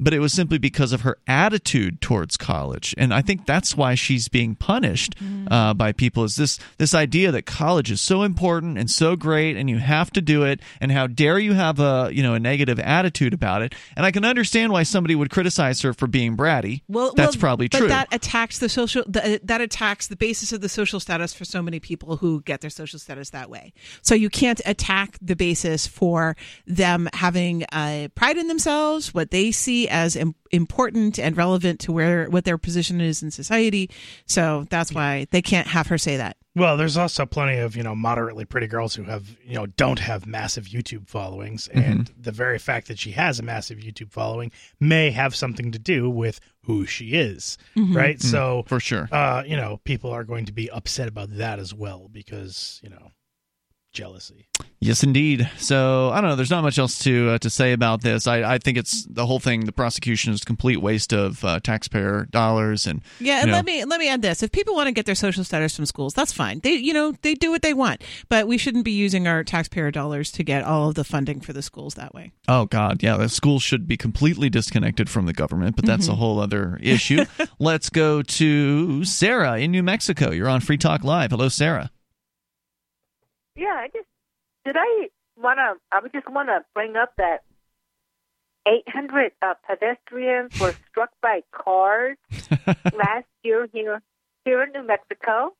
but 0.00 0.12
it 0.12 0.18
was 0.18 0.32
simply 0.32 0.58
because 0.58 0.92
of 0.92 1.02
her 1.02 1.16
attitude 1.26 2.00
towards 2.00 2.36
college 2.36 2.94
and 2.98 3.14
i 3.14 3.22
think 3.22 3.46
that's 3.46 3.76
why 3.76 3.94
she's 3.94 4.28
being 4.28 4.54
punished 4.54 5.14
uh, 5.50 5.72
by 5.74 5.92
people 5.92 6.24
is 6.24 6.36
this 6.36 6.58
this 6.78 6.94
idea 6.94 7.30
that 7.30 7.46
college 7.46 7.90
is 7.90 8.00
so 8.00 8.22
important 8.22 8.76
and 8.78 8.90
so 8.90 9.14
great 9.16 9.56
and 9.56 9.70
you 9.70 9.78
have 9.78 10.10
to 10.10 10.20
do 10.20 10.42
it 10.42 10.60
and 10.80 10.90
how 10.90 11.06
dare 11.06 11.38
you 11.38 11.52
have 11.52 11.78
a 11.78 12.10
you 12.12 12.22
know 12.22 12.34
a 12.34 12.40
negative 12.40 12.78
attitude 12.80 13.32
about 13.32 13.62
it 13.62 13.74
and 13.96 14.04
i 14.04 14.10
can 14.10 14.24
understand 14.24 14.72
why 14.72 14.82
somebody 14.82 15.14
would 15.14 15.30
criticize 15.30 15.80
her 15.82 15.92
for 15.94 16.06
being 16.06 16.36
bratty 16.36 16.82
Well, 16.88 17.12
that's 17.14 17.36
well, 17.36 17.40
probably 17.40 17.68
true. 17.68 17.82
but 17.82 17.88
that 17.88 18.08
attacks 18.12 18.58
the 18.58 18.68
social. 18.68 19.04
The, 19.06 19.40
that 19.44 19.60
attacks 19.60 20.08
the 20.08 20.16
basis 20.16 20.52
of 20.52 20.60
the 20.60 20.68
social 20.68 21.00
status 21.00 21.32
for 21.34 21.44
so 21.44 21.62
many 21.62 21.80
people 21.80 22.16
who 22.16 22.42
get 22.42 22.60
their 22.60 22.70
social 22.70 22.98
status 22.98 23.30
that 23.30 23.50
way. 23.50 23.72
So 24.02 24.14
you 24.14 24.30
can't 24.30 24.60
attack 24.66 25.18
the 25.20 25.36
basis 25.36 25.86
for 25.86 26.36
them 26.66 27.08
having 27.12 27.64
uh, 27.72 28.08
pride 28.14 28.36
in 28.36 28.48
themselves, 28.48 29.14
what 29.14 29.30
they 29.30 29.50
see 29.52 29.83
as 29.88 30.16
im- 30.16 30.34
important 30.50 31.18
and 31.18 31.36
relevant 31.36 31.80
to 31.80 31.92
where 31.92 32.28
what 32.28 32.44
their 32.44 32.58
position 32.58 33.00
is 33.00 33.22
in 33.22 33.30
society. 33.30 33.90
So 34.26 34.66
that's 34.70 34.92
why 34.92 35.26
they 35.30 35.42
can't 35.42 35.68
have 35.68 35.88
her 35.88 35.98
say 35.98 36.16
that. 36.16 36.36
Well, 36.56 36.76
there's 36.76 36.96
also 36.96 37.26
plenty 37.26 37.58
of 37.58 37.76
you 37.76 37.82
know 37.82 37.96
moderately 37.96 38.44
pretty 38.44 38.68
girls 38.68 38.94
who 38.94 39.02
have 39.04 39.36
you 39.44 39.54
know 39.54 39.66
don't 39.66 39.98
have 39.98 40.26
massive 40.26 40.66
YouTube 40.66 41.08
followings, 41.08 41.68
mm-hmm. 41.68 41.78
and 41.78 42.12
the 42.16 42.30
very 42.30 42.58
fact 42.58 42.86
that 42.88 42.98
she 42.98 43.10
has 43.12 43.40
a 43.40 43.42
massive 43.42 43.78
YouTube 43.78 44.12
following 44.12 44.52
may 44.78 45.10
have 45.10 45.34
something 45.34 45.72
to 45.72 45.78
do 45.78 46.08
with 46.08 46.40
who 46.62 46.86
she 46.86 47.14
is, 47.14 47.58
mm-hmm. 47.76 47.96
right? 47.96 48.18
Mm-hmm. 48.18 48.28
So 48.28 48.64
for 48.66 48.78
sure 48.78 49.08
uh, 49.10 49.42
you 49.44 49.56
know, 49.56 49.80
people 49.84 50.10
are 50.10 50.24
going 50.24 50.44
to 50.46 50.52
be 50.52 50.70
upset 50.70 51.08
about 51.08 51.36
that 51.36 51.58
as 51.58 51.74
well 51.74 52.08
because 52.12 52.80
you 52.84 52.90
know 52.90 53.10
jealousy. 53.94 54.46
Yes, 54.80 55.02
indeed. 55.02 55.48
So 55.56 56.10
I 56.10 56.20
don't 56.20 56.28
know. 56.28 56.36
There's 56.36 56.50
not 56.50 56.62
much 56.62 56.78
else 56.78 56.98
to 57.00 57.30
uh, 57.30 57.38
to 57.38 57.48
say 57.48 57.72
about 57.72 58.02
this. 58.02 58.26
I, 58.26 58.54
I 58.54 58.58
think 58.58 58.76
it's 58.76 59.06
the 59.06 59.24
whole 59.24 59.40
thing. 59.40 59.64
The 59.64 59.72
prosecution 59.72 60.34
is 60.34 60.42
a 60.42 60.44
complete 60.44 60.76
waste 60.76 61.14
of 61.14 61.42
uh, 61.42 61.60
taxpayer 61.60 62.26
dollars. 62.30 62.86
And 62.86 63.00
Yeah, 63.18 63.36
you 63.36 63.42
and 63.42 63.50
know, 63.50 63.56
let 63.56 63.64
me 63.64 63.84
let 63.86 63.98
me 63.98 64.10
add 64.10 64.20
this: 64.20 64.42
if 64.42 64.52
people 64.52 64.74
want 64.74 64.88
to 64.88 64.92
get 64.92 65.06
their 65.06 65.14
social 65.14 65.42
status 65.42 65.74
from 65.74 65.86
schools, 65.86 66.12
that's 66.12 66.32
fine. 66.32 66.60
They, 66.60 66.74
you 66.74 66.92
know, 66.92 67.14
they 67.22 67.34
do 67.34 67.50
what 67.50 67.62
they 67.62 67.72
want, 67.72 68.04
but 68.28 68.46
we 68.46 68.58
shouldn't 68.58 68.84
be 68.84 68.92
using 68.92 69.26
our 69.26 69.42
taxpayer 69.42 69.90
dollars 69.90 70.30
to 70.32 70.44
get 70.44 70.64
all 70.64 70.90
of 70.90 70.96
the 70.96 71.04
funding 71.04 71.40
for 71.40 71.54
the 71.54 71.62
schools 71.62 71.94
that 71.94 72.12
way. 72.12 72.32
Oh 72.46 72.66
God, 72.66 73.02
yeah. 73.02 73.16
The 73.16 73.30
schools 73.30 73.62
should 73.62 73.88
be 73.88 73.96
completely 73.96 74.50
disconnected 74.50 75.08
from 75.08 75.24
the 75.24 75.32
government, 75.32 75.76
but 75.76 75.86
that's 75.86 76.08
a 76.08 76.14
whole 76.14 76.40
other 76.40 76.78
issue. 76.82 77.24
Let's 77.58 77.88
go 77.88 78.20
to 78.20 79.04
Sarah 79.04 79.58
in 79.58 79.70
New 79.70 79.82
Mexico. 79.82 80.30
You're 80.30 80.48
on 80.48 80.60
Free 80.60 80.76
Talk 80.76 81.04
Live. 81.04 81.30
Hello, 81.30 81.48
Sarah. 81.48 81.90
Yeah, 83.56 83.74
I 83.74 83.88
just 83.88 84.08
did 84.64 84.76
I 84.78 85.08
want 85.36 85.58
to. 85.58 85.74
I 85.92 86.00
would 86.00 86.12
just 86.12 86.28
want 86.28 86.48
to 86.48 86.64
bring 86.74 86.96
up 86.96 87.12
that 87.18 87.44
800 88.66 89.32
uh, 89.42 89.54
pedestrians 89.68 90.58
were 90.60 90.74
struck 90.90 91.10
by 91.20 91.42
cars 91.52 92.16
last 92.92 93.26
year 93.42 93.68
here 93.72 94.02
here 94.44 94.62
in 94.62 94.72
New 94.72 94.86
Mexico. 94.86 95.54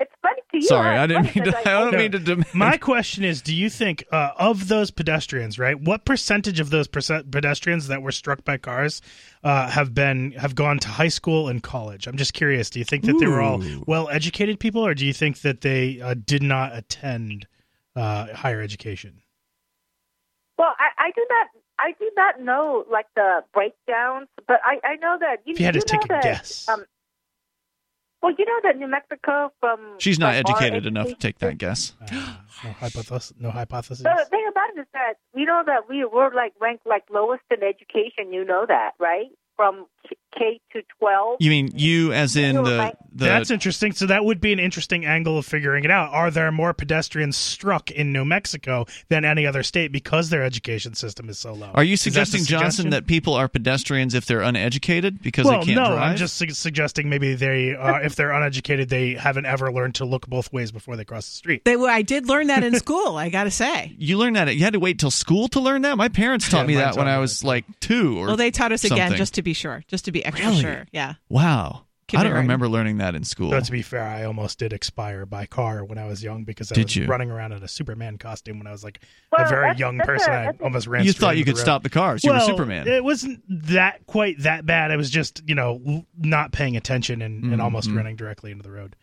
It's 0.00 0.12
funny 0.22 0.40
to 0.52 0.56
you. 0.58 0.62
Sorry. 0.62 0.96
I 0.96 1.06
didn't 1.08 1.34
mean 1.34 1.44
to. 1.44 1.52
'cause 1.52 1.66
I 1.66 1.72
don't 1.72 1.96
mean 1.96 2.12
to. 2.12 2.18
Demand. 2.20 2.54
My 2.54 2.76
question 2.76 3.24
is: 3.24 3.42
Do 3.42 3.54
you 3.54 3.68
think 3.68 4.04
uh, 4.12 4.30
of 4.38 4.68
those 4.68 4.90
pedestrians, 4.92 5.58
right? 5.58 5.78
What 5.80 6.04
percentage 6.04 6.60
of 6.60 6.70
those 6.70 6.86
percent 6.86 7.30
pedestrians 7.32 7.88
that 7.88 8.00
were 8.02 8.12
struck 8.12 8.44
by 8.44 8.58
cars 8.58 9.02
uh, 9.42 9.68
have 9.70 9.94
been 9.94 10.32
have 10.32 10.54
gone 10.54 10.78
to 10.80 10.88
high 10.88 11.08
school 11.08 11.48
and 11.48 11.62
college? 11.62 12.06
I'm 12.06 12.16
just 12.16 12.32
curious. 12.32 12.70
Do 12.70 12.78
you 12.78 12.84
think 12.84 13.04
that 13.06 13.18
they 13.18 13.26
were 13.26 13.40
all 13.40 13.60
well 13.86 14.08
educated 14.08 14.60
people, 14.60 14.86
or 14.86 14.94
do 14.94 15.04
you 15.04 15.12
think 15.12 15.40
that 15.40 15.62
they 15.62 16.00
uh, 16.00 16.14
did 16.14 16.42
not 16.44 16.76
attend 16.76 17.46
uh, 17.96 18.32
higher 18.34 18.60
education? 18.60 19.22
Well, 20.58 20.74
I, 20.78 21.06
I 21.06 21.10
do 21.10 21.26
not. 21.28 21.46
I 21.80 21.92
do 21.98 22.10
not 22.16 22.40
know 22.40 22.84
like 22.90 23.06
the 23.14 23.44
breakdowns, 23.54 24.26
but 24.48 24.60
I, 24.64 24.78
I 24.84 24.96
know 24.96 25.16
that 25.20 25.38
you, 25.44 25.54
If 25.54 25.60
you 25.60 25.66
had 25.66 25.74
to 25.74 25.78
know 25.80 25.84
take 25.84 26.04
a 26.06 26.08
that, 26.08 26.22
guess. 26.24 26.68
Um, 26.68 26.84
Well, 28.22 28.34
you 28.36 28.44
know 28.44 28.60
that 28.64 28.76
New 28.76 28.88
Mexico 28.88 29.52
from 29.60 29.78
She's 29.98 30.18
not 30.18 30.34
from 30.34 30.46
our 30.46 30.56
educated 30.56 30.86
enough 30.86 31.08
to 31.08 31.14
take 31.14 31.38
that 31.38 31.56
guess. 31.58 31.94
Uh, 32.00 32.36
no 32.64 32.72
hypothesis. 32.72 33.32
No 33.38 33.50
hypothesis. 33.50 34.02
The 34.02 34.26
thing 34.28 34.44
about 34.50 34.70
it 34.76 34.80
is 34.80 34.86
that 34.92 35.14
we 35.34 35.44
know 35.44 35.62
that 35.64 35.88
we 35.88 36.04
were 36.04 36.32
like 36.34 36.52
ranked 36.60 36.86
like 36.86 37.04
lowest 37.10 37.44
in 37.50 37.62
education. 37.62 38.32
You 38.32 38.44
know 38.44 38.66
that, 38.66 38.92
right? 38.98 39.28
From 39.58 39.86
K 40.38 40.60
to 40.72 40.82
twelve. 40.98 41.36
You 41.40 41.50
mean 41.50 41.72
you, 41.74 42.12
as 42.12 42.36
in 42.36 42.54
the 42.54 42.94
the? 43.12 43.24
That's 43.24 43.50
interesting. 43.50 43.92
So 43.92 44.06
that 44.06 44.24
would 44.24 44.40
be 44.40 44.52
an 44.52 44.60
interesting 44.60 45.04
angle 45.04 45.36
of 45.38 45.44
figuring 45.46 45.84
it 45.84 45.90
out. 45.90 46.12
Are 46.12 46.30
there 46.30 46.52
more 46.52 46.72
pedestrians 46.72 47.36
struck 47.36 47.90
in 47.90 48.12
New 48.12 48.24
Mexico 48.24 48.86
than 49.08 49.24
any 49.24 49.46
other 49.46 49.64
state 49.64 49.90
because 49.90 50.30
their 50.30 50.44
education 50.44 50.94
system 50.94 51.28
is 51.28 51.38
so 51.38 51.54
low? 51.54 51.72
are 51.74 51.82
you 51.82 51.94
Is 51.94 52.04
that 52.04 52.10
suggesting, 52.10 52.44
Johnson, 52.44 52.70
suggestion? 52.70 52.90
that 52.90 53.06
people 53.08 53.34
are 53.34 53.48
pedestrians 53.48 54.14
if 54.14 54.26
they're 54.26 54.42
uneducated 54.42 55.20
because 55.20 55.44
well, 55.46 55.60
they 55.60 55.66
can't 55.66 55.76
no, 55.76 55.86
drive? 55.86 56.10
I'm 56.10 56.16
just 56.16 56.36
su- 56.36 56.50
suggesting 56.50 57.08
maybe 57.08 57.34
they, 57.34 57.74
uh, 57.74 57.98
if 57.98 58.14
they're 58.14 58.30
uneducated, 58.30 58.88
they 58.88 59.14
haven't 59.14 59.46
ever 59.46 59.72
learned 59.72 59.96
to 59.96 60.04
look 60.04 60.28
both 60.28 60.52
ways 60.52 60.70
before 60.70 60.94
they 60.94 61.04
cross 61.04 61.26
the 61.26 61.34
street. 61.34 61.64
They 61.64 61.76
were. 61.76 61.88
I 61.88 62.02
did 62.02 62.28
learn 62.28 62.46
that 62.46 62.62
in 62.62 62.76
school. 62.76 63.16
I 63.16 63.30
got 63.30 63.44
to 63.44 63.50
say. 63.50 63.96
You 63.98 64.18
learned 64.18 64.36
that. 64.36 64.54
You 64.54 64.62
had 64.62 64.74
to 64.74 64.80
wait 64.80 65.00
till 65.00 65.10
school 65.10 65.48
to 65.48 65.60
learn 65.60 65.82
that. 65.82 65.96
My 65.96 66.08
parents 66.08 66.48
taught 66.48 66.60
Yeah, 66.60 66.66
me 66.66 66.74
that 66.76 66.96
when 66.96 67.08
I 67.08 67.16
me 67.16 67.20
was 67.22 67.42
like 67.42 67.64
two. 67.80 68.18
Or 68.18 68.26
Well, 68.28 68.36
they 68.36 68.52
taught 68.52 68.70
us 68.70 68.84
again 68.84 69.16
just 69.16 69.34
to 69.34 69.42
be 69.42 69.47
sure, 69.54 69.82
just 69.88 70.04
to 70.06 70.12
be 70.12 70.24
extra 70.24 70.48
Really? 70.48 70.60
sure. 70.62 70.86
Yeah. 70.92 71.14
wow. 71.28 71.84
I 72.10 72.12
don't 72.14 72.20
Kindergarten. 72.22 72.44
remember 72.46 72.68
learning 72.70 72.96
that 72.98 73.14
in 73.14 73.22
school. 73.22 73.50
Though 73.50 73.60
to 73.60 73.70
be 73.70 73.82
fair, 73.82 74.02
I 74.02 74.24
almost 74.24 74.58
did 74.58 74.72
expire 74.72 75.26
by 75.26 75.44
car 75.44 75.84
when 75.84 75.98
I 75.98 76.06
was 76.06 76.22
young 76.24 76.44
because 76.44 76.72
I 76.72 76.74
Did 76.76 76.84
was 76.86 76.96
you? 76.96 77.04
running 77.04 77.30
around 77.30 77.52
in 77.52 77.62
a 77.62 77.68
Superman 77.68 78.16
costume 78.16 78.56
when 78.56 78.66
I 78.66 78.70
was 78.70 78.82
like 78.82 79.00
Well, 79.30 79.44
a 79.44 79.48
very 79.50 79.60
that's- 79.64 79.78
young 79.78 79.98
that's 79.98 80.06
person. 80.08 80.32
a- 80.32 80.36
I 80.36 80.52
almost 80.62 80.86
ran. 80.86 81.04
you 81.04 81.12
thought 81.12 81.36
you 81.36 81.44
could 81.44 81.56
road. 81.58 81.62
stop 81.62 81.82
the 81.82 81.90
cars. 81.90 82.24
You 82.24 82.30
well, 82.30 82.40
were 82.40 82.46
Superman. 82.46 82.88
It 82.88 83.04
wasn't 83.04 83.42
that 83.66 84.06
quite 84.06 84.38
that 84.38 84.64
bad. 84.64 84.90
It 84.90 84.96
was 84.96 85.10
just 85.10 85.42
you 85.46 85.54
know 85.54 86.06
not 86.16 86.50
paying 86.52 86.78
attention 86.78 87.20
and, 87.20 87.44
and 87.52 87.60
almost 87.60 87.90
Mhm. 87.90 87.96
running 87.98 88.16
directly 88.16 88.52
into 88.52 88.62
the 88.62 88.70
road. 88.72 88.96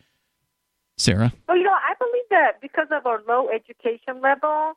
Sarah. 0.98 1.32
Well, 1.46 1.56
you 1.56 1.62
know, 1.62 1.70
I 1.74 1.94
believe 2.00 2.24
that 2.30 2.60
because 2.60 2.88
of 2.90 3.06
our 3.06 3.20
low 3.28 3.48
education 3.50 4.20
level, 4.20 4.72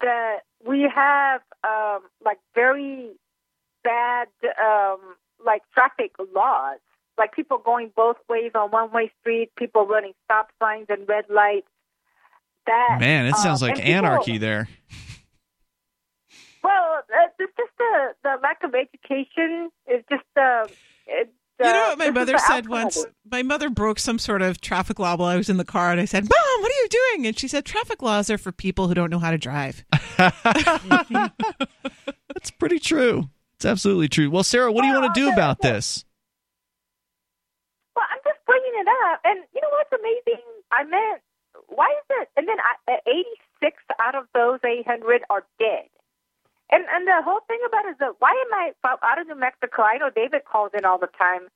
that 0.00 0.38
we 0.66 0.90
have 0.92 1.42
um, 1.62 2.00
like 2.24 2.38
very 2.54 3.10
bad 3.84 4.28
um, 4.62 4.98
like 5.44 5.62
traffic 5.72 6.12
laws, 6.34 6.78
like 7.18 7.32
people 7.32 7.58
going 7.58 7.90
both 7.94 8.16
ways 8.28 8.52
on 8.54 8.70
one-way 8.70 9.12
street, 9.20 9.50
people 9.56 9.86
running 9.86 10.12
stop 10.24 10.48
signs 10.58 10.86
and 10.88 11.06
red 11.08 11.24
lights. 11.28 11.66
That 12.66 12.98
Man, 13.00 13.26
it 13.26 13.36
sounds 13.36 13.62
um, 13.62 13.68
like 13.68 13.78
and 13.78 13.86
people- 13.86 14.06
anarchy 14.06 14.38
there. 14.38 14.68
Well, 16.62 16.98
uh, 16.98 17.02
it's 17.38 17.52
just 17.56 17.70
the 17.78 18.14
the 18.22 18.36
lack 18.42 18.62
of 18.62 18.74
education 18.74 19.70
is 19.90 20.04
just 20.10 20.22
uh, 20.36 20.66
it, 21.06 21.32
You 21.58 21.64
know 21.64 21.84
uh, 21.84 21.88
what 21.88 21.98
my 21.98 22.04
this 22.06 22.14
mother 22.14 22.38
said 22.38 22.66
outcome 22.66 22.70
once? 22.70 23.06
My 23.30 23.42
mother 23.42 23.70
broke 23.70 23.98
some 23.98 24.18
sort 24.18 24.42
of 24.42 24.60
traffic 24.60 24.98
law 24.98 25.16
while 25.16 25.30
I 25.30 25.36
was 25.36 25.48
in 25.48 25.56
the 25.56 25.64
car, 25.64 25.90
and 25.90 25.98
I 25.98 26.04
said, 26.04 26.24
"Mom, 26.24 26.60
what 26.60 26.70
are 26.70 26.82
you 26.82 26.88
doing?" 26.90 27.26
And 27.26 27.38
she 27.38 27.48
said, 27.48 27.64
"Traffic 27.64 28.02
laws 28.02 28.28
are 28.28 28.36
for 28.36 28.52
people 28.52 28.88
who 28.88 28.94
don't 28.94 29.08
know 29.08 29.18
how 29.18 29.30
to 29.30 29.38
drive." 29.38 29.86
That's 30.18 30.40
pretty 32.58 32.78
true. 32.78 33.30
It's 33.60 33.66
absolutely 33.66 34.08
true. 34.08 34.30
Well, 34.30 34.42
Sarah, 34.42 34.72
what 34.72 34.80
do 34.80 34.88
you 34.88 34.94
want 34.94 35.12
to 35.14 35.20
do 35.20 35.28
about 35.28 35.60
this? 35.60 36.06
Well, 37.94 38.06
I'm 38.10 38.16
just 38.24 38.40
bringing 38.46 38.72
it 38.72 38.88
up, 39.04 39.20
and 39.22 39.44
you 39.54 39.60
know 39.60 39.68
what's 39.76 39.92
amazing? 39.92 40.40
I 40.72 40.84
meant, 40.84 41.20
why 41.68 41.92
is 41.92 42.06
it? 42.22 42.30
And 42.38 42.48
then 42.48 42.56
I, 42.88 42.96
86 43.06 43.76
out 44.00 44.14
of 44.14 44.24
those 44.32 44.60
800 44.64 45.24
are 45.28 45.44
dead. 45.58 45.92
And 46.72 46.84
and 46.90 47.06
the 47.06 47.20
whole 47.22 47.40
thing 47.48 47.58
about 47.68 47.84
it 47.84 47.90
is 47.90 47.96
that 48.00 48.14
why 48.20 48.30
am 48.30 48.54
I 48.54 48.72
from 48.80 48.96
out 49.02 49.20
of 49.20 49.26
New 49.26 49.38
Mexico? 49.38 49.82
I 49.82 49.98
know 49.98 50.08
David 50.08 50.46
calls 50.50 50.70
in 50.72 50.86
all 50.86 50.98
the 50.98 51.10
time 51.18 51.48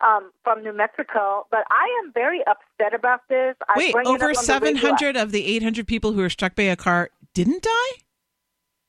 um, 0.00 0.30
from 0.42 0.62
New 0.62 0.72
Mexico, 0.72 1.46
but 1.50 1.64
I 1.70 2.02
am 2.02 2.10
very 2.14 2.40
upset 2.46 2.94
about 2.94 3.20
this. 3.28 3.54
I 3.68 3.74
Wait, 3.76 3.92
bring 3.92 4.06
over 4.06 4.30
up 4.30 4.38
on 4.38 4.44
the 4.44 4.80
700 4.80 5.14
of 5.14 5.30
the 5.30 5.44
800 5.44 5.86
people 5.86 6.12
who 6.12 6.22
were 6.22 6.30
struck 6.30 6.56
by 6.56 6.62
a 6.62 6.76
car 6.76 7.10
didn't 7.34 7.64
die? 7.64 8.00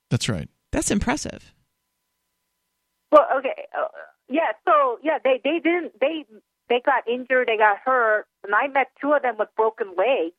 That's 0.09 0.29
right. 0.29 0.47
That's 0.71 0.89
impressive. 0.89 1.53
Well, 3.11 3.27
okay, 3.37 3.67
uh, 3.77 3.87
yeah. 4.29 4.55
So 4.65 4.99
yeah, 5.03 5.19
they 5.23 5.41
they 5.43 5.59
didn't 5.59 5.99
they 5.99 6.25
they 6.69 6.81
got 6.85 7.07
injured, 7.07 7.47
they 7.47 7.57
got 7.57 7.79
hurt, 7.83 8.25
and 8.43 8.55
I 8.55 8.67
met 8.67 8.91
two 8.99 9.11
of 9.13 9.21
them 9.21 9.35
with 9.37 9.49
broken 9.55 9.93
legs. 9.97 10.35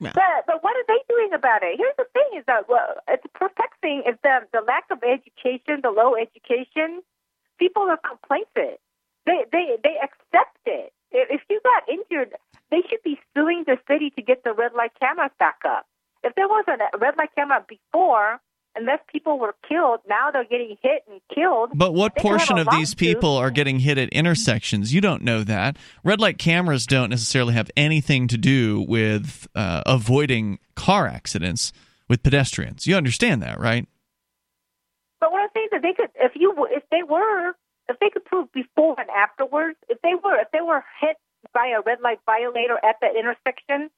But 0.00 0.46
but 0.46 0.62
what 0.62 0.76
are 0.76 0.86
they 0.86 1.02
doing 1.08 1.32
about 1.32 1.62
it? 1.62 1.78
Here's 1.78 1.96
the 1.96 2.06
thing: 2.12 2.38
is 2.38 2.44
that 2.46 2.68
well, 2.68 3.02
it's 3.08 3.24
perplexing. 3.34 4.02
Is 4.06 4.18
the 4.22 4.46
the 4.52 4.62
lack 4.66 4.84
of 4.90 5.02
education, 5.02 5.80
the 5.82 5.90
low 5.90 6.14
education. 6.14 7.02
People 7.58 7.82
are 7.82 7.98
complacent. 7.98 8.78
They 9.26 9.44
they 9.50 9.76
they 9.82 9.96
accept 10.02 10.58
it. 10.66 10.92
If 11.10 11.30
if 11.30 11.42
you 11.50 11.60
got 11.62 11.88
injured, 11.88 12.34
they 12.70 12.82
should 12.88 13.02
be 13.02 13.18
suing 13.34 13.64
the 13.66 13.78
city 13.88 14.10
to 14.10 14.22
get 14.22 14.44
the 14.44 14.52
red 14.52 14.72
light 14.74 14.92
cameras 15.00 15.32
back 15.38 15.62
up. 15.66 15.86
If 16.22 16.34
there 16.34 16.48
wasn't 16.48 16.82
a 16.82 16.98
red 16.98 17.16
light 17.16 17.34
camera 17.34 17.64
before, 17.66 18.40
and 18.78 18.86
less 18.86 19.00
people 19.10 19.40
were 19.40 19.56
killed, 19.68 20.00
now 20.08 20.30
they're 20.30 20.44
getting 20.44 20.76
hit 20.80 21.02
and 21.10 21.20
killed. 21.34 21.70
But 21.74 21.94
what 21.94 22.14
portion 22.16 22.58
of 22.58 22.68
these 22.70 22.94
people 22.94 23.36
are 23.36 23.50
getting 23.50 23.80
hit 23.80 23.98
at 23.98 24.08
intersections? 24.10 24.94
You 24.94 25.00
don't 25.00 25.22
know 25.22 25.42
that. 25.42 25.76
Red 26.04 26.20
light 26.20 26.38
cameras 26.38 26.86
don't 26.86 27.10
necessarily 27.10 27.54
have 27.54 27.70
anything 27.76 28.28
to 28.28 28.38
do 28.38 28.80
with 28.88 29.48
uh, 29.56 29.82
avoiding 29.84 30.60
car 30.76 31.08
accidents 31.08 31.72
with 32.08 32.22
pedestrians. 32.22 32.86
You 32.86 32.94
understand 32.94 33.42
that, 33.42 33.58
right? 33.58 33.86
But 35.20 35.32
what 35.32 35.42
I'm 35.42 35.48
saying 35.54 35.66
is 35.66 35.70
that 35.72 35.82
they 35.82 35.94
could, 35.94 36.10
if 36.14 36.32
you, 36.36 36.54
if 36.70 36.84
they 36.92 37.02
were, 37.02 37.50
if 37.88 37.98
they 37.98 38.10
could 38.10 38.24
prove 38.24 38.52
before 38.52 38.94
and 38.96 39.10
afterwards, 39.10 39.76
if 39.88 40.00
they 40.02 40.14
were, 40.14 40.38
if 40.40 40.48
they 40.52 40.60
were 40.60 40.84
hit 41.00 41.16
by 41.52 41.74
a 41.76 41.80
red 41.84 41.98
light 42.00 42.20
violator 42.24 42.76
at 42.76 42.96
that 43.00 43.16
intersection, 43.18 43.90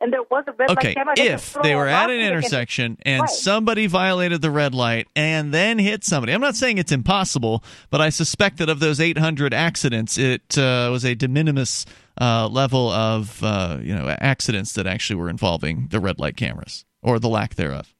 and 0.00 0.12
there 0.12 0.22
was 0.30 0.44
a 0.46 0.52
red 0.52 0.70
Okay, 0.70 0.88
light 0.88 0.96
camera, 0.96 1.14
they 1.16 1.28
if 1.28 1.56
they 1.62 1.74
were 1.74 1.88
at 1.88 2.10
an 2.10 2.20
intersection 2.20 2.98
and 3.02 3.22
Right. 3.22 3.30
somebody 3.30 3.86
violated 3.86 4.42
the 4.42 4.50
red 4.50 4.74
light 4.74 5.08
and 5.16 5.54
then 5.54 5.78
hit 5.78 6.04
somebody, 6.04 6.32
I'm 6.32 6.40
not 6.40 6.54
saying 6.56 6.78
it's 6.78 6.92
impossible, 6.92 7.64
but 7.90 8.00
I 8.00 8.10
suspect 8.10 8.58
that 8.58 8.68
of 8.68 8.78
those 8.80 9.00
800 9.00 9.54
accidents, 9.54 10.18
it 10.18 10.58
uh, 10.58 10.88
was 10.92 11.04
a 11.04 11.14
de 11.14 11.28
minimis 11.28 11.86
uh, 12.20 12.48
level 12.48 12.90
of 12.90 13.42
uh, 13.42 13.78
you 13.82 13.94
know 13.94 14.08
accidents 14.20 14.72
that 14.74 14.86
actually 14.86 15.16
were 15.16 15.28
involving 15.30 15.88
the 15.90 16.00
red 16.00 16.18
light 16.18 16.36
cameras 16.36 16.84
or 17.02 17.18
the 17.18 17.28
lack 17.28 17.54
thereof. 17.54 17.94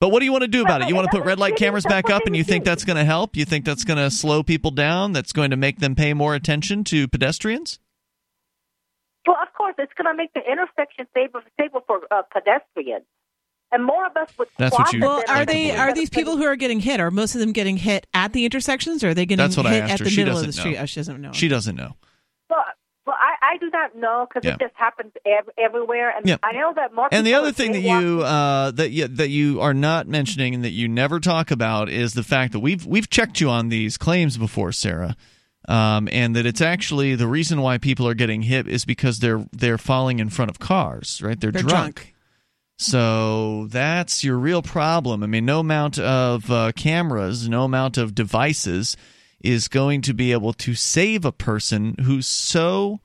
But 0.00 0.08
what 0.10 0.20
do 0.20 0.24
you 0.24 0.32
want 0.32 0.42
to 0.42 0.48
do 0.48 0.62
about 0.62 0.80
it? 0.80 0.88
You 0.88 0.94
want 0.94 1.10
to 1.10 1.16
put 1.16 1.26
red 1.26 1.38
light 1.38 1.56
cameras 1.56 1.84
back 1.84 2.08
up, 2.08 2.22
and 2.24 2.34
you 2.34 2.42
think 2.42 2.64
that's 2.64 2.84
going 2.84 2.96
to 2.96 3.04
help? 3.04 3.36
You 3.36 3.44
think 3.44 3.66
that's 3.66 3.84
going 3.84 3.98
to 3.98 4.10
slow 4.10 4.42
people 4.42 4.70
down? 4.70 5.12
That's 5.12 5.30
going 5.32 5.50
to 5.50 5.58
make 5.58 5.78
them 5.80 5.94
pay 5.94 6.14
more 6.14 6.34
attention 6.34 6.84
to 6.84 7.06
pedestrians? 7.06 7.78
Well, 9.26 9.36
of 9.42 9.52
course, 9.54 9.74
it's 9.78 9.92
going 9.94 10.06
to 10.12 10.16
make 10.16 10.32
the 10.32 10.40
intersection 10.40 11.06
safer, 11.14 11.42
safer 11.60 11.80
for 11.86 12.00
uh, 12.10 12.22
pedestrians, 12.32 13.04
and 13.70 13.84
more 13.84 14.06
of 14.06 14.16
us 14.16 14.28
would. 14.38 14.48
That's 14.58 14.72
what 14.72 14.78
cross 14.84 14.92
you- 14.94 15.00
Well, 15.00 15.22
are 15.28 15.44
they 15.44 15.76
are 15.76 15.92
these 15.94 16.10
people 16.10 16.36
who 16.36 16.44
are 16.44 16.56
getting 16.56 16.80
hit? 16.80 17.00
Are 17.00 17.10
most 17.10 17.34
of 17.34 17.40
them 17.40 17.52
getting 17.52 17.76
hit 17.76 18.06
at 18.14 18.32
the 18.32 18.44
intersections, 18.44 19.04
or 19.04 19.10
are 19.10 19.14
they 19.14 19.26
getting 19.26 19.42
That's 19.44 19.56
what 19.56 19.66
I 19.66 19.74
hit 19.74 19.82
asked 19.84 19.92
at 19.92 19.98
her. 20.00 20.04
the 20.04 20.10
She 20.10 20.20
middle 20.22 20.34
of 20.34 20.40
the 20.40 20.46
doesn't 20.46 20.60
street? 20.60 20.76
Oh, 20.78 20.86
she 20.86 21.00
doesn't 21.00 21.20
know. 21.20 21.32
She 21.32 21.48
doesn't 21.48 21.76
know. 21.76 21.92
Well, 22.48 22.64
well, 23.06 23.16
I, 23.18 23.54
I 23.54 23.58
do 23.58 23.70
not 23.70 23.96
know 23.96 24.26
because 24.28 24.46
Yeah. 24.46 24.54
it 24.54 24.60
just 24.60 24.74
happens 24.76 25.12
ev- 25.26 25.48
everywhere, 25.58 26.10
and 26.16 26.26
Yeah. 26.26 26.36
I 26.42 26.52
know 26.52 26.72
that 26.74 26.94
more. 26.94 27.08
And 27.12 27.26
the 27.26 27.34
other 27.34 27.52
thing 27.52 27.72
that 27.72 27.80
you 27.82 28.22
uh, 28.22 28.70
that 28.72 28.90
you, 28.90 29.06
that 29.08 29.28
you 29.28 29.60
are 29.60 29.74
not 29.74 30.08
mentioning 30.08 30.54
and 30.54 30.64
that 30.64 30.70
you 30.70 30.88
never 30.88 31.20
talk 31.20 31.50
about 31.50 31.88
is 31.90 32.14
the 32.14 32.22
fact 32.22 32.52
that 32.52 32.60
we've 32.60 32.86
we've 32.86 33.08
checked 33.10 33.40
you 33.40 33.48
on 33.50 33.68
these 33.68 33.96
claims 33.98 34.36
before, 34.38 34.72
Sarah, 34.72 35.16
um, 35.68 36.08
and 36.10 36.34
that 36.36 36.46
it's 36.46 36.60
actually 36.60 37.14
the 37.14 37.26
reason 37.26 37.60
why 37.60 37.78
people 37.78 38.06
are 38.08 38.14
getting 38.14 38.42
hit 38.42 38.66
is 38.66 38.84
because 38.84 39.20
they're 39.20 39.46
they're 39.52 39.78
falling 39.78 40.18
in 40.18 40.30
front 40.30 40.50
of 40.50 40.58
cars, 40.58 41.20
right? 41.22 41.38
They're, 41.38 41.52
They're 41.52 41.62
drunk. 41.62 41.96
drunk. 41.96 42.14
So 42.78 43.66
that's 43.66 44.24
your 44.24 44.38
real 44.38 44.62
problem. 44.62 45.22
I 45.22 45.26
mean, 45.26 45.44
no 45.44 45.60
amount 45.60 45.98
of 45.98 46.50
uh, 46.50 46.72
cameras, 46.72 47.46
no 47.46 47.64
amount 47.64 47.98
of 47.98 48.14
devices 48.14 48.96
is 49.42 49.68
going 49.68 50.00
to 50.02 50.14
be 50.14 50.32
able 50.32 50.54
to 50.54 50.74
save 50.74 51.24
a 51.26 51.32
person 51.32 51.94
who's 52.02 52.26
so 52.26 53.00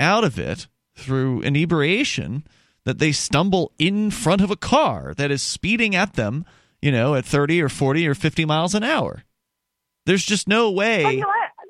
out 0.00 0.24
of 0.24 0.38
it 0.38 0.66
through 0.96 1.42
inebriation 1.42 2.44
that 2.84 2.98
they 2.98 3.12
stumble 3.12 3.72
in 3.78 4.10
front 4.10 4.40
of 4.40 4.50
a 4.50 4.56
car 4.56 5.14
that 5.16 5.30
is 5.30 5.42
speeding 5.42 5.94
at 5.94 6.14
them, 6.14 6.44
you 6.82 6.90
know, 6.92 7.14
at 7.14 7.24
30 7.24 7.62
or 7.62 7.68
40 7.68 8.06
or 8.08 8.14
50 8.14 8.44
miles 8.44 8.74
an 8.74 8.82
hour. 8.82 9.22
There's 10.06 10.24
just 10.24 10.48
no 10.48 10.70
way. 10.70 11.04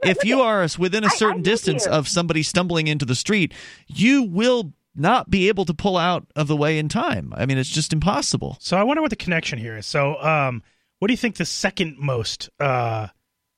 Well, 0.05 0.17
you 0.23 0.37
know 0.37 0.39
what? 0.43 0.53
Look- 0.63 0.77
If 0.77 0.77
you 0.77 0.79
are 0.79 0.79
within 0.79 1.05
a 1.05 1.11
certain 1.11 1.37
live 1.39 1.45
distance 1.45 1.85
here. 1.85 1.93
of 1.93 2.09
somebody 2.09 2.43
stumbling 2.43 2.87
into 2.87 3.05
the 3.05 3.15
street, 3.15 3.53
you 3.87 4.23
will 4.23 4.73
not 4.97 5.29
be 5.31 5.49
able 5.49 5.65
to 5.65 5.75
pull 5.75 5.97
out 5.97 6.27
of 6.37 6.47
the 6.47 6.57
way 6.57 6.79
in 6.79 6.89
time. 6.89 7.33
I 7.37 7.47
mean, 7.47 7.59
it's 7.59 7.69
just 7.71 7.93
impossible. 7.93 8.57
So 8.61 8.77
I 8.77 8.83
wonder 8.85 9.01
what 9.03 9.11
the 9.11 9.17
connection 9.17 9.59
here 9.59 9.77
is. 9.77 9.87
So, 9.87 10.21
um, 10.23 10.63
what 11.01 11.09
do 11.09 11.13
you 11.13 11.19
think 11.19 11.37
the 11.37 11.45
second 11.45 11.97
most 11.99 12.49
uh, 12.61 13.09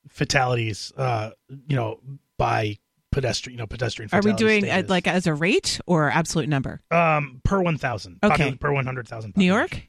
fatalities, 0.09 0.93
uh, 0.97 1.31
you 1.69 1.77
know, 1.77 2.01
by 2.39 2.79
pedestrian, 3.13 3.55
you 3.55 3.59
know, 3.59 3.67
pedestrian? 3.67 4.09
Are 4.13 4.23
we 4.23 4.33
doing 4.33 4.63
state 4.63 4.85
uh, 4.87 4.89
like 4.89 5.07
as 5.07 5.27
a 5.27 5.35
rate 5.35 5.79
or 5.87 6.11
absolute 6.11 6.49
number? 6.49 6.81
um 6.91 7.41
per 7.45 7.61
one 7.61 7.77
thousand? 7.77 8.19
Okay. 8.23 8.55
per 8.55 8.73
one 8.73 8.87
hundred 8.87 9.07
thousand. 9.09 9.37
New 9.37 9.45
York, 9.45 9.87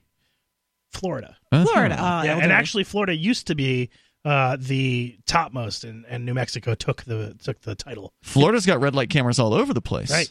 Florida. 0.91 1.37
Florida. 1.51 1.95
Uh-huh. 1.95 2.19
Oh, 2.21 2.25
yeah, 2.25 2.31
Elder. 2.33 2.43
and 2.43 2.51
actually, 2.51 2.83
Florida 2.83 3.15
used 3.15 3.47
to 3.47 3.55
be 3.55 3.89
uh, 4.27 4.57
the 4.59 5.17
topmost, 5.25 5.83
and, 5.85 6.05
and 6.09 6.25
New 6.25 6.33
Mexico 6.33 6.75
took 6.75 7.03
the 7.03 7.35
took 7.41 7.61
the 7.61 7.75
title. 7.75 8.13
Florida's 8.23 8.65
got 8.65 8.81
red 8.81 8.93
light 8.95 9.09
cameras 9.09 9.39
all 9.39 9.53
over 9.53 9.73
the 9.73 9.81
place. 9.81 10.11
Right. 10.11 10.29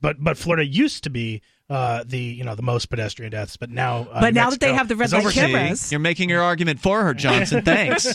But 0.00 0.22
but 0.22 0.36
Florida 0.36 0.64
used 0.66 1.04
to 1.04 1.10
be 1.10 1.40
uh, 1.70 2.04
the 2.06 2.18
you 2.18 2.44
know 2.44 2.54
the 2.54 2.62
most 2.62 2.86
pedestrian 2.90 3.30
deaths, 3.32 3.56
but 3.56 3.70
now 3.70 4.06
uh, 4.10 4.20
But 4.20 4.34
New 4.34 4.40
now 4.40 4.50
that 4.50 4.60
they 4.60 4.72
have 4.74 4.88
the 4.88 4.96
red 4.96 5.06
is 5.06 5.12
light 5.12 5.20
overtaking- 5.20 5.54
cameras- 5.56 5.90
You're 5.92 5.98
making 6.00 6.28
your 6.28 6.42
argument 6.42 6.80
for 6.80 7.02
her, 7.04 7.14
Johnson. 7.14 7.62
Thanks. 7.64 8.12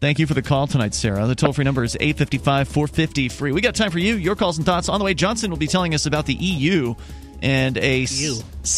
Thank 0.00 0.18
you 0.18 0.26
for 0.26 0.34
the 0.34 0.42
call 0.42 0.66
tonight, 0.66 0.94
Sarah. 0.94 1.26
The 1.26 1.34
toll 1.34 1.52
free 1.52 1.64
number 1.64 1.82
is 1.84 1.96
855 1.98 2.68
450 2.68 3.28
free. 3.30 3.52
We 3.52 3.60
got 3.60 3.74
time 3.74 3.90
for 3.90 3.98
you, 3.98 4.14
your 4.16 4.36
calls 4.36 4.58
and 4.58 4.66
thoughts. 4.66 4.88
On 4.88 4.98
the 4.98 5.04
way, 5.04 5.14
Johnson 5.14 5.50
will 5.50 5.58
be 5.58 5.66
telling 5.66 5.94
us 5.94 6.06
about 6.06 6.26
the 6.26 6.34
EU 6.34 6.94
and 7.42 7.76
a. 7.78 8.06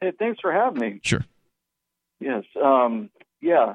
Hey, 0.03 0.13
thanks 0.19 0.41
for 0.41 0.53
having 0.53 0.81
me. 0.81 1.01
Sure. 1.03 1.25
Yes. 2.21 2.45
Um, 2.63 3.09
yeah. 3.41 3.75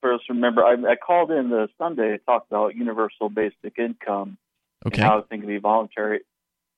First, 0.00 0.28
remember, 0.28 0.64
I, 0.64 0.74
I 0.74 0.96
called 0.96 1.30
in 1.30 1.50
the 1.50 1.68
Sunday 1.78 2.12
to 2.12 2.18
talk 2.18 2.46
about 2.50 2.74
universal 2.74 3.28
basic 3.28 3.78
income 3.78 4.38
Okay. 4.86 5.02
and 5.02 5.10
how 5.10 5.18
I 5.18 5.22
think 5.22 5.42
it'd 5.42 5.48
be 5.48 5.58
voluntary. 5.58 6.20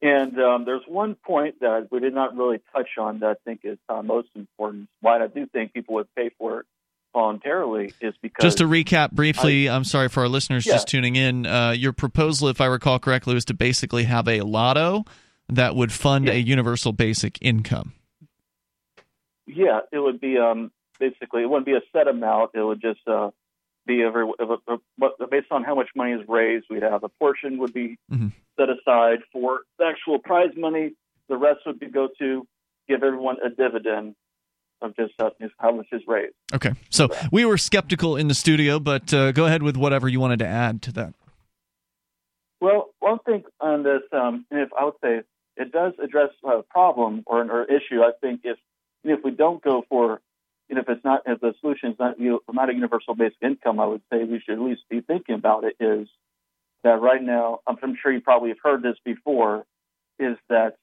And 0.02 0.38
um, 0.40 0.64
there's 0.64 0.82
one 0.88 1.14
point 1.14 1.60
that 1.60 1.88
we 1.90 2.00
did 2.00 2.14
not 2.14 2.36
really 2.36 2.58
touch 2.72 2.88
on 2.98 3.20
that 3.20 3.26
I 3.26 3.34
think 3.44 3.60
is 3.64 3.78
uh, 3.88 4.02
most 4.02 4.28
important. 4.34 4.88
Why 5.00 5.22
I 5.22 5.26
do 5.26 5.46
think 5.46 5.74
people 5.74 5.96
would 5.96 6.12
pay 6.14 6.30
for 6.38 6.60
it 6.60 6.66
voluntarily 7.12 7.92
is 8.00 8.14
because 8.22 8.42
Just 8.42 8.58
to 8.58 8.64
recap 8.64 9.10
briefly, 9.12 9.68
I, 9.68 9.76
am 9.76 9.84
sorry 9.84 10.08
for 10.08 10.20
our 10.20 10.28
listeners 10.28 10.64
Yeah. 10.64 10.74
just 10.74 10.88
tuning 10.88 11.16
in. 11.16 11.44
Uh, 11.44 11.72
your 11.72 11.92
proposal, 11.92 12.48
if 12.48 12.60
I 12.60 12.66
recall 12.66 12.98
correctly, 12.98 13.34
was 13.34 13.44
to 13.46 13.54
basically 13.54 14.04
have 14.04 14.26
a 14.26 14.40
lotto 14.40 15.04
that 15.48 15.74
would 15.74 15.92
fund 15.92 16.28
a 16.28 16.40
universal 16.40 16.92
basic 16.92 17.36
income. 17.42 17.92
Yeah, 19.46 19.80
it 19.92 19.98
would 19.98 20.20
be 20.20 20.38
um, 20.38 20.70
basically 21.00 21.42
it 21.42 21.46
wouldn't 21.50 21.66
be 21.66 21.72
a 21.74 21.80
set 21.92 22.06
amount. 22.06 22.52
It 22.54 22.62
would 22.62 22.80
just 22.80 23.00
uh, 23.08 23.30
be 23.86 24.02
every 24.02 24.24
based 25.30 25.50
on 25.50 25.64
how 25.64 25.74
much 25.74 25.88
money 25.96 26.12
is 26.12 26.20
raised. 26.28 26.66
We'd 26.70 26.82
have 26.84 27.02
a 27.02 27.08
portion 27.08 27.58
would 27.58 27.72
be 27.72 27.96
Mhm. 28.12 28.30
set 28.58 28.68
aside 28.70 29.20
for 29.32 29.62
the 29.78 29.86
actual 29.86 30.18
prize 30.20 30.54
money. 30.56 30.92
The 31.28 31.36
rest 31.36 31.60
would 31.66 31.80
be 31.80 31.86
go 31.86 32.08
to 32.18 32.46
give 32.88 33.02
everyone 33.02 33.38
a 33.44 33.48
dividend 33.50 34.14
of 34.82 34.94
just 34.96 35.14
how 35.58 35.72
much 35.72 35.86
is 35.92 36.02
raised. 36.06 36.34
Okay. 36.54 36.72
So 36.90 37.08
we 37.32 37.44
were 37.44 37.58
skeptical 37.58 38.16
in 38.16 38.28
the 38.28 38.34
studio, 38.34 38.78
but 38.78 39.12
uh, 39.12 39.32
go 39.32 39.46
ahead 39.46 39.62
with 39.62 39.76
whatever 39.76 40.08
you 40.08 40.20
wanted 40.20 40.38
to 40.40 40.46
add 40.46 40.82
to 40.82 40.92
that. 40.92 41.14
Well, 42.60 42.90
one 42.98 43.18
thing 43.20 43.44
on 43.60 43.82
this, 43.82 44.02
um, 44.12 44.44
and 44.50 44.60
if 44.60 44.68
I 44.78 44.84
would 44.84 44.94
say 45.02 45.22
it 45.56 45.72
does 45.72 45.92
address 46.02 46.30
a 46.44 46.62
problem 46.62 47.22
or 47.26 47.40
an 47.42 47.50
or 47.50 47.64
issue. 47.64 48.02
I 48.02 48.12
think 48.20 48.40
if 48.44 48.58
if 49.04 49.20
we 49.24 49.30
don't 49.30 49.62
go 49.62 49.84
for, 49.88 50.20
know, 50.74 50.82
if 50.82 50.88
it's 50.88 51.04
not 51.04 51.22
if 51.26 51.40
the 51.40 51.54
solution 51.60 51.92
is 51.92 51.98
not 51.98 52.18
you 52.20 52.42
not 52.52 52.70
a 52.70 52.74
universal 52.74 53.14
basic 53.14 53.38
income, 53.42 53.80
I 53.80 53.86
would 53.86 54.02
say 54.12 54.24
we 54.24 54.40
should 54.40 54.54
at 54.54 54.60
least 54.60 54.82
be 54.88 55.00
thinking 55.00 55.34
about 55.34 55.64
it. 55.64 55.76
Is 55.80 56.08
that 56.84 57.00
right 57.00 57.22
now? 57.22 57.60
I'm, 57.66 57.76
I'm 57.82 57.96
sure 58.00 58.12
you 58.12 58.20
probably 58.20 58.50
have 58.50 58.58
heard 58.62 58.82
this 58.82 58.96
before. 59.04 59.64
Is 60.18 60.36
that 60.48 60.76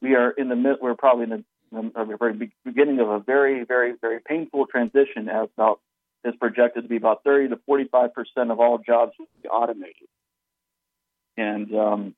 we 0.00 0.14
are 0.14 0.30
in 0.30 0.48
the 0.48 0.56
mid, 0.56 0.76
we're 0.80 0.94
probably 0.94 1.24
in 1.24 1.30
the, 1.30 1.78
in 1.78 1.92
the 1.94 2.16
very 2.16 2.52
beginning 2.64 3.00
of 3.00 3.08
a 3.08 3.18
very, 3.18 3.64
very, 3.64 3.94
very 4.00 4.20
painful 4.20 4.66
transition 4.66 5.28
as 5.28 5.48
about 5.56 5.80
is 6.24 6.34
projected 6.36 6.84
to 6.84 6.88
be 6.88 6.96
about 6.96 7.24
30 7.24 7.48
to 7.48 7.60
45 7.66 8.14
percent 8.14 8.50
of 8.50 8.60
all 8.60 8.78
jobs 8.78 9.12
will 9.18 9.26
be 9.42 9.48
automated 9.48 10.08
and 11.38 11.72
um, 11.74 12.14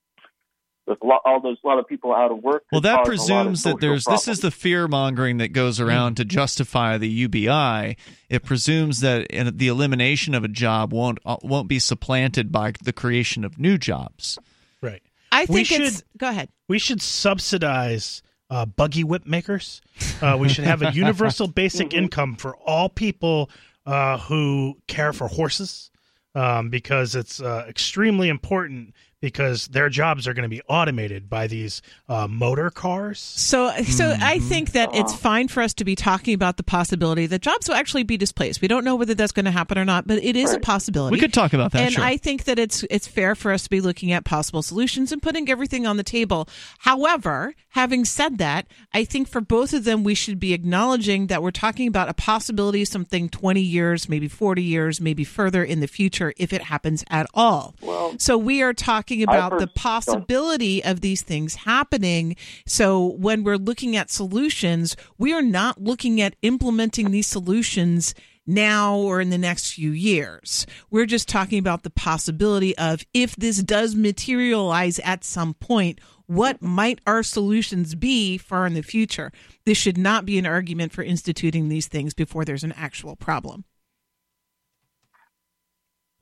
with 0.91 0.99
a 1.03 1.07
all 1.25 1.41
those 1.41 1.57
a 1.65 1.67
lot 1.67 1.79
of 1.79 1.89
people 1.89 2.13
out 2.15 2.31
of 2.31 2.43
work. 2.43 2.65
Well, 2.71 2.83
that 2.83 3.05
caused 3.05 3.31
a 3.31 3.33
lot 3.33 3.41
of 3.41 3.47
presumes 3.47 3.63
that 3.63 3.69
social 3.71 3.79
there's 3.79 4.05
this 4.05 4.29
is 4.29 4.41
the 4.41 4.51
fear 4.51 4.89
mongering 4.89 5.39
that 5.39 5.53
goes 5.55 5.81
around 5.81 6.17
to 6.17 6.25
justify 6.25 6.99
the 6.99 7.09
UBI. 7.09 7.97
It 8.29 8.45
presumes 8.45 9.01
that 9.01 9.27
in- 9.29 9.57
the 9.57 9.69
elimination 9.69 10.35
of 10.35 10.45
a 10.45 10.49
job 10.49 10.93
won't 10.93 11.19
uh, 11.25 11.37
won't 11.43 11.69
be 11.69 11.79
supplanted 11.79 12.53
by 12.53 12.73
the 12.83 12.93
creation 12.93 13.45
of 13.45 13.59
new 13.59 13.79
jobs. 13.79 14.39
Right. 14.83 15.03
I 15.33 15.47
We 15.49 15.65
think 15.65 15.81
it's. 15.81 15.97
should- 15.97 16.05
Go 16.19 16.29
ahead. 16.29 16.49
We 16.69 16.79
should 16.79 17.01
subsidize 17.01 18.23
uh, 18.51 18.67
buggy 18.67 19.05
whip 19.05 19.27
makers. 19.27 19.81
Uh, 20.21 20.37
we 20.39 20.49
should 20.49 20.65
have 20.65 20.83
a 20.83 20.91
universal 20.93 21.47
basic 21.63 21.95
income 21.95 22.35
for 22.37 22.57
all 22.57 22.89
people 22.89 23.49
uh, 23.87 24.19
who 24.19 24.77
care 24.89 25.13
for 25.13 25.29
horses 25.29 25.91
um, 26.35 26.69
because 26.69 27.15
it's 27.15 27.41
uh, 27.41 27.65
extremely 27.69 28.29
important 28.29 28.95
because 29.21 29.69
their 29.69 29.89
jobs 29.89 30.27
are 30.27 30.33
going 30.35 30.45
to 30.45 30.49
be 30.49 30.63
automated 30.69 31.29
by 31.29 31.47
these 31.47 31.83
uh, 32.09 32.27
motor 32.27 32.71
cars. 32.71 33.19
So, 33.19 33.71
so 33.83 34.11
I 34.21 34.39
Mm-hmm. 34.41 34.49
think 34.49 34.73
that 34.73 34.95
it's 34.95 35.15
fine 35.15 35.49
for 35.49 35.63
us 35.63 35.75
to 35.75 35.85
be 35.85 35.95
talking 35.95 36.35
about 36.35 36.57
the 36.57 36.63
possibility 36.63 37.27
that 37.27 37.43
jobs 37.43 37.69
will 37.69 37.75
actually 37.75 38.05
be 38.05 38.17
displaced. 38.17 38.63
We 38.63 38.69
don't 38.69 38.85
know 38.85 38.95
whether 38.97 39.13
that's 39.15 39.33
going 39.33 39.45
to 39.45 39.51
happen 39.51 39.77
or 39.77 39.85
not, 39.85 40.07
but 40.07 40.23
it 40.23 40.37
is 40.37 40.53
a 40.55 40.61
possibility. 40.61 41.15
We 41.15 41.21
could 41.21 41.33
talk 41.35 41.53
about 41.53 41.73
that. 41.73 41.83
and 41.83 41.93
sure. 41.95 42.05
I 42.05 42.17
think 42.17 42.45
that 42.45 42.59
it's 42.59 42.85
it's 42.91 43.07
fair 43.07 43.35
for 43.35 43.53
us 43.53 43.65
to 43.65 43.71
be 43.71 43.81
looking 43.81 44.13
at 44.13 44.25
possible 44.25 44.63
solutions 44.63 45.13
and 45.13 45.21
putting 45.23 45.51
everything 45.51 45.87
on 45.87 45.97
the 45.97 46.03
table. 46.03 46.49
However, 46.79 47.55
having 47.71 48.05
said 48.05 48.39
that, 48.39 48.67
I 48.95 49.05
think 49.05 49.29
for 49.29 49.41
both 49.41 49.73
of 49.75 49.85
them 49.85 50.03
we 50.05 50.15
should 50.15 50.41
be 50.41 50.53
acknowledging 50.55 51.27
that 51.27 51.43
we're 51.43 51.51
talking 51.51 51.87
about 51.89 52.09
a 52.09 52.15
possibility 52.15 52.85
something 52.85 53.29
20 53.29 53.61
years, 53.61 54.09
maybe 54.09 54.29
40 54.29 54.63
years, 54.63 55.01
maybe 55.01 55.25
further 55.25 55.63
in 55.63 55.81
the 55.81 55.87
future 55.89 56.33
if 56.37 56.53
it 56.53 56.63
happens 56.63 57.05
at 57.11 57.27
all. 57.35 57.75
Well, 57.83 58.15
so 58.19 58.39
we 58.39 58.63
are 58.63 58.73
talking 58.73 59.10
about 59.23 59.53
heard- 59.53 59.61
the 59.61 59.67
possibility 59.67 60.83
of 60.85 61.01
these 61.01 61.23
things 61.23 61.57
happening. 61.57 62.37
So 62.67 63.05
when 63.05 63.43
we're 63.43 63.57
looking 63.57 63.97
at 63.97 64.11
solutions, 64.11 64.97
we 65.19 65.33
are 65.33 65.43
not 65.43 65.83
looking 65.83 66.21
at 66.21 66.37
implementing 66.43 67.11
these 67.11 67.27
solutions 67.27 68.15
now 68.47 68.97
or 68.97 69.21
in 69.21 69.31
the 69.31 69.39
next 69.39 69.73
few 69.73 69.91
years. 69.91 70.67
We're 70.91 71.07
just 71.07 71.29
talking 71.29 71.59
about 71.59 71.83
the 71.83 71.91
possibility 71.91 72.77
of 72.77 73.05
if 73.13 73.37
this 73.37 73.63
does 73.63 73.95
materialize 73.95 74.99
at 75.01 75.25
some 75.25 75.55
point, 75.55 76.01
what 76.27 76.63
might 76.63 77.01
our 77.07 77.23
solutions 77.23 77.95
be 77.95 78.39
far 78.39 78.67
in 78.67 78.75
the 78.75 78.83
future? 78.83 79.33
This 79.67 79.79
should 79.79 79.99
not 79.99 80.25
be 80.25 80.39
an 80.39 80.47
argument 80.47 80.93
for 80.93 81.03
instituting 81.03 81.69
these 81.69 81.89
things 81.89 82.15
before 82.15 82.45
there's 82.45 82.65
an 82.65 82.73
actual 82.77 83.17
problem. 83.17 83.65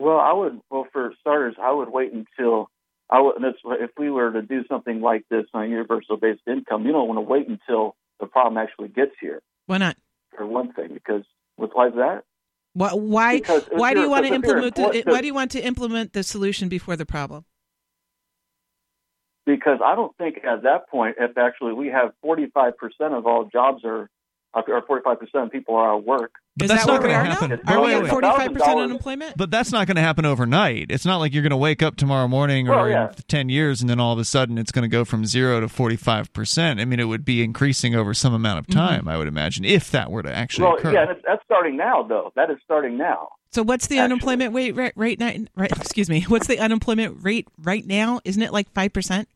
Well, 0.00 0.18
I 0.18 0.32
would. 0.32 0.60
Well, 0.70 0.86
for 0.92 1.12
starters, 1.20 1.56
I 1.60 1.72
would 1.72 1.90
wait 1.90 2.12
until 2.12 2.70
I 3.10 3.20
would. 3.20 3.36
if 3.42 3.90
we 3.98 4.10
were 4.10 4.32
to 4.32 4.42
do 4.42 4.64
something 4.68 5.00
like 5.00 5.24
this 5.30 5.44
on 5.54 5.70
universal 5.70 6.16
based 6.16 6.42
income. 6.46 6.84
You 6.84 6.92
don't 6.92 7.08
want 7.08 7.18
to 7.18 7.22
wait 7.22 7.48
until 7.48 7.96
the 8.20 8.26
problem 8.26 8.58
actually 8.58 8.88
gets 8.88 9.12
here. 9.20 9.40
Why 9.66 9.78
not? 9.78 9.96
For 10.36 10.46
one 10.46 10.72
thing, 10.72 10.92
because 10.92 11.24
with 11.56 11.70
why 11.72 11.88
is 11.88 11.94
that? 11.94 12.24
Why 12.74 12.92
why, 12.92 13.40
why 13.70 13.94
do 13.94 14.00
you 14.00 14.10
want 14.10 14.26
to 14.26 14.34
implement 14.34 14.74
the, 14.74 15.02
why 15.06 15.20
do 15.20 15.26
you 15.26 15.34
want 15.34 15.50
to 15.52 15.60
implement 15.60 16.12
the 16.12 16.22
solution 16.22 16.68
before 16.68 16.96
the 16.96 17.06
problem? 17.06 17.44
Because 19.46 19.80
I 19.82 19.94
don't 19.94 20.14
think 20.18 20.44
at 20.44 20.62
that 20.64 20.90
point, 20.90 21.16
if 21.18 21.36
actually 21.38 21.72
we 21.72 21.88
have 21.88 22.12
45% 22.22 22.72
of 23.16 23.26
all 23.26 23.48
jobs 23.50 23.84
are 23.84 24.10
or 24.54 24.82
45 24.86 25.18
percent 25.18 25.44
of 25.44 25.50
people 25.50 25.76
are 25.76 25.92
out 25.92 25.98
of 25.98 26.04
work. 26.04 26.32
But 26.58 26.64
Is 26.64 26.70
that's 26.70 26.86
that 26.86 26.92
not 26.92 27.00
going 27.00 27.12
to 27.12 27.16
happen. 27.30 27.60
now? 27.64 27.72
Are 27.78 27.80
we 27.84 27.94
at 27.94 28.06
forty 28.08 28.26
five 28.26 28.52
percent 28.52 28.78
unemployment? 28.80 29.36
But 29.36 29.50
that's 29.50 29.70
not 29.72 29.86
going 29.86 29.94
to 29.96 30.02
happen 30.02 30.24
overnight. 30.26 30.86
It's 30.90 31.06
not 31.06 31.18
like 31.18 31.32
you're 31.32 31.42
going 31.42 31.50
to 31.50 31.56
wake 31.56 31.82
up 31.82 31.96
tomorrow 31.96 32.26
morning 32.28 32.68
or 32.68 32.76
Well, 32.76 32.88
yeah. 32.88 33.12
10 33.28 33.48
years 33.48 33.80
and 33.80 33.88
then 33.88 34.00
all 34.00 34.12
of 34.12 34.18
a 34.18 34.24
sudden 34.24 34.58
it's 34.58 34.72
going 34.72 34.82
to 34.82 34.88
go 34.88 35.04
from 35.04 35.24
0 35.24 35.60
to 35.60 35.66
45%. 35.68 36.80
I 36.80 36.84
mean, 36.84 37.00
it 37.00 37.04
would 37.04 37.24
be 37.24 37.42
increasing 37.42 37.94
over 37.94 38.12
some 38.14 38.34
amount 38.34 38.58
of 38.58 38.66
Mm-hmm. 38.66 38.78
time, 38.78 39.08
I 39.08 39.16
would 39.16 39.28
imagine, 39.28 39.64
if 39.64 39.90
that 39.92 40.10
were 40.10 40.22
to 40.22 40.34
actually 40.34 40.64
Well, 40.66 40.76
occur. 40.76 40.92
yeah, 40.92 41.06
that's, 41.06 41.20
that's 41.26 41.44
starting 41.44 41.76
now, 41.76 42.02
though. 42.02 42.32
That 42.36 42.50
is 42.50 42.58
starting 42.64 42.98
now. 42.98 43.28
So 43.52 43.62
what's 43.62 43.86
the 43.86 43.96
Actually. 43.98 44.04
unemployment 44.04 44.54
rate 44.54 44.76
right, 44.76 44.92
right 44.96 45.18
now? 45.18 45.32
Right, 45.56 45.70
excuse 45.72 46.10
me. 46.10 46.22
What's 46.22 46.48
the 46.48 46.58
unemployment 46.58 47.18
rate 47.22 47.48
right 47.62 47.86
now? 47.86 48.20
Isn't 48.24 48.42
it 48.42 48.52
like 48.52 48.70
five 48.74 48.92
percent? 48.92 49.28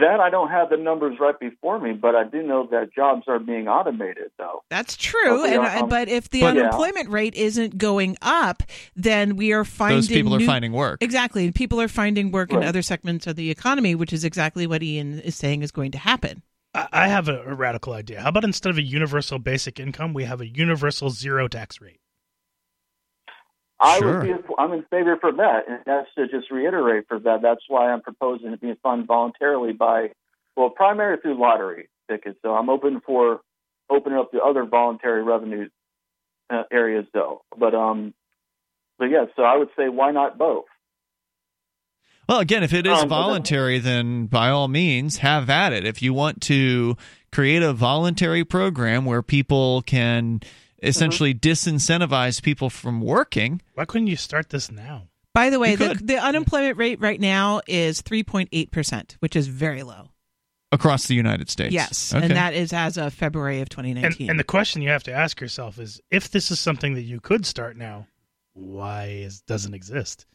That 0.00 0.20
I 0.20 0.30
don't 0.30 0.50
have 0.50 0.70
the 0.70 0.76
numbers 0.76 1.18
right 1.20 1.38
before 1.38 1.78
me, 1.78 1.92
but 1.92 2.14
I 2.14 2.24
do 2.24 2.42
know 2.42 2.66
that 2.70 2.94
jobs 2.94 3.24
are 3.28 3.38
being 3.38 3.68
automated, 3.68 4.30
though. 4.38 4.62
That's 4.70 4.96
true. 4.96 5.42
Okay, 5.44 5.56
and 5.56 5.64
um, 5.64 5.88
but 5.88 6.08
if 6.08 6.30
the 6.30 6.40
But- 6.40 6.56
unemployment 6.56 7.10
rate 7.10 7.34
isn't 7.34 7.78
going 7.78 8.16
up, 8.22 8.62
then 8.96 9.36
we 9.36 9.52
are 9.52 9.64
finding 9.64 9.98
Those 9.98 10.08
people 10.08 10.34
are 10.34 10.38
new- 10.38 10.46
finding 10.46 10.72
work. 10.72 11.02
Exactly, 11.02 11.44
and 11.44 11.54
people 11.54 11.80
are 11.80 11.88
finding 11.88 12.30
work 12.30 12.52
in 12.52 12.62
other 12.62 12.82
segments 12.82 13.26
of 13.26 13.36
the 13.36 13.50
economy, 13.50 13.94
which 13.94 14.12
is 14.12 14.24
exactly 14.24 14.66
what 14.66 14.82
Ian 14.82 15.20
is 15.20 15.36
saying 15.36 15.62
is 15.62 15.70
going 15.70 15.90
to 15.92 15.98
happen. 15.98 16.42
I 16.74 16.88
I 16.92 17.08
have 17.08 17.28
a, 17.28 17.42
a 17.42 17.54
radical 17.54 17.92
idea. 17.92 18.20
How 18.20 18.30
about 18.30 18.44
instead 18.44 18.70
of 18.70 18.78
a 18.78 18.82
universal 18.82 19.38
basic 19.38 19.78
income, 19.78 20.12
we 20.14 20.24
have 20.24 20.40
a 20.40 20.46
universal 20.46 21.10
zero 21.10 21.46
tax 21.48 21.80
rate? 21.80 22.00
I 23.80 23.98
Sure. 23.98 24.20
would 24.20 24.26
be, 24.46 24.54
I'm 24.56 24.72
in 24.72 24.82
favor 24.84 25.16
for 25.20 25.32
that, 25.32 25.68
and 25.68 25.80
that's 25.84 26.08
to 26.16 26.28
just 26.28 26.50
reiterate 26.50 27.06
for 27.08 27.18
that. 27.18 27.42
That's 27.42 27.62
why 27.68 27.92
I'm 27.92 28.02
proposing 28.02 28.52
it 28.52 28.60
being 28.60 28.76
funded 28.82 29.06
voluntarily 29.06 29.72
by, 29.72 30.12
well, 30.56 30.70
primarily 30.70 31.20
through 31.20 31.40
lottery 31.40 31.88
tickets. 32.08 32.38
So 32.42 32.54
I'm 32.54 32.70
open 32.70 33.00
for 33.04 33.40
opening 33.90 34.18
up 34.18 34.30
to 34.30 34.40
other 34.40 34.64
voluntary 34.64 35.22
revenue 35.22 35.68
uh, 36.50 36.62
areas, 36.70 37.06
though. 37.12 37.42
But 37.58 37.74
um, 37.74 38.14
but 38.98 39.06
yeah, 39.06 39.26
so 39.34 39.42
I 39.42 39.56
would 39.56 39.70
say 39.76 39.88
why 39.88 40.12
not 40.12 40.38
both? 40.38 40.66
Well, 42.28 42.38
again, 42.38 42.62
if 42.62 42.72
it 42.72 42.86
is 42.86 43.02
Um, 43.02 43.08
voluntary, 43.08 43.78
then 43.78 44.26
by 44.26 44.48
all 44.48 44.68
means, 44.68 45.18
have 45.18 45.50
at 45.50 45.72
it. 45.74 45.84
If 45.84 46.00
you 46.00 46.14
want 46.14 46.40
to 46.42 46.96
create 47.32 47.62
a 47.62 47.74
voluntary 47.74 48.44
program 48.44 49.04
where 49.04 49.20
people 49.20 49.82
can 49.82 50.40
essentially 50.84 51.34
disincentivize 51.34 52.42
people 52.42 52.70
from 52.70 53.00
working, 53.00 53.62
Why 53.74 53.84
couldn't 53.84 54.06
you 54.08 54.16
start 54.16 54.50
this 54.50 54.70
now? 54.70 55.08
By 55.32 55.50
the 55.50 55.58
way, 55.58 55.74
the, 55.74 55.94
the 56.00 56.18
unemployment 56.18 56.76
rate 56.78 57.00
right 57.00 57.20
now 57.20 57.60
is 57.66 58.00
three 58.02 58.22
point 58.22 58.48
eight 58.52 58.70
percent, 58.70 59.16
which 59.20 59.34
is 59.34 59.48
very 59.48 59.82
low. 59.82 60.10
across 60.70 61.06
the 61.06 61.14
United 61.14 61.48
States. 61.50 61.72
Yes, 61.74 62.12
Okay. 62.14 62.24
and 62.24 62.36
that 62.36 62.52
is 62.54 62.72
as 62.72 62.96
of 62.96 63.12
February 63.14 63.60
of 63.60 63.68
2019. 63.68 64.24
And, 64.26 64.30
and 64.30 64.38
the 64.40 64.44
question 64.44 64.82
you 64.82 64.88
have 64.90 65.02
to 65.04 65.12
ask 65.12 65.40
yourself 65.40 65.78
is 65.78 66.00
if 66.10 66.30
this 66.30 66.50
is 66.50 66.58
something 66.60 66.94
that 66.94 67.02
you 67.02 67.20
could 67.20 67.46
start 67.46 67.76
now, 67.76 68.06
why 68.54 69.06
is, 69.06 69.40
doesn't 69.42 69.74
exist? 69.74 70.26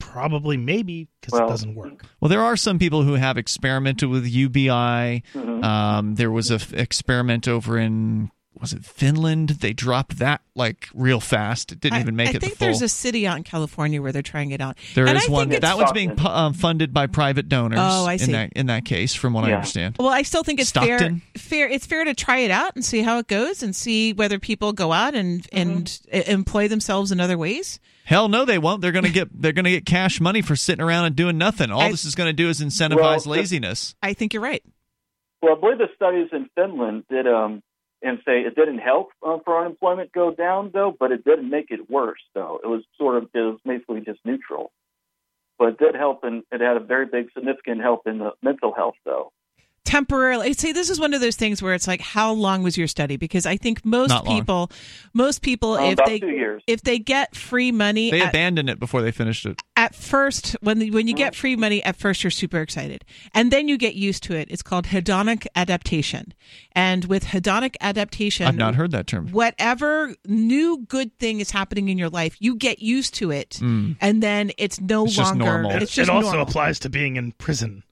Probably, 0.00 0.56
maybe, 0.56 1.08
because 1.20 1.32
Well- 1.38 1.46
it 1.46 1.50
doesn't 1.50 1.74
work. 1.74 2.04
Well, 2.20 2.28
there 2.28 2.42
are 2.42 2.56
some 2.56 2.78
people 2.78 3.02
who 3.02 3.14
have 3.14 3.38
experimented 3.38 4.08
with 4.08 4.26
UBI. 4.26 5.22
Mhm. 5.34 5.64
Um, 5.64 6.14
there 6.16 6.30
was 6.30 6.50
a 6.50 6.54
f- 6.56 6.72
experiment 6.74 7.46
over 7.48 7.78
in 7.78 8.30
was 8.62 8.72
it 8.72 8.84
Finland? 8.84 9.50
They 9.60 9.74
dropped 9.74 10.18
that 10.18 10.40
like 10.54 10.88
real 10.94 11.20
fast. 11.20 11.72
It 11.72 11.80
didn't 11.80 12.00
even 12.00 12.16
make 12.16 12.28
I 12.28 12.30
it 12.30 12.40
think 12.40 12.52
the 12.54 12.58
full. 12.58 12.66
there's 12.68 12.80
a 12.80 12.88
city 12.88 13.26
out 13.26 13.36
in 13.36 13.42
California 13.42 14.00
where 14.00 14.12
they're 14.12 14.22
trying 14.22 14.52
it 14.52 14.60
out. 14.62 14.78
There 14.94 15.06
and 15.06 15.18
is 15.18 15.28
I 15.28 15.30
one 15.32 15.48
it's- 15.52 15.60
that 15.60 15.76
one's 15.76 15.92
being 15.92 16.16
pu- 16.16 16.26
um, 16.28 16.54
funded 16.54 16.94
by 16.94 17.06
private 17.08 17.50
donors. 17.50 17.78
Oh, 17.82 18.06
I 18.06 18.16
see. 18.16 18.26
In 18.26 18.32
that 18.32 18.52
in 18.54 18.66
that 18.66 18.86
case, 18.86 19.14
from 19.14 19.34
what 19.34 19.44
I 19.44 19.52
understand. 19.52 19.96
Well, 19.98 20.08
I 20.08 20.22
still 20.22 20.42
think 20.44 20.60
it's 20.60 20.70
Stockton? 20.70 21.20
fair. 21.36 21.66
Fair. 21.66 21.68
It's 21.68 21.84
fair 21.84 22.04
to 22.04 22.14
try 22.14 22.38
it 22.38 22.50
out 22.50 22.74
and 22.74 22.82
see 22.84 23.02
how 23.02 23.18
it 23.18 23.26
goes, 23.26 23.62
and 23.62 23.76
see 23.76 24.14
whether 24.14 24.38
people 24.38 24.72
go 24.72 24.92
out 24.92 25.14
and 25.14 25.46
and 25.52 26.00
uh, 26.14 26.18
employ 26.26 26.68
themselves 26.68 27.12
in 27.12 27.20
other 27.20 27.36
ways. 27.36 27.78
Hell 28.04 28.28
no, 28.28 28.44
they 28.44 28.58
won't. 28.58 28.80
They're 28.80 28.92
gonna 28.92 29.10
get 29.10 29.28
they're 29.32 29.52
gonna 29.52 29.70
get 29.70 29.84
cash 29.86 30.20
money 30.20 30.42
for 30.42 30.56
sitting 30.56 30.82
around 30.84 31.04
and 31.06 31.16
doing 31.16 31.36
nothing. 31.38 31.70
All 31.70 31.80
I- 31.82 31.90
this 31.90 32.04
is 32.04 32.14
gonna 32.14 32.32
do 32.32 32.48
is 32.48 32.60
incentivize 32.60 33.26
Well, 33.26 33.36
laziness. 33.36 33.94
I 34.02 34.12
think 34.14 34.32
you're 34.34 34.42
right. 34.42 34.62
Well, 35.40 35.56
I 35.56 35.60
believe 35.60 35.78
the 35.78 35.88
studies 35.96 36.28
in 36.32 36.48
Finland 36.54 37.04
did 37.10 37.26
um 37.26 37.62
and 38.02 38.18
say 38.24 38.40
it 38.40 38.54
didn't 38.54 38.78
help 38.78 39.10
uh, 39.26 39.38
for 39.44 39.60
unemployment 39.60 40.12
go 40.12 40.32
down 40.32 40.70
though, 40.72 40.94
but 40.98 41.12
it 41.12 41.24
didn't 41.24 41.50
make 41.50 41.70
it 41.70 41.90
worse 41.90 42.20
though. 42.34 42.60
It 42.62 42.66
was 42.66 42.82
sort 42.98 43.16
of 43.16 43.28
it 43.34 43.38
was 43.38 43.58
basically 43.64 44.00
just 44.00 44.20
neutral, 44.24 44.72
but 45.58 45.68
it 45.68 45.78
did 45.78 45.94
help 45.94 46.24
and 46.24 46.42
it 46.50 46.60
had 46.60 46.76
a 46.76 46.80
very 46.80 47.06
big 47.06 47.32
significant 47.32 47.80
help 47.80 48.06
in 48.06 48.18
the 48.18 48.32
mental 48.42 48.72
health 48.74 48.96
though. 49.04 49.32
Temporarily 49.84 50.52
see 50.52 50.72
this 50.72 50.88
is 50.90 51.00
one 51.00 51.12
of 51.12 51.20
those 51.20 51.34
things 51.36 51.60
where 51.60 51.74
it's 51.74 51.88
like 51.88 52.00
how 52.00 52.32
long 52.32 52.62
was 52.62 52.78
your 52.78 52.86
study 52.86 53.16
because 53.16 53.44
i 53.46 53.56
think 53.56 53.84
most 53.84 54.10
Not 54.10 54.24
long. 54.26 54.38
people 54.38 54.70
most 55.12 55.42
people 55.42 55.76
if 55.76 55.98
they 56.06 56.20
if 56.66 56.82
they 56.82 56.98
get 57.00 57.34
free 57.34 57.72
money 57.72 58.10
They 58.10 58.20
at, 58.22 58.28
abandoned 58.28 58.70
it 58.70 58.78
before 58.78 59.02
they 59.02 59.10
finished 59.10 59.44
it. 59.44 59.60
at 59.76 59.94
first 59.94 60.56
when 60.60 60.92
when 60.92 61.08
you 61.08 61.14
get 61.14 61.34
free 61.34 61.56
money 61.56 61.82
at 61.84 61.96
first 61.96 62.22
you're 62.22 62.30
super 62.30 62.60
excited 62.60 63.04
and 63.34 63.50
then 63.50 63.66
you 63.66 63.76
get 63.76 63.94
used 63.96 64.22
to 64.24 64.34
it 64.36 64.48
it's 64.50 64.62
called 64.62 64.86
hedonic 64.86 65.46
adaptation 65.56 66.32
and 66.72 67.06
with 67.06 67.24
hedonic 67.26 67.74
adaptation 67.80 68.46
I've 68.46 68.56
not 68.56 68.76
heard 68.76 68.92
that 68.92 69.06
term. 69.08 69.28
whatever 69.32 70.14
new 70.26 70.84
good 70.86 71.18
thing 71.18 71.40
is 71.40 71.50
happening 71.50 71.88
in 71.88 71.98
your 71.98 72.08
life 72.10 72.36
you 72.38 72.54
get 72.54 72.78
used 72.78 73.14
to 73.14 73.30
it 73.32 73.60
and 73.60 74.22
then 74.22 74.52
it's 74.58 74.80
no 74.80 75.02
Mm. 75.02 75.06
It's 75.06 75.16
just 75.16 75.30
longer 75.30 75.44
normal. 75.44 75.70
It, 75.72 75.82
it's 75.82 75.94
just 75.94 76.08
it 76.08 76.12
also 76.12 76.28
normal. 76.28 76.46
applies 76.46 76.78
to 76.80 76.88
being 76.88 77.16
in 77.16 77.32
prison. 77.32 77.82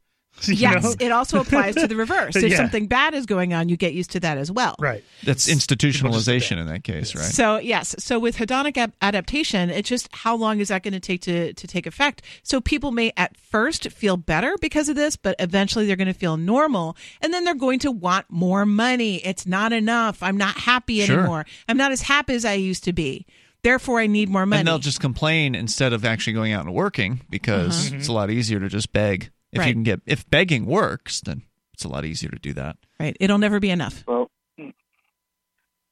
You 0.48 0.54
yes 0.54 0.82
know? 0.82 0.94
it 0.98 1.12
also 1.12 1.40
applies 1.40 1.74
to 1.76 1.86
the 1.86 1.96
reverse 1.96 2.36
if 2.36 2.50
Yeah. 2.50 2.56
something 2.56 2.86
bad 2.86 3.14
is 3.14 3.26
going 3.26 3.52
on 3.54 3.68
you 3.68 3.76
get 3.76 3.92
used 3.94 4.10
to 4.12 4.20
that 4.20 4.38
as 4.38 4.50
well 4.50 4.74
Right. 4.78 5.04
That's 5.24 5.48
It's- 5.48 5.66
institutionalization 5.66 6.58
in 6.58 6.66
that 6.66 6.84
case, 6.84 7.14
right? 7.14 7.24
So 7.24 7.58
yes, 7.58 7.94
so 7.98 8.18
with 8.18 8.36
hedonic 8.36 8.76
ab- 8.76 8.92
adaptation, 9.02 9.70
it's 9.70 9.88
just 9.88 10.08
how 10.12 10.34
long 10.36 10.60
is 10.60 10.68
that 10.68 10.82
going 10.82 10.94
to 10.94 11.00
take 11.00 11.20
to 11.22 11.52
to 11.52 11.66
take 11.66 11.86
effect? 11.86 12.22
So 12.42 12.60
people 12.60 12.90
may 12.90 13.12
at 13.16 13.36
first 13.36 13.90
feel 13.90 14.16
better 14.16 14.56
because 14.60 14.88
of 14.88 14.96
this, 14.96 15.16
but 15.16 15.36
eventually 15.38 15.86
they're 15.86 15.96
going 15.96 16.06
to 16.08 16.14
feel 16.14 16.36
normal, 16.36 16.96
and 17.20 17.32
then 17.32 17.44
they're 17.44 17.54
going 17.54 17.78
to 17.80 17.90
want 17.90 18.26
more 18.30 18.64
money. 18.66 19.16
It's 19.16 19.46
not 19.46 19.72
enough. 19.72 20.22
I'm 20.22 20.36
not 20.36 20.56
happy 20.56 21.00
Sure. 21.04 21.18
anymore. 21.20 21.46
I'm 21.68 21.76
not 21.76 21.92
as 21.92 22.02
happy 22.02 22.34
as 22.34 22.44
I 22.44 22.54
used 22.54 22.84
to 22.84 22.92
be. 22.92 23.26
Therefore, 23.62 24.00
I 24.00 24.06
need 24.06 24.28
more 24.30 24.46
money. 24.46 24.60
And 24.60 24.68
they'll 24.68 24.78
just 24.78 25.00
complain 25.00 25.54
instead 25.54 25.92
of 25.92 26.04
actually 26.04 26.32
going 26.32 26.52
out 26.52 26.64
and 26.64 26.74
working 26.74 27.20
because 27.28 27.88
uh-huh. 27.88 27.96
it's 27.98 28.08
a 28.08 28.12
lot 28.12 28.30
easier 28.30 28.58
to 28.58 28.68
just 28.68 28.92
beg. 28.92 29.30
If. 29.52 29.58
Right. 29.58 29.68
you 29.68 29.74
can 29.74 29.82
get 29.82 30.00
if 30.06 30.28
begging 30.30 30.66
works, 30.66 31.20
then 31.20 31.42
it's 31.74 31.84
a 31.84 31.88
lot 31.88 32.04
easier 32.04 32.30
to 32.30 32.38
do 32.38 32.52
that. 32.54 32.76
right. 32.98 33.16
It'll 33.20 33.38
never 33.38 33.60
be 33.60 33.70
enough. 33.70 34.04
Well, 34.06 34.30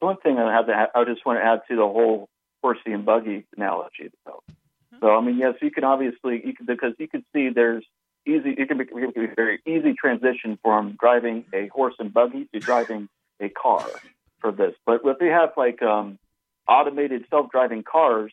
one 0.01 0.17
thing 0.19 0.39
I 0.39 0.53
have 0.55 0.67
to 0.67 0.73
add, 0.73 0.89
I 0.95 1.05
just 1.05 1.25
want 1.27 1.41
to 1.41 1.45
add 1.45 1.61
to 1.69 1.77
the 1.77 1.83
whole 1.83 2.29
horsey 2.63 2.93
and 2.93 3.05
buggy 3.05 3.47
analogy. 3.57 4.11
Though. 4.25 4.43
So 5.01 5.09
I 5.09 5.21
mean, 5.21 5.39
yes, 5.39 5.55
you 5.63 5.71
can 5.71 5.85
obviously 5.85 6.43
you 6.45 6.55
can 6.55 6.67
because 6.67 6.93
you 6.99 7.09
can 7.09 7.25
see 7.33 7.49
there's 7.51 7.85
easy. 8.27 8.51
It 8.51 8.69
can 8.69 8.79
be, 8.79 8.85
it 8.85 9.15
can 9.15 9.27
be 9.27 9.33
a 9.33 9.35
very 9.35 9.61
easy 9.67 9.95
transition 9.95 10.59
from 10.63 10.97
driving 11.01 11.45
a 11.53 11.69
horse 11.69 11.95
and 11.99 12.13
buggy 12.13 12.49
to 12.53 12.61
driving 12.61 13.09
a 13.41 13.49
car 13.49 13.87
for 14.41 14.53
this. 14.53 14.75
But 14.87 15.01
if 15.05 15.19
they 15.19 15.29
have 15.29 15.51
like 15.57 15.83
um, 15.83 16.19
automated 16.69 17.25
self-driving 17.31 17.85
cars 17.85 18.33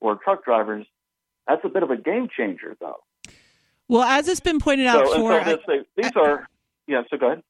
or 0.00 0.16
truck 0.16 0.44
drivers, 0.44 0.86
that's 1.46 1.64
a 1.64 1.68
bit 1.68 1.82
of 1.82 1.90
a 1.90 1.96
game 1.96 2.28
changer, 2.34 2.76
though. 2.80 3.00
Well, 3.88 4.02
as 4.02 4.28
it's 4.28 4.40
been 4.40 4.58
pointed 4.60 4.86
out 4.86 5.06
So, 5.08 5.14
for 5.16 5.44
so 5.44 5.58
this, 5.66 5.84
these 5.96 6.12
are 6.16 6.48
yeah. 6.86 7.02
So 7.10 7.16
go 7.18 7.26
ahead. 7.32 7.42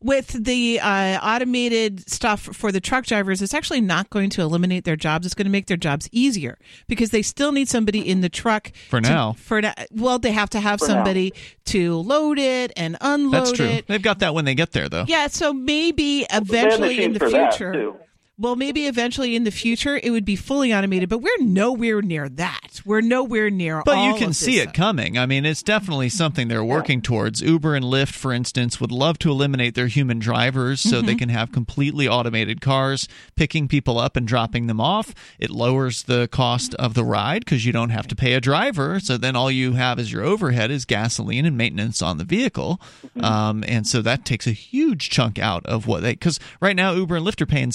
with 0.00 0.28
the 0.44 0.78
uh, 0.80 1.18
automated 1.22 2.08
stuff 2.08 2.40
for 2.40 2.70
the 2.70 2.80
truck 2.80 3.06
drivers, 3.06 3.40
it's 3.42 3.54
actually 3.54 3.80
not 3.80 4.10
going 4.10 4.30
to 4.30 4.42
eliminate 4.42 4.84
their 4.84 4.96
jobs. 4.96 5.26
It's 5.26 5.34
going 5.34 5.46
to 5.46 5.50
make 5.50 5.66
their 5.66 5.76
jobs 5.76 6.08
easier 6.12 6.58
because 6.86 7.10
they 7.10 7.22
still 7.22 7.50
need 7.52 7.68
somebody 7.68 8.00
in 8.08 8.20
the 8.20 8.28
truck 8.28 8.72
For 8.90 9.00
to- 9.00 9.08
now. 9.08 9.32
For 9.32 9.60
na- 9.62 9.74
well, 9.90 10.18
they 10.18 10.32
have 10.32 10.50
to 10.50 10.60
have 10.60 10.78
For 10.80 10.88
now. 10.88 10.94
somebody 10.94 11.32
to 11.66 11.96
load 11.96 12.38
it 12.38 12.72
and 12.76 12.96
unload 13.00 13.32
That's 13.32 13.52
true. 13.52 13.66
it. 13.66 13.86
They've 13.86 14.02
got 14.02 14.18
that 14.20 14.34
when 14.34 14.44
they 14.44 14.54
get 14.54 14.72
there, 14.72 14.88
though. 14.88 15.04
Yeah, 15.08 15.26
so 15.28 15.52
maybe 15.52 16.20
They 16.20 16.26
have 16.30 16.42
eventually 16.48 17.02
in 17.02 17.12
the 17.14 17.18
for 17.18 17.30
that, 17.30 17.54
future. 17.54 17.92
Well, 18.38 18.54
maybe 18.54 18.86
eventually 18.86 19.34
in 19.34 19.44
the 19.44 19.50
future 19.50 19.98
it 20.02 20.10
would 20.10 20.24
be 20.26 20.36
fully 20.36 20.74
automated, 20.74 21.08
but 21.08 21.18
we're 21.18 21.38
nowhere 21.40 22.02
near 22.02 22.28
that. 22.28 22.82
We're 22.84 23.00
nowhere 23.00 23.48
near. 23.48 23.82
But 23.84 24.12
you 24.12 24.18
can 24.18 24.34
see 24.34 24.58
it 24.58 24.74
coming. 24.74 25.16
I 25.16 25.24
mean, 25.24 25.46
it's 25.46 25.62
definitely 25.62 26.10
something 26.10 26.48
they're 26.48 26.62
working 26.64 27.00
towards. 27.00 27.40
Uber 27.40 27.74
and 27.74 27.84
Lyft, 27.84 28.12
for 28.12 28.34
instance, 28.34 28.78
would 28.80 28.92
love 28.92 29.18
to 29.20 29.30
eliminate 29.30 29.74
their 29.74 29.86
human 29.86 30.18
drivers 30.18 30.80
so 30.80 30.96
Mm-hmm. 30.96 31.06
they 31.06 31.14
can 31.14 31.28
have 31.30 31.50
completely 31.52 32.08
automated 32.08 32.60
cars 32.60 33.08
picking 33.36 33.68
people 33.68 33.98
up 33.98 34.16
and 34.16 34.26
dropping 34.28 34.66
them 34.66 34.80
off. 34.80 35.14
It 35.38 35.50
lowers 35.50 36.02
the 36.02 36.28
cost 36.28 36.74
of 36.74 36.94
the 36.94 37.04
ride 37.04 37.44
because 37.44 37.64
you 37.64 37.72
don't 37.72 37.90
have 37.90 38.06
to 38.08 38.16
pay 38.16 38.34
a 38.34 38.40
driver. 38.40 39.00
So 39.00 39.16
then 39.16 39.34
all 39.36 39.50
you 39.50 39.72
have 39.72 39.98
as 39.98 40.12
your 40.12 40.22
overhead 40.22 40.70
is 40.70 40.84
gasoline 40.84 41.46
and 41.46 41.56
maintenance 41.56 42.02
on 42.02 42.18
the 42.18 42.24
vehicle. 42.24 42.80
Mm-hmm. 43.06 43.24
Um, 43.24 43.64
and 43.66 43.86
so 43.86 44.02
that 44.02 44.24
takes 44.24 44.46
a 44.46 44.52
huge 44.52 45.08
chunk 45.10 45.38
out 45.38 45.64
of 45.66 45.86
what 45.86 46.02
they, 46.02 46.12
because 46.12 46.38
right 46.60 46.76
now 46.76 46.92
Uber 46.92 47.16
and 47.16 47.26
Lyft 47.26 47.40
are 47.40 47.46
paying 47.46 47.72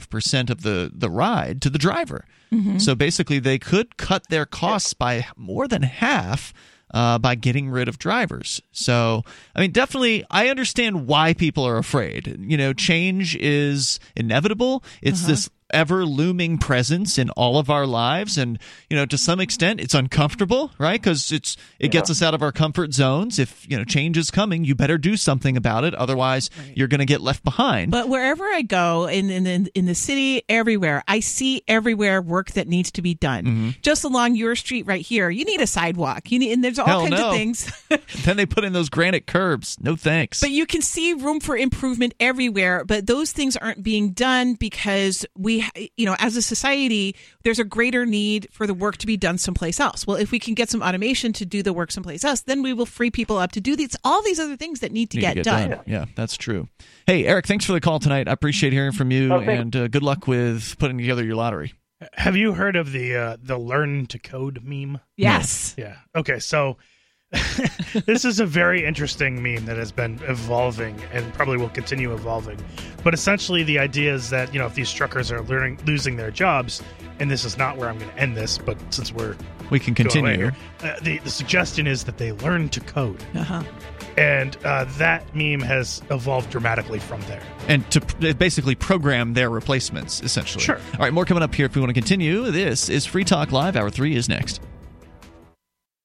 75% 0.00 0.50
of 0.50 0.62
the, 0.62 0.90
the 0.94 1.10
ride 1.10 1.60
to 1.62 1.70
the 1.70 1.78
driver. 1.78 2.24
Mm-hmm. 2.52 2.78
So 2.78 2.94
basically, 2.94 3.38
they 3.38 3.58
could 3.58 3.96
cut 3.96 4.28
their 4.28 4.46
costs 4.46 4.94
by 4.94 5.26
more 5.36 5.66
than 5.68 5.82
half 5.82 6.52
uh, 6.94 7.18
by 7.18 7.34
getting 7.34 7.68
rid 7.68 7.88
of 7.88 7.98
drivers. 7.98 8.60
So, 8.70 9.24
I 9.54 9.60
mean, 9.60 9.72
definitely, 9.72 10.24
I 10.30 10.48
understand 10.48 11.06
why 11.06 11.34
people 11.34 11.66
are 11.66 11.76
afraid. 11.78 12.36
You 12.40 12.56
know, 12.56 12.72
change 12.72 13.36
is 13.36 13.98
inevitable. 14.14 14.84
It's 15.02 15.20
Uh-huh. 15.22 15.32
this 15.32 15.50
ever 15.70 16.04
looming 16.04 16.58
presence 16.58 17.18
in 17.18 17.30
all 17.30 17.58
of 17.58 17.70
our 17.70 17.86
lives 17.86 18.38
and 18.38 18.58
you 18.88 18.96
know 18.96 19.06
to 19.06 19.18
some 19.18 19.40
extent 19.40 19.80
it's 19.80 19.94
uncomfortable 19.94 20.70
right 20.78 21.00
because 21.00 21.32
it's 21.32 21.56
it 21.78 21.90
gets 21.90 22.10
us 22.10 22.22
out 22.22 22.34
of 22.34 22.42
our 22.42 22.52
comfort 22.52 22.92
zones 22.92 23.38
if 23.38 23.68
you 23.68 23.76
know 23.76 23.84
change 23.84 24.16
is 24.16 24.30
coming 24.30 24.64
you 24.64 24.74
better 24.74 24.98
do 24.98 25.16
something 25.16 25.56
about 25.56 25.84
it 25.84 25.94
otherwise 25.94 26.50
you're 26.74 26.88
going 26.88 27.00
to 27.00 27.06
get 27.06 27.20
left 27.20 27.42
behind 27.42 27.90
But 27.90 28.08
wherever 28.08 28.44
I 28.44 28.62
go 28.62 29.06
in 29.06 29.30
in 29.30 29.46
in, 29.46 29.68
in 29.74 29.86
the 29.86 29.94
city, 29.94 30.42
everywhere 30.48 31.02
I 31.08 31.20
see 31.20 31.62
everywhere 31.68 32.20
work 32.22 32.52
that 32.52 32.68
needs 32.68 32.90
to 32.92 33.02
be 33.02 33.14
done. 33.14 33.44
Mm-hmm. 33.44 33.70
Just 33.82 34.04
along 34.04 34.36
your 34.36 34.54
street 34.56 34.86
right 34.86 35.04
here, 35.04 35.30
you 35.30 35.44
need 35.44 35.60
a 35.60 35.66
sidewalk. 35.66 36.30
You 36.30 36.38
need, 36.38 36.52
and 36.52 36.62
there's 36.62 36.78
all 36.78 36.86
Hell 36.86 37.00
kinds 37.00 37.20
no. 37.20 37.28
of 37.28 37.34
things. 37.34 37.84
then 38.24 38.36
they 38.36 38.46
put 38.46 38.64
in 38.64 38.72
those 38.72 38.88
granite 38.88 39.26
curbs 39.26 39.76
no 39.80 39.96
thanks 39.96 40.40
But 40.40 40.50
you 40.50 40.66
can 40.66 40.82
see 40.82 41.12
room 41.12 41.40
for 41.40 41.56
improvement 41.56 42.14
everywhere. 42.20 42.84
But 42.84 43.06
those 43.06 43.32
things 43.32 43.56
aren't 43.56 43.82
being 43.82 44.10
done 44.10 44.54
because 44.54 45.26
we, 45.36 45.55
you 45.96 46.06
know, 46.06 46.16
as 46.18 46.36
a 46.36 46.42
society, 46.42 47.14
there's 47.44 47.58
a 47.58 47.64
greater 47.64 48.06
need 48.06 48.48
for 48.50 48.66
the 48.66 48.74
work 48.74 48.96
to 48.98 49.06
be 49.06 49.16
done 49.16 49.38
someplace 49.38 49.80
else. 49.80 50.06
Well, 50.06 50.16
if 50.16 50.30
we 50.30 50.38
can 50.38 50.54
get 50.54 50.70
some 50.70 50.82
automation 50.82 51.32
to 51.34 51.46
do 51.46 51.62
the 51.62 51.72
work 51.72 51.90
someplace 51.92 52.24
else, 52.24 52.40
then 52.42 52.62
we 52.62 52.72
will 52.72 52.86
free 52.86 53.10
people 53.10 53.36
up 53.38 53.52
to 53.52 53.60
do 53.60 53.76
these 53.76 53.96
all 54.04 54.22
these 54.22 54.40
other 54.40 54.56
things 54.56 54.80
that 54.80 54.92
need 54.92 55.10
to, 55.10 55.18
Need 55.18 55.34
get, 55.34 55.44
done. 55.44 55.80
Yeah, 55.86 56.06
that's 56.14 56.36
true. 56.36 56.68
Hey, 57.06 57.26
Eric, 57.26 57.46
thanks 57.46 57.64
for 57.64 57.72
the 57.72 57.80
call 57.80 57.98
tonight. 57.98 58.28
I 58.28 58.32
appreciate 58.32 58.72
hearing 58.72 58.92
from 58.92 59.10
you, 59.10 59.32
Oh, 59.32 59.40
and 59.40 59.74
uh, 59.74 59.88
good 59.88 60.02
luck 60.02 60.26
with 60.26 60.78
putting 60.78 60.98
together 60.98 61.24
your 61.24 61.36
lottery. 61.36 61.72
Have 62.12 62.36
you 62.36 62.52
heard 62.52 62.76
of 62.76 62.92
the 62.92 63.16
uh, 63.16 63.36
the 63.42 63.56
learn 63.56 64.06
to 64.06 64.18
code 64.18 64.60
meme? 64.62 65.00
Yes. 65.16 65.74
Yeah. 65.78 65.96
Okay. 66.14 66.38
So 66.38 66.76
this 68.06 68.24
is 68.24 68.40
a 68.40 68.46
very 68.46 68.84
interesting 68.84 69.42
meme 69.42 69.64
that 69.66 69.76
has 69.76 69.92
been 69.92 70.18
evolving 70.26 71.00
and 71.12 71.32
probably 71.34 71.56
will 71.56 71.68
continue 71.70 72.12
evolving. 72.12 72.58
But 73.04 73.14
essentially, 73.14 73.62
the 73.62 73.78
idea 73.78 74.14
is 74.14 74.30
that 74.30 74.52
you 74.52 74.58
know 74.58 74.66
if 74.66 74.74
these 74.74 74.92
truckers 74.92 75.30
are 75.32 75.42
learning 75.42 75.78
losing 75.86 76.16
their 76.16 76.30
jobs, 76.30 76.82
and 77.20 77.30
this 77.30 77.44
is 77.44 77.56
not 77.56 77.76
where 77.76 77.88
I'm 77.88 77.98
going 77.98 78.10
to 78.10 78.18
end 78.18 78.36
this, 78.36 78.58
but 78.58 78.76
since 78.92 79.12
we're 79.12 79.36
We 79.70 79.78
can 79.78 79.94
continue. 79.94 80.36
here, 80.36 80.56
uh, 80.82 80.96
the 81.02 81.18
the 81.18 81.30
suggestion 81.30 81.86
is 81.86 82.04
that 82.04 82.18
they 82.18 82.32
learn 82.32 82.68
to 82.70 82.80
code, 82.80 83.22
Uh-huh. 83.34 83.62
and 84.18 84.56
uh, 84.64 84.84
that 84.98 85.22
meme 85.34 85.60
has 85.60 86.02
evolved 86.10 86.50
dramatically 86.50 86.98
from 86.98 87.20
there. 87.22 87.42
and 87.68 87.88
to 87.90 88.00
pr- 88.00 88.32
basically 88.34 88.74
program 88.74 89.34
their 89.34 89.50
replacements, 89.50 90.20
essentially. 90.22 90.62
Sure. 90.64 90.80
All 90.94 91.00
right, 91.00 91.12
more 91.12 91.24
coming 91.24 91.42
up 91.42 91.54
here 91.54 91.66
if 91.66 91.74
we 91.74 91.80
want 91.80 91.90
to 91.90 91.94
continue. 92.00 92.50
This 92.50 92.88
is 92.88 93.06
Free 93.06 93.24
Talk 93.24 93.52
Live. 93.52 93.76
Hour 93.76 93.90
three 93.90 94.14
is 94.16 94.28
next. 94.28 94.60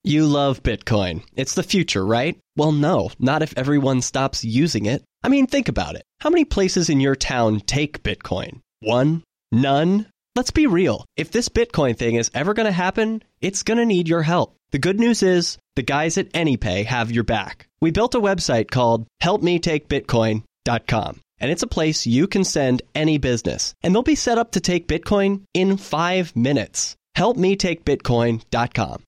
You 0.04 0.26
love 0.26 0.64
Bitcoin. 0.64 1.24
It's 1.36 1.54
the 1.54 1.62
future, 1.62 2.04
right? 2.04 2.36
Well, 2.56 2.72
no, 2.72 3.12
not 3.20 3.44
if 3.44 3.54
everyone 3.56 4.02
stops 4.02 4.44
using 4.44 4.88
it. 4.88 5.04
I 5.24 5.30
mean, 5.30 5.46
think 5.46 5.70
about 5.70 5.94
it. 5.96 6.02
How 6.22 6.32
many 6.32 6.44
places 6.44 6.90
in 6.90 7.00
your 7.00 7.16
town 7.16 7.60
take 7.60 8.02
Bitcoin? 8.02 8.62
One? 8.80 9.24
None? 9.52 10.08
Let's 10.36 10.50
be 10.50 10.66
real. 10.66 11.06
If 11.18 11.30
this 11.30 11.50
Bitcoin 11.50 11.96
thing 11.96 12.16
is 12.16 12.32
ever 12.34 12.56
going 12.56 12.66
to 12.66 12.72
happen, 12.72 13.22
it's 13.42 13.62
going 13.62 13.78
to 13.78 13.86
need 13.86 14.08
your 14.08 14.24
help. 14.24 14.56
The 14.72 14.80
good 14.80 15.00
news 15.00 15.22
is 15.22 15.60
the 15.76 15.84
guys 15.84 16.18
at 16.18 16.34
AnyPay 16.34 16.86
have 16.86 17.12
your 17.12 17.24
back. 17.24 17.68
We 17.80 17.92
built 17.92 18.16
a 18.16 18.20
website 18.20 18.72
called 18.72 19.06
helpmetakebitcoin.com. 19.22 21.20
And 21.40 21.52
it's 21.52 21.64
a 21.64 21.68
place 21.68 22.08
you 22.08 22.28
can 22.28 22.44
send 22.44 22.82
any 22.96 23.20
business. 23.20 23.76
And 23.84 23.94
they'll 23.94 24.02
be 24.02 24.16
set 24.16 24.40
up 24.40 24.52
to 24.54 24.60
take 24.60 24.88
Bitcoin 24.88 25.44
in 25.54 25.78
five 25.78 26.36
minutes. 26.36 26.96
Helpmetakebitcoin.com. 27.18 29.04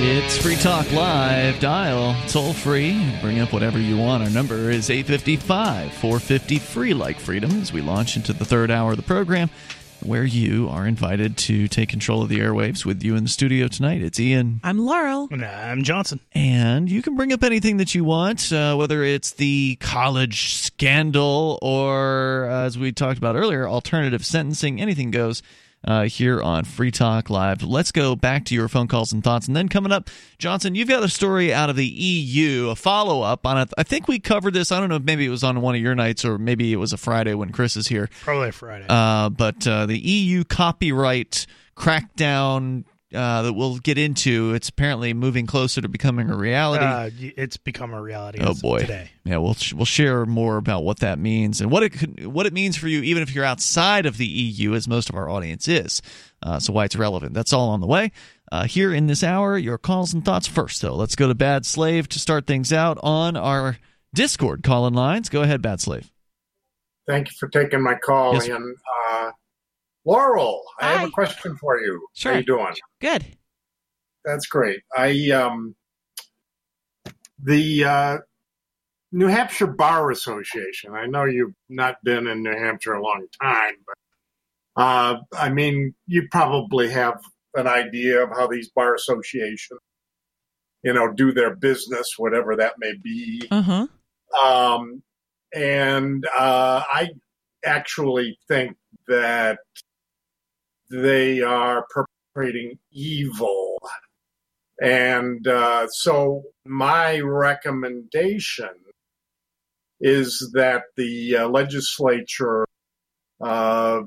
It's 0.00 0.38
Free 0.38 0.54
Talk 0.54 0.92
Live. 0.92 1.58
Dial 1.58 2.14
toll 2.28 2.52
free. 2.52 3.04
Bring 3.20 3.40
up 3.40 3.52
whatever 3.52 3.80
you 3.80 3.96
want. 3.98 4.22
Our 4.22 4.30
number 4.30 4.70
is 4.70 4.90
855 4.90 5.92
450 5.94 6.58
free 6.60 6.94
like 6.94 7.18
freedom 7.18 7.50
as 7.60 7.72
we 7.72 7.80
launch 7.80 8.14
into 8.14 8.32
the 8.32 8.44
third 8.44 8.70
hour 8.70 8.92
of 8.92 8.96
the 8.96 9.02
program 9.02 9.50
where 10.04 10.24
you 10.24 10.68
are 10.68 10.86
invited 10.86 11.36
to 11.38 11.66
take 11.66 11.88
control 11.88 12.22
of 12.22 12.28
the 12.28 12.38
airwaves 12.38 12.84
with 12.84 13.02
you 13.02 13.16
in 13.16 13.24
the 13.24 13.28
studio 13.28 13.66
tonight. 13.66 14.00
It's 14.00 14.20
Ian. 14.20 14.60
I'm 14.62 14.78
Laurel. 14.78 15.26
And 15.32 15.44
I'm 15.44 15.82
Johnson. 15.82 16.20
And 16.32 16.88
you 16.88 17.02
can 17.02 17.16
bring 17.16 17.32
up 17.32 17.42
anything 17.42 17.78
that 17.78 17.92
you 17.92 18.04
want, 18.04 18.52
uh, 18.52 18.76
whether 18.76 19.02
it's 19.02 19.32
the 19.32 19.76
college 19.80 20.54
scandal 20.54 21.58
or, 21.60 22.48
uh, 22.48 22.66
as 22.66 22.78
we 22.78 22.92
talked 22.92 23.18
about 23.18 23.34
earlier, 23.34 23.66
alternative 23.66 24.24
sentencing. 24.24 24.80
Anything 24.80 25.10
goes 25.10 25.42
uh, 25.84 26.04
here 26.04 26.42
on 26.42 26.64
Free 26.64 26.90
Talk 26.90 27.30
Live. 27.30 27.62
Let's 27.62 27.92
go 27.92 28.16
back 28.16 28.44
to 28.46 28.54
your 28.54 28.68
phone 28.68 28.88
calls 28.88 29.12
and 29.12 29.22
thoughts. 29.22 29.46
And 29.46 29.56
then 29.56 29.68
coming 29.68 29.92
up, 29.92 30.10
Johnson, 30.38 30.74
you've 30.74 30.88
got 30.88 31.02
a 31.02 31.08
story 31.08 31.52
out 31.52 31.70
of 31.70 31.76
the 31.76 31.86
EU, 31.86 32.68
a 32.68 32.76
follow 32.76 33.22
up 33.22 33.46
on 33.46 33.58
it. 33.58 33.70
I 33.78 33.82
think 33.82 34.08
we 34.08 34.18
covered 34.18 34.54
this. 34.54 34.72
I 34.72 34.80
don't 34.80 34.88
know 34.88 34.96
if 34.96 35.04
maybe 35.04 35.24
it 35.24 35.30
was 35.30 35.44
on 35.44 35.60
one 35.60 35.74
of 35.74 35.80
your 35.80 35.94
nights 35.94 36.24
or 36.24 36.38
maybe 36.38 36.72
it 36.72 36.76
was 36.76 36.92
a 36.92 36.96
Friday 36.98 37.34
when 37.34 37.50
Chris 37.50 37.76
is 37.76 37.88
here. 37.88 38.08
Probably 38.22 38.48
a 38.48 38.52
Friday. 38.52 38.86
Uh, 38.88 39.28
but 39.30 39.66
uh, 39.66 39.86
the 39.86 39.98
EU 39.98 40.44
copyright 40.44 41.46
crackdown 41.76 42.84
uh, 43.14 43.42
that 43.42 43.52
we'll 43.54 43.78
get 43.78 43.96
into, 43.96 44.52
it's 44.54 44.68
apparently 44.68 45.14
moving 45.14 45.46
closer 45.46 45.80
to 45.80 45.88
becoming 45.88 46.30
a 46.30 46.36
reality. 46.36 46.84
Uh, 46.84 47.10
it's 47.36 47.56
become 47.56 47.94
a 47.94 48.00
reality. 48.02 48.38
Oh 48.42 48.54
boy! 48.54 48.80
Today. 48.80 49.10
Yeah, 49.24 49.38
we'll 49.38 49.56
we'll 49.74 49.84
share 49.86 50.26
more 50.26 50.56
about 50.58 50.84
what 50.84 51.00
that 51.00 51.18
means 51.18 51.60
and 51.60 51.70
what 51.70 51.82
it 51.82 51.90
could, 51.90 52.26
what 52.26 52.46
it 52.46 52.52
means 52.52 52.76
for 52.76 52.88
you, 52.88 53.00
even 53.02 53.22
if 53.22 53.34
you're 53.34 53.44
outside 53.44 54.04
of 54.06 54.16
the 54.18 54.26
EU, 54.26 54.74
as 54.74 54.86
most 54.86 55.08
of 55.08 55.16
our 55.16 55.28
audience 55.30 55.68
is. 55.68 56.02
Uh, 56.42 56.58
so 56.58 56.72
why 56.72 56.84
it's 56.84 56.96
relevant. 56.96 57.32
That's 57.34 57.52
all 57.52 57.70
on 57.70 57.80
the 57.80 57.86
way. 57.86 58.12
Uh, 58.52 58.64
here 58.64 58.92
in 58.92 59.06
this 59.06 59.22
hour, 59.24 59.56
your 59.58 59.78
calls 59.78 60.12
and 60.14 60.24
thoughts 60.24 60.46
first. 60.46 60.82
Though, 60.82 60.94
let's 60.94 61.16
go 61.16 61.28
to 61.28 61.34
Bad 61.34 61.64
Slave 61.66 62.08
to 62.10 62.18
start 62.18 62.46
things 62.46 62.72
out 62.72 62.98
on 63.02 63.36
our 63.36 63.78
Discord 64.14 64.62
call-in 64.62 64.94
lines. 64.94 65.28
Go 65.28 65.42
ahead, 65.42 65.60
Bad 65.62 65.80
Slave. 65.80 66.10
Thank 67.06 67.28
you 67.28 67.34
for 67.38 67.48
taking 67.48 67.82
my 67.82 67.94
call, 67.94 68.34
Yes. 68.34 68.48
Ian. 68.48 68.74
Laurel, 70.08 70.62
I 70.80 70.92
have 70.92 71.08
a 71.08 71.10
question 71.10 71.54
for 71.58 71.78
you. 71.78 72.06
Sure. 72.14 72.32
How 72.32 72.38
you 72.38 72.44
doing? 72.44 72.74
Good. 72.98 73.26
That's 74.24 74.46
great. 74.46 74.80
I 74.96 75.30
um, 75.32 75.76
the 77.42 77.84
uh, 77.84 78.18
New 79.12 79.26
Hampshire 79.26 79.66
Bar 79.66 80.10
Association. 80.10 80.94
I 80.94 81.06
know 81.06 81.26
you've 81.26 81.52
not 81.68 81.96
been 82.02 82.26
in 82.26 82.42
New 82.42 82.56
Hampshire 82.56 82.94
a 82.94 83.02
long 83.02 83.26
time, 83.42 83.74
but 83.86 84.82
uh, 84.82 85.16
I 85.34 85.50
mean, 85.50 85.94
you 86.06 86.26
probably 86.30 86.88
have 86.88 87.20
an 87.54 87.66
idea 87.66 88.22
of 88.22 88.30
how 88.30 88.46
these 88.46 88.70
bar 88.70 88.94
associations, 88.94 89.80
you 90.82 90.94
know, 90.94 91.12
do 91.12 91.32
their 91.32 91.54
business, 91.54 92.14
whatever 92.16 92.56
that 92.56 92.74
may 92.78 92.94
be. 92.94 93.46
Uh 93.50 93.62
huh. 93.62 93.86
Um, 94.42 95.02
and 95.54 96.24
uh, 96.26 96.82
I 96.88 97.10
actually 97.62 98.38
think 98.48 98.76
that 99.06 99.58
they 100.90 101.40
are 101.40 101.86
perpetrating 101.90 102.78
evil. 102.90 103.78
And 104.80 105.46
uh, 105.46 105.88
so 105.88 106.44
my 106.64 107.18
recommendation 107.20 108.70
is 110.00 110.50
that 110.54 110.82
the 110.96 111.36
uh, 111.36 111.48
legislature, 111.48 112.64
uh, 113.40 114.02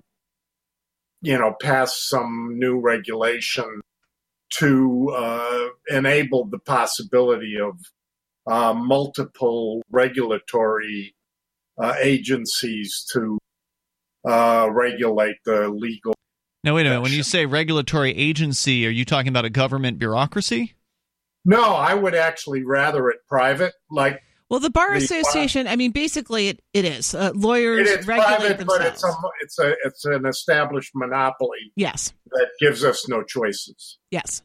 you 1.22 1.38
know, 1.38 1.54
pass 1.62 2.08
some 2.08 2.58
new 2.58 2.80
regulation 2.80 3.82
to 4.58 5.10
uh, 5.16 5.68
enable 5.90 6.46
the 6.46 6.60
possibility 6.60 7.58
of 7.60 7.78
uh, 8.48 8.74
multiple 8.74 9.82
regulatory 9.92 11.14
uh, 11.78 11.96
agencies 12.02 13.06
to 13.12 13.38
regulate 14.24 15.38
the 15.46 15.70
legal. 15.70 16.14
Now, 16.64 16.76
wait 16.76 16.86
a 16.86 16.90
minute. 16.90 17.02
When 17.02 17.12
you 17.12 17.24
say 17.24 17.46
regulatory 17.46 18.16
agency, 18.16 18.86
are 18.86 18.92
you 18.92 19.04
talking 19.06 19.30
about 19.30 19.46
a 19.46 19.50
government 19.50 19.98
bureaucracy? 19.98 20.76
No, 21.44 21.64
I 21.74 21.96
would 21.96 22.14
actually 22.14 22.64
rather 22.64 23.10
it 23.10 23.18
private. 23.28 23.74
Like 23.90 24.22
Well, 24.50 24.60
the 24.60 24.70
bar 24.70 24.92
The- 24.92 24.98
association. 25.04 25.68
I 25.68 25.76
mean, 25.76 25.92
basically, 25.92 26.50
it, 26.50 26.62
it 26.74 26.86
is. 26.86 27.16
Uh, 27.16 27.32
lawyers 27.34 27.90
it 27.90 28.02
is 28.02 28.08
regulate 28.08 28.38
private, 28.38 28.58
themselves. 28.60 28.68
but 28.72 28.86
it's 28.86 29.04
a 29.04 29.24
it's 29.42 29.60
a 29.60 29.76
it's 29.86 30.06
an 30.06 30.26
established 30.28 30.92
monopoly 30.94 31.72
yes. 31.76 32.14
that 32.32 32.50
gives 32.60 32.84
us 32.84 33.08
no 33.10 33.24
choices. 33.24 33.98
Yes. 34.12 34.44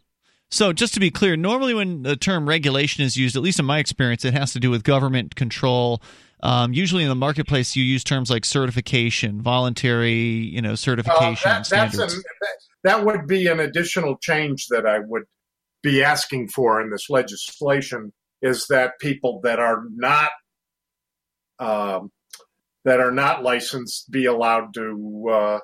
So, 0.51 0.73
just 0.73 0.95
to 0.95 1.01
be 1.01 1.11
clear, 1.11 1.37
normally 1.37 1.75
when 1.75 2.03
the 2.03 2.17
term 2.17 2.49
regulation 2.49 3.05
is 3.05 3.17
used, 3.17 3.37
at 3.37 3.43
least 3.43 3.59
in 3.59 3.67
my 3.67 3.79
experience, 3.79 4.25
it 4.25 4.33
has 4.33 4.53
to 4.53 4.61
do 4.61 4.71
with 4.71 4.85
government 4.85 5.35
control. 5.35 6.01
Um, 6.43 6.73
usually 6.73 7.03
in 7.03 7.09
the 7.09 7.15
marketplace, 7.15 7.75
you 7.77 7.85
use 7.85 8.05
terms 8.05 8.31
like 8.31 8.45
certification, 8.45 9.41
voluntary, 9.41 10.13
you 10.13 10.61
know, 10.61 10.73
Uh, 10.73 10.77
certification 10.77 11.51
that, 11.51 11.67
standards. 11.67 12.15
an, 12.15 12.23
that, 12.41 12.57
that 12.85 13.05
would 13.05 13.27
be 13.27 13.47
an 13.47 13.61
additional 13.61 14.17
change 14.19 14.67
that 14.69 14.87
I 14.87 14.99
would 14.99 15.25
be 15.83 16.03
asking 16.03 16.49
for 16.49 16.81
in 16.81 16.91
this 16.91 17.09
legislation 17.09 18.13
is 18.43 18.67
that 18.69 18.99
people 19.01 19.41
that 19.45 19.59
are 19.59 19.85
not 19.95 20.31
um, 21.59 22.11
that 22.85 23.01
are 23.01 23.13
not 23.13 23.43
licensed 23.43 24.11
be 24.11 24.27
allowed 24.27 24.75
to 24.75 25.29
uh, 25.31 25.59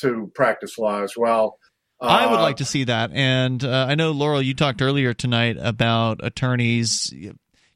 to 0.00 0.32
practice 0.34 0.78
law 0.78 1.02
as 1.02 1.14
well. 1.16 1.58
I 2.00 2.26
would 2.26 2.40
Uh, 2.40 2.42
like 2.42 2.56
to 2.56 2.64
see 2.64 2.84
that. 2.84 3.12
And 3.12 3.62
uh, 3.64 3.86
I 3.88 3.94
know, 3.94 4.10
Laurel, 4.10 4.42
you 4.42 4.54
talked 4.54 4.82
earlier 4.82 5.14
tonight 5.14 5.56
about 5.60 6.18
attorneys, 6.24 7.14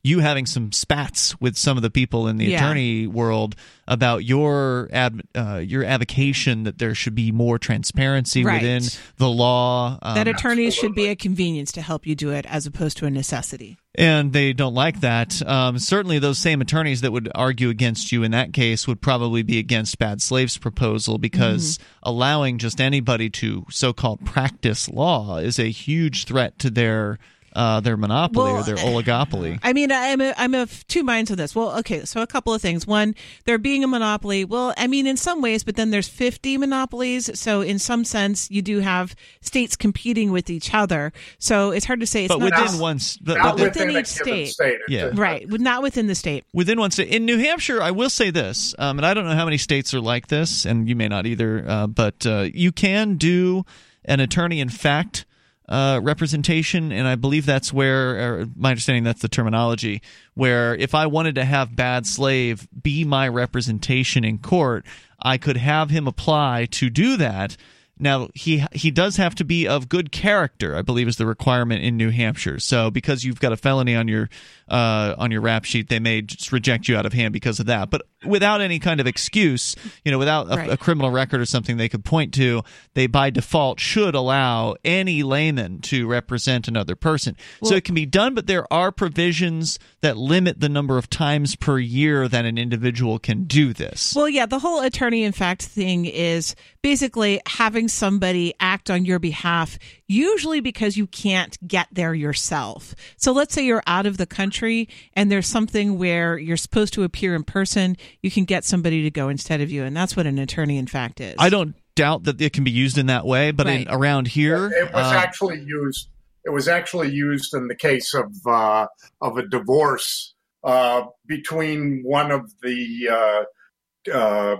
you 0.06 0.20
having 0.20 0.46
some 0.46 0.70
spats 0.72 1.38
with 1.40 1.56
some 1.56 1.76
of 1.76 1.82
the 1.82 1.90
people 1.90 2.28
in 2.28 2.36
the 2.36 2.46
Yeah. 2.46 2.58
attorney 2.64 3.06
world 3.06 3.56
about 3.88 4.24
your 4.24 4.88
ad, 4.92 5.22
uh, 5.34 5.56
your 5.64 5.84
avocation 5.84 6.64
that 6.64 6.78
there 6.78 6.94
should 6.94 7.14
be 7.14 7.30
more 7.32 7.58
transparency 7.58 8.44
Right. 8.44 8.60
within 8.62 8.82
the 9.18 9.28
law. 9.28 9.98
Um, 10.02 10.14
that 10.14 10.28
attorneys 10.28 10.74
should 10.74 10.94
be 10.94 11.06
a 11.06 11.16
convenience 11.16 11.70
to 11.72 11.82
help 11.82 12.06
you 12.06 12.14
do 12.14 12.30
it 12.30 12.46
as 12.48 12.66
opposed 12.66 12.96
to 12.98 13.06
a 13.06 13.10
necessity. 13.10 13.76
and 13.98 14.34
they 14.34 14.52
don't 14.52 14.74
like 14.74 15.00
that. 15.00 15.40
Um, 15.48 15.78
certainly, 15.78 16.18
those 16.18 16.36
same 16.36 16.60
attorneys 16.60 17.00
that 17.00 17.12
would 17.12 17.30
argue 17.34 17.70
against 17.70 18.12
you 18.12 18.22
in 18.24 18.30
that 18.32 18.52
case 18.52 18.86
would 18.86 19.00
probably 19.00 19.42
be 19.42 19.58
against 19.58 19.98
Bad 19.98 20.20
Slaves' 20.20 20.58
proposal 20.58 21.16
because 21.16 21.78
allowing 22.02 22.58
just 22.58 22.78
anybody 22.78 23.30
to 23.30 23.64
so-called 23.70 24.22
practice 24.26 24.86
law 24.90 25.38
is 25.38 25.58
a 25.58 25.70
huge 25.70 26.24
threat 26.26 26.58
to 26.58 26.68
their 26.68 27.18
uh, 27.56 27.80
their 27.80 27.96
monopoly 27.96 28.52
Well, 28.52 28.60
or 28.60 28.62
their 28.62 28.76
oligopoly. 28.76 29.58
I 29.64 29.72
mean, 29.72 29.90
I'm 29.90 30.20
a, 30.20 30.34
I'm 30.36 30.54
of 30.54 30.86
two 30.86 31.02
minds 31.02 31.30
on 31.30 31.36
this. 31.38 31.54
Well, 31.54 31.78
okay, 31.78 32.04
so 32.04 32.20
a 32.22 32.26
couple 32.26 32.52
of 32.54 32.62
things. 32.62 32.86
One, 32.86 33.14
there 33.46 33.58
being 33.58 33.82
a 33.82 33.86
monopoly. 33.88 34.44
Well, 34.44 34.74
I 34.76 34.86
mean, 34.86 35.06
in 35.06 35.16
some 35.16 35.40
ways, 35.42 35.64
but 35.64 35.74
then 35.76 35.90
there's 35.90 36.06
50 36.08 36.58
monopolies. 36.58 37.30
So 37.38 37.62
in 37.62 37.78
some 37.78 38.04
sense, 38.04 38.50
you 38.50 38.62
do 38.62 38.80
have 38.80 39.16
states 39.40 39.74
competing 39.74 40.30
with 40.30 40.50
each 40.50 40.72
other. 40.74 41.12
So 41.38 41.70
it's 41.72 41.86
hard 41.86 42.00
to 42.00 42.06
say. 42.06 42.26
It's 42.26 42.34
but 42.34 42.38
not 42.38 42.44
within 42.44 42.64
just- 42.64 42.80
one, 42.80 42.96
s- 42.96 43.16
but- 43.16 43.38
not 43.38 43.54
within, 43.54 43.88
within 43.88 43.90
each 44.02 44.06
state. 44.06 44.48
state. 44.48 44.78
Yeah. 44.88 45.10
right, 45.14 45.48
with- 45.48 45.60
not 45.60 45.82
within 45.82 46.06
the 46.06 46.14
state. 46.14 46.44
within 46.52 46.78
one 46.78 46.90
state. 46.90 47.08
In 47.08 47.24
New 47.24 47.38
Hampshire, 47.38 47.82
I 47.82 47.90
will 47.90 48.10
say 48.10 48.30
this, 48.30 48.74
um, 48.78 48.98
and 48.98 49.06
I 49.06 49.14
don't 49.14 49.24
know 49.24 49.34
how 49.34 49.44
many 49.44 49.58
states 49.58 49.94
are 49.94 50.00
like 50.00 50.28
this, 50.28 50.64
and 50.66 50.88
you 50.88 50.94
may 50.94 51.08
not 51.08 51.26
either, 51.26 51.64
uh, 51.66 51.86
but 51.86 52.26
uh, 52.26 52.48
you 52.52 52.70
can 52.72 53.16
do 53.16 53.64
an 54.04 54.20
attorney 54.20 54.60
in 54.60 54.68
fact 54.68 55.25
uh, 55.68 56.00
representation, 56.02 56.92
and 56.92 57.08
I 57.08 57.16
believe 57.16 57.46
that's 57.46 57.72
where, 57.72 58.46
my 58.56 58.70
understanding, 58.70 59.04
that's 59.04 59.22
the 59.22 59.28
terminology, 59.28 60.02
where 60.34 60.74
if 60.74 60.94
I 60.94 61.06
wanted 61.06 61.34
to 61.36 61.44
have 61.44 61.74
Bad 61.74 62.06
Slave 62.06 62.68
be 62.82 63.04
my 63.04 63.26
representation 63.28 64.24
in 64.24 64.38
court, 64.38 64.86
I 65.20 65.38
could 65.38 65.56
have 65.56 65.90
him 65.90 66.06
apply 66.06 66.66
to 66.72 66.90
do 66.90 67.16
that. 67.16 67.56
Now 67.98 68.28
he 68.34 68.62
he 68.72 68.90
does 68.90 69.16
have 69.16 69.34
to 69.36 69.44
be 69.44 69.66
of 69.66 69.88
good 69.88 70.12
character, 70.12 70.76
I 70.76 70.82
believe, 70.82 71.08
is 71.08 71.16
the 71.16 71.26
requirement 71.26 71.82
in 71.82 71.96
New 71.96 72.10
Hampshire. 72.10 72.60
So 72.60 72.90
because 72.90 73.24
you've 73.24 73.40
got 73.40 73.52
a 73.52 73.56
felony 73.56 73.96
on 73.96 74.06
your 74.06 74.28
uh, 74.68 75.14
on 75.16 75.30
your 75.30 75.40
rap 75.40 75.64
sheet, 75.64 75.88
they 75.88 75.98
may 75.98 76.20
just 76.20 76.52
reject 76.52 76.88
you 76.88 76.96
out 76.96 77.06
of 77.06 77.14
hand 77.14 77.32
because 77.32 77.58
of 77.58 77.66
that. 77.66 77.88
But 77.88 78.02
without 78.26 78.60
any 78.60 78.78
kind 78.78 79.00
of 79.00 79.06
excuse, 79.06 79.74
you 80.04 80.12
know, 80.12 80.18
without 80.18 80.46
a, 80.52 80.56
Right. 80.56 80.70
a 80.70 80.76
criminal 80.76 81.10
record 81.10 81.40
or 81.40 81.46
something 81.46 81.76
they 81.76 81.88
could 81.88 82.04
point 82.04 82.32
to, 82.34 82.62
they 82.94 83.06
by 83.06 83.30
default 83.30 83.80
should 83.80 84.14
allow 84.14 84.76
any 84.84 85.22
layman 85.22 85.80
to 85.80 86.06
represent 86.06 86.68
another 86.68 86.94
person. 86.96 87.36
so 87.62 87.74
it 87.74 87.84
can 87.84 87.94
be 87.94 88.06
done, 88.06 88.34
but 88.34 88.46
there 88.46 88.70
are 88.72 88.90
provisions 88.92 89.78
that 90.02 90.16
limit 90.16 90.60
the 90.60 90.68
number 90.68 90.98
of 90.98 91.08
times 91.10 91.56
per 91.56 91.78
year 91.78 92.28
that 92.28 92.44
an 92.44 92.58
individual 92.58 93.18
can 93.18 93.44
do 93.44 93.72
this. 93.72 94.12
Well, 94.14 94.28
yeah, 94.28 94.46
the 94.46 94.58
whole 94.58 94.80
attorney 94.80 95.24
in 95.24 95.32
fact 95.32 95.62
thing 95.62 96.04
is 96.06 96.54
basically 96.82 97.40
having 97.46 97.88
somebody 97.88 98.54
act 98.60 98.90
on 98.90 99.04
your 99.04 99.18
behalf, 99.18 99.78
usually 100.08 100.60
because 100.60 100.96
you 100.96 101.06
can't 101.06 101.56
get 101.66 101.88
there 101.92 102.14
yourself. 102.14 102.94
So 103.16 103.32
let's 103.32 103.54
say 103.54 103.64
you're 103.64 103.82
out 103.86 104.06
of 104.06 104.16
the 104.16 104.26
country 104.26 104.88
and 105.14 105.30
there's 105.30 105.46
something 105.46 105.98
where 105.98 106.38
you're 106.38 106.56
supposed 106.56 106.94
to 106.94 107.02
appear 107.02 107.34
in 107.34 107.44
person, 107.44 107.96
you 108.22 108.30
can 108.30 108.44
get 108.44 108.64
somebody 108.64 109.02
to 109.02 109.10
go 109.10 109.28
instead 109.28 109.60
of 109.60 109.70
you. 109.70 109.84
And 109.84 109.96
that's 109.96 110.16
what 110.16 110.26
an 110.26 110.38
attorney 110.38 110.78
in 110.78 110.86
fact 110.86 111.20
is. 111.20 111.36
I 111.38 111.48
don't 111.48 111.74
doubt 111.96 112.24
that 112.24 112.40
it 112.40 112.52
can 112.52 112.62
be 112.62 112.70
used 112.70 112.98
in 112.98 113.06
that 113.06 113.26
way, 113.26 113.50
but 113.50 113.66
in, 113.66 113.88
around 113.88 114.28
here, 114.28 114.70
It 114.70 114.92
was 114.92 115.12
uh, 115.12 115.16
actually 115.16 115.60
used. 115.60 116.08
It 116.44 116.50
was 116.50 116.68
actually 116.68 117.10
used 117.10 117.54
in 117.54 117.66
the 117.66 117.74
case 117.74 118.14
of 118.14 118.32
uh, 118.46 118.86
of 119.20 119.36
a 119.36 119.48
divorce 119.48 120.34
uh, 120.62 121.06
between 121.26 122.02
one 122.04 122.30
of 122.30 122.52
the 122.62 123.08
uh, 123.10 124.12
uh, 124.12 124.56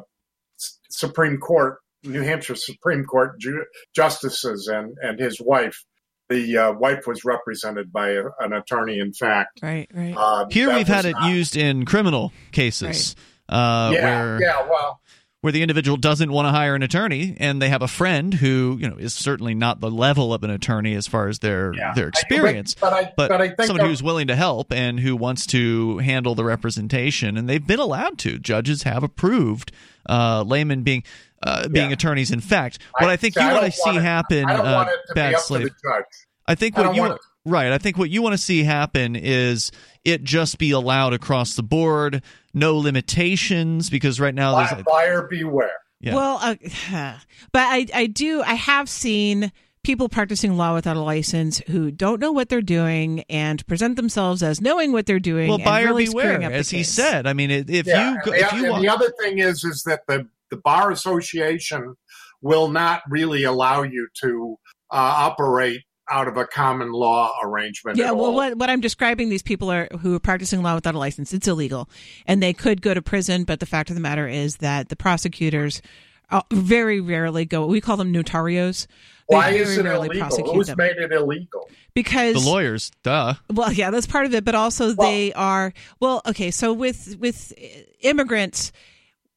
Supreme 0.91 1.39
Court, 1.39 1.79
New 2.07 2.23
Hampshire 2.23 2.55
Supreme 2.55 3.05
Court 3.05 3.39
ju- 3.41 3.65
justices, 3.95 4.69
and 4.69 4.97
and 5.03 5.19
his 5.19 5.41
wife. 5.41 5.85
The 6.29 6.57
uh, 6.59 6.73
wife 6.73 7.07
was 7.07 7.25
represented 7.25 7.93
by 7.93 8.11
a, 8.11 8.25
an 8.41 8.53
attorney. 8.53 8.99
In 8.99 9.13
fact, 9.13 9.61
Right, 9.63 9.89
right. 9.95 10.15
uh, 10.17 10.47
Here 10.51 10.73
we've 10.75 10.89
had 10.89 11.05
it 11.05 11.13
not- 11.13 11.31
used 11.31 11.57
in 11.57 11.85
criminal 11.85 12.33
cases, 12.51 13.15
uh, 13.49 13.91
yeah, 13.95 14.03
where 14.05 14.43
yeah. 14.43 14.69
Well, 14.69 15.01
where 15.43 15.53
the 15.53 15.63
individual 15.63 15.97
doesn't 15.97 16.33
want 16.33 16.47
to 16.47 16.51
hire 16.51 16.75
an 16.75 16.83
attorney, 16.83 17.37
and 17.39 17.63
they 17.63 17.69
have 17.69 17.81
a 17.83 17.87
friend 17.87 18.35
who 18.35 18.77
you 18.81 18.89
know 18.91 18.97
is 18.97 19.15
certainly 19.15 19.55
not 19.55 19.79
the 19.81 19.91
level 19.91 20.35
of 20.35 20.43
an 20.43 20.51
attorney 20.51 20.95
as 20.97 21.07
far 21.07 21.29
as 21.29 21.39
their 21.39 21.73
Yeah. 21.75 21.93
their 21.95 22.07
I- 22.07 22.09
experience, 22.09 22.75
but 22.75 22.93
I- 22.93 23.13
but 23.17 23.31
I 23.31 23.49
think 23.51 23.63
someone 23.63 23.85
that- 23.85 23.89
who's 23.91 24.03
willing 24.03 24.27
to 24.27 24.35
help 24.35 24.73
and 24.73 24.99
who 24.99 25.15
wants 25.15 25.47
to 25.49 25.99
handle 25.99 26.35
the 26.35 26.43
representation, 26.43 27.37
and 27.37 27.49
they've 27.49 27.65
been 27.65 27.79
allowed 27.79 28.19
to. 28.19 28.41
Judges 28.41 28.83
have 28.83 29.05
approved 29.05 29.71
uh, 30.09 30.43
laymen 30.47 30.83
being. 30.83 31.05
Uh, 31.43 31.69
being 31.69 31.89
Yeah. 31.91 31.93
attorneys, 31.95 32.31
in 32.31 32.41
fact, 32.41 32.79
what 32.99 33.11
I, 33.11 33.17
think 33.17 33.35
see, 33.35 33.41
you 33.45 33.53
want 33.53 33.67
to 33.67 33.71
see 33.73 33.97
it- 33.97 34.03
happen, 34.03 34.47
I 34.47 34.55
uh, 34.55 34.75
want 34.75 34.89
it 34.89 34.99
to 35.09 35.15
bad 35.15 35.39
slave. 35.39 35.67
to 35.67 35.69
the 35.69 35.75
judge. 35.95 36.05
I 36.47 36.55
think 36.55 36.77
what 36.77 36.85
don't 36.85 36.95
you 36.95 37.03
want 37.03 37.21
right. 37.45 37.71
I 37.73 37.79
think 37.79 37.99
what 37.99 38.09
you 38.11 38.23
want 38.23 38.33
to 38.33 38.39
see 38.39 38.65
happen 38.65 39.15
is 39.17 39.71
it 40.05 40.25
just 40.25 40.59
be 40.59 40.71
allowed 40.71 41.13
across 41.13 41.55
the 41.55 41.63
board, 41.63 42.23
no 42.55 42.77
limitations, 42.79 43.91
because 43.91 44.19
right 44.21 44.35
now 44.35 44.57
there's 44.57 44.83
Buy- 44.85 44.91
Buyer 45.07 45.29
beware. 45.29 45.71
yeah. 46.01 46.15
Well, 46.15 46.39
uh, 46.43 46.55
but 47.53 47.61
I, 47.61 47.87
I 47.95 48.07
do, 48.07 48.43
I 48.43 48.55
have 48.55 48.89
seen 48.89 49.53
people 49.85 50.09
practicing 50.09 50.57
law 50.57 50.75
without 50.75 50.97
a 50.97 51.01
license 51.01 51.59
who 51.69 51.91
don't 51.93 52.21
know 52.21 52.33
what 52.33 52.49
they're 52.49 52.61
doing 52.61 53.23
and 53.29 53.65
present 53.69 53.95
themselves 53.97 54.43
as 54.43 54.61
knowing 54.61 54.91
what 54.93 55.07
they're 55.07 55.21
doing. 55.21 55.49
well, 55.49 55.57
and 55.59 55.65
buyer 55.65 55.87
really 55.87 56.07
beware, 56.07 56.43
up 56.43 56.51
as 56.53 56.71
he 56.71 56.79
case. 56.79 56.91
said. 56.93 57.27
I 57.27 57.35
mean, 57.35 57.51
if 57.53 57.87
yeah, 57.87 58.13
you 58.15 58.19
go, 58.25 58.33
if 58.33 58.51
the, 58.51 58.57
you 58.57 58.63
and 58.65 58.71
want, 58.73 58.83
the 58.83 58.89
other 58.89 59.13
thing 59.21 59.39
is 59.39 59.63
is 59.65 59.83
that 59.85 60.01
the 60.09 60.27
the 60.51 60.57
bar 60.57 60.91
association 60.91 61.95
will 62.43 62.69
not 62.69 63.03
really 63.09 63.45
allow 63.45 63.83
you 63.83 64.09
to 64.23 64.57
uh, 64.91 64.97
operate 64.97 65.83
out 66.09 66.29
of 66.29 66.37
a 66.37 66.47
common 66.47 66.93
law 66.93 67.33
arrangement. 67.43 67.99
Yeah, 67.99 68.09
at 68.09 68.17
well, 68.17 68.33
what 68.33 68.57
what 68.57 68.71
I'm 68.71 68.81
describing 68.81 69.29
these 69.29 69.43
people 69.43 69.71
are 69.71 69.89
who 70.01 70.15
are 70.15 70.21
practicing 70.21 70.63
law 70.63 70.75
without 70.75 70.95
a 70.95 70.99
license. 70.99 71.33
It's 71.33 71.49
illegal, 71.49 71.89
and 72.27 72.43
they 72.43 72.53
could 72.53 72.81
go 72.81 72.95
to 72.95 73.03
prison. 73.03 73.45
But 73.45 73.61
the 73.61 73.67
fact 73.67 73.91
of 73.91 73.97
the 73.97 74.01
matter 74.01 74.29
is 74.29 74.59
that 74.59 74.89
the 74.89 74.97
prosecutors 74.97 75.83
uh, 76.31 76.43
very 76.53 77.01
rarely 77.01 77.45
go. 77.45 77.67
We 77.67 77.81
call 77.81 77.97
them 77.97 78.13
notarios. 78.13 78.87
They 79.29 79.35
Why 79.35 79.51
is 79.51 79.77
it 79.77 79.85
rarely 79.85 80.07
illegal? 80.07 80.29
prosecute 80.29 80.55
Who's 80.55 80.67
them. 80.69 80.77
made 80.79 80.97
it 80.97 81.13
illegal? 81.13 81.69
because 81.95 82.35
the 82.45 82.49
lawyers, 82.49 82.93
duh. 83.03 83.35
Well, 83.53 83.73
yeah, 83.73 83.91
that's 83.91 84.07
part 84.07 84.27
of 84.27 84.35
it, 84.35 84.45
but 84.45 84.55
also 84.55 84.93
they 84.93 85.33
are 85.33 85.73
well, 85.99 86.23
okay, 86.27 86.53
so 86.53 86.73
with 86.73 87.17
with 87.19 87.53
immigrants 88.01 88.71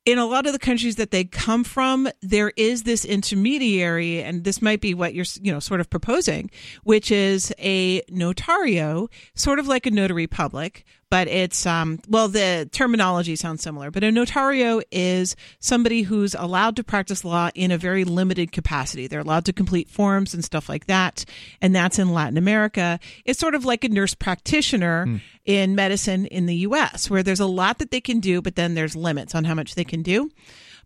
in 0.09 0.17
a 0.17 0.25
lot 0.25 0.47
of 0.47 0.53
the 0.53 0.59
countries 0.59 0.95
that 0.95 1.11
they 1.11 1.23
come 1.23 1.63
from, 1.63 2.09
there 2.21 2.51
is 2.57 2.81
this 2.83 3.05
intermediary, 3.05 4.23
and 4.23 4.43
this 4.43 4.59
might 4.59 4.81
be 4.81 4.95
what 4.95 5.13
you're, 5.13 5.25
you 5.39 5.51
know, 5.51 5.59
sort 5.59 5.79
of 5.79 5.89
proposing, 5.89 6.49
which 6.83 7.11
is 7.11 7.53
a 7.59 8.01
notario, 8.03 9.07
sort 9.35 9.59
of 9.59 9.67
like 9.67 9.85
a 9.85 9.91
notary 9.91 10.25
public, 10.25 10.83
but 11.09 11.27
it's, 11.27 11.65
um, 11.65 11.99
well, 12.07 12.27
the 12.27 12.69
terminology 12.71 13.35
sounds 13.35 13.63
similar, 13.63 13.89
but 13.91 14.03
a 14.03 14.07
notario 14.07 14.81
is 14.91 15.35
somebody 15.59 16.03
who's 16.03 16.35
allowed 16.35 16.75
to 16.75 16.83
practice 16.83 17.25
law 17.25 17.49
in 17.55 17.71
a 17.71 17.77
very 17.77 18.03
limited 18.03 18.51
capacity. 18.51 19.07
They're 19.07 19.21
allowed 19.21 19.45
to 19.45 19.53
complete 19.53 19.89
forms 19.89 20.33
and 20.33 20.45
stuff 20.45 20.69
like 20.69 20.85
that, 20.85 21.25
and 21.61 21.75
that's 21.75 21.97
in 21.99 22.13
Latin 22.13 22.37
America. 22.37 22.99
It's 23.25 23.39
sort 23.39 23.55
of 23.55 23.65
like 23.65 23.83
a 23.83 23.89
nurse 23.89 24.13
practitioner 24.13 25.05
in 25.45 25.73
medicine 25.75 26.25
in 26.27 26.45
the 26.45 26.55
U.S., 26.57 27.09
where 27.09 27.23
there's 27.23 27.39
a 27.39 27.47
lot 27.47 27.79
that 27.79 27.89
they 27.91 28.01
can 28.01 28.19
do, 28.19 28.41
but 28.41 28.55
then 28.55 28.75
there's 28.75 28.95
limits 28.95 29.33
on 29.33 29.45
how 29.45 29.55
much 29.55 29.75
they 29.75 29.83
can 29.83 30.03
do. 30.03 30.29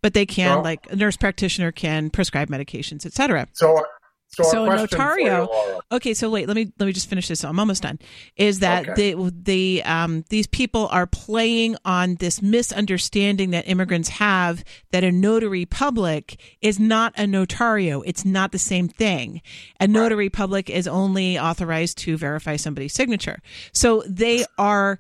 But 0.02 0.14
they 0.14 0.26
can, 0.26 0.64
like 0.64 0.86
a 0.92 0.96
nurse 0.98 1.16
practitioner, 1.16 1.72
can 1.72 2.10
prescribe 2.10 2.50
medications, 2.50 3.06
etc. 3.06 3.48
So, 3.54 3.86
so, 4.36 4.44
So 4.44 4.66
a 4.66 4.70
a 4.70 4.82
you, 4.82 4.88
notario. 4.88 5.82
Okay, 5.92 6.14
so 6.14 6.30
wait, 6.30 6.48
let 6.48 6.56
me 6.56 6.72
let 6.80 6.86
me 6.88 6.92
just 6.94 7.08
finish 7.10 7.28
this. 7.28 7.44
I'm 7.44 7.60
almost 7.60 7.84
done. 7.84 8.00
Is 8.36 8.60
that 8.60 8.90
Okay. 8.90 9.14
the 9.14 9.34
the 9.44 9.84
um 9.84 10.24
these 10.30 10.48
people 10.48 10.88
are 10.88 11.06
playing 11.08 11.76
on 11.86 12.16
this 12.16 12.42
misunderstanding 12.42 13.52
that 13.52 13.68
immigrants 13.68 14.10
have 14.10 14.64
that 14.92 15.04
a 15.04 15.12
notary 15.12 15.66
public 15.66 16.40
is 16.62 16.80
not 16.80 17.14
a 17.18 17.24
notario. 17.24 18.02
It's 18.06 18.26
not 18.26 18.52
the 18.52 18.60
same 18.60 18.88
thing. 18.88 19.42
A 19.80 19.88
notary 19.88 20.30
public 20.30 20.70
is 20.70 20.88
only 20.88 21.38
authorized 21.38 21.98
to 22.00 22.18
verify 22.18 22.56
somebody's 22.56 22.94
signature. 22.94 23.40
So 23.72 24.04
they 24.08 24.46
are 24.58 25.00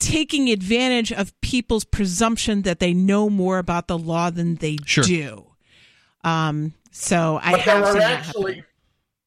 taking 0.00 0.50
advantage 0.50 1.12
of 1.12 1.32
people's 1.40 1.84
presumption 1.84 2.62
that 2.62 2.80
they 2.80 2.92
know 2.92 3.30
more 3.30 3.58
about 3.58 3.86
the 3.86 3.96
law 3.96 4.28
than 4.30 4.56
they 4.56 4.76
Sure. 4.84 5.04
do. 5.04 5.46
Um 6.24 6.74
so 6.94 7.40
I 7.42 7.52
but 7.52 7.64
there 7.64 7.74
have 7.74 7.84
are 7.84 7.92
seen 7.92 8.02
actually 8.02 8.64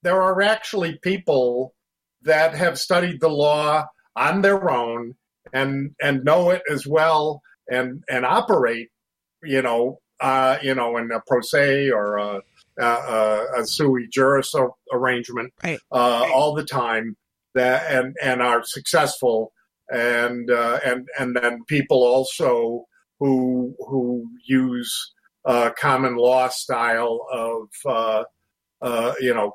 there 0.04 0.22
are 0.22 0.42
actually 0.42 0.98
people 1.02 1.74
that 2.24 2.56
have 2.56 2.80
studied 2.80 3.20
the 3.20 3.30
law 3.30 3.86
on 4.16 4.42
their 4.42 4.70
own 4.72 5.16
and 5.54 5.92
and 6.02 6.24
know 6.24 6.50
it 6.50 6.62
as 6.72 6.88
well 6.88 7.42
and 7.70 8.04
and 8.10 8.26
operate, 8.26 8.90
you 9.44 9.62
know, 9.62 10.00
uh, 10.20 10.58
you 10.62 10.76
know, 10.76 10.98
in 10.98 11.12
a 11.12 11.22
pro 11.28 11.42
se 11.42 11.92
or 11.92 12.18
a, 12.18 12.42
a, 12.80 13.46
a 13.58 13.66
sui 13.66 14.08
juris 14.10 14.56
arrangement 14.94 15.54
right. 15.64 15.80
uh, 15.92 16.26
all 16.34 16.54
the 16.54 16.66
time 16.66 17.18
that 17.54 17.92
and 17.92 18.16
and 18.22 18.42
are 18.42 18.64
successful 18.64 19.52
and 19.90 20.50
uh, 20.50 20.80
and 20.86 21.08
and 21.20 21.36
then 21.36 21.64
people 21.68 22.04
also 22.04 22.86
who 23.20 23.76
who 23.88 24.26
use 24.46 25.14
uh, 25.48 25.72
common 25.80 26.16
law 26.18 26.48
style 26.50 27.26
of 27.34 27.70
uh, 27.88 28.24
uh, 28.82 29.14
you 29.20 29.34
know 29.34 29.54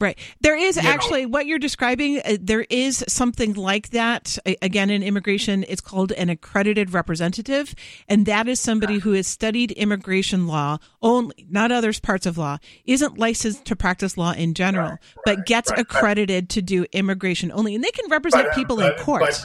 Right. 0.00 0.16
There 0.40 0.56
is 0.56 0.76
You 0.76 0.88
actually 0.88 1.26
what 1.26 1.46
you're 1.46 1.58
describing. 1.58 2.20
Uh, 2.24 2.36
there 2.40 2.64
is 2.70 3.04
something 3.08 3.54
like 3.54 3.90
that. 3.90 4.38
A- 4.46 4.56
Again, 4.62 4.90
in 4.90 5.02
immigration, 5.02 5.64
it's 5.66 5.80
called 5.80 6.12
an 6.12 6.30
accredited 6.30 6.92
representative. 6.92 7.74
And 8.08 8.24
that 8.26 8.46
is 8.46 8.60
somebody 8.60 9.00
who 9.00 9.14
has 9.14 9.26
studied 9.26 9.72
immigration 9.72 10.46
law 10.46 10.78
only, 11.02 11.34
not 11.50 11.72
other 11.72 11.92
parts 12.00 12.26
of 12.26 12.38
law, 12.38 12.58
isn't 12.84 13.18
licensed 13.18 13.64
to 13.64 13.74
practice 13.74 14.16
law 14.16 14.30
in 14.34 14.54
general, 14.54 14.98
but 15.24 15.46
gets 15.46 15.68
right, 15.70 15.78
right. 15.78 15.86
accredited 15.90 16.48
to 16.50 16.62
do 16.62 16.86
immigration 16.92 17.50
only. 17.50 17.74
And 17.74 17.82
they 17.82 17.90
can 17.90 18.08
represent 18.08 18.44
But, 18.44 18.52
uh, 18.52 18.54
people 18.54 18.76
but- 18.76 18.98
in 19.00 19.04
court. 19.04 19.22
but 19.22 19.44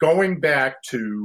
going 0.00 0.40
back 0.40 0.82
to 0.90 1.24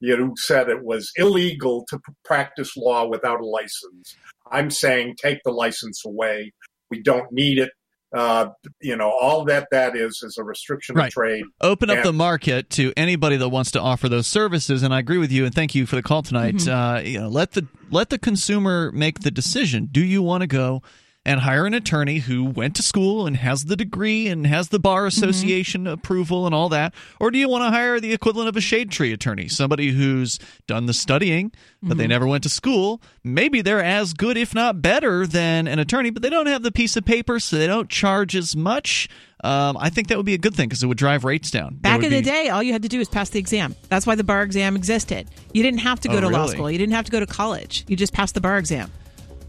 you 0.00 0.16
know, 0.16 0.26
who 0.26 0.34
said 0.36 0.68
it 0.68 0.82
was 0.82 1.12
illegal 1.16 1.84
to 1.88 1.98
practice 2.24 2.76
law 2.76 3.06
without 3.06 3.40
a 3.40 3.46
license. 3.46 4.16
I'm 4.50 4.70
saying 4.70 5.16
take 5.22 5.38
the 5.44 5.52
license 5.52 6.04
away. 6.04 6.52
We 6.90 7.02
don't 7.02 7.30
need 7.30 7.58
it. 7.58 7.70
Uh, 8.12 8.48
you 8.80 8.96
know, 8.96 9.08
all 9.20 9.44
that 9.44 9.68
that 9.70 9.94
is 9.96 10.20
is 10.24 10.36
a 10.36 10.42
restriction 10.42 10.96
Right. 10.96 11.06
of 11.06 11.12
trade. 11.12 11.44
Open 11.60 11.90
up 11.90 11.98
And- 11.98 12.06
the 12.06 12.12
market 12.12 12.68
to 12.70 12.92
anybody 12.96 13.36
that 13.36 13.50
wants 13.50 13.70
to 13.72 13.80
offer 13.80 14.08
those 14.08 14.26
services, 14.26 14.82
and 14.82 14.92
I 14.92 14.98
agree 14.98 15.18
with 15.18 15.30
you. 15.30 15.44
And 15.44 15.54
thank 15.54 15.76
you 15.76 15.86
for 15.86 15.94
the 15.94 16.02
call 16.02 16.22
tonight. 16.22 16.56
Mhm. 16.56 16.68
Uh, 16.98 17.00
you 17.02 17.20
know, 17.20 17.28
let 17.28 17.52
the 17.52 17.68
let 17.92 18.10
the 18.10 18.18
consumer 18.18 18.90
make 18.92 19.20
the 19.20 19.30
decision. 19.30 19.88
Do 19.92 20.00
you 20.04 20.22
want 20.22 20.40
to 20.40 20.48
go 20.48 20.82
and 21.26 21.40
hire 21.40 21.66
an 21.66 21.74
attorney 21.74 22.18
who 22.20 22.42
went 22.44 22.74
to 22.76 22.82
school 22.82 23.26
and 23.26 23.36
has 23.36 23.66
the 23.66 23.76
degree 23.76 24.26
and 24.26 24.46
has 24.46 24.70
the 24.70 24.78
bar 24.78 25.04
association 25.06 25.86
approval 25.86 26.46
and 26.46 26.54
all 26.54 26.70
that, 26.70 26.94
or 27.20 27.30
do 27.30 27.38
you 27.38 27.46
want 27.48 27.62
to 27.62 27.70
hire 27.70 28.00
the 28.00 28.12
equivalent 28.14 28.48
of 28.48 28.56
a 28.56 28.60
shade 28.60 28.90
tree 28.90 29.12
attorney, 29.12 29.46
somebody 29.46 29.90
who's 29.90 30.38
done 30.66 30.86
the 30.86 30.94
studying 30.94 31.52
but 31.82 31.98
they 31.98 32.04
Mhm. 32.06 32.08
never 32.08 32.26
went 32.26 32.42
to 32.44 32.48
school? 32.48 33.02
Maybe 33.22 33.60
they're 33.60 33.84
as 33.84 34.14
good, 34.14 34.38
if 34.38 34.54
not 34.54 34.80
better, 34.80 35.26
than 35.26 35.68
an 35.68 35.78
attorney, 35.78 36.08
but 36.10 36.22
they 36.22 36.30
don't 36.30 36.46
have 36.46 36.62
the 36.62 36.72
piece 36.72 36.96
of 36.96 37.04
paper, 37.04 37.38
so 37.38 37.56
they 37.56 37.66
don't 37.66 37.90
charge 37.90 38.34
as 38.34 38.56
much. 38.56 39.06
Um, 39.44 39.76
I 39.78 39.90
think 39.90 40.08
that 40.08 40.16
would 40.16 40.26
be 40.26 40.34
a 40.34 40.38
good 40.38 40.54
thing 40.54 40.68
because 40.68 40.82
it 40.82 40.86
would 40.86 40.98
drive 40.98 41.24
rates 41.24 41.50
down. 41.50 41.76
Back 41.80 42.02
in 42.02 42.10
the 42.10 42.22
day, 42.22 42.48
all 42.48 42.62
you 42.62 42.72
had 42.72 42.82
to 42.82 42.88
do 42.88 42.98
was 42.98 43.08
pass 43.08 43.28
the 43.30 43.38
exam. 43.38 43.74
That's 43.90 44.06
why 44.06 44.14
the 44.14 44.24
bar 44.24 44.42
exam 44.42 44.74
existed. 44.76 45.28
You 45.52 45.62
didn't 45.62 45.80
have 45.80 46.00
to 46.00 46.08
go 46.08 46.16
Oh, 46.16 46.20
to 46.20 46.28
law 46.28 46.46
school. 46.46 46.70
You 46.70 46.78
didn't 46.78 46.94
have 46.94 47.04
to 47.06 47.10
go 47.10 47.20
to 47.20 47.26
college. 47.26 47.84
You 47.88 47.96
just 47.96 48.12
passed 48.14 48.34
the 48.34 48.40
bar 48.40 48.56
exam. 48.58 48.90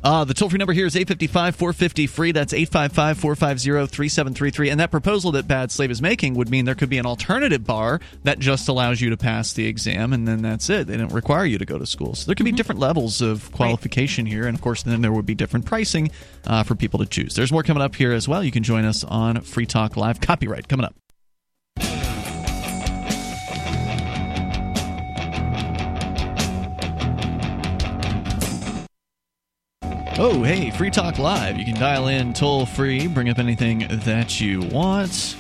Uh, 0.04 0.24
the 0.24 0.34
toll 0.34 0.50
free 0.50 0.58
number 0.58 0.74
here 0.74 0.86
is 0.86 0.96
855 0.96 1.56
450 1.56 2.08
free. 2.08 2.32
That's 2.32 2.54
855 2.54 3.20
450 3.20 3.88
3733. 3.88 4.70
And 4.70 4.80
that 4.80 4.90
proposal 4.90 5.32
that 5.34 5.48
Bad 5.48 5.72
Slave 5.72 5.92
is 5.92 6.02
making 6.02 6.34
would 6.36 6.50
mean 6.50 6.66
there 6.66 6.76
could 6.76 6.90
be 6.90 6.98
an 6.98 7.06
alternative 7.06 7.64
bar 7.66 8.00
that 8.24 8.40
just 8.40 8.68
allows 8.68 9.00
you 9.00 9.12
to 9.12 9.18
pass 9.18 9.54
the 9.54 9.68
exam, 9.68 10.14
and 10.14 10.28
then 10.28 10.42
that's 10.42 10.70
it. 10.70 10.88
They 10.88 10.98
don't 10.98 11.14
require 11.14 11.46
you 11.46 11.58
to 11.58 11.66
go 11.66 11.78
to 11.78 11.86
school. 11.86 12.16
So 12.16 12.26
there 12.26 12.36
could 12.36 12.46
be 12.46 12.52
different 12.52 12.80
levels 12.80 13.22
of 13.22 13.52
qualification 13.52 14.26
here. 14.26 14.48
And 14.48 14.56
of 14.56 14.62
course, 14.62 14.84
then 14.84 15.02
there 15.02 15.12
would 15.12 15.26
be 15.26 15.36
different 15.36 15.66
pricing 15.66 16.12
uh, 16.48 16.64
for 16.64 16.76
people 16.76 17.00
to 17.00 17.06
choose. 17.06 17.36
There's 17.36 17.52
more 17.52 17.64
coming 17.64 17.84
up 17.84 17.96
here 17.96 18.12
as 18.12 18.28
well. 18.28 18.44
You 18.44 18.52
can 18.52 18.64
join 18.64 18.86
us 18.86 19.04
on 19.04 19.42
Free 19.42 19.66
Talk 19.66 19.98
Live. 19.98 20.20
Copyright 20.20 20.68
coming 20.68 20.86
up. 20.86 20.96
Oh, 30.24 30.44
hey, 30.44 30.70
Free 30.70 30.92
Talk 30.92 31.18
Live. 31.18 31.58
You 31.58 31.66
can 31.66 31.74
dial 31.74 32.08
in 32.08 32.34
toll 32.34 32.68
free, 32.68 33.08
bring 33.08 33.30
up 33.30 33.40
anything 33.40 33.88
that 34.06 34.40
you 34.40 34.62
want. 34.62 35.36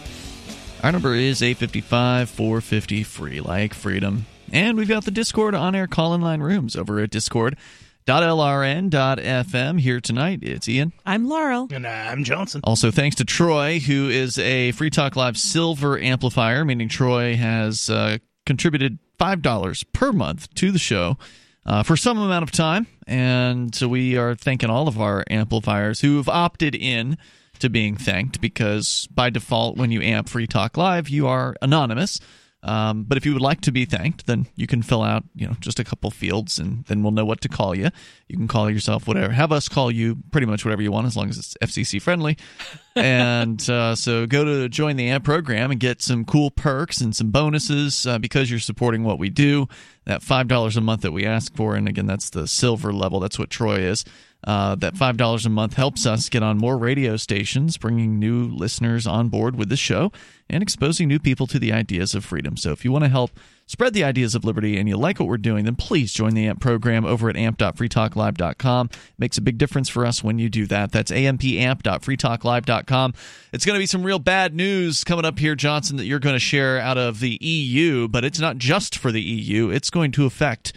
Our 0.82 0.92
number 0.92 1.14
is 1.14 1.44
855 1.44 2.32
450 2.32 3.04
free, 3.04 3.42
like 3.42 3.76
freedom. 3.76 4.26
And 4.52 4.76
we've 4.76 4.88
got 4.88 5.06
the 5.06 5.12
Discord 5.12 5.54
on 5.54 5.76
air 5.76 5.86
call 5.86 6.16
in 6.16 6.22
line 6.22 6.42
rooms 6.42 6.76
over 6.76 7.00
at 7.00 7.12
discord.lrn.fm. 7.12 9.80
Here 9.80 10.02
tonight, 10.02 10.40
it's 10.42 10.68
Ian. 10.68 10.94
I'm 11.06 11.30
Laurel. 11.30 11.68
And 11.72 11.86
I'm 11.86 12.24
Johnson. 12.24 12.62
Also, 12.64 12.90
thanks 12.90 13.18
to 13.18 13.24
Troy, 13.24 13.78
who 13.78 14.10
is 14.10 14.40
a 14.40 14.72
Free 14.72 14.90
Talk 14.90 15.16
Live 15.16 15.38
Silver 15.38 16.00
amplifier, 16.00 16.66
meaning 16.66 16.90
Troy 16.90 17.36
has 17.36 17.88
uh, 17.88 18.18
contributed 18.48 18.98
$5 19.20 19.86
per 19.94 20.12
month 20.12 20.52
to 20.56 20.72
the 20.72 20.80
show 20.80 21.20
uh, 21.66 21.84
for 21.84 21.98
some 21.98 22.18
amount 22.18 22.44
of 22.44 22.52
time. 22.52 22.88
And 23.08 23.74
so 23.74 23.88
we 23.88 24.18
are 24.18 24.36
thanking 24.36 24.70
all 24.70 24.88
of 24.88 25.00
our 25.00 25.24
amplifiers 25.30 26.02
who 26.02 26.18
have 26.18 26.30
opted 26.30 26.76
in 26.76 27.18
to 27.60 27.70
being 27.70 27.96
thanked 27.96 28.42
because 28.42 29.08
by 29.14 29.30
default, 29.30 29.78
when 29.78 29.92
you 29.92 30.02
amp 30.02 30.30
Free 30.30 30.48
Talk 30.48 30.78
Live, 30.78 31.10
you 31.10 31.28
are 31.28 31.56
anonymous. 31.62 32.20
Um, 32.64 33.04
but 33.04 33.18
if 33.18 33.26
you 33.26 33.34
would 33.34 33.42
like 33.42 33.62
to 33.62 33.72
be 33.72 33.86
thanked, 33.86 34.28
then 34.28 34.48
you 34.56 34.68
can 34.68 34.84
fill 34.84 35.02
out, 35.02 35.24
you 35.36 35.48
know, 35.48 35.56
just 35.60 35.80
a 35.80 35.84
couple 35.84 36.12
fields, 36.12 36.60
and 36.60 36.86
then 36.86 37.02
we'll 37.02 37.12
know 37.12 37.26
what 37.26 37.42
to 37.42 37.50
call 37.50 37.76
you. 37.76 37.90
You 38.28 38.38
can 38.38 38.48
call 38.48 38.70
yourself 38.70 39.08
whatever. 39.08 39.34
Have 39.34 39.52
us 39.52 39.68
call 39.68 39.92
you 39.92 40.18
pretty 40.32 40.46
much 40.46 40.64
whatever 40.64 40.82
you 40.82 40.92
want, 40.92 41.08
as 41.08 41.18
long 41.18 41.30
as 41.30 41.38
it's 41.40 41.56
FCC 41.62 42.00
friendly. 42.00 42.38
and 42.96 43.68
uh, 43.70 43.96
so 43.96 44.28
go 44.28 44.46
to 44.46 44.70
join 44.70 44.96
the 44.96 45.10
AMP 45.10 45.24
program 45.24 45.72
and 45.72 45.80
get 45.80 46.02
some 46.02 46.24
cool 46.24 46.52
perks 46.52 47.02
and 47.02 47.16
some 47.16 47.32
bonuses 47.32 48.06
uh, 48.06 48.20
because 48.20 48.52
you're 48.52 48.60
supporting 48.60 49.04
what 49.04 49.18
we 49.18 49.30
do. 49.30 49.68
That 50.06 50.22
five 50.22 50.48
dollars 50.48 50.78
a 50.78 50.82
month 50.82 51.02
that 51.02 51.12
we 51.12 51.26
ask 51.26 51.56
for, 51.56 51.76
and 51.76 51.88
again, 51.88 52.06
that's 52.06 52.30
the 52.30 52.48
silver 52.48 52.94
level. 52.94 53.20
That's 53.20 53.40
what 53.40 53.50
Troy 53.50 53.78
is. 53.78 54.06
Uh, 54.44 54.74
that 54.76 54.98
five 54.98 55.18
dollars 55.18 55.46
a 55.46 55.50
month 55.50 55.76
helps 55.76 56.06
us 56.06 56.28
get 56.28 56.42
on 56.42 56.58
more 56.58 56.78
radio 56.78 57.16
stations, 57.16 57.78
bringing 57.78 58.18
new 58.18 58.48
listeners 58.48 59.06
on 59.06 59.30
board 59.30 59.56
with 59.56 59.70
the 59.70 59.78
show 59.78 60.12
and 60.50 60.64
exposing 60.64 61.08
new 61.08 61.20
people 61.20 61.46
to 61.48 61.60
the 61.60 61.72
ideas 61.72 62.16
of 62.16 62.26
freedom. 62.26 62.58
So, 62.58 62.72
if 62.72 62.84
you 62.84 62.92
want 62.92 63.04
to 63.04 63.10
help 63.10 63.32
spread 63.68 63.94
the 63.94 64.04
ideas 64.04 64.34
of 64.36 64.44
liberty 64.44 64.78
and 64.78 64.90
you 64.90 64.98
like 64.98 65.20
what 65.20 65.30
we're 65.30 65.38
doing, 65.38 65.66
then 65.66 65.76
please 65.76 66.12
join 66.12 66.34
the 66.34 66.48
AMP 66.48 66.60
program 66.60 67.06
over 67.06 67.30
at 67.30 67.38
amp.freetalklive.com. 67.38 68.90
Makes 69.18 69.38
a 69.38 69.42
big 69.42 69.58
difference 69.58 69.88
for 69.88 70.06
us 70.06 70.22
when 70.24 70.40
you 70.40 70.50
do 70.50 70.66
that. 70.66 70.92
That's 70.92 71.12
ampamp.freetalklive.com. 71.12 73.14
It's 73.54 73.66
going 73.66 73.76
to 73.76 73.80
be 73.80 73.86
some 73.86 74.04
real 74.04 74.20
bad 74.20 74.54
news 74.54 75.06
coming 75.06 75.24
up 75.24 75.40
here, 75.40 75.56
Johnson, 75.56 75.96
that 75.98 76.06
you're 76.06 76.20
going 76.20 76.36
to 76.36 76.40
share 76.40 76.80
out 76.80 76.98
of 76.98 77.22
the 77.22 77.38
EU, 77.40 78.10
but 78.10 78.26
it's 78.26 78.40
not 78.40 78.58
just 78.58 78.98
for 78.98 79.12
the 79.12 79.22
EU. 79.22 79.70
It's 79.70 79.90
going 79.90 80.12
to 80.14 80.26
affect 80.26 80.74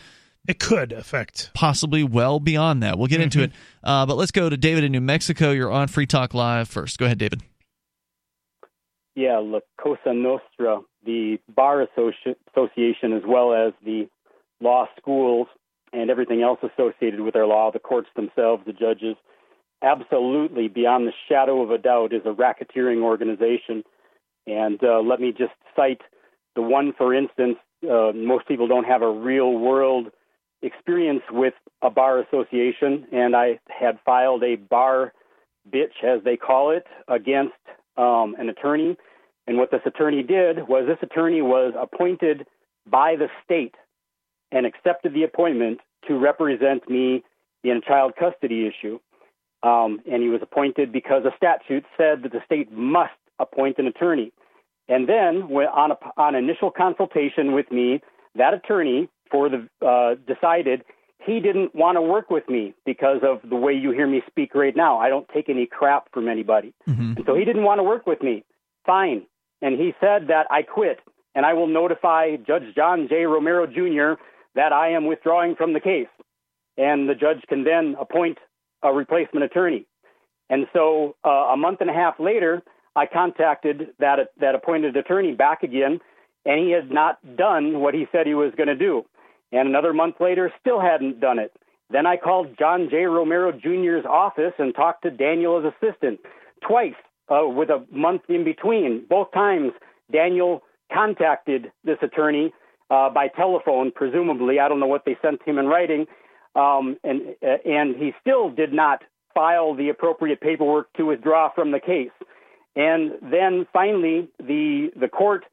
it 0.46 0.58
could 0.58 0.92
affect 0.92 1.50
possibly 1.54 2.02
well 2.02 2.40
beyond 2.40 2.82
that. 2.82 2.98
We'll 2.98 3.08
get 3.08 3.20
into 3.20 3.42
it. 3.42 3.52
Uh, 3.82 4.06
but 4.06 4.16
let's 4.16 4.30
go 4.30 4.48
to 4.48 4.56
David 4.56 4.84
in 4.84 4.92
New 4.92 5.00
Mexico. 5.00 5.50
You're 5.50 5.70
on 5.70 5.88
Free 5.88 6.06
Talk 6.06 6.34
Live 6.34 6.68
first. 6.68 6.98
Go 6.98 7.06
ahead, 7.06 7.18
David. 7.18 7.42
Yeah, 9.14 9.38
La 9.38 9.60
Cosa 9.80 10.12
Nostra, 10.12 10.80
the 11.04 11.38
Bar 11.48 11.86
Associ- 11.86 12.34
Association, 12.52 13.12
as 13.12 13.22
well 13.26 13.54
as 13.54 13.72
the 13.84 14.08
law 14.60 14.86
schools 14.98 15.46
and 15.92 16.10
everything 16.10 16.42
else 16.42 16.58
associated 16.62 17.20
with 17.20 17.36
our 17.36 17.46
law, 17.46 17.70
the 17.70 17.78
courts 17.78 18.08
themselves, 18.16 18.64
the 18.66 18.72
judges, 18.72 19.14
absolutely, 19.82 20.66
beyond 20.66 21.06
the 21.06 21.12
shadow 21.28 21.62
of 21.62 21.70
a 21.70 21.78
doubt, 21.78 22.12
is 22.12 22.22
a 22.24 22.34
racketeering 22.34 23.02
organization. 23.02 23.84
And 24.46 24.82
uh, 24.82 25.00
let 25.00 25.20
me 25.20 25.30
just 25.30 25.52
cite 25.76 26.00
the 26.56 26.62
one, 26.62 26.92
for 26.98 27.14
instance, 27.14 27.56
uh, 27.88 28.10
most 28.14 28.48
people 28.48 28.66
don't 28.66 28.84
have 28.84 29.02
a 29.02 29.10
real 29.10 29.52
world 29.52 30.08
experience 30.62 31.22
with 31.30 31.54
a 31.82 31.90
bar 31.90 32.20
association, 32.20 33.06
and 33.12 33.36
I 33.36 33.60
had 33.68 33.98
filed 34.04 34.42
a 34.42 34.56
bar 34.56 35.12
bitch, 35.70 36.02
as 36.02 36.22
they 36.24 36.36
call 36.36 36.70
it, 36.70 36.86
against 37.08 37.54
um, 37.96 38.34
an 38.38 38.48
attorney. 38.48 38.96
And 39.46 39.58
what 39.58 39.70
this 39.70 39.82
attorney 39.84 40.22
did 40.22 40.68
was 40.68 40.86
this 40.86 40.98
attorney 41.02 41.42
was 41.42 41.74
appointed 41.78 42.46
by 42.86 43.16
the 43.16 43.28
state 43.44 43.74
and 44.52 44.66
accepted 44.66 45.14
the 45.14 45.24
appointment 45.24 45.80
to 46.08 46.18
represent 46.18 46.88
me 46.88 47.22
in 47.62 47.78
a 47.78 47.80
child 47.80 48.12
custody 48.18 48.66
issue. 48.66 48.98
Um, 49.62 50.00
and 50.10 50.22
he 50.22 50.28
was 50.28 50.40
appointed 50.42 50.92
because 50.92 51.24
a 51.24 51.34
statute 51.36 51.84
said 51.96 52.22
that 52.22 52.32
the 52.32 52.42
state 52.44 52.70
must 52.72 53.12
appoint 53.38 53.78
an 53.78 53.86
attorney. 53.86 54.32
And 54.88 55.08
then, 55.08 55.44
on, 55.44 55.92
a, 55.92 55.96
on 56.18 56.34
initial 56.34 56.70
consultation 56.70 57.52
with 57.52 57.70
me, 57.70 58.02
that 58.34 58.52
attorney 58.52 59.08
for 59.34 59.48
the 59.48 59.68
uh, 59.84 60.14
decided 60.32 60.84
he 61.26 61.40
didn't 61.40 61.74
want 61.74 61.96
to 61.96 62.02
work 62.02 62.30
with 62.30 62.48
me 62.48 62.72
because 62.86 63.18
of 63.24 63.40
the 63.48 63.56
way 63.56 63.72
you 63.72 63.90
hear 63.90 64.06
me 64.06 64.22
speak 64.28 64.54
right 64.54 64.76
now. 64.76 64.98
I 64.98 65.08
don't 65.08 65.26
take 65.34 65.48
any 65.48 65.66
crap 65.66 66.06
from 66.12 66.28
anybody, 66.28 66.72
and 67.16 67.26
so 67.26 67.34
he 67.34 67.44
didn't 67.44 67.64
want 67.64 67.80
to 67.80 67.82
work 67.82 68.06
with 68.06 68.22
me. 68.22 68.44
Fine, 68.86 69.26
and 69.60 69.76
he 69.76 69.92
said 70.00 70.28
that 70.28 70.46
I 70.50 70.62
quit, 70.62 71.00
and 71.34 71.44
I 71.44 71.54
will 71.54 71.66
notify 71.66 72.36
Judge 72.46 72.74
John 72.76 73.08
J. 73.08 73.24
Romero 73.24 73.66
Jr. 73.66 74.22
that 74.54 74.72
I 74.72 74.90
am 74.90 75.06
withdrawing 75.06 75.56
from 75.56 75.72
the 75.72 75.80
case, 75.80 76.12
and 76.76 77.08
the 77.08 77.16
judge 77.16 77.42
can 77.48 77.64
then 77.64 77.96
appoint 78.00 78.38
a 78.84 78.92
replacement 78.92 79.44
attorney. 79.44 79.86
And 80.48 80.66
so, 80.72 81.16
uh, 81.24 81.54
a 81.54 81.56
month 81.56 81.80
and 81.80 81.90
a 81.90 81.94
half 81.94 82.20
later, 82.20 82.62
I 82.94 83.06
contacted 83.06 83.88
that 83.98 84.28
that 84.38 84.54
appointed 84.54 84.96
attorney 84.96 85.32
back 85.32 85.64
again, 85.64 85.98
and 86.44 86.60
he 86.60 86.70
had 86.70 86.92
not 86.92 87.18
done 87.36 87.80
what 87.80 87.94
he 87.94 88.06
said 88.12 88.28
he 88.28 88.34
was 88.34 88.52
going 88.56 88.68
to 88.68 88.76
do. 88.76 89.04
And 89.54 89.68
another 89.68 89.92
month 89.92 90.16
later, 90.20 90.52
still 90.60 90.80
hadn't 90.80 91.20
done 91.20 91.38
it. 91.38 91.52
Then 91.90 92.06
I 92.06 92.16
called 92.16 92.56
John 92.58 92.88
J. 92.90 93.04
Romero 93.04 93.52
Jr.'s 93.52 94.04
office 94.08 94.52
and 94.58 94.74
talked 94.74 95.02
to 95.04 95.10
Daniel 95.10 95.58
as 95.58 95.72
assistant 95.72 96.20
twice 96.66 96.94
uh, 97.28 97.46
with 97.46 97.70
a 97.70 97.84
month 97.92 98.22
in 98.28 98.44
between. 98.44 99.04
Both 99.08 99.32
times, 99.32 99.72
Daniel 100.12 100.62
contacted 100.92 101.70
this 101.84 101.98
attorney 102.02 102.52
uh, 102.90 103.10
by 103.10 103.28
telephone, 103.28 103.92
presumably. 103.94 104.58
I 104.58 104.68
don't 104.68 104.80
know 104.80 104.86
what 104.86 105.04
they 105.04 105.16
sent 105.22 105.42
him 105.46 105.58
in 105.58 105.66
writing, 105.66 106.06
um, 106.54 106.96
and 107.04 107.36
uh, 107.42 107.56
and 107.64 107.96
he 107.96 108.12
still 108.20 108.50
did 108.50 108.72
not 108.72 109.02
file 109.34 109.74
the 109.74 109.88
appropriate 109.88 110.40
paperwork 110.40 110.92
to 110.94 111.04
withdraw 111.04 111.50
from 111.54 111.72
the 111.72 111.80
case. 111.80 112.12
And 112.76 113.12
then 113.22 113.66
finally, 113.72 114.28
the 114.38 114.90
the 114.98 115.08
court 115.08 115.44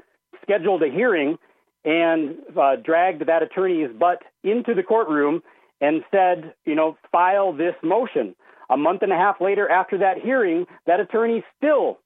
scheduled 0.41 0.83
a 0.83 0.89
hearing 0.89 1.37
and 1.83 2.35
uh, 2.59 2.75
dragged 2.75 3.25
that 3.27 3.41
attorney's 3.43 3.89
butt 3.97 4.21
into 4.43 4.73
the 4.73 4.83
courtroom 4.83 5.41
and 5.79 6.03
said, 6.11 6.53
you 6.65 6.75
know, 6.75 6.97
file 7.11 7.53
this 7.53 7.75
motion. 7.83 8.35
A 8.69 8.77
month 8.77 9.01
and 9.01 9.11
a 9.11 9.17
half 9.17 9.41
later, 9.41 9.69
after 9.69 9.97
that 9.97 10.19
hearing, 10.19 10.65
that 10.85 10.99
attorney 10.99 11.43
still 11.57 11.99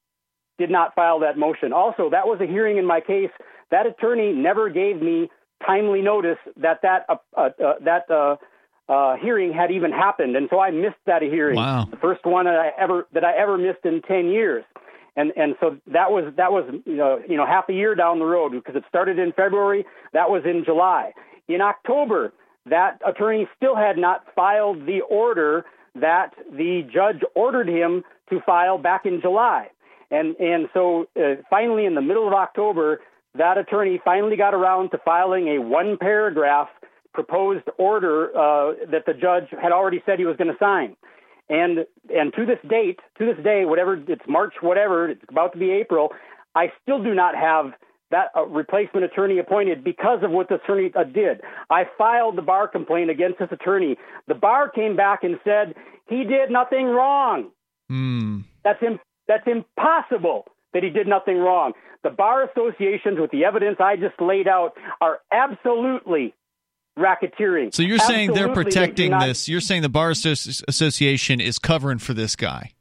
did 0.58 0.70
not 0.70 0.94
file 0.94 1.20
that 1.20 1.38
motion. 1.38 1.72
Also, 1.72 2.10
that 2.10 2.26
was 2.26 2.40
a 2.40 2.46
hearing 2.46 2.78
in 2.78 2.86
my 2.86 3.00
case. 3.00 3.30
That 3.70 3.86
attorney 3.86 4.32
never 4.32 4.68
gave 4.70 5.00
me 5.00 5.30
timely 5.64 6.02
notice 6.02 6.38
that 6.56 6.80
that 6.82 7.06
uh, 7.08 7.16
uh, 7.36 7.50
uh, 7.62 7.74
that 7.84 8.10
uh, 8.10 8.36
uh, 8.90 9.16
hearing 9.16 9.52
had 9.52 9.70
even 9.70 9.92
happened, 9.92 10.36
and 10.36 10.48
so 10.50 10.58
I 10.60 10.70
missed 10.70 10.96
that 11.06 11.22
hearing. 11.22 11.56
Wow. 11.56 11.86
The 11.90 11.96
first 11.96 12.24
one 12.24 12.46
that 12.46 12.56
I 12.56 12.70
ever 12.78 13.06
that 13.12 13.24
I 13.24 13.36
ever 13.36 13.58
missed 13.58 13.84
in 13.84 14.02
ten 14.02 14.28
years, 14.28 14.64
and 15.16 15.32
and 15.36 15.54
so 15.60 15.76
that 15.86 16.10
was 16.10 16.32
that 16.36 16.52
was 16.52 16.64
you 16.84 16.96
know 16.96 17.20
you 17.28 17.36
know 17.36 17.46
half 17.46 17.68
a 17.68 17.72
year 17.72 17.94
down 17.94 18.18
the 18.18 18.24
road 18.24 18.52
because 18.52 18.76
it 18.76 18.84
started 18.88 19.18
in 19.18 19.32
February. 19.32 19.84
That 20.12 20.30
was 20.30 20.42
in 20.44 20.64
July. 20.64 21.12
In 21.48 21.60
October, 21.60 22.32
that 22.66 23.00
attorney 23.06 23.48
still 23.56 23.76
had 23.76 23.96
not 23.96 24.24
filed 24.34 24.86
the 24.86 25.00
order 25.08 25.64
that 25.94 26.34
the 26.50 26.82
judge 26.92 27.22
ordered 27.34 27.68
him 27.68 28.04
to 28.30 28.40
file 28.44 28.78
back 28.78 29.06
in 29.06 29.20
July. 29.20 29.68
And 30.10 30.36
and 30.36 30.68
so 30.74 31.06
uh, 31.16 31.36
finally, 31.48 31.86
in 31.86 31.94
the 31.94 32.02
middle 32.02 32.26
of 32.26 32.34
October, 32.34 33.00
that 33.36 33.58
attorney 33.58 34.00
finally 34.04 34.36
got 34.36 34.54
around 34.54 34.90
to 34.90 34.98
filing 34.98 35.48
a 35.48 35.58
one 35.60 35.96
paragraph 35.98 36.68
proposed 37.14 37.64
order 37.78 38.28
uh, 38.36 38.74
that 38.90 39.06
the 39.06 39.14
judge 39.14 39.48
had 39.62 39.72
already 39.72 40.02
said 40.04 40.18
he 40.18 40.26
was 40.26 40.36
going 40.36 40.52
to 40.52 40.58
sign. 40.58 40.94
And 41.48 41.86
and 42.12 42.32
to 42.34 42.44
this 42.44 42.58
date, 42.68 42.98
to 43.18 43.26
this 43.26 43.42
day, 43.44 43.64
whatever 43.64 43.94
it's 43.94 44.22
March, 44.28 44.54
whatever 44.60 45.10
it's 45.10 45.22
about 45.28 45.52
to 45.52 45.58
be 45.58 45.70
April, 45.70 46.10
I 46.54 46.72
still 46.82 47.02
do 47.02 47.14
not 47.14 47.34
have 47.36 47.72
that 48.10 48.28
uh, 48.36 48.46
replacement 48.46 49.04
attorney 49.04 49.38
appointed 49.38 49.82
because 49.84 50.20
of 50.22 50.30
what 50.30 50.48
the 50.48 50.56
attorney 50.56 50.90
uh, 50.94 51.04
did. 51.04 51.40
I 51.70 51.84
filed 51.98 52.36
the 52.36 52.42
bar 52.42 52.68
complaint 52.68 53.10
against 53.10 53.38
this 53.38 53.48
attorney. 53.50 53.96
The 54.28 54.34
bar 54.34 54.68
came 54.68 54.96
back 54.96 55.24
and 55.24 55.38
said 55.44 55.74
he 56.08 56.24
did 56.24 56.50
nothing 56.50 56.86
wrong. 56.86 57.50
Hmm. 57.88 58.40
That's 58.64 58.82
Im- 58.82 59.00
that's 59.28 59.46
impossible 59.46 60.46
that 60.72 60.82
he 60.82 60.90
did 60.90 61.06
nothing 61.06 61.38
wrong. 61.38 61.72
The 62.02 62.10
bar 62.10 62.44
associations, 62.44 63.18
with 63.18 63.30
the 63.30 63.44
evidence 63.44 63.78
I 63.80 63.96
just 63.96 64.20
laid 64.20 64.46
out, 64.46 64.74
are 65.00 65.18
absolutely 65.32 66.34
racketeering. 66.98 67.74
So 67.74 67.82
you're 67.82 67.98
saying 67.98 68.32
they're 68.32 68.48
Absolutely, 68.48 68.64
they 68.64 68.64
protecting 68.64 69.10
not- 69.10 69.26
this? 69.26 69.48
You're 69.48 69.60
saying 69.60 69.82
the 69.82 69.88
bar 69.88 70.10
association 70.10 71.40
is 71.40 71.58
covering 71.58 71.98
for 71.98 72.14
this 72.14 72.36
guy? 72.36 72.72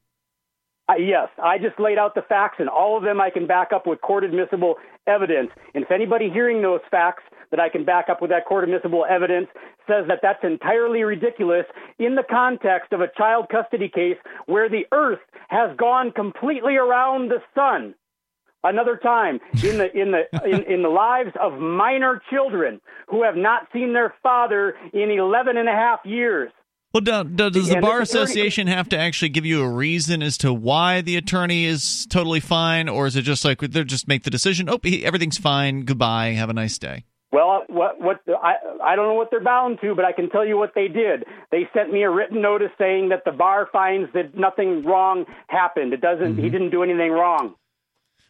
Uh, 0.88 0.94
yes, 1.00 1.30
I 1.42 1.58
just 1.58 1.80
laid 1.80 1.98
out 1.98 2.14
the 2.14 2.22
facts, 2.22 2.58
and 2.60 2.70
all 2.70 2.96
of 2.96 3.04
them 3.04 3.20
I 3.20 3.32
can 3.32 3.48
back 3.48 3.74
up 3.74 3.88
with 3.88 4.02
court 4.02 4.24
admissible 4.24 4.76
evidence. 5.08 5.50
And 5.74 5.84
if 5.84 5.90
anybody 5.90 6.30
hearing 6.30 6.62
those 6.62 6.82
facts 6.92 7.24
that 7.50 7.60
I 7.60 7.70
can 7.70 7.86
back 7.86 8.06
up 8.08 8.22
with 8.22 8.30
that 8.30 8.46
court 8.46 8.64
admissible 8.66 9.04
evidence 9.10 9.48
says 9.88 10.06
that 10.08 10.20
that's 10.22 10.44
entirely 10.44 11.04
ridiculous 11.04 11.66
in 11.98 12.16
the 12.16 12.24
context 12.30 12.94
of 12.94 13.02
a 13.02 13.08
child 13.18 13.48
custody 13.50 13.90
case 13.90 14.18
where 14.46 14.70
the 14.70 14.86
earth 14.92 15.20
has 15.48 15.76
gone 15.76 16.12
completely 16.12 16.76
around 16.76 17.30
the 17.30 17.42
sun. 17.56 17.96
Another 18.66 18.98
time 18.98 19.40
in 19.64 19.78
the 19.78 19.92
in 19.96 20.12
the 20.12 20.24
in, 20.44 20.64
in 20.64 20.82
the 20.82 20.90
lives 20.90 21.30
of 21.42 21.54
minor 21.60 22.22
children 22.32 22.82
who 23.08 23.24
have 23.24 23.36
not 23.36 23.68
seen 23.72 23.94
their 23.94 24.14
father 24.24 24.76
in 24.92 25.12
11 25.12 25.56
and 25.56 25.70
a 25.70 25.72
half 25.72 26.00
years. 26.04 26.52
Well, 26.94 27.02
do, 27.02 27.24
do- 27.26 27.50
does 27.50 27.68
the 27.68 27.76
And 27.76 27.82
bar 27.82 28.02
attorney- 28.02 28.04
association 28.24 28.68
have 28.68 28.90
to 28.90 28.98
actually 28.98 29.30
give 29.30 29.46
you 29.46 29.62
a 29.62 29.70
reason 29.70 30.24
as 30.24 30.38
to 30.40 30.54
why 30.54 31.02
the 31.02 31.18
attorney 31.18 31.66
is 31.66 32.08
totally 32.10 32.40
fine, 32.40 32.88
or 32.90 33.06
is 33.06 33.16
it 33.18 33.24
just 33.24 33.44
like 33.46 33.60
they 33.60 33.84
just 33.84 34.08
make 34.08 34.24
the 34.24 34.30
decision? 34.30 34.70
Oh, 34.70 34.80
he, 34.82 35.06
everything's 35.06 35.38
fine. 35.38 35.82
Goodbye. 35.82 36.28
Have 36.30 36.50
a 36.50 36.54
nice 36.54 36.78
day. 36.78 37.04
Well, 37.34 37.66
what 37.68 38.00
what 38.00 38.22
I 38.42 38.54
I 38.82 38.96
don't 38.96 39.08
know 39.08 39.14
what 39.16 39.30
they're 39.30 39.44
bound 39.44 39.80
to, 39.82 39.94
but 39.94 40.06
I 40.06 40.14
can 40.14 40.30
tell 40.30 40.46
you 40.46 40.58
what 40.58 40.72
they 40.74 40.88
did. 40.88 41.26
They 41.52 41.68
sent 41.76 41.92
me 41.92 42.04
a 42.04 42.10
written 42.10 42.42
notice 42.42 42.72
saying 42.78 43.10
that 43.10 43.24
the 43.26 43.32
bar 43.34 43.68
finds 43.74 44.12
that 44.14 44.38
nothing 44.38 44.86
wrong 44.86 45.26
happened. 45.48 45.92
It 45.92 46.00
doesn't. 46.00 46.34
Mm-hmm. 46.36 46.42
He 46.44 46.50
didn't 46.50 46.70
do 46.70 46.82
anything 46.82 47.12
wrong. 47.12 47.56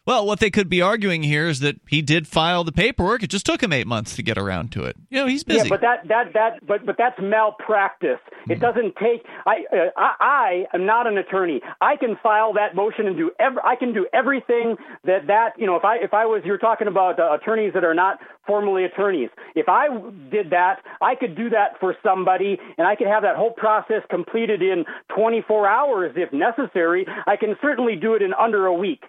Well, 0.06 0.24
what 0.24 0.38
they 0.38 0.50
could 0.50 0.68
be 0.68 0.80
arguing 0.80 1.24
here 1.24 1.48
is 1.48 1.58
that 1.60 1.80
he 1.88 2.00
did 2.00 2.28
file 2.28 2.62
the 2.62 2.70
paperwork. 2.70 3.24
It 3.24 3.26
just 3.26 3.44
took 3.44 3.60
him 3.60 3.72
eight 3.72 3.88
months 3.88 4.14
to 4.14 4.22
get 4.22 4.38
around 4.38 4.70
to 4.72 4.84
it. 4.84 4.96
You 5.10 5.18
know, 5.18 5.26
he's 5.26 5.42
busy. 5.42 5.58
Yeah, 5.58 5.68
but 5.68 5.80
that 5.80 6.06
that 6.06 6.32
that 6.34 6.66
but 6.66 6.86
but 6.86 6.94
that's 6.96 7.18
malpractice. 7.20 8.20
Hmm. 8.44 8.52
It 8.52 8.60
doesn't 8.60 8.94
take. 8.96 9.26
I, 9.46 9.64
uh, 9.72 9.90
I 9.96 10.14
I 10.20 10.76
am 10.76 10.86
not 10.86 11.08
an 11.08 11.18
attorney. 11.18 11.60
I 11.80 11.96
can 11.96 12.16
file 12.22 12.52
that 12.52 12.76
motion 12.76 13.08
and 13.08 13.16
do 13.16 13.32
every. 13.40 13.60
I 13.64 13.74
can 13.74 13.92
do 13.92 14.06
everything 14.12 14.76
that 15.04 15.26
that 15.26 15.58
you 15.58 15.66
know. 15.66 15.74
If 15.74 15.84
I 15.84 15.96
if 15.96 16.14
I 16.14 16.26
was 16.26 16.42
you're 16.44 16.58
talking 16.58 16.86
about 16.86 17.18
uh, 17.18 17.34
attorneys 17.34 17.72
that 17.74 17.82
are 17.82 17.94
not 17.94 18.18
formally 18.46 18.84
attorneys. 18.84 19.30
If 19.56 19.68
I 19.68 19.88
did 20.30 20.50
that, 20.50 20.76
I 21.00 21.16
could 21.16 21.36
do 21.36 21.50
that 21.50 21.80
for 21.80 21.96
somebody, 22.04 22.58
and 22.78 22.86
I 22.86 22.94
could 22.94 23.08
have 23.08 23.24
that 23.24 23.34
whole 23.34 23.50
process 23.50 24.02
completed 24.08 24.62
in 24.62 24.84
24 25.16 25.66
hours 25.68 26.12
if 26.14 26.32
necessary. 26.32 27.06
I 27.26 27.34
can 27.34 27.56
certainly 27.60 27.96
do 27.96 28.14
it 28.14 28.22
in 28.22 28.32
under 28.32 28.66
a 28.66 28.72
week. 28.72 29.02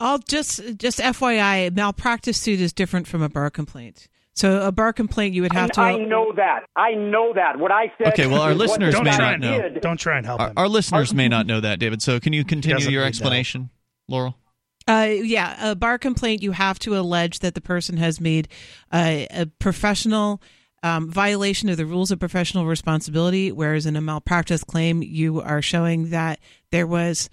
I'll 0.00 0.18
just 0.18 0.60
just 0.76 0.98
FYI, 0.98 1.74
malpractice 1.74 2.38
suit 2.38 2.60
is 2.60 2.72
different 2.72 3.06
from 3.06 3.22
a 3.22 3.28
bar 3.28 3.50
complaint. 3.50 4.08
So 4.34 4.64
a 4.64 4.70
bar 4.70 4.92
complaint, 4.92 5.34
you 5.34 5.42
would 5.42 5.52
have 5.52 5.64
And 5.64 5.72
to. 5.74 5.80
I 5.80 5.96
know 5.96 6.32
that. 6.36 6.60
I 6.76 6.92
know 6.92 7.32
that. 7.34 7.58
What 7.58 7.72
I 7.72 7.92
said. 7.98 8.12
Okay, 8.12 8.28
well, 8.28 8.40
our 8.42 8.54
listeners 8.54 8.94
may 8.94 9.10
not 9.16 9.40
know. 9.40 9.62
did. 9.62 9.80
Don't 9.80 9.98
try 9.98 10.16
and 10.16 10.24
help 10.24 10.40
Our, 10.40 10.48
him. 10.50 10.54
our 10.56 10.68
listeners 10.68 11.12
may 11.12 11.26
not 11.26 11.46
know 11.46 11.60
that, 11.60 11.80
David. 11.80 12.02
So 12.02 12.20
can 12.20 12.32
you 12.32 12.44
continue 12.44 12.88
your 12.88 13.02
need 13.02 13.06
to 13.06 13.08
explanation, 13.08 13.70
Laurel? 14.06 14.36
Uh, 14.86 15.08
yeah, 15.10 15.70
a 15.72 15.74
bar 15.74 15.98
complaint, 15.98 16.40
you 16.42 16.52
have 16.52 16.78
to 16.78 16.96
allege 16.96 17.40
that 17.40 17.54
the 17.56 17.60
person 17.60 17.96
has 17.96 18.20
made 18.20 18.46
a, 18.94 19.26
a 19.30 19.46
professional 19.58 20.40
um, 20.84 21.10
violation 21.10 21.68
of 21.68 21.76
the 21.76 21.84
rules 21.84 22.12
of 22.12 22.20
professional 22.20 22.64
responsibility, 22.64 23.50
whereas 23.50 23.86
in 23.86 23.96
a 23.96 24.00
malpractice 24.00 24.62
claim, 24.62 25.02
you 25.02 25.40
are 25.40 25.60
showing 25.60 26.10
that 26.10 26.38
there 26.70 26.86
was 26.86 27.28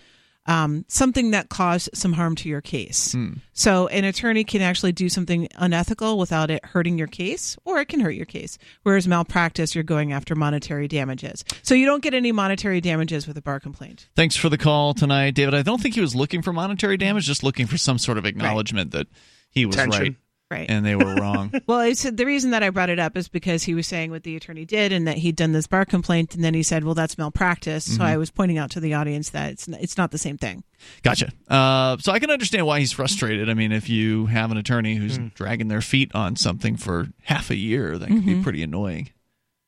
um, 0.45 0.85
something 0.87 1.31
that 1.31 1.49
caused 1.49 1.89
some 1.93 2.13
harm 2.13 2.35
to 2.35 2.49
your 2.49 2.61
case. 2.61 3.13
Hmm. 3.13 3.33
So 3.53 3.87
an 3.87 4.03
attorney 4.03 4.43
can 4.43 4.61
actually 4.61 4.91
do 4.91 5.09
something 5.09 5.47
unethical 5.55 6.17
without 6.17 6.51
it 6.51 6.63
hurting 6.65 6.97
your 6.97 7.07
case, 7.07 7.57
or 7.65 7.79
it 7.79 7.87
can 7.87 7.99
hurt 7.99 8.11
your 8.11 8.25
case. 8.25 8.57
Whereas 8.83 9.07
malpractice, 9.07 9.75
you're 9.75 9.83
going 9.83 10.13
after 10.13 10.35
monetary 10.35 10.87
damages. 10.87 11.43
So 11.63 11.73
you 11.73 11.85
don't 11.85 12.03
get 12.03 12.13
any 12.13 12.31
monetary 12.31 12.81
damages 12.81 13.27
with 13.27 13.37
a 13.37 13.41
bar 13.41 13.59
complaint. 13.59 14.07
Thanks 14.15 14.35
for 14.35 14.49
the 14.49 14.57
call 14.57 14.93
tonight, 14.93 15.31
David. 15.31 15.55
I 15.55 15.61
don't 15.61 15.81
think 15.81 15.95
he 15.95 16.01
was 16.01 16.15
looking 16.15 16.41
for 16.41 16.53
monetary 16.53 16.97
damage, 16.97 17.25
just 17.25 17.43
looking 17.43 17.67
for 17.67 17.77
some 17.77 17.97
sort 17.97 18.17
of 18.17 18.25
acknowledgement 18.25 18.91
that 18.91 19.07
he 19.49 19.65
was 19.65 19.75
Tension. 19.75 20.01
right 20.01 20.15
Right. 20.51 20.69
and 20.69 20.85
they 20.85 20.95
were 20.95 21.15
wrong. 21.15 21.51
Well, 21.67 21.79
it's, 21.81 22.03
the 22.03 22.25
reason 22.25 22.51
that 22.51 22.61
I 22.61 22.69
brought 22.69 22.89
it 22.91 22.99
up 22.99 23.17
is 23.17 23.27
because 23.27 23.63
he 23.63 23.73
was 23.73 23.87
saying 23.87 24.11
what 24.11 24.21
the 24.23 24.35
attorney 24.35 24.63
did 24.63 24.91
and 24.91 25.07
that 25.07 25.17
he'd 25.17 25.35
done 25.35 25.53
this 25.53 25.65
bar 25.65 25.85
complaint, 25.85 26.35
and 26.35 26.43
then 26.43 26.53
he 26.53 26.61
said, 26.61 26.83
"Well, 26.83 26.93
that's 26.93 27.17
malpractice." 27.17 27.87
Mm-hmm. 27.87 27.97
So 27.97 28.03
I 28.03 28.17
was 28.17 28.29
pointing 28.29 28.57
out 28.59 28.69
to 28.71 28.79
the 28.79 28.93
audience 28.93 29.31
that 29.31 29.51
it's 29.53 29.67
it's 29.67 29.97
not 29.97 30.11
the 30.11 30.17
same 30.19 30.37
thing. 30.37 30.63
Gotcha. 31.01 31.31
Uh, 31.49 31.97
so 31.99 32.11
I 32.11 32.19
can 32.19 32.29
understand 32.29 32.67
why 32.67 32.79
he's 32.79 32.91
frustrated. 32.91 33.49
I 33.49 33.55
mean, 33.55 33.71
if 33.71 33.89
you 33.89 34.27
have 34.27 34.51
an 34.51 34.57
attorney 34.57 34.95
who's 34.95 35.17
Hmm. 35.17 35.27
dragging 35.33 35.67
their 35.67 35.81
feet 35.81 36.11
on 36.13 36.35
something 36.35 36.77
for 36.77 37.07
half 37.23 37.49
a 37.49 37.55
year, 37.55 37.97
that 37.97 38.07
can 38.07 38.21
be 38.21 38.35
Mhm. 38.35 38.43
pretty 38.43 38.61
annoying. 38.61 39.09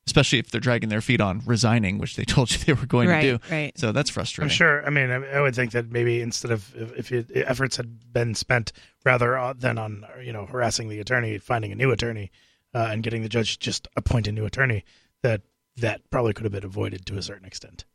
Especially 0.07 0.39
if 0.39 0.49
they're 0.49 0.59
dragging 0.61 0.89
their 0.89 1.01
feet 1.01 1.21
on 1.21 1.41
resigning, 1.45 1.99
which 1.99 2.15
they 2.15 2.23
told 2.25 2.49
you 2.51 2.57
they 2.59 2.73
were 2.73 2.88
going 2.88 3.09
Right, 3.09 3.21
to 3.21 3.38
do. 3.38 3.43
right. 3.51 3.77
So 3.77 3.91
that's 3.91 4.09
frustrating. 4.09 4.49
I'm 4.49 4.55
sure. 4.55 4.84
I 4.85 4.89
mean, 4.89 5.11
I, 5.11 5.15
I 5.38 5.41
would 5.41 5.53
think 5.53 5.71
that 5.73 5.91
maybe 5.91 6.21
instead 6.21 6.49
of 6.51 6.73
if, 6.75 7.11
if 7.11 7.29
it, 7.29 7.31
efforts 7.45 7.75
had 7.77 8.11
been 8.13 8.34
spent 8.34 8.71
rather 9.05 9.38
uh, 9.38 9.53
than 9.53 9.77
on 9.77 10.05
you 10.23 10.34
know 10.34 10.45
harassing 10.45 10.89
the 10.89 10.99
attorney, 10.99 11.38
finding 11.38 11.71
a 11.71 11.75
new 11.75 11.91
attorney, 11.91 12.31
uh, 12.73 12.88
and 12.89 13.03
getting 13.03 13.21
the 13.21 13.29
judge 13.29 13.59
just 13.59 13.88
appoint 13.95 14.27
a 14.27 14.31
new 14.31 14.45
attorney, 14.45 14.84
that 15.23 15.41
that 15.75 16.01
probably 16.09 16.34
could 16.34 16.43
have 16.45 16.53
been 16.53 16.63
avoided 16.65 17.05
to 17.05 17.17
a 17.17 17.21
certain 17.21 17.45
extent. 17.45 17.85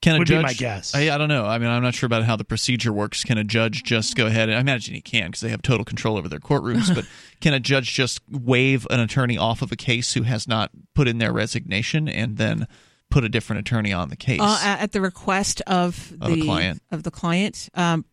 Can 0.00 0.14
a 0.14 0.18
Would 0.18 0.28
judge, 0.28 0.38
be 0.38 0.42
my 0.44 0.52
guess. 0.52 0.94
I, 0.94 1.10
I 1.12 1.18
don't 1.18 1.28
know. 1.28 1.44
I 1.44 1.58
mean, 1.58 1.68
I'm 1.68 1.82
not 1.82 1.92
sure 1.92 2.06
about 2.06 2.22
how 2.22 2.36
the 2.36 2.44
procedure 2.44 2.92
works. 2.92 3.24
Can 3.24 3.36
a 3.36 3.42
judge 3.42 3.82
just 3.82 4.14
go 4.14 4.26
ahead? 4.26 4.48
And, 4.48 4.56
I 4.56 4.60
imagine 4.60 4.94
he 4.94 5.00
can 5.00 5.26
because 5.26 5.40
they 5.40 5.48
have 5.48 5.60
total 5.60 5.84
control 5.84 6.16
over 6.16 6.28
their 6.28 6.38
courtrooms. 6.38 6.94
but 6.94 7.04
can 7.40 7.52
a 7.52 7.58
judge 7.58 7.92
just 7.94 8.20
waive 8.30 8.86
an 8.90 9.00
attorney 9.00 9.36
off 9.36 9.60
of 9.60 9.72
a 9.72 9.76
case 9.76 10.12
who 10.14 10.22
has 10.22 10.46
not 10.46 10.70
put 10.94 11.08
in 11.08 11.18
their 11.18 11.32
resignation 11.32 12.08
and 12.08 12.36
then 12.36 12.68
put 13.10 13.24
a 13.24 13.28
different 13.28 13.58
attorney 13.60 13.92
on 13.92 14.08
the 14.08 14.14
case? 14.16 14.40
Uh, 14.40 14.60
at 14.62 14.80
at 14.82 14.92
the 14.92 15.00
request 15.00 15.62
of 15.66 16.12
Of 16.20 16.30
the 16.30 16.36
the 16.36 16.42
client. 16.44 16.82
Of 16.92 17.02
the 17.02 17.10
client, 17.10 17.68
um, 17.74 18.04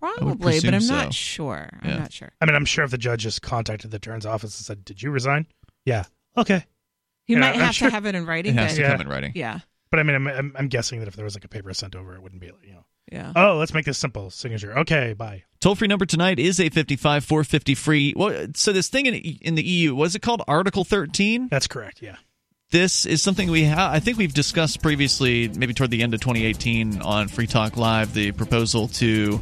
probably, 0.00 0.60
but 0.60 0.72
I'm 0.72 0.86
not 0.86 1.12
sure. 1.12 1.68
Yeah. 1.84 1.90
I'm 1.90 1.98
not 2.00 2.12
sure. 2.12 2.32
I 2.40 2.46
mean, 2.46 2.54
I'm 2.54 2.64
sure 2.64 2.84
if 2.84 2.90
the 2.90 2.96
judge 2.98 3.22
just 3.22 3.42
contacted 3.42 3.90
the 3.90 3.98
attorney's 3.98 4.24
office 4.24 4.58
and 4.58 4.64
said, 4.64 4.82
"Did 4.84 5.02
you 5.02 5.10
resign?" 5.10 5.46
Yeah. 5.84 6.04
Okay. 6.38 6.64
He 7.26 7.34
Yeah, 7.34 7.40
might 7.40 7.54
I'm 7.54 7.60
have 7.60 7.74
sure- 7.74 7.88
to 7.90 7.94
have 7.94 8.06
it 8.06 8.14
in 8.14 8.24
writing. 8.24 8.54
It 8.54 8.58
has 8.58 8.72
but- 8.72 8.76
to 8.76 8.80
Yeah. 8.82 8.90
come 8.92 9.00
in 9.02 9.08
writing. 9.08 9.32
Yeah. 9.34 9.58
But 9.94 10.00
I 10.00 10.02
mean, 10.02 10.16
I'm, 10.16 10.26
I'm 10.26 10.52
I'm 10.58 10.66
guessing 10.66 10.98
that 10.98 11.06
if 11.06 11.14
there 11.14 11.24
was 11.24 11.36
like 11.36 11.44
a 11.44 11.48
paper 11.48 11.72
sent 11.72 11.94
over, 11.94 12.16
it 12.16 12.20
wouldn't 12.20 12.40
be 12.40 12.48
like 12.48 12.64
you 12.66 12.72
know. 12.72 12.84
Yeah. 13.12 13.32
Oh, 13.36 13.58
let's 13.58 13.72
make 13.72 13.84
this 13.84 13.96
simple. 13.96 14.28
Signature. 14.30 14.76
Okay, 14.80 15.12
bye. 15.12 15.44
Toll 15.60 15.76
free 15.76 15.86
number 15.86 16.04
tonight 16.04 16.40
is 16.40 16.58
855 16.58 17.24
450 17.24 17.74
free. 17.76 18.12
Well, 18.16 18.48
so 18.56 18.72
this 18.72 18.88
thing 18.88 19.06
in, 19.06 19.14
in 19.14 19.54
the 19.54 19.62
EU, 19.62 19.94
was 19.94 20.16
it 20.16 20.20
called 20.22 20.42
Article 20.48 20.82
13? 20.82 21.46
That's 21.48 21.68
correct. 21.68 22.02
Yeah. 22.02 22.16
This 22.72 23.06
is 23.06 23.22
something 23.22 23.52
we 23.52 23.62
have. 23.66 23.92
I 23.92 24.00
think 24.00 24.18
we've 24.18 24.34
discussed 24.34 24.82
previously, 24.82 25.46
maybe 25.46 25.74
toward 25.74 25.90
the 25.92 26.02
end 26.02 26.12
of 26.12 26.20
2018 26.22 27.00
on 27.02 27.28
Free 27.28 27.46
Talk 27.46 27.76
Live, 27.76 28.14
the 28.14 28.32
proposal 28.32 28.88
to 28.88 29.40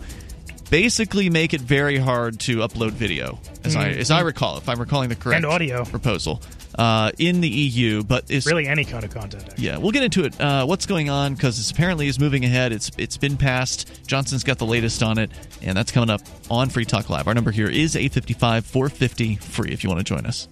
basically 0.69 1.31
make 1.31 1.55
it 1.55 1.61
very 1.63 1.97
hard 1.97 2.41
to 2.41 2.59
upload 2.59 2.91
video, 2.91 3.39
as 3.65 3.75
I 3.77 3.91
Mhm. 3.93 3.97
as 3.99 4.11
I 4.11 4.21
recall, 4.21 4.59
if 4.59 4.69
I'm 4.69 4.79
recalling 4.81 5.09
the 5.09 5.17
correct 5.17 5.37
And 5.37 5.47
audio. 5.47 5.85
proposal 5.87 6.43
uh, 6.79 7.11
in 7.19 7.41
the 7.41 7.49
EU. 7.49 8.03
But 8.03 8.31
it's 8.31 8.47
Really, 8.47 8.67
any 8.67 8.85
kind 8.85 9.05
of 9.05 9.11
content. 9.13 9.45
actually. 9.49 9.65
yeah, 9.65 9.77
we'll 9.79 9.91
get 9.93 10.03
into 10.03 10.25
it. 10.25 10.41
Uh, 10.41 10.65
what's 10.67 10.87
going 10.87 11.11
on? 11.11 11.35
Because 11.35 11.59
it's 11.59 11.71
apparently 11.71 12.09
is 12.09 12.19
moving 12.19 12.45
ahead. 12.45 12.73
It's 12.73 12.91
it's 12.99 13.17
been 13.17 13.37
passed. 13.37 14.07
Johnson's 14.07 14.45
got 14.45 14.59
the 14.59 14.67
latest 14.67 15.03
on 15.03 15.19
it, 15.19 15.31
and 15.63 15.77
that's 15.77 15.93
coming 15.93 16.11
up 16.11 16.21
on 16.51 16.69
Free 16.71 16.85
Talk 16.85 17.11
Live. 17.11 17.27
Our 17.29 17.35
number 17.35 17.51
here 17.51 17.69
is 17.69 17.97
855 17.97 18.67
450 18.67 19.37
free. 19.37 19.71
If 19.73 19.83
you 19.85 19.91
want 19.91 20.01
to 20.01 20.05
join 20.05 20.27
us. 20.27 20.49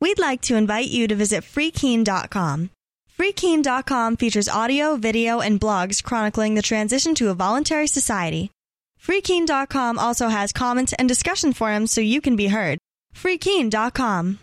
We'd 0.00 0.18
like 0.20 0.42
to 0.42 0.54
invite 0.56 0.88
you 0.88 1.08
to 1.08 1.14
visit 1.16 1.42
freekeene.com. 1.42 2.70
Freekeene.com 3.18 4.16
features 4.16 4.48
audio, 4.48 4.94
video, 4.94 5.40
and 5.40 5.60
blogs 5.60 6.00
chronicling 6.04 6.54
the 6.54 6.62
transition 6.62 7.16
to 7.16 7.30
a 7.30 7.34
voluntary 7.34 7.88
society. 7.88 8.52
Freekeene.com 9.02 9.98
also 9.98 10.28
has 10.28 10.52
comments 10.52 10.92
and 11.00 11.08
discussion 11.08 11.52
forums 11.52 11.90
so 11.90 12.00
you 12.00 12.20
can 12.20 12.36
be 12.36 12.46
heard. 12.46 12.78
Freekeene.com. 13.12 14.38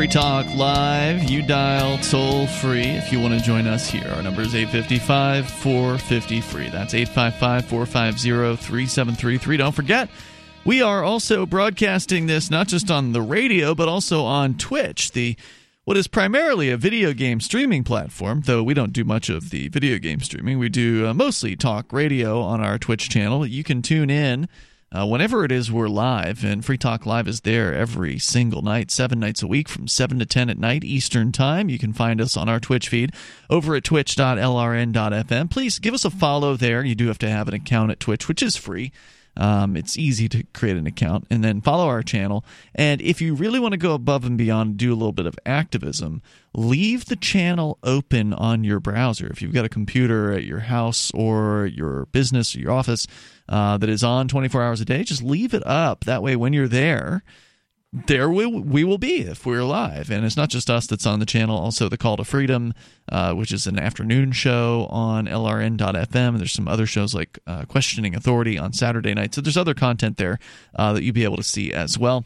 Free 0.00 0.08
Talk 0.08 0.46
Live. 0.54 1.28
You 1.30 1.42
dial 1.42 1.98
toll 1.98 2.46
free 2.46 2.80
if 2.80 3.12
you 3.12 3.20
want 3.20 3.38
to 3.38 3.44
join 3.44 3.66
us 3.66 3.86
here. 3.86 4.08
Our 4.08 4.22
number 4.22 4.40
is 4.40 4.54
855 4.54 5.46
450 5.46 6.40
free. 6.40 6.70
That's 6.70 6.94
855 6.94 7.66
450 7.66 8.56
3733. 8.56 9.56
Don't 9.58 9.74
forget, 9.74 10.08
we 10.64 10.80
are 10.80 11.04
also 11.04 11.44
broadcasting 11.44 12.26
this 12.26 12.50
not 12.50 12.66
just 12.66 12.90
on 12.90 13.12
the 13.12 13.20
radio, 13.20 13.74
but 13.74 13.88
also 13.88 14.24
on 14.24 14.54
Twitch, 14.54 15.12
the 15.12 15.36
what 15.90 15.96
is 15.96 16.06
primarily 16.06 16.70
a 16.70 16.76
video 16.76 17.12
game 17.12 17.40
streaming 17.40 17.82
platform, 17.82 18.42
though 18.42 18.62
we 18.62 18.74
don't 18.74 18.92
do 18.92 19.02
much 19.02 19.28
of 19.28 19.50
the 19.50 19.66
video 19.66 19.98
game 19.98 20.20
streaming. 20.20 20.56
We 20.56 20.68
do 20.68 21.08
uh, 21.08 21.12
mostly 21.12 21.56
talk 21.56 21.92
radio 21.92 22.42
on 22.42 22.60
our 22.60 22.78
Twitch 22.78 23.08
channel. 23.08 23.44
You 23.44 23.64
can 23.64 23.82
tune 23.82 24.08
in 24.08 24.48
uh, 24.92 25.04
whenever 25.04 25.44
it 25.44 25.50
is 25.50 25.72
we're 25.72 25.88
live, 25.88 26.44
and 26.44 26.64
Free 26.64 26.78
Talk 26.78 27.06
Live 27.06 27.26
is 27.26 27.40
there 27.40 27.74
every 27.74 28.20
single 28.20 28.62
night, 28.62 28.92
seven 28.92 29.18
nights 29.18 29.42
a 29.42 29.48
week 29.48 29.68
from 29.68 29.88
7 29.88 30.20
to 30.20 30.26
10 30.26 30.48
at 30.48 30.58
night 30.58 30.84
Eastern 30.84 31.32
Time. 31.32 31.68
You 31.68 31.80
can 31.80 31.92
find 31.92 32.20
us 32.20 32.36
on 32.36 32.48
our 32.48 32.60
Twitch 32.60 32.88
feed 32.88 33.12
over 33.50 33.74
at 33.74 33.82
twitch.lrn.fm. 33.82 35.50
Please 35.50 35.80
give 35.80 35.94
us 35.94 36.04
a 36.04 36.10
follow 36.10 36.54
there. 36.54 36.84
You 36.84 36.94
do 36.94 37.08
have 37.08 37.18
to 37.18 37.28
have 37.28 37.48
an 37.48 37.54
account 37.54 37.90
at 37.90 37.98
Twitch, 37.98 38.28
which 38.28 38.44
is 38.44 38.56
free. 38.56 38.92
Um, 39.40 39.74
it's 39.74 39.96
easy 39.96 40.28
to 40.28 40.44
create 40.52 40.76
an 40.76 40.86
account 40.86 41.26
and 41.30 41.42
then 41.42 41.62
follow 41.62 41.86
our 41.86 42.02
channel. 42.02 42.44
And 42.74 43.00
if 43.00 43.22
you 43.22 43.34
really 43.34 43.58
want 43.58 43.72
to 43.72 43.78
go 43.78 43.94
above 43.94 44.26
and 44.26 44.36
beyond, 44.36 44.76
do 44.76 44.92
a 44.92 44.94
little 44.94 45.12
bit 45.12 45.24
of 45.24 45.34
activism, 45.46 46.20
leave 46.52 47.06
the 47.06 47.16
channel 47.16 47.78
open 47.82 48.34
on 48.34 48.64
your 48.64 48.80
browser. 48.80 49.28
If 49.28 49.40
you've 49.40 49.54
got 49.54 49.64
a 49.64 49.70
computer 49.70 50.30
at 50.32 50.44
your 50.44 50.60
house 50.60 51.10
or 51.14 51.64
your 51.66 52.04
business 52.12 52.54
or 52.54 52.60
your 52.60 52.72
office 52.72 53.06
uh, 53.48 53.78
that 53.78 53.88
is 53.88 54.04
on 54.04 54.28
24 54.28 54.62
hours 54.62 54.82
a 54.82 54.84
day, 54.84 55.04
just 55.04 55.22
leave 55.22 55.54
it 55.54 55.66
up. 55.66 56.04
That 56.04 56.22
way, 56.22 56.36
when 56.36 56.52
you're 56.52 56.68
there, 56.68 57.24
there 57.92 58.30
we, 58.30 58.46
we 58.46 58.84
will 58.84 58.98
be 58.98 59.22
if 59.22 59.44
we're 59.44 59.64
live. 59.64 60.10
And 60.10 60.24
it's 60.24 60.36
not 60.36 60.48
just 60.48 60.70
us 60.70 60.86
that's 60.86 61.06
on 61.06 61.18
the 61.18 61.26
channel, 61.26 61.58
also 61.58 61.88
the 61.88 61.96
Call 61.96 62.16
to 62.16 62.24
Freedom, 62.24 62.72
uh, 63.10 63.34
which 63.34 63.52
is 63.52 63.66
an 63.66 63.78
afternoon 63.78 64.32
show 64.32 64.86
on 64.90 65.26
LRN.FM. 65.26 66.38
There's 66.38 66.52
some 66.52 66.68
other 66.68 66.86
shows 66.86 67.14
like 67.14 67.38
uh, 67.46 67.64
Questioning 67.64 68.14
Authority 68.14 68.58
on 68.58 68.72
Saturday 68.72 69.12
night. 69.14 69.34
So 69.34 69.40
there's 69.40 69.56
other 69.56 69.74
content 69.74 70.18
there 70.18 70.38
uh, 70.76 70.92
that 70.92 71.02
you'll 71.02 71.14
be 71.14 71.24
able 71.24 71.36
to 71.36 71.42
see 71.42 71.72
as 71.72 71.98
well. 71.98 72.24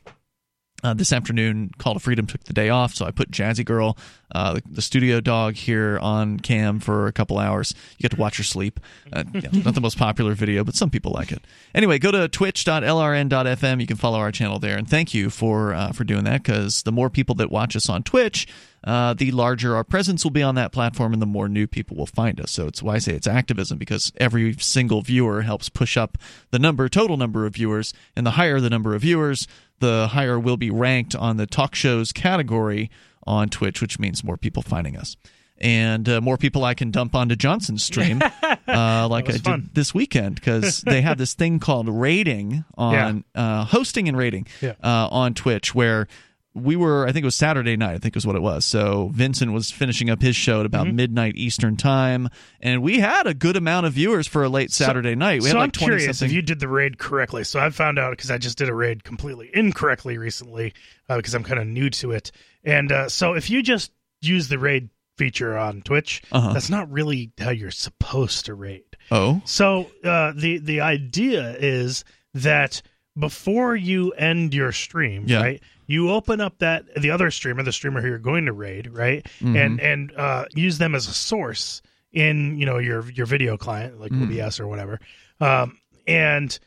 Uh, 0.84 0.92
this 0.92 1.14
afternoon, 1.14 1.70
Call 1.78 1.94
to 1.94 2.00
Freedom 2.00 2.26
took 2.26 2.44
the 2.44 2.52
day 2.52 2.68
off, 2.68 2.94
so 2.94 3.06
I 3.06 3.10
put 3.10 3.30
Jazzy 3.30 3.64
Girl, 3.64 3.96
uh, 4.34 4.52
the, 4.52 4.62
the 4.70 4.82
studio 4.82 5.18
dog, 5.18 5.54
here 5.54 5.98
on 6.02 6.38
cam 6.38 6.78
for 6.78 7.06
a 7.06 7.12
couple 7.12 7.38
hours. 7.38 7.74
You 7.96 8.02
get 8.02 8.10
to 8.10 8.20
watch 8.20 8.36
her 8.36 8.42
sleep. 8.42 8.78
Uh, 9.10 9.24
yeah, 9.32 9.48
not 9.64 9.74
the 9.74 9.80
most 9.80 9.96
popular 9.96 10.34
video, 10.34 10.62
but 10.62 10.74
some 10.74 10.90
people 10.90 11.10
like 11.10 11.32
it. 11.32 11.42
Anyway, 11.74 11.98
go 11.98 12.10
to 12.10 12.28
twitch.lrn.fm. 12.28 13.80
You 13.80 13.86
can 13.86 13.96
follow 13.96 14.18
our 14.18 14.30
channel 14.30 14.58
there, 14.58 14.76
and 14.76 14.86
thank 14.86 15.14
you 15.14 15.30
for 15.30 15.72
uh, 15.72 15.92
for 15.92 16.04
doing 16.04 16.24
that 16.24 16.42
because 16.42 16.82
the 16.82 16.92
more 16.92 17.08
people 17.08 17.34
that 17.36 17.50
watch 17.50 17.74
us 17.76 17.88
on 17.88 18.02
Twitch, 18.02 18.46
uh, 18.84 19.14
the 19.14 19.30
larger 19.30 19.74
our 19.74 19.84
presence 19.84 20.22
will 20.22 20.30
be 20.30 20.42
on 20.42 20.54
that 20.56 20.70
platform, 20.70 21.14
and 21.14 21.22
the 21.22 21.26
more 21.26 21.48
new 21.48 21.66
people 21.66 21.96
will 21.96 22.04
find 22.06 22.38
us. 22.38 22.50
So 22.50 22.66
it's 22.66 22.82
why 22.82 22.96
I 22.96 22.98
say 22.98 23.14
it's 23.14 23.26
activism 23.26 23.78
because 23.78 24.12
every 24.18 24.52
single 24.54 25.00
viewer 25.00 25.42
helps 25.42 25.70
push 25.70 25.96
up 25.96 26.18
the 26.50 26.58
number, 26.58 26.90
total 26.90 27.16
number 27.16 27.46
of 27.46 27.54
viewers, 27.54 27.94
and 28.14 28.26
the 28.26 28.32
higher 28.32 28.60
the 28.60 28.68
number 28.68 28.94
of 28.94 29.00
viewers, 29.00 29.48
the 29.80 30.08
higher 30.08 30.38
we'll 30.38 30.56
be 30.56 30.70
ranked 30.70 31.14
on 31.14 31.36
the 31.36 31.46
talk 31.46 31.74
shows 31.74 32.12
category 32.12 32.90
on 33.26 33.48
Twitch, 33.48 33.80
which 33.80 33.98
means 33.98 34.22
more 34.24 34.36
people 34.36 34.62
finding 34.62 34.96
us. 34.96 35.16
And 35.58 36.08
uh, 36.08 36.20
more 36.20 36.36
people 36.36 36.64
I 36.64 36.74
can 36.74 36.90
dump 36.90 37.14
onto 37.14 37.36
Johnson's 37.36 37.84
stream, 37.84 38.20
uh, 38.42 39.08
like 39.08 39.28
I 39.28 39.32
did 39.32 39.44
fun. 39.44 39.70
this 39.72 39.94
weekend, 39.94 40.34
because 40.34 40.80
they 40.86 41.00
have 41.00 41.16
this 41.16 41.34
thing 41.34 41.60
called 41.60 41.88
raiding 41.88 42.64
on 42.76 43.24
uh, 43.36 43.64
hosting 43.64 44.08
and 44.08 44.16
raiding 44.16 44.46
Yeah. 44.60 44.72
uh, 44.82 45.08
on 45.10 45.32
Twitch, 45.34 45.72
where 45.74 46.08
we 46.54 46.76
were, 46.76 47.04
I 47.04 47.12
think 47.12 47.24
it 47.24 47.26
was 47.26 47.34
Saturday 47.34 47.76
night, 47.76 47.94
I 47.94 47.98
think 47.98 48.14
was 48.14 48.24
what 48.26 48.36
it 48.36 48.42
was. 48.42 48.64
So 48.64 49.10
Vincent 49.12 49.52
was 49.52 49.72
finishing 49.72 50.08
up 50.08 50.22
his 50.22 50.36
show 50.36 50.60
at 50.60 50.66
about 50.66 50.86
Mm-hmm. 50.86 50.96
midnight 50.96 51.36
Eastern 51.36 51.76
time, 51.76 52.28
and 52.60 52.80
we 52.82 53.00
had 53.00 53.26
a 53.26 53.34
good 53.34 53.56
amount 53.56 53.86
of 53.86 53.92
viewers 53.94 54.26
for 54.28 54.44
a 54.44 54.48
late 54.48 54.70
Saturday 54.70 55.14
night. 55.16 55.42
We 55.42 55.48
so 55.48 55.56
had 55.56 55.60
like 55.60 55.64
I'm 55.64 55.70
20 55.72 55.86
curious 55.96 56.18
something. 56.18 56.30
if 56.30 56.34
you 56.36 56.42
did 56.42 56.60
the 56.60 56.68
raid 56.68 56.98
correctly. 56.98 57.42
So 57.44 57.58
I 57.58 57.70
found 57.70 57.98
out 57.98 58.10
because 58.10 58.30
I 58.30 58.38
just 58.38 58.56
did 58.56 58.68
a 58.68 58.74
raid 58.74 59.02
completely 59.02 59.50
incorrectly 59.52 60.16
recently 60.16 60.74
uh, 61.08 61.16
because 61.16 61.34
I'm 61.34 61.42
kind 61.42 61.58
of 61.58 61.66
new 61.66 61.90
to 61.90 62.12
it. 62.12 62.30
And 62.62 62.92
uh, 62.92 63.08
so 63.08 63.34
if 63.34 63.50
you 63.50 63.62
just 63.62 63.90
use 64.20 64.46
the 64.48 64.58
raid 64.58 64.90
feature 65.18 65.58
on 65.58 65.82
Twitch, 65.82 66.22
Uh-huh. 66.32 66.52
that's 66.52 66.70
not 66.70 66.90
really 66.90 67.32
how 67.38 67.50
you're 67.50 67.70
supposed 67.72 68.46
to 68.46 68.54
raid. 68.54 68.84
oh, 69.10 69.42
So 69.44 69.90
uh, 70.04 70.32
the 70.36 70.58
the 70.58 70.80
idea 70.82 71.56
is 71.58 72.04
that 72.32 72.80
before 73.18 73.76
you 73.76 74.10
end 74.12 74.52
your 74.54 74.72
stream, 74.72 75.24
Yeah. 75.26 75.40
right? 75.42 75.62
You 75.86 76.10
open 76.10 76.40
up 76.40 76.58
that 76.58 76.84
the 77.00 77.10
other 77.10 77.30
streamer, 77.30 77.62
the 77.62 77.72
streamer 77.72 78.00
who 78.00 78.08
you're 78.08 78.18
going 78.18 78.46
to 78.46 78.52
raid, 78.52 78.88
right? 78.92 79.26
Mhm. 79.40 79.56
And 79.64 79.80
and 79.80 80.12
uh, 80.16 80.44
use 80.54 80.78
them 80.78 80.94
as 80.94 81.06
a 81.08 81.12
source 81.14 81.82
in 82.12 82.56
you 82.58 82.64
know 82.66 82.78
your 82.78 83.10
your 83.10 83.26
video 83.26 83.56
client 83.56 84.00
like 84.00 84.12
Mm. 84.12 84.40
OBS 84.44 84.60
or 84.60 84.66
whatever. 84.68 85.00
Um, 85.40 85.78
and 86.06 86.58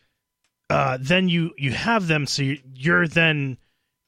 uh, 0.70 0.98
then 1.00 1.30
you 1.30 1.52
you 1.58 1.72
have 1.72 2.08
them 2.08 2.26
so 2.28 2.44
you, 2.44 2.60
you're 2.76 3.08
then 3.08 3.58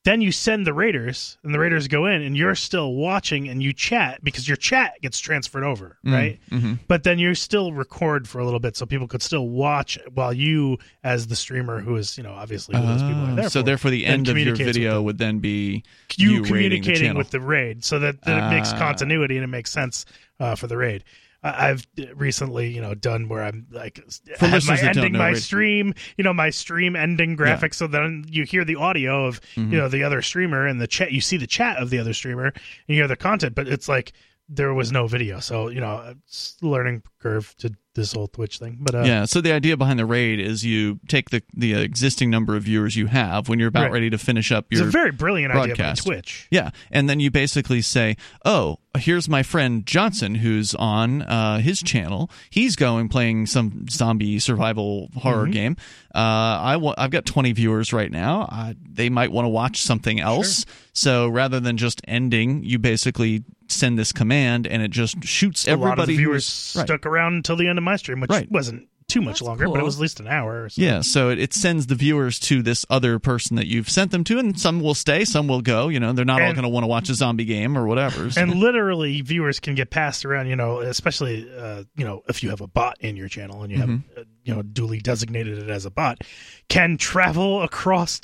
then 0.05 0.21
you 0.21 0.31
send 0.31 0.65
the 0.65 0.73
raiders 0.73 1.38
and 1.43 1.53
the 1.53 1.59
raiders 1.59 1.88
go 1.89 2.05
in 2.05 2.21
and 2.21 2.35
you're 2.38 2.55
still 2.55 2.93
watching 2.93 3.49
and 3.49 3.61
you 3.61 3.73
chat 3.73 4.23
because 4.23 4.47
your 4.47 4.55
chat 4.57 4.93
gets 5.01 5.19
transferred 5.19 5.63
over 5.63 5.97
Mm, 6.05 6.13
right 6.13 6.39
mhm. 6.49 6.80
but 6.88 7.03
then 7.03 7.19
you 7.19 7.35
still 7.35 7.73
record 7.73 8.27
for 8.27 8.39
a 8.39 8.45
little 8.45 8.59
bit 8.61 8.77
so 8.77 8.85
people 8.85 9.07
could 9.07 9.21
still 9.21 9.49
watch 9.49 9.97
while 10.13 10.31
you 10.34 10.77
as 11.03 11.27
the 11.27 11.35
streamer 11.35 11.81
who 11.81 11.95
is 11.97 12.17
you 12.17 12.23
know 12.23 12.31
obviously 12.34 12.77
who 12.77 12.85
those 12.85 13.01
people 13.03 13.26
are 13.26 13.35
there 13.35 13.49
so 13.49 13.59
for, 13.59 13.65
therefore 13.65 13.91
the 13.91 14.05
end 14.05 14.30
of 14.30 14.38
your 14.38 14.55
video 14.55 15.01
would 15.01 15.17
then 15.17 15.39
be 15.39 15.84
you, 16.15 16.41
the 16.41 16.47
communicating 16.47 17.01
channel. 17.07 17.17
with 17.17 17.31
the 17.31 17.41
raid 17.41 17.84
so 17.84 17.99
that, 17.99 18.21
that 18.23 18.38
it 18.51 18.55
makes 18.55 18.71
Ah. 18.73 18.77
continuity 18.80 19.35
and 19.35 19.43
it 19.43 19.47
makes 19.47 19.71
sense 19.71 20.05
uh, 20.39 20.55
for 20.55 20.67
the 20.67 20.77
raid 20.77 21.03
I've 21.41 21.88
recently, 22.16 22.70
you 22.70 22.82
know, 22.82 22.94
done 22.95 23.30
where 23.30 23.44
I'm 23.44 23.66
like 23.72 23.99
For 24.38 24.48
my 24.48 24.78
ending 24.82 25.14
my 25.14 25.30
raid- 25.30 25.38
stream, 25.38 25.94
you 26.18 26.24
know, 26.24 26.34
my 26.34 26.49
stream 26.49 26.95
ending 26.95 27.36
graphic. 27.36 27.74
So 27.74 27.88
then 27.88 28.26
you 28.30 28.44
hear 28.44 28.66
the 28.66 28.76
audio 28.76 29.26
of 29.26 29.40
Mhm. 29.56 29.72
you 29.72 29.78
know 29.78 29.88
the 29.88 30.03
other 30.03 30.22
streamer 30.22 30.68
and 30.68 30.82
the 30.82 30.88
chat. 30.88 31.11
You 31.11 31.22
see 31.22 31.38
the 31.38 31.48
chat 31.48 31.78
of 31.78 31.90
the 31.91 31.99
other 31.99 32.14
streamer 32.14 32.45
and 32.48 32.53
you 32.88 32.95
hear 32.95 33.07
the 33.07 33.16
content, 33.16 33.56
but 33.56 33.68
it's 33.68 33.88
like 33.88 34.11
there 34.52 34.74
was 34.74 34.91
no 34.91 35.07
video. 35.07 35.40
So 35.40 35.70
you 35.70 35.80
know, 35.80 36.14
it's 36.26 36.57
learning 36.61 37.03
curve 37.20 37.56
to 37.60 37.72
this 37.95 38.14
whole 38.14 38.28
Twitch 38.28 38.60
thing. 38.60 38.78
But 38.80 38.95
uh, 38.95 39.02
yeah. 39.03 39.26
So 39.26 39.41
the 39.41 39.52
idea 39.52 39.76
behind 39.78 39.99
the 39.99 40.06
raid 40.06 40.40
is 40.40 40.66
you 40.66 40.99
take 41.07 41.30
the 41.30 41.41
the 41.53 41.74
existing 41.76 42.30
number 42.30 42.56
of 42.56 42.64
viewers 42.64 42.95
you 42.95 43.07
have 43.07 43.48
when 43.49 43.60
you're 43.60 43.68
about 43.68 43.84
Right. 43.84 43.91
ready 43.91 44.10
to 44.10 44.18
finish 44.18 44.52
up 44.52 44.66
your. 44.72 44.82
it's 44.82 44.88
a 44.88 44.91
very 44.91 45.11
brilliant 45.11 45.53
idea 45.53 45.76
by. 45.76 45.94
Twitch. 45.94 46.48
Yeah, 46.49 46.72
and 46.91 47.10
then 47.10 47.20
you 47.20 47.30
basically 47.32 47.82
say, 47.82 48.16
"Oh, 48.45 48.80
here's 48.98 49.30
my 49.30 49.44
friend 49.44 49.86
Johnson, 49.86 50.36
who's 50.36 50.74
on 50.76 51.22
uh, 51.22 51.60
his 51.60 51.82
channel. 51.82 52.30
He's 52.49 52.76
going 52.76 53.07
playing 53.07 53.45
some 53.45 53.86
zombie 53.90 54.40
survival 54.40 55.10
horror 55.16 55.48
Mhm. 55.48 55.52
game. 55.53 55.76
Uh, 56.14 56.18
I 56.18 56.76
wa- 56.78 56.95
I've 56.98 57.11
got 57.11 57.26
20 57.26 57.52
viewers 57.53 57.94
right 57.94 58.11
now. 58.11 58.48
Uh, 58.52 58.74
they 58.91 59.10
might 59.10 59.32
want 59.32 59.45
to 59.45 59.49
watch 59.49 59.82
something 59.82 60.20
else. 60.20 60.66
So 60.94 61.28
rather 61.30 61.60
than 61.60 61.78
just 61.78 62.02
ending, 62.07 62.64
you 62.64 62.80
basically 62.80 63.44
send 63.68 63.99
this 63.99 64.11
command, 64.11 64.66
and 64.66 64.82
it 64.82 64.90
just 64.91 65.24
shoots 65.24 65.68
a 65.68 65.72
lot 65.72 65.74
of 65.76 65.82
everybody 65.84 66.14
the 66.14 66.18
viewers 66.18 66.74
right. 66.76 66.86
stuck 66.88 67.06
around 67.06 67.36
until 67.36 67.56
the 67.56 67.68
end 67.68 67.78
of 67.78 67.84
my 67.84 67.95
stream, 67.95 68.20
which 68.20 68.32
Right. 68.32 68.52
wasn't 68.52 68.88
too 69.10 69.22
much 69.22 69.41
longer, 69.41 69.68
but 69.68 69.80
it 69.80 69.84
was 69.84 69.95
at 69.98 70.02
least 70.02 70.19
an 70.19 70.27
hour. 70.27 70.64
Or 70.65 70.69
so. 70.69 70.81
Yeah, 70.81 71.02
so 71.02 71.30
it, 71.30 71.40
it 71.40 71.53
sends 71.53 71.88
the 71.88 71.95
viewers 71.95 72.40
to 72.41 72.61
this 72.61 72.86
other 72.90 73.19
person 73.19 73.56
that 73.57 73.68
you've 73.68 73.90
sent 73.90 74.11
them 74.11 74.23
to, 74.26 74.40
and 74.40 74.57
some 74.60 74.80
will 74.80 74.94
stay, 74.94 75.26
some 75.26 75.48
will 75.48 75.61
go. 75.61 75.90
You 75.90 75.99
know, 75.99 76.14
they're 76.14 76.23
not 76.26 76.41
all 76.41 76.53
going 76.53 76.64
to 76.64 76.69
want 76.69 76.84
to 76.84 76.88
watch 76.88 77.10
a 77.10 77.14
zombie 77.15 77.45
game 77.45 77.77
or 77.77 77.86
whatever. 77.88 78.30
so- 78.31 78.41
And 78.41 78.56
literally, 78.56 79.22
viewers 79.22 79.60
can 79.60 79.76
get 79.76 79.90
passed 79.90 80.23
around. 80.26 80.48
You 80.48 80.56
know, 80.56 80.80
especially 80.80 81.49
uh, 81.57 81.84
you 81.95 82.06
know 82.06 82.23
if 82.30 82.44
you 82.44 82.49
have 82.52 82.61
a 82.61 82.68
bot 82.68 82.98
in 83.02 83.15
your 83.18 83.27
channel 83.27 83.64
and 83.64 83.72
you 83.72 83.80
have 83.80 83.90
Mm-hmm. 83.90 84.19
uh, 84.19 84.23
you 84.44 84.56
know 84.56 84.61
duly 84.61 84.99
designated 84.99 85.57
it 85.60 85.69
as 85.69 85.86
a 85.86 85.91
bot, 85.91 86.22
can 86.69 86.98
travel 86.98 87.61
across 87.61 88.22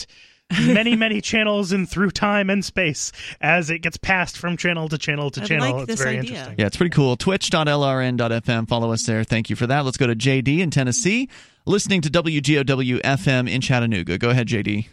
many 0.68 0.96
many 0.96 1.22
channels 1.22 1.72
and 1.72 1.90
through 1.90 2.12
time 2.12 2.50
and 2.50 2.64
space 2.64 3.12
as 3.42 3.70
it 3.70 3.80
gets 3.80 3.98
passed 3.98 4.38
from 4.38 4.58
channel 4.58 4.88
to 4.90 4.98
channel 4.98 5.30
to 5.32 5.42
I 5.42 5.46
channel. 5.46 5.72
like 5.72 5.84
it's 5.84 5.88
this 5.88 6.00
very 6.04 6.20
idea. 6.20 6.30
interesting. 6.32 6.56
Yeah, 6.60 6.68
it's 6.68 6.78
pretty 6.78 6.92
cool. 6.92 7.16
Twitch.lrn.fm. 7.18 8.68
Follow 8.68 8.92
us 8.92 9.04
there. 9.06 9.24
Thank 9.24 9.50
you 9.50 9.56
for 9.56 9.68
that. 9.68 9.86
Let's 9.86 9.98
go 9.98 10.08
to 10.08 10.16
JD 10.16 10.60
in 10.60 10.70
Tennessee, 10.72 11.30
listening 11.66 12.02
to 12.02 12.10
WGOW 12.10 13.02
FM 13.02 13.50
in 13.50 13.62
Chattanooga. 13.62 14.18
Go 14.18 14.30
ahead, 14.30 14.48
JD. 14.48 14.88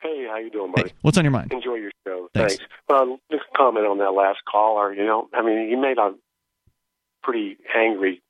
Hey, 0.00 0.26
how 0.28 0.38
you 0.38 0.50
doing, 0.50 0.72
buddy? 0.74 0.92
What's 1.02 1.18
on 1.18 1.24
your 1.24 1.32
mind? 1.32 1.52
Enjoy 1.52 1.74
your 1.74 1.90
show. 2.06 2.28
Thanks. 2.34 2.56
Thanks. 2.58 2.64
Um, 2.88 3.18
just 3.30 3.44
a 3.52 3.56
comment 3.56 3.86
on 3.86 3.98
that 3.98 4.10
last 4.12 4.38
caller. 4.50 4.92
You 4.92 5.04
know, 5.04 5.28
I 5.34 5.42
mean, 5.42 5.68
he 5.68 5.76
made 5.76 5.98
a 5.98 6.14
pretty 7.22 7.56
angry 7.76 8.22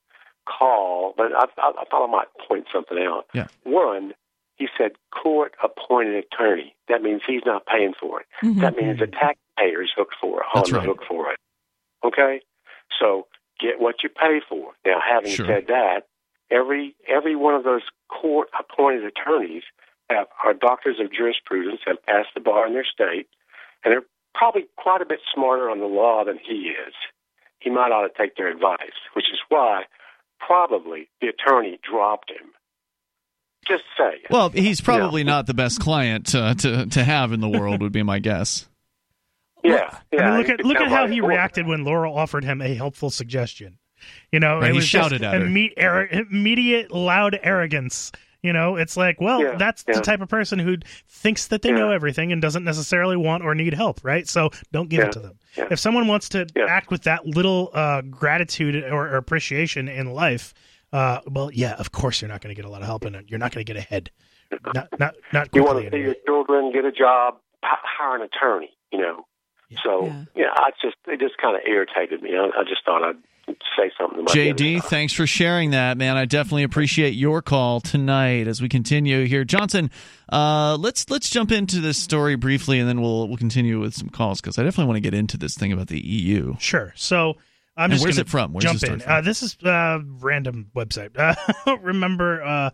call, 0.46 1.14
but 1.16 1.26
I, 1.34 1.44
I, 1.58 1.72
I 1.80 1.84
thought 1.90 2.08
I 2.08 2.10
might 2.10 2.28
point 2.48 2.66
something 2.72 2.98
out. 2.98 3.26
Yeah. 3.34 3.48
One, 3.64 4.12
he 4.58 4.66
said 4.76 4.92
court-appointed 5.10 6.14
attorney. 6.24 6.74
That 6.88 7.02
means 7.02 7.22
he's 7.26 7.42
not 7.46 7.64
paying 7.66 7.94
for 7.98 8.20
it. 8.20 8.26
Mm-hmm. 8.42 8.60
That 8.60 8.76
means 8.76 8.98
the 8.98 9.06
taxpayer 9.06 9.82
is 9.82 9.90
hooked 9.96 10.16
for 10.20 10.40
it, 10.40 10.46
on 10.54 10.60
That's 10.60 10.70
the 10.70 10.78
right. 10.78 10.86
hook 10.86 11.02
for 11.08 11.30
it. 11.32 11.38
Okay, 12.04 12.40
so 13.00 13.26
get 13.60 13.80
what 13.80 14.02
you 14.02 14.08
pay 14.08 14.40
for. 14.48 14.72
Now, 14.84 14.98
having 15.00 15.30
Sure. 15.32 15.46
said 15.46 15.66
that, 15.68 16.06
every 16.50 16.94
every 17.06 17.36
one 17.36 17.54
of 17.54 17.64
those 17.64 17.82
court-appointed 18.08 19.04
attorneys 19.04 19.62
have 20.10 20.26
are 20.44 20.54
doctors 20.54 20.98
of 21.00 21.12
jurisprudence, 21.12 21.80
have 21.86 22.04
passed 22.04 22.28
the 22.34 22.40
bar 22.40 22.66
in 22.66 22.72
their 22.72 22.84
state, 22.84 23.28
and 23.84 23.92
they're 23.92 24.06
probably 24.34 24.66
quite 24.76 25.02
a 25.02 25.06
bit 25.06 25.20
smarter 25.34 25.70
on 25.70 25.78
the 25.80 25.86
law 25.86 26.24
than 26.24 26.38
he 26.38 26.72
is. 26.74 26.94
He 27.60 27.70
might 27.70 27.90
ought 27.90 28.06
to 28.06 28.12
take 28.16 28.36
their 28.36 28.48
advice, 28.48 28.98
which 29.14 29.26
is 29.32 29.40
why 29.48 29.84
probably 30.38 31.08
the 31.20 31.28
attorney 31.28 31.78
dropped 31.82 32.30
him. 32.30 32.50
Just 33.68 33.84
say. 33.98 34.22
Well, 34.30 34.48
he's 34.50 34.80
probably 34.80 35.24
not 35.24 35.46
the 35.46 35.54
best 35.54 35.80
client 35.80 36.34
uh, 36.34 36.54
to 36.54 36.86
to 36.86 37.04
have 37.04 37.32
in 37.32 37.40
the 37.40 37.48
world, 37.48 37.82
would 37.82 37.92
be 37.92 38.02
my 38.02 38.18
guess. 38.18 38.66
Yeah, 39.64 39.90
I 39.92 39.98
yeah. 40.12 40.30
mean, 40.30 40.38
look 40.38 40.48
at 40.48 40.64
look 40.64 40.76
at 40.78 40.88
how 40.88 41.06
he 41.06 41.20
Well, 41.20 41.30
reacted 41.30 41.66
when 41.66 41.84
Laurel 41.84 42.16
offered 42.16 42.44
him 42.44 42.62
a 42.62 42.74
helpful 42.74 43.10
suggestion. 43.10 43.78
You 44.30 44.38
know, 44.40 44.58
Right, 44.60 44.70
it 44.70 44.72
he 44.72 44.76
was 44.76 44.86
shouted 44.86 45.20
just 45.20 45.34
at 45.34 45.40
her. 45.40 45.46
imme- 45.46 45.74
arro- 45.76 46.30
immediate, 46.30 46.92
loud 46.92 47.38
arrogance. 47.42 48.12
You 48.40 48.52
know, 48.52 48.76
it's 48.76 48.96
like, 48.96 49.20
well, 49.20 49.42
Yeah, 49.42 49.56
that's 49.56 49.84
yeah. 49.88 49.94
the 49.96 50.00
type 50.00 50.20
of 50.20 50.28
person 50.28 50.60
who 50.60 50.76
thinks 51.08 51.48
that 51.48 51.62
they 51.62 51.72
know 51.72 51.90
everything 51.90 52.30
and 52.30 52.40
doesn't 52.40 52.62
necessarily 52.62 53.16
want 53.16 53.42
or 53.42 53.52
need 53.56 53.74
help, 53.74 53.98
right? 54.04 54.28
So 54.28 54.50
don't 54.70 54.88
give 54.88 55.00
Yeah, 55.00 55.06
it 55.06 55.12
to 55.12 55.18
them. 55.18 55.38
yeah. 55.56 55.66
If 55.72 55.80
someone 55.80 56.06
wants 56.06 56.28
to 56.30 56.46
act 56.68 56.92
with 56.92 57.02
that 57.02 57.26
little 57.26 57.70
uh, 57.74 58.02
gratitude 58.02 58.76
or, 58.84 59.08
or 59.08 59.16
appreciation 59.16 59.88
in 59.88 60.12
life, 60.12 60.54
uh, 60.92 61.20
well, 61.26 61.50
yeah, 61.52 61.74
of 61.74 61.92
course 61.92 62.20
you're 62.20 62.28
not 62.28 62.40
going 62.40 62.54
to 62.54 62.60
get 62.60 62.66
a 62.66 62.70
lot 62.70 62.80
of 62.80 62.86
help, 62.86 63.04
and 63.04 63.28
you're 63.28 63.38
not 63.38 63.52
going 63.52 63.64
to 63.64 63.72
get 63.72 63.78
ahead. 63.78 64.10
Not, 64.74 64.88
not, 64.98 65.14
not 65.30 65.54
you 65.54 65.62
want 65.62 65.76
to 65.76 65.82
see 65.82 65.86
anyway. 65.88 66.04
your 66.04 66.14
children 66.24 66.72
get 66.72 66.86
a 66.86 66.90
job, 66.90 67.36
hire 67.62 68.16
an 68.16 68.22
attorney. 68.22 68.70
You 68.90 68.98
know. 68.98 69.26
So 69.84 70.06
yeah, 70.34 70.46
I 70.54 70.70
just 70.82 70.96
it 71.06 71.20
just 71.20 71.36
kind 71.36 71.54
of 71.54 71.60
irritated 71.66 72.22
me. 72.22 72.30
I, 72.34 72.46
I 72.58 72.64
just 72.64 72.82
thought 72.86 73.04
I'd 73.04 73.16
say 73.76 73.90
something 73.98 74.20
about 74.20 74.34
JD, 74.34 74.84
thanks 74.84 75.12
for 75.12 75.26
sharing 75.26 75.70
that, 75.70 75.96
man. 75.96 76.16
I 76.16 76.24
definitely 76.24 76.62
appreciate 76.62 77.10
your 77.10 77.42
call 77.42 77.80
tonight 77.80 78.46
as 78.48 78.60
we 78.60 78.68
continue 78.68 79.24
here. 79.26 79.44
Johnson, 79.44 79.90
uh, 80.32 80.76
let's 80.80 81.08
let's 81.10 81.30
jump 81.30 81.52
into 81.52 81.80
this 81.80 81.98
story 81.98 82.36
briefly, 82.36 82.78
and 82.78 82.88
then 82.88 83.00
we'll 83.00 83.28
we'll 83.28 83.36
continue 83.36 83.80
with 83.80 83.94
some 83.94 84.08
calls 84.08 84.40
because 84.40 84.58
I 84.58 84.62
definitely 84.62 84.86
want 84.86 84.96
to 84.96 85.02
get 85.02 85.14
into 85.14 85.36
this 85.36 85.54
thing 85.54 85.72
about 85.72 85.88
the 85.88 86.00
EU. 86.00 86.56
Sure. 86.58 86.92
So 86.96 87.36
I'm 87.78 87.84
And 87.84 87.92
just 87.92 88.04
where's 88.04 88.18
it 88.18 88.28
from? 88.28 88.52
Where's 88.52 88.64
jump 88.64 88.82
it 88.82 88.92
in. 88.92 89.00
from? 89.00 89.12
Uh, 89.12 89.20
this 89.20 89.42
is 89.42 89.56
a 89.62 90.02
random 90.04 90.70
website. 90.74 91.16
Uh, 91.16 91.76
remember. 91.82 92.42
Uh, 92.42 92.70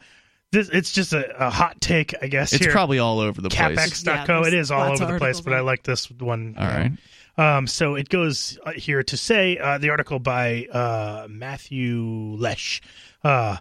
this 0.50 0.70
it's 0.70 0.92
just 0.92 1.12
a, 1.12 1.46
a 1.46 1.50
hot 1.50 1.80
take, 1.80 2.14
I 2.22 2.28
guess. 2.28 2.52
It's 2.52 2.64
here. 2.64 2.72
probably 2.72 2.98
all 2.98 3.20
over 3.20 3.40
the 3.40 3.50
place. 3.50 4.02
CapX.co. 4.04 4.40
Yeah, 4.40 4.46
it 4.46 4.54
is 4.54 4.70
all 4.70 4.92
over 4.92 5.04
the 5.04 5.18
place, 5.18 5.40
but 5.40 5.52
I 5.52 5.60
like 5.60 5.82
this 5.82 6.10
one. 6.10 6.54
All 6.58 6.66
right. 6.66 6.92
Um, 7.36 7.66
so 7.66 7.96
it 7.96 8.08
goes 8.08 8.58
uh, 8.64 8.72
here 8.72 9.02
to 9.02 9.16
say 9.16 9.58
uh, 9.58 9.78
the 9.78 9.90
article 9.90 10.20
by 10.20 10.66
uh, 10.66 11.26
Matthew 11.28 12.36
Lesh 12.38 12.80
uh, 13.24 13.56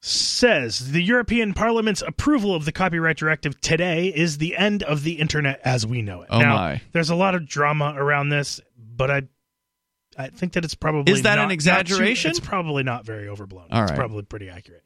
says 0.00 0.92
the 0.92 1.02
European 1.02 1.52
Parliament's 1.52 2.02
approval 2.02 2.54
of 2.54 2.64
the 2.64 2.72
copyright 2.72 3.16
directive 3.16 3.60
today 3.60 4.06
is 4.06 4.38
the 4.38 4.56
end 4.56 4.84
of 4.84 5.02
the 5.02 5.14
internet 5.14 5.60
as 5.64 5.84
we 5.84 6.00
know 6.00 6.22
it. 6.22 6.28
Oh, 6.30 6.38
now, 6.38 6.54
my. 6.54 6.82
There's 6.92 7.10
a 7.10 7.16
lot 7.16 7.34
of 7.34 7.48
drama 7.48 7.94
around 7.96 8.28
this, 8.28 8.60
but 8.78 9.10
I 9.10 9.22
I 10.18 10.28
think 10.28 10.54
that 10.54 10.64
it's 10.64 10.74
probably 10.74 11.12
Is 11.12 11.22
that 11.22 11.36
not- 11.36 11.38
an 11.38 11.42
not 11.44 11.48
too- 11.48 11.54
exaggeration? 11.54 12.30
it's 12.30 12.40
probably 12.40 12.82
not 12.82 13.04
very 13.04 13.28
overblown. 13.28 13.66
All 13.70 13.82
it's 13.82 13.92
probably 13.92 14.22
pretty 14.22 14.48
accurate. 14.48 14.82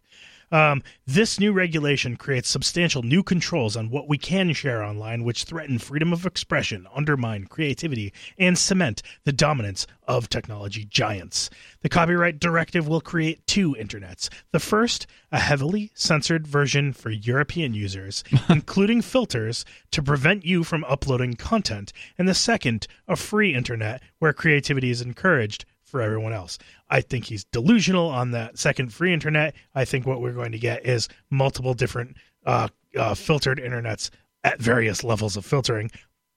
Um, 0.53 0.83
this 1.07 1.39
new 1.39 1.53
regulation 1.53 2.17
creates 2.17 2.49
substantial 2.49 3.03
new 3.03 3.23
controls 3.23 3.77
on 3.77 3.91
what 3.91 4.09
we 4.09 4.19
can 4.19 4.53
share 4.53 4.83
online, 4.83 5.23
which 5.23 5.45
threaten 5.45 5.79
freedom 5.79 6.13
of 6.13 6.27
expression, 6.27 6.87
undermine 6.95 7.47
creativity, 7.47 8.13
and 8.37 8.59
cement 8.59 9.03
the 9.25 9.33
dominance 9.33 9.87
of 10.09 10.29
technology 10.29 10.85
giants. 10.85 11.51
The 11.83 11.89
copyright 11.89 12.41
directive 12.41 12.89
will 12.89 13.01
create 13.01 13.47
two 13.47 13.77
internets. 13.79 14.29
The 14.51 14.59
first, 14.59 15.07
a 15.31 15.39
heavily 15.39 15.93
censored 15.95 16.47
version 16.47 16.93
for 16.93 17.11
European 17.11 17.75
users, 17.75 18.25
including 18.49 19.03
filters 19.03 19.65
to 19.93 20.03
prevent 20.03 20.45
you 20.45 20.65
from 20.65 20.85
uploading 20.85 21.35
content, 21.35 21.93
and 22.19 22.29
the 22.29 22.35
second, 22.35 22.89
a 23.07 23.15
free 23.15 23.55
internet 23.55 24.03
where 24.19 24.33
creativity 24.33 24.91
is 24.91 25.01
encouraged 25.01 25.65
for 25.91 26.01
everyone 26.01 26.33
else. 26.33 26.59
I 26.89 27.01
think 27.01 27.27
he's 27.27 27.45
delusional 27.45 28.09
on 28.09 28.31
that 28.31 28.59
second 28.59 28.93
free 28.93 29.13
internet. 29.13 29.55
I 29.75 29.85
think 29.85 30.07
what 30.07 30.21
we're 30.21 30.33
going 30.33 30.53
to 30.53 30.59
get 30.59 30.87
is 30.87 31.09
multiple 31.31 31.75
different 31.75 32.17
uh, 32.47 32.69
uh, 32.97 33.15
filtered 33.15 33.59
internets 33.59 34.11
at 34.45 34.61
various 34.61 35.05
levels 35.05 35.37
of 35.37 35.45
filtering. 35.45 35.91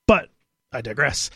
But 0.08 0.30
I 0.72 0.82
digress. 0.82 1.30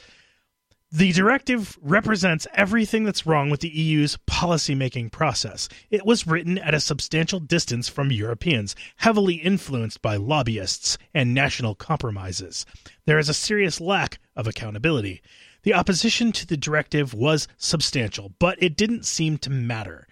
The 0.91 1.11
directive 1.11 1.77
represents 1.81 2.47
everything 2.53 3.03
that's 3.03 3.25
wrong 3.25 3.49
with 3.49 3.59
the 3.59 3.69
EU's 3.69 4.17
policymaking 4.25 5.11
process. 5.11 5.67
It 5.89 6.05
was 6.05 6.25
written 6.25 6.57
at 6.57 6.73
a 6.73 6.79
substantial 6.79 7.41
distance 7.41 7.89
from 7.89 8.09
Europeans, 8.09 8.73
heavily 8.95 9.35
influenced 9.35 10.01
by 10.01 10.15
lobbyists 10.15 10.97
and 11.13 11.33
national 11.33 11.75
compromises. 11.75 12.65
There 13.05 13.19
is 13.19 13.27
a 13.27 13.33
serious 13.33 13.81
lack 13.81 14.19
of 14.33 14.47
accountability. 14.47 15.21
The 15.63 15.73
opposition 15.73 16.31
to 16.33 16.47
the 16.47 16.57
directive 16.57 17.13
was 17.13 17.47
substantial, 17.57 18.33
but 18.39 18.61
it 18.61 18.77
didn't 18.77 19.05
seem 19.05 19.37
to 19.39 19.49
matter. 19.49 20.07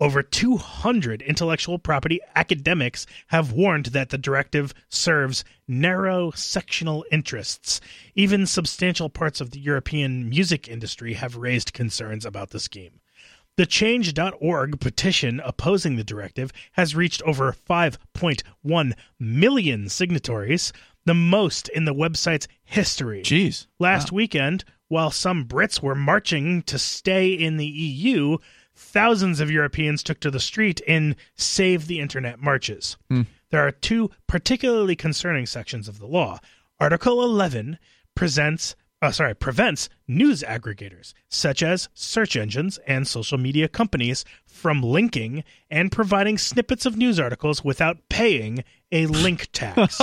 Over 0.00 0.22
200 0.22 1.20
intellectual 1.20 1.78
property 1.78 2.20
academics 2.34 3.06
have 3.26 3.52
warned 3.52 3.86
that 3.86 4.08
the 4.08 4.16
directive 4.16 4.72
serves 4.88 5.44
narrow 5.68 6.30
sectional 6.30 7.04
interests. 7.12 7.82
Even 8.14 8.46
substantial 8.46 9.10
parts 9.10 9.42
of 9.42 9.50
the 9.50 9.60
European 9.60 10.26
music 10.26 10.68
industry 10.68 11.14
have 11.14 11.36
raised 11.36 11.74
concerns 11.74 12.24
about 12.24 12.48
the 12.48 12.60
scheme. 12.60 13.00
The 13.56 13.66
Change.org 13.66 14.80
petition 14.80 15.38
opposing 15.44 15.96
the 15.96 16.04
directive 16.04 16.50
has 16.72 16.94
reached 16.94 17.20
over 17.22 17.54
5.1 17.68 18.92
million 19.18 19.88
signatories, 19.90 20.72
the 21.06 21.14
most 21.14 21.68
in 21.68 21.84
the 21.84 21.94
website's 21.94 22.48
history. 22.62 23.22
Jeez. 23.22 23.66
Last 23.78 24.12
weekend, 24.12 24.64
while 24.88 25.10
some 25.10 25.46
Brits 25.46 25.82
were 25.82 25.94
marching 25.94 26.62
to 26.62 26.78
stay 26.78 27.32
in 27.32 27.56
the 27.56 27.66
EU, 27.66 28.38
thousands 28.74 29.40
of 29.40 29.50
Europeans 29.50 30.02
took 30.02 30.20
to 30.20 30.30
the 30.30 30.40
street 30.40 30.80
in 30.80 31.16
Save 31.36 31.86
the 31.86 32.00
Internet 32.00 32.40
marches. 32.40 32.96
Hmm. 33.08 33.22
There 33.50 33.66
are 33.66 33.72
two 33.72 34.10
particularly 34.26 34.96
concerning 34.96 35.46
sections 35.46 35.88
of 35.88 35.98
the 35.98 36.06
law. 36.06 36.40
Article 36.78 37.22
11 37.22 37.78
presents 38.14 38.74
uh, 39.02 39.10
sorry, 39.10 39.34
prevents 39.34 39.88
news 40.06 40.42
aggregators 40.42 41.14
such 41.28 41.62
as 41.62 41.88
search 41.94 42.36
engines 42.36 42.78
and 42.86 43.08
social 43.08 43.38
media 43.38 43.66
companies 43.66 44.24
from 44.46 44.82
linking 44.82 45.42
and 45.70 45.90
providing 45.90 46.36
snippets 46.36 46.84
of 46.84 46.96
news 46.96 47.18
articles 47.18 47.64
without 47.64 47.96
paying 48.08 48.62
a 48.92 49.06
link 49.06 49.48
tax. 49.52 50.00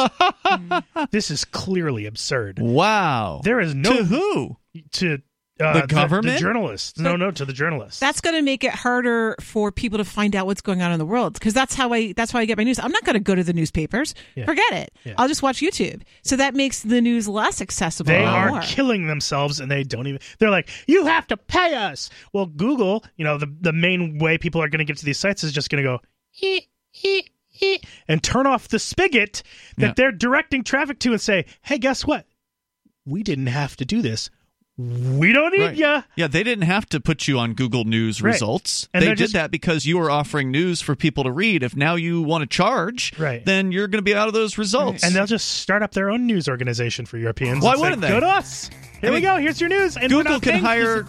this 1.12 1.30
is 1.32 1.46
clearly 1.46 2.06
absurd. 2.06 2.60
Wow. 2.60 3.42
There 3.44 3.60
is 3.60 3.74
no 3.76 3.98
To 3.98 4.04
who? 4.06 4.58
to 4.94 5.22
uh, 5.60 5.74
The 5.74 5.82
The, 5.82 5.88
government? 5.88 6.40
journalists. 6.40 7.00
No, 7.00 7.16
no, 7.16 7.32
to 7.32 7.44
the 7.44 7.52
journalists. 7.54 8.00
That's 8.00 8.22
going 8.22 8.36
to 8.36 8.42
make 8.44 8.64
it 8.64 8.72
harder 8.74 9.36
for 9.42 9.72
people 9.72 9.98
to 9.98 10.06
find 10.06 10.36
out 10.36 10.46
what's 10.46 10.62
going 10.62 10.82
on 10.84 10.92
in 10.92 11.00
the 11.00 11.06
world 11.06 11.34
because 11.34 11.54
that's 11.54 11.74
how 11.74 11.92
I 11.94 12.14
that's 12.14 12.32
how 12.32 12.38
I 12.40 12.46
get 12.46 12.58
my 12.58 12.64
news. 12.64 12.78
I'm 12.80 12.92
not 12.92 13.04
going 13.04 13.16
to 13.16 13.20
go 13.20 13.34
to 13.34 13.44
the 13.44 13.54
newspapers. 13.54 14.14
Yeah. 14.36 14.46
Forget 14.46 14.72
it. 14.74 14.94
Yeah. 15.04 15.16
I'll 15.18 15.28
just 15.28 15.42
watch 15.42 15.58
YouTube. 15.60 16.04
So 16.24 16.36
that 16.36 16.54
makes 16.54 16.82
the 16.84 17.02
news 17.02 17.28
less 17.28 17.60
accessible. 17.60 18.08
They 18.10 18.24
are 18.24 18.50
more. 18.52 18.62
killing 18.62 19.08
themselves 19.08 19.60
and 19.60 19.70
they 19.72 19.84
don't 19.84 20.06
even 20.08 20.22
they're 20.38 20.52
like, 20.52 20.70
You 20.88 21.08
have 21.08 21.26
to 21.28 21.38
pay 21.38 21.74
us. 21.74 22.10
Well, 22.34 22.46
Google, 22.46 23.04
you 23.16 23.26
know, 23.26 23.38
the 23.40 23.52
the 23.62 23.74
main 23.74 24.20
way 24.20 24.38
people 24.38 24.62
are 24.62 24.70
gonna 24.70 24.86
get 24.86 24.98
to 24.98 25.06
these 25.06 25.18
sites 25.18 25.44
is 25.44 25.52
just 25.52 25.70
gonna 25.72 25.84
go, 25.84 26.00
and 28.08 28.24
turn 28.24 28.46
off 28.48 28.68
the 28.68 28.80
spigot 28.80 29.44
that 29.78 29.88
Yeah. 29.88 29.94
they're 29.96 30.12
directing 30.12 30.64
traffic 30.64 31.00
to 31.00 31.12
and 31.12 31.22
say, 31.22 31.46
hey, 31.62 31.78
guess 31.78 32.06
what? 32.06 32.26
We 33.06 33.24
didn't 33.24 33.48
have 33.48 33.76
to 33.78 33.86
do 33.86 34.02
this. 34.02 34.30
We 34.80 35.34
don't 35.34 35.52
need 35.58 35.62
Right. 35.64 35.76
ya. 35.76 36.02
Yeah, 36.16 36.28
they 36.28 36.44
didn't 36.44 36.66
have 36.66 36.86
to 36.90 37.00
put 37.00 37.28
you 37.28 37.40
on 37.40 37.54
Google 37.56 37.84
News 37.84 38.22
Right. 38.22 38.34
results. 38.34 38.88
And 38.94 39.02
they 39.02 39.08
did 39.10 39.18
just- 39.18 39.34
that 39.34 39.50
because 39.50 39.88
you 39.88 39.98
were 39.98 40.12
offering 40.12 40.52
news 40.52 40.82
for 40.82 40.96
people 40.96 41.24
to 41.24 41.32
read. 41.32 41.64
If 41.64 41.76
now 41.76 41.96
you 41.96 42.22
want 42.22 42.44
to 42.44 42.46
charge, 42.48 43.12
Right. 43.18 43.44
then 43.44 43.72
you're 43.72 43.88
going 43.88 43.98
to 43.98 44.04
be 44.04 44.14
out 44.14 44.28
of 44.28 44.36
those 44.36 44.60
results. 44.60 45.04
And 45.04 45.16
they'll 45.16 45.26
just 45.26 45.48
start 45.62 45.82
up 45.82 45.94
their 45.94 46.12
own 46.12 46.28
news 46.28 46.48
organization 46.48 47.08
for 47.08 47.18
Europeans. 47.18 47.64
Why 47.64 47.76
wouldn't 47.76 48.02
they? 48.04 48.10
Go 48.10 48.20
to 48.20 48.28
us. 48.28 48.70
Here 49.02 49.10
I 49.10 49.14
we 49.14 49.22
go. 49.22 49.38
Here's 49.38 49.60
your 49.60 49.70
news. 49.70 49.98
And 49.98 50.10
Google 50.10 50.40
can 50.40 50.52
paying 50.54 50.64
hire 50.64 51.08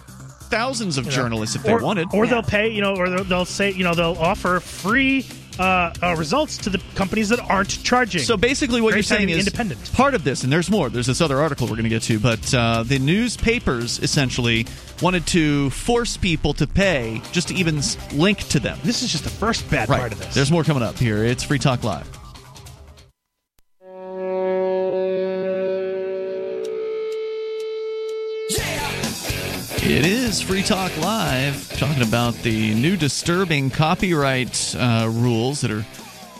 thousands 0.49 0.97
of 0.97 1.05
You 1.05 1.11
know, 1.11 1.15
journalists 1.17 1.55
if 1.55 1.63
or, 1.65 1.77
they 1.77 1.83
wanted. 1.85 2.07
or 2.11 2.25
they'll 2.25 2.41
pay. 2.41 2.69
You 2.73 2.81
know, 2.81 2.95
or 2.95 3.07
they'll, 3.07 3.23
they'll 3.23 3.45
say, 3.45 3.71
you 3.71 3.83
know, 3.83 3.93
they'll 3.93 4.17
offer 4.19 4.59
free 4.59 5.27
uh, 5.59 5.93
uh, 6.01 6.15
results 6.17 6.57
to 6.59 6.69
the 6.69 6.81
companies 6.95 7.29
that 7.29 7.39
aren't 7.39 7.83
charging. 7.83 8.21
So 8.21 8.37
basically, 8.37 8.81
what 8.81 8.91
Great 8.91 9.09
you're 9.09 9.17
saying 9.17 9.29
is 9.29 9.39
independent. 9.39 9.91
part 9.93 10.15
of 10.15 10.23
this, 10.23 10.43
and 10.43 10.51
there's 10.51 10.71
more. 10.71 10.89
There's 10.89 11.07
this 11.07 11.21
other 11.21 11.39
article 11.39 11.67
we're 11.67 11.75
going 11.75 11.83
to 11.83 11.89
get 11.89 12.03
to, 12.03 12.19
but 12.19 12.53
uh, 12.53 12.83
the 12.83 12.99
newspapers 12.99 13.99
essentially 13.99 14.65
wanted 15.01 15.25
to 15.27 15.69
force 15.71 16.17
people 16.17 16.53
to 16.53 16.67
pay 16.67 17.21
just 17.31 17.49
to 17.49 17.55
even 17.55 17.81
link 18.13 18.39
to 18.49 18.59
them. 18.59 18.77
This 18.83 19.01
is 19.03 19.11
just 19.11 19.23
the 19.23 19.29
first 19.29 19.69
bad 19.69 19.89
right. 19.89 19.99
part 19.99 20.11
of 20.13 20.19
this. 20.19 20.33
There's 20.33 20.51
more 20.51 20.63
coming 20.63 20.83
up 20.83 20.97
here. 20.97 21.23
It's 21.23 21.43
Free 21.43 21.59
Talk 21.59 21.83
Live. 21.83 22.18
It 29.89 30.05
is 30.05 30.39
Free 30.39 30.61
Talk 30.61 30.95
Live, 30.97 31.67
talking 31.79 32.03
about 32.03 32.35
the 32.35 32.75
new 32.75 32.95
disturbing 32.95 33.71
copyright 33.71 34.75
uh, 34.77 35.09
rules 35.11 35.61
that 35.61 35.71
are 35.71 35.83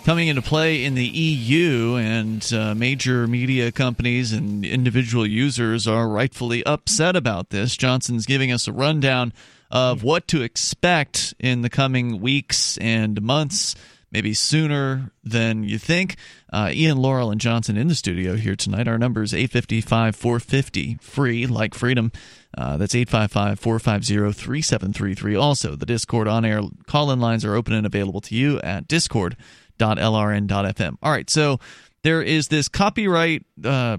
coming 0.06 0.28
into 0.28 0.44
play 0.44 0.86
in 0.86 0.94
the 0.94 1.08
EU, 1.08 1.96
and 1.96 2.48
uh, 2.54 2.76
major 2.76 3.26
media 3.26 3.72
companies 3.72 4.34
and 4.34 4.64
individual 4.64 5.26
users 5.26 5.88
are 5.88 6.08
rightfully 6.08 6.64
upset 6.64 7.16
about 7.16 7.50
this. 7.50 7.76
Johnson's 7.76 8.28
giving 8.28 8.52
us 8.52 8.68
a 8.68 8.72
rundown 8.72 9.34
of 9.72 10.04
what 10.04 10.28
to 10.28 10.44
expect 10.44 11.34
in 11.40 11.64
the 11.64 11.72
coming 11.72 12.22
weeks 12.22 12.78
and 12.78 13.20
months. 13.20 13.76
Maybe 14.12 14.36
sooner 14.36 15.12
than 15.24 15.64
you 15.64 15.80
think. 15.80 16.18
Uh, 16.54 16.70
Ian, 16.72 16.98
Laurel, 16.98 17.32
and 17.32 17.42
Johnson 17.42 17.78
in 17.78 17.88
the 17.88 17.96
studio 17.96 18.36
here 18.36 18.56
tonight. 18.56 18.88
Our 18.88 19.00
number 19.00 19.24
is 19.24 19.34
855 19.34 20.16
450 20.16 20.98
free, 21.02 21.48
like 21.48 21.74
freedom. 21.74 22.12
Uh, 22.58 22.78
that's 22.78 22.96
855 22.96 23.60
450 23.60 24.34
3733. 24.34 25.36
Also, 25.36 25.76
the 25.76 25.86
Discord 25.86 26.28
on 26.28 26.44
air 26.44 26.62
call 26.88 27.12
in 27.12 27.20
lines 27.20 27.46
are 27.46 27.56
open 27.56 27.74
and 27.74 27.86
available 27.86 28.22
to 28.22 28.36
you 28.36 28.60
at 28.62 28.88
discord.lrn.fm. 28.88 30.98
All 31.02 31.12
right, 31.12 31.30
so 31.30 31.60
there 32.02 32.22
is 32.22 32.48
this 32.48 32.70
copyright 32.70 33.46
uh, 33.64 33.98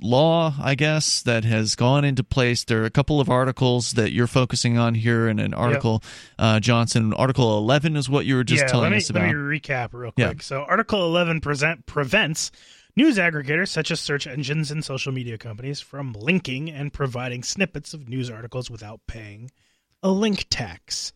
law, 0.00 0.54
I 0.60 0.76
guess, 0.76 1.22
that 1.22 1.44
has 1.44 1.74
gone 1.74 2.04
into 2.04 2.22
place. 2.22 2.64
There 2.64 2.82
are 2.82 2.86
a 2.86 2.90
couple 2.90 3.20
of 3.20 3.28
articles 3.28 3.92
that 3.92 4.12
you're 4.12 4.28
focusing 4.28 4.78
on 4.78 4.94
here, 4.94 5.26
and 5.26 5.40
an 5.40 5.52
article, 5.52 6.02
uh, 6.38 6.60
Johnson, 6.60 7.12
Article 7.12 7.58
11 7.58 7.96
is 7.96 8.08
what 8.08 8.24
you 8.24 8.36
were 8.36 8.44
just 8.44 8.62
yeah, 8.62 8.68
telling 8.68 8.92
me, 8.92 8.98
us 8.98 9.10
about. 9.10 9.26
Let 9.26 9.34
me 9.34 9.58
recap 9.58 9.88
real 9.92 10.12
Yeah. 10.16 10.28
quick. 10.28 10.42
So, 10.42 10.62
Article 10.62 11.04
11 11.04 11.40
present, 11.40 11.86
prevents 11.86 12.52
news 12.96 13.18
aggregators 13.18 13.68
such 13.68 13.90
as 13.90 14.00
search 14.00 14.26
engines 14.26 14.70
and 14.70 14.84
social 14.84 15.12
media 15.12 15.38
companies 15.38 15.80
from 15.80 16.12
linking 16.12 16.70
and 16.70 16.92
providing 16.92 17.42
snippets 17.42 17.94
of 17.94 18.08
news 18.08 18.30
articles 18.30 18.70
without 18.70 19.00
paying 19.06 19.50
a 20.02 20.10
link 20.10 20.46
tax. 20.50 21.12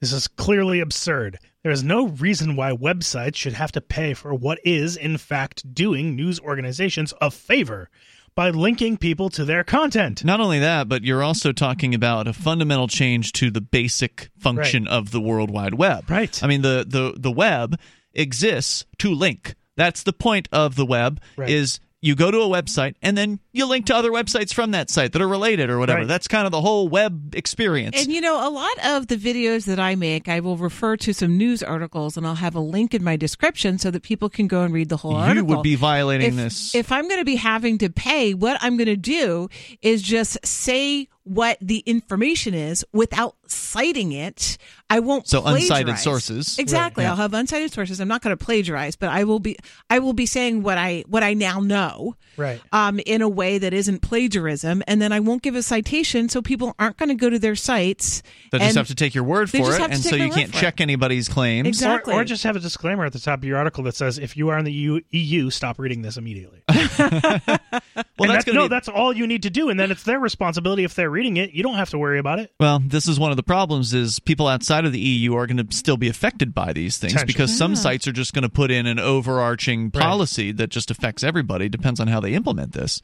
This 0.00 0.12
is 0.12 0.28
clearly 0.28 0.80
absurd. 0.80 1.38
There 1.62 1.72
is 1.72 1.82
no 1.82 2.06
reason 2.06 2.54
why 2.54 2.72
websites 2.72 3.36
should 3.36 3.54
have 3.54 3.72
to 3.72 3.80
pay 3.80 4.14
for 4.14 4.32
what 4.32 4.60
is, 4.64 4.96
in 4.96 5.18
fact, 5.18 5.74
doing 5.74 6.14
news 6.14 6.38
organizations 6.40 7.12
a 7.20 7.30
favor 7.30 7.90
by 8.36 8.50
linking 8.50 8.96
people 8.96 9.28
to 9.30 9.44
their 9.44 9.64
content. 9.64 10.24
Not 10.24 10.38
only 10.38 10.60
that, 10.60 10.88
but 10.88 11.02
you're 11.02 11.24
also 11.24 11.50
talking 11.50 11.92
about 11.92 12.28
a 12.28 12.32
fundamental 12.32 12.86
change 12.86 13.32
to 13.32 13.50
the 13.50 13.60
basic 13.60 14.30
function 14.38 14.86
of 14.86 15.10
the 15.10 15.20
World 15.20 15.50
Wide 15.50 15.74
Web. 15.74 16.08
Right. 16.08 16.40
I 16.44 16.46
mean, 16.46 16.62
the 16.62 16.86
the 16.86 17.14
the 17.18 17.32
web 17.32 17.80
exists 18.14 18.86
to 18.98 19.12
link. 19.12 19.56
That's 19.78 20.02
the 20.02 20.12
point 20.12 20.48
of 20.52 20.74
the 20.74 20.84
web. 20.84 21.20
Right. 21.36 21.48
Is 21.48 21.80
you 22.00 22.14
go 22.14 22.30
to 22.30 22.38
a 22.38 22.48
website 22.48 22.94
and 23.02 23.18
then 23.18 23.40
you 23.52 23.66
link 23.66 23.86
to 23.86 23.94
other 23.94 24.10
websites 24.10 24.54
from 24.54 24.70
that 24.70 24.88
site 24.88 25.12
that 25.12 25.22
are 25.22 25.28
related 25.28 25.68
or 25.68 25.78
whatever. 25.78 26.00
Right. 26.00 26.08
That's 26.08 26.28
kind 26.28 26.46
of 26.46 26.52
the 26.52 26.60
whole 26.60 26.88
web 26.88 27.34
experience. 27.34 28.00
And 28.00 28.12
you 28.12 28.20
know, 28.20 28.46
a 28.46 28.50
lot 28.50 28.78
of 28.84 29.08
the 29.08 29.16
videos 29.16 29.66
that 29.66 29.80
I 29.80 29.96
make, 29.96 30.28
I 30.28 30.40
will 30.40 30.56
refer 30.56 30.96
to 30.98 31.12
some 31.12 31.36
news 31.36 31.62
articles 31.62 32.16
and 32.16 32.26
I'll 32.26 32.36
have 32.36 32.54
a 32.54 32.60
link 32.60 32.94
in 32.94 33.02
my 33.02 33.16
description 33.16 33.78
so 33.78 33.90
that 33.90 34.02
people 34.02 34.28
can 34.28 34.46
go 34.46 34.62
and 34.62 34.72
read 34.72 34.90
the 34.90 34.98
whole 34.98 35.12
You 35.12 35.18
article. 35.18 35.48
You 35.48 35.56
would 35.56 35.62
be 35.62 35.74
violating 35.74 36.28
if, 36.28 36.36
this. 36.36 36.74
If 36.74 36.92
I'm 36.92 37.08
going 37.08 37.20
to 37.20 37.24
be 37.24 37.36
having 37.36 37.78
to 37.78 37.90
pay, 37.90 38.34
what 38.34 38.58
I'm 38.60 38.76
going 38.76 38.86
to 38.86 38.96
do 38.96 39.48
is 39.82 40.02
just 40.02 40.44
say 40.46 41.08
what 41.24 41.58
the 41.60 41.78
information 41.80 42.54
is 42.54 42.86
without 42.92 43.36
citing 43.50 44.12
it. 44.12 44.58
I 44.90 45.00
won't 45.00 45.28
So 45.28 45.42
uncited 45.42 45.66
plagiarize. 45.68 46.02
sources. 46.02 46.58
Exactly. 46.58 47.02
Right, 47.04 47.08
yeah. 47.08 47.10
I'll 47.12 47.16
have 47.18 47.32
uncited 47.32 47.70
sources. 47.72 48.00
I'm 48.00 48.08
not 48.08 48.22
going 48.22 48.36
to 48.36 48.42
plagiarize, 48.42 48.96
but 48.96 49.10
I 49.10 49.24
will 49.24 49.38
be 49.38 49.56
I 49.90 49.98
will 49.98 50.14
be 50.14 50.24
saying 50.26 50.62
what 50.62 50.78
I 50.78 51.04
what 51.08 51.22
I 51.22 51.34
now 51.34 51.60
know 51.60 52.16
Right. 52.38 52.60
um, 52.72 52.98
in 53.04 53.20
a 53.20 53.28
way 53.28 53.58
that 53.58 53.74
isn't 53.74 54.00
plagiarism, 54.00 54.82
and 54.86 55.02
then 55.02 55.12
I 55.12 55.20
won't 55.20 55.42
give 55.42 55.56
a 55.56 55.62
citation, 55.62 56.28
so 56.28 56.40
people 56.40 56.74
aren't 56.78 56.96
going 56.96 57.08
to 57.10 57.14
go 57.16 57.28
to 57.28 57.38
their 57.38 57.56
sites. 57.56 58.22
They 58.52 58.58
just 58.60 58.76
have 58.76 58.86
to 58.88 58.94
take 58.94 59.14
your 59.14 59.24
word 59.24 59.50
for 59.50 59.74
it, 59.74 59.80
and 59.80 59.98
so 59.98 60.14
you 60.16 60.30
can't 60.30 60.52
for 60.52 60.56
it. 60.56 60.60
check 60.60 60.80
anybody's 60.80 61.28
claims. 61.28 61.66
Exactly. 61.68 62.14
Or, 62.14 62.20
or 62.20 62.24
just 62.24 62.44
have 62.44 62.54
a 62.56 62.60
disclaimer 62.60 63.04
at 63.04 63.12
the 63.12 63.18
top 63.18 63.40
of 63.40 63.44
your 63.44 63.58
article 63.58 63.82
that 63.84 63.96
says, 63.96 64.18
if 64.18 64.36
you 64.36 64.48
are 64.50 64.58
in 64.58 64.64
the 64.64 64.72
EU, 64.72 65.00
EU 65.10 65.50
stop 65.50 65.78
reading 65.78 66.02
this 66.02 66.16
immediately. 66.16 66.62
Well, 68.18 68.28
And 68.28 68.34
that's 68.36 68.46
that's, 68.46 68.54
no, 68.54 68.62
be- 68.64 68.68
that's 68.68 68.88
all 68.88 69.12
you 69.12 69.28
need 69.28 69.44
to 69.44 69.50
do, 69.50 69.68
and 69.70 69.78
then 69.78 69.92
it's 69.92 70.02
their 70.02 70.18
responsibility 70.18 70.82
if 70.82 70.94
they're 70.96 71.10
reading 71.10 71.36
it. 71.36 71.52
You 71.52 71.62
don't 71.62 71.74
have 71.76 71.90
to 71.90 71.98
worry 71.98 72.18
about 72.18 72.40
it. 72.40 72.52
Well, 72.58 72.80
this 72.84 73.06
is 73.06 73.18
one 73.20 73.30
of 73.30 73.36
the 73.38 73.42
problems 73.44 73.94
is 73.94 74.18
people 74.18 74.48
outside 74.48 74.84
of 74.84 74.90
the 74.92 74.98
EU 74.98 75.34
are 75.36 75.46
going 75.46 75.64
to 75.64 75.74
still 75.76 75.96
be 75.96 76.08
affected 76.08 76.52
by 76.52 76.72
these 76.72 76.98
things 76.98 77.12
Potentially. 77.12 77.32
because 77.32 77.56
some 77.56 77.76
sites 77.76 78.08
are 78.08 78.12
just 78.12 78.34
going 78.34 78.42
to 78.42 78.48
put 78.48 78.70
in 78.72 78.86
an 78.86 78.98
overarching 78.98 79.84
Right. 79.94 80.02
policy 80.02 80.50
that 80.52 80.70
just 80.70 80.90
affects 80.90 81.22
everybody 81.22 81.68
depends 81.68 82.00
on 82.00 82.08
how 82.08 82.18
they 82.18 82.34
implement 82.34 82.72
this. 82.72 83.00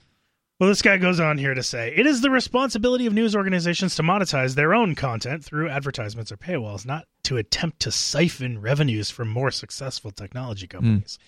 Well, 0.61 0.69
this 0.69 0.83
guy 0.83 0.99
goes 0.99 1.19
on 1.21 1.39
here 1.39 1.55
to 1.55 1.63
say 1.63 1.93
it 1.97 2.07
is 2.07 2.21
the 2.21 2.31
responsibility 2.31 3.07
of 3.07 3.13
news 3.13 3.35
organizations 3.37 3.95
to 3.97 4.03
monetize 4.03 4.55
their 4.55 4.75
own 4.75 4.95
content 4.95 5.45
through 5.45 5.69
advertisements 5.69 6.31
or 6.33 6.37
paywalls, 6.37 6.85
not 6.87 7.07
to 7.25 7.37
attempt 7.37 7.81
to 7.81 7.91
siphon 7.91 8.61
revenues 8.61 9.11
from 9.11 9.29
more 9.29 9.51
successful 9.51 10.11
technology 10.11 10.67
companies. 10.67 11.19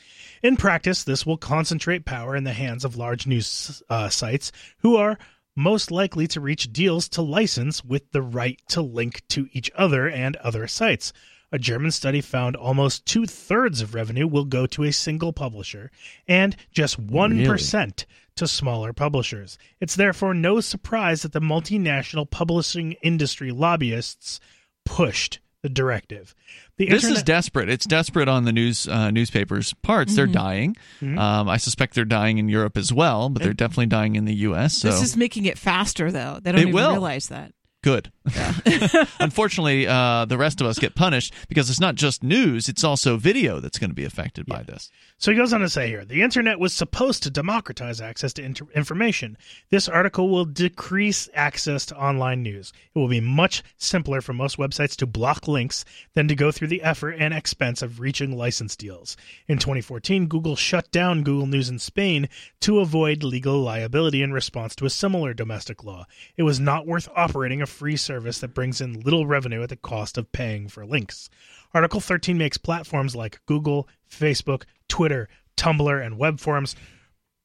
In 0.42 0.56
practice, 0.56 1.04
this 1.04 1.24
will 1.26 1.36
concentrate 1.38 2.04
power 2.04 2.36
in 2.36 2.44
the 2.44 2.52
hands 2.52 2.84
of 2.84 2.96
large 2.96 3.26
news 3.26 3.82
uh, 3.88 4.08
sites 4.08 4.52
who 4.78 4.96
are 4.96 5.18
most 5.56 5.90
likely 5.90 6.28
to 6.28 6.40
reach 6.40 6.72
deals 6.72 7.08
to 7.08 7.22
license 7.22 7.82
with 7.84 8.12
the 8.12 8.22
right 8.22 8.60
to 8.68 8.82
link 8.82 9.26
to 9.28 9.48
each 9.52 9.70
other 9.74 10.08
and 10.08 10.36
other 10.36 10.68
sites. 10.68 11.12
A 11.50 11.58
German 11.58 11.90
study 11.90 12.20
found 12.20 12.54
almost 12.56 13.06
two 13.06 13.24
thirds 13.24 13.80
of 13.80 13.94
revenue 13.94 14.26
will 14.26 14.44
go 14.44 14.66
to 14.66 14.84
a 14.84 14.92
single 14.92 15.32
publisher 15.32 15.90
and 16.28 16.54
just 16.72 17.04
1% 17.04 18.04
to 18.36 18.46
smaller 18.46 18.92
publishers. 18.92 19.56
It's 19.80 19.96
therefore 19.96 20.34
no 20.34 20.60
surprise 20.60 21.22
that 21.22 21.32
the 21.32 21.40
multinational 21.40 22.28
publishing 22.28 22.92
industry 23.02 23.52
lobbyists 23.52 24.40
pushed 24.84 25.38
directive. 25.68 26.34
The 26.78 26.86
this 26.88 27.04
is 27.04 27.22
desperate. 27.22 27.68
It's 27.68 27.86
desperate 27.86 28.28
on 28.28 28.44
the 28.44 28.52
news 28.52 28.86
uh, 28.86 29.10
newspapers' 29.10 29.72
parts. 29.82 30.14
They're 30.14 30.26
Mhm. 30.26 30.32
dying. 30.32 30.76
Mhm. 31.00 31.18
Um, 31.18 31.48
I 31.48 31.56
suspect 31.56 31.94
they're 31.94 32.04
dying 32.04 32.38
in 32.38 32.48
Europe 32.48 32.76
as 32.76 32.92
well, 32.92 33.28
but 33.30 33.42
they're 33.42 33.54
definitely 33.54 33.86
dying 33.86 34.14
in 34.16 34.24
the 34.26 34.34
U.S. 34.34 34.74
So 34.74 34.90
This 34.90 35.02
is 35.02 35.16
making 35.16 35.46
it 35.46 35.56
faster, 35.58 36.12
though. 36.12 36.38
They 36.42 36.52
don't 36.52 36.58
It 36.60 36.62
even 36.64 36.74
will. 36.74 36.90
realize 36.92 37.28
that. 37.28 37.52
Good. 37.86 38.10
Unfortunately, 39.20 39.86
uh, 39.86 40.24
the 40.24 40.36
rest 40.36 40.60
of 40.60 40.66
us 40.66 40.76
get 40.76 40.96
punished 40.96 41.32
because 41.48 41.70
it's 41.70 41.78
not 41.78 41.94
just 41.94 42.24
news; 42.24 42.68
it's 42.68 42.82
also 42.82 43.16
video 43.16 43.60
that's 43.60 43.78
going 43.78 43.90
to 43.90 43.94
be 43.94 44.04
affected 44.04 44.44
by 44.44 44.64
this. 44.64 44.90
So 45.18 45.30
he 45.30 45.36
goes 45.36 45.52
on 45.52 45.60
to 45.60 45.68
say 45.68 45.86
here 45.86 46.04
the 46.04 46.22
internet 46.22 46.58
was 46.58 46.72
supposed 46.72 47.22
to 47.22 47.30
democratize 47.30 48.00
access 48.00 48.32
to 48.34 48.42
inter- 48.42 48.66
information. 48.74 49.38
This 49.70 49.88
article 49.88 50.28
will 50.28 50.44
decrease 50.44 51.28
access 51.32 51.86
to 51.86 51.96
online 51.96 52.42
news. 52.42 52.72
It 52.92 52.98
will 52.98 53.06
be 53.06 53.20
much 53.20 53.62
simpler 53.76 54.20
for 54.20 54.32
most 54.32 54.58
websites 54.58 54.96
to 54.96 55.06
block 55.06 55.46
links 55.46 55.84
than 56.14 56.26
to 56.26 56.34
go 56.34 56.50
through 56.50 56.68
the 56.68 56.82
effort 56.82 57.14
and 57.20 57.32
expense 57.32 57.82
of 57.82 58.00
reaching 58.00 58.36
license 58.36 58.74
deals. 58.74 59.16
In 59.46 59.58
2014, 59.58 60.26
Google 60.26 60.56
shut 60.56 60.90
down 60.90 61.22
Google 61.22 61.46
News 61.46 61.68
in 61.68 61.78
Spain 61.78 62.28
to 62.62 62.80
avoid 62.80 63.22
legal 63.22 63.60
liability 63.60 64.22
in 64.22 64.32
response 64.32 64.74
to 64.74 64.86
a 64.86 64.90
similar 64.90 65.32
domestic 65.32 65.84
law. 65.84 66.06
It 66.36 66.42
was 66.42 66.58
not 66.58 66.84
worth 66.84 67.08
operating 67.14 67.62
a 67.62 67.75
free 67.76 67.96
service 67.96 68.40
that 68.40 68.54
brings 68.54 68.80
in 68.80 69.00
little 69.00 69.26
revenue 69.26 69.62
at 69.62 69.68
the 69.68 69.76
cost 69.76 70.16
of 70.16 70.32
paying 70.32 70.66
for 70.66 70.86
links. 70.86 71.28
Article 71.74 72.00
13 72.00 72.38
makes 72.38 72.56
platforms 72.56 73.14
like 73.14 73.44
Google, 73.44 73.86
Facebook, 74.10 74.62
Twitter, 74.88 75.28
Tumblr, 75.58 76.04
and 76.04 76.18
web 76.18 76.40
forums 76.40 76.74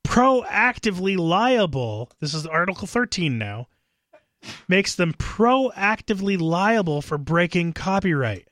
proactively 0.08 1.18
liable. 1.18 2.10
This 2.20 2.34
is 2.34 2.48
Article 2.48 2.88
13 2.88 3.38
now. 3.38 3.68
Makes 4.68 4.96
them 4.96 5.14
proactively 5.14 6.40
liable 6.40 7.02
for 7.02 7.18
breaking 7.18 7.74
copyright. 7.74 8.48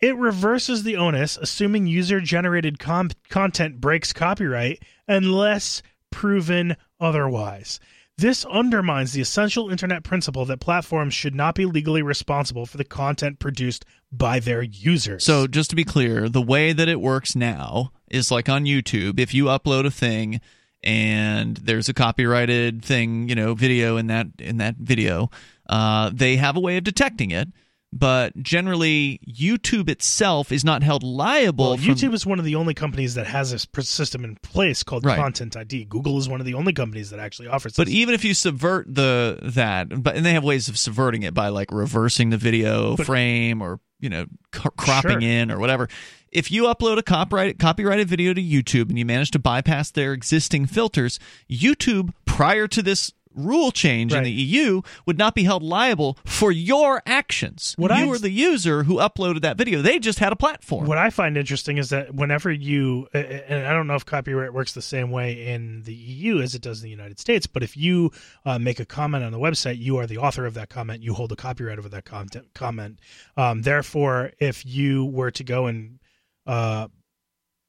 It 0.00 0.16
reverses 0.16 0.82
the 0.82 0.96
onus, 0.96 1.36
assuming 1.36 1.86
user 1.86 2.20
generated 2.20 2.78
content 2.78 3.80
breaks 3.80 4.12
copyright 4.12 4.82
unless 5.08 5.82
proven 6.10 6.76
otherwise. 7.00 7.80
This 8.20 8.44
undermines 8.44 9.14
the 9.14 9.22
essential 9.22 9.70
internet 9.70 10.04
principle 10.04 10.44
that 10.44 10.60
platforms 10.60 11.14
should 11.14 11.34
not 11.34 11.54
be 11.54 11.64
legally 11.64 12.02
responsible 12.02 12.66
for 12.66 12.76
the 12.76 12.84
content 12.84 13.38
produced 13.38 13.86
by 14.12 14.40
their 14.40 14.60
users. 14.60 15.24
So, 15.24 15.46
just 15.46 15.70
to 15.70 15.76
be 15.76 15.84
clear, 15.84 16.28
the 16.28 16.42
way 16.42 16.74
that 16.74 16.86
it 16.86 17.00
works 17.00 17.34
now 17.34 17.92
is 18.10 18.30
like 18.30 18.46
on 18.46 18.66
YouTube. 18.66 19.18
If 19.18 19.32
you 19.32 19.46
upload 19.46 19.86
a 19.86 19.90
thing 19.90 20.42
and 20.84 21.56
there's 21.56 21.88
a 21.88 21.94
copyrighted 21.94 22.84
thing, 22.84 23.30
you 23.30 23.34
know, 23.34 23.54
video 23.54 23.96
in 23.96 24.08
that 24.08 24.26
in 24.38 24.58
that 24.58 24.76
video, 24.76 25.30
uh, 25.70 26.10
they 26.12 26.36
have 26.36 26.58
a 26.58 26.60
way 26.60 26.76
of 26.76 26.84
detecting 26.84 27.30
it. 27.30 27.48
But 27.92 28.40
generally, 28.40 29.18
YouTube 29.28 29.88
itself 29.88 30.52
is 30.52 30.64
not 30.64 30.82
held 30.84 31.02
liable. 31.02 31.70
Well, 31.70 31.76
from- 31.76 31.86
YouTube 31.86 32.14
is 32.14 32.24
one 32.24 32.38
of 32.38 32.44
the 32.44 32.54
only 32.54 32.72
companies 32.72 33.14
that 33.14 33.26
has 33.26 33.50
this 33.50 33.66
system 33.80 34.24
in 34.24 34.36
place 34.36 34.84
called 34.84 35.04
Right. 35.04 35.16
Content 35.18 35.56
ID. 35.56 35.86
Google 35.86 36.16
is 36.18 36.28
one 36.28 36.38
of 36.40 36.46
the 36.46 36.54
only 36.54 36.72
companies 36.72 37.10
that 37.10 37.18
actually 37.18 37.48
offers 37.48 37.74
But 37.76 37.86
this. 37.86 37.94
even 37.96 38.14
if 38.14 38.24
you 38.24 38.32
subvert 38.32 38.94
the 38.94 39.40
that, 39.42 40.02
but 40.04 40.14
and 40.14 40.24
they 40.24 40.34
have 40.34 40.44
ways 40.44 40.68
of 40.68 40.78
subverting 40.78 41.24
it 41.24 41.34
by 41.34 41.48
like 41.48 41.72
reversing 41.72 42.30
the 42.30 42.38
video 42.38 42.96
But- 42.96 43.06
frame 43.06 43.60
or 43.60 43.80
you 43.98 44.08
know 44.08 44.26
c- 44.54 44.60
cropping 44.76 45.20
Sure. 45.20 45.28
in 45.28 45.50
or 45.50 45.58
whatever. 45.58 45.88
If 46.30 46.52
you 46.52 46.62
upload 46.64 46.96
a 46.96 47.02
copyright 47.02 47.58
copyrighted 47.58 48.06
video 48.08 48.32
to 48.32 48.40
YouTube 48.40 48.88
and 48.88 48.96
you 48.96 49.04
manage 49.04 49.32
to 49.32 49.40
bypass 49.40 49.90
their 49.90 50.12
existing 50.12 50.66
filters, 50.66 51.18
YouTube 51.50 52.12
prior 52.24 52.68
to 52.68 52.82
this 52.82 53.12
rule 53.44 53.70
change 53.72 54.12
in 54.12 54.22
the 54.24 54.30
EU 54.30 54.82
would 55.06 55.18
not 55.18 55.34
be 55.34 55.44
held 55.44 55.62
liable 55.62 56.18
for 56.24 56.50
your 56.52 57.02
actions. 57.06 57.74
What 57.78 57.90
you 57.90 58.04
I- 58.04 58.06
were 58.06 58.18
the 58.18 58.30
user 58.30 58.84
who 58.84 58.96
uploaded 58.96 59.40
that 59.42 59.56
video. 59.56 59.82
They 59.82 59.98
just 59.98 60.18
had 60.18 60.32
a 60.32 60.36
platform. 60.36 60.86
What 60.86 60.98
I 60.98 61.10
find 61.10 61.36
interesting 61.36 61.78
is 61.78 61.90
that 61.90 62.14
whenever 62.14 62.50
you, 62.50 63.08
and 63.12 63.66
I 63.66 63.72
don't 63.72 63.86
know 63.86 63.94
if 63.94 64.04
copyright 64.06 64.52
works 64.52 64.72
the 64.72 64.82
same 64.82 65.10
way 65.10 65.46
in 65.46 65.82
the 65.82 65.94
EU 65.94 66.40
as 66.40 66.54
it 66.54 66.62
does 66.62 66.80
in 66.80 66.84
the 66.84 66.90
United 66.90 67.18
States, 67.18 67.46
but 67.46 67.62
if 67.62 67.76
you 67.76 68.10
uh, 68.44 68.58
make 68.58 68.80
a 68.80 68.84
comment 68.84 69.24
on 69.24 69.32
the 69.32 69.38
website, 69.38 69.78
you 69.78 69.96
are 69.96 70.06
the 70.06 70.18
author 70.18 70.46
of 70.46 70.54
that 70.54 70.68
comment. 70.68 71.02
You 71.02 71.14
hold 71.14 71.30
the 71.30 71.36
copyright 71.36 71.78
over 71.78 71.88
that 71.88 72.04
content 72.04 72.48
comment. 72.54 72.98
Um, 73.36 73.62
therefore, 73.62 74.32
if 74.38 74.64
you 74.66 75.04
were 75.06 75.30
to 75.30 75.44
go 75.44 75.66
and 75.66 75.98
uh, 76.46 76.88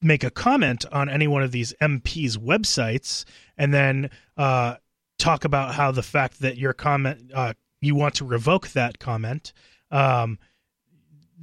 make 0.02 0.23
a 0.23 0.31
comment 0.31 0.85
on 0.91 1.10
any 1.10 1.27
one 1.27 1.43
of 1.43 1.52
these 1.52 1.73
MPs' 1.81 2.38
websites, 2.38 3.26
and 3.57 3.73
then 3.73 4.10
uh, 4.38 4.76
talk 5.22 5.45
about 5.45 5.76
how 5.76 5.91
the 5.91 6.03
fact 6.03 6.39
that 6.41 6.57
your 6.57 6.73
comment 6.73 7.31
uh, 7.34 7.53
you 7.80 7.95
want 7.95 8.15
to 8.15 8.26
revoke 8.26 8.69
that 8.69 8.99
comment. 8.99 9.53
Um, 9.91 10.38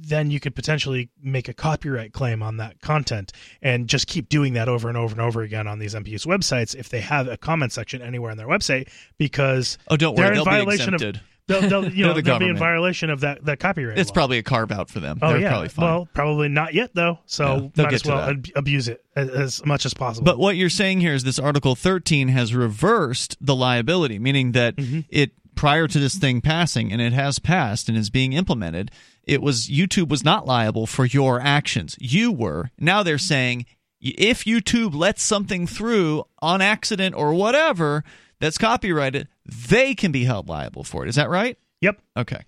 then 0.01 0.31
you 0.31 0.39
could 0.39 0.55
potentially 0.55 1.09
make 1.21 1.49
a 1.49 1.53
copyright 1.53 2.13
claim 2.13 2.41
on 2.41 2.55
that 2.55 2.79
content 2.79 3.33
and 3.61 3.87
just 3.89 4.07
keep 4.07 4.29
doing 4.29 4.53
that 4.53 4.69
over 4.69 4.87
and 4.87 4.97
over 4.97 5.11
and 5.11 5.19
over 5.19 5.41
again 5.41 5.67
on 5.67 5.77
these 5.79 5.93
MPU's 5.93 6.25
websites 6.25 6.73
if 6.73 6.87
they 6.87 7.01
have 7.01 7.27
a 7.27 7.35
comment 7.35 7.73
section 7.73 8.01
anywhere 8.01 8.31
on 8.31 8.37
their 8.37 8.47
website 8.47 8.87
because 9.17 9.77
Oh, 9.89 9.97
don't 9.97 10.15
they're 10.15 10.27
worry, 10.27 10.37
in 10.39 10.45
they'll 10.45 10.65
be 10.65 10.73
exempted. 10.73 11.15
of 11.17 11.21
they'll, 11.49 11.69
they'll, 11.69 11.89
you 11.93 12.05
know 12.07 12.13
the 12.13 12.21
they'll 12.21 12.39
be 12.39 12.47
in 12.47 12.55
violation 12.55 13.09
of 13.09 13.19
that 13.21 13.43
that 13.45 13.59
copyright. 13.59 13.97
It's 13.99 14.09
law. 14.11 14.13
probably 14.13 14.37
a 14.37 14.43
carve 14.43 14.71
out 14.71 14.89
for 14.89 15.01
them. 15.01 15.19
Oh 15.21 15.29
They're 15.33 15.41
yeah, 15.41 15.49
probably 15.49 15.67
fine. 15.69 15.85
well, 15.85 16.07
probably 16.13 16.47
not 16.47 16.73
yet 16.73 16.91
though. 16.93 17.19
So 17.25 17.45
Yeah, 17.45 17.67
they'll 17.73 17.85
might 17.87 17.93
as 17.95 18.05
well 18.05 18.19
ab- 18.29 18.47
abuse 18.55 18.87
it 18.87 19.03
as, 19.15 19.29
as 19.29 19.65
much 19.65 19.85
as 19.85 19.93
possible. 19.93 20.23
But 20.25 20.39
what 20.39 20.55
you're 20.55 20.69
saying 20.69 21.01
here 21.01 21.13
is 21.13 21.25
this 21.25 21.37
Article 21.39 21.75
13 21.75 22.29
has 22.29 22.55
reversed 22.55 23.35
the 23.41 23.55
liability, 23.55 24.19
meaning 24.19 24.53
that 24.53 24.77
Mm-hmm. 24.77 25.01
it 25.09 25.31
prior 25.55 25.89
to 25.89 25.99
this 25.99 26.15
thing 26.15 26.39
passing, 26.39 26.89
and 26.93 27.01
it 27.01 27.11
has 27.11 27.37
passed 27.37 27.89
and 27.89 27.97
is 27.97 28.09
being 28.09 28.31
implemented, 28.31 28.89
it 29.25 29.41
was 29.41 29.67
YouTube 29.67 30.07
was 30.07 30.23
not 30.23 30.45
liable 30.47 30.87
for 30.87 31.03
your 31.05 31.41
actions. 31.41 31.97
You 31.99 32.31
were. 32.31 32.71
Now 32.79 33.03
they're 33.03 33.17
saying 33.17 33.65
if 33.99 34.45
YouTube 34.45 34.95
lets 34.95 35.21
something 35.21 35.67
through 35.67 36.23
on 36.41 36.61
accident 36.61 37.13
or 37.15 37.33
whatever 37.33 38.05
that's 38.39 38.57
copyrighted, 38.57 39.27
they 39.67 39.93
can 39.95 40.11
be 40.11 40.23
held 40.23 40.47
liable 40.49 40.83
for 40.83 41.03
it. 41.05 41.09
Is 41.09 41.15
that 41.15 41.29
right? 41.29 41.57
Yep. 41.81 42.01
Okay. 42.17 42.41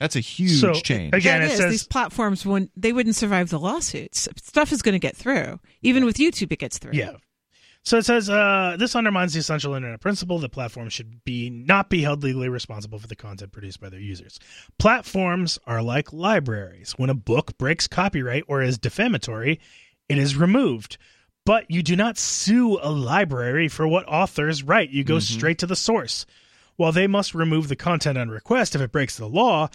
That's 0.00 0.16
a 0.16 0.20
huge 0.20 0.60
So, 0.60 0.74
change. 0.74 1.14
again, 1.14 1.40
Yeah, 1.40 1.46
it 1.46 1.52
is. 1.52 1.58
says- 1.58 1.70
these 1.70 1.86
platforms 1.86 2.44
when 2.44 2.68
they 2.76 2.92
wouldn't 2.92 3.16
survive 3.16 3.48
the 3.50 3.58
lawsuits. 3.60 4.28
Stuff 4.42 4.72
is 4.72 4.82
going 4.82 4.94
to 4.94 4.98
get 4.98 5.16
through. 5.16 5.60
Even 5.82 6.04
with 6.04 6.16
YouTube, 6.16 6.52
it 6.52 6.58
gets 6.58 6.78
through. 6.78 6.92
Yeah. 6.94 7.12
So 7.86 7.98
it 7.98 8.04
says 8.06 8.30
uh, 8.30 8.76
this 8.78 8.96
undermines 8.96 9.34
the 9.34 9.40
essential 9.40 9.74
internet 9.74 10.00
principle 10.00 10.38
that 10.38 10.50
platforms 10.52 10.94
should 10.94 11.22
be 11.24 11.50
not 11.50 11.90
be 11.90 12.00
held 12.02 12.22
legally 12.22 12.48
responsible 12.48 12.98
for 12.98 13.06
the 13.06 13.14
content 13.16 13.52
produced 13.52 13.78
by 13.78 13.90
their 13.90 14.00
users. 14.00 14.38
Platforms 14.78 15.58
are 15.66 15.82
like 15.82 16.12
libraries. 16.12 16.92
When 16.96 17.10
a 17.10 17.14
book 17.14 17.56
breaks 17.58 17.86
copyright 17.86 18.44
or 18.48 18.62
is 18.62 18.78
defamatory, 18.78 19.60
it 20.08 20.18
is 20.18 20.34
removed. 20.36 20.96
But 21.46 21.70
you 21.70 21.82
do 21.82 21.94
not 21.94 22.16
sue 22.16 22.78
a 22.82 22.90
library 22.90 23.68
for 23.68 23.86
what 23.86 24.08
authors 24.08 24.62
write. 24.62 24.90
You 24.90 25.04
go 25.04 25.18
straight 25.18 25.58
to 25.58 25.66
the 25.66 25.76
source. 25.76 26.24
While 26.76 26.90
they 26.92 27.06
must 27.06 27.34
remove 27.34 27.68
the 27.68 27.76
content 27.76 28.16
on 28.18 28.30
request 28.30 28.74
if 28.74 28.80
it 28.80 28.90
breaks 28.90 29.16
the 29.18 29.28
law, 29.28 29.68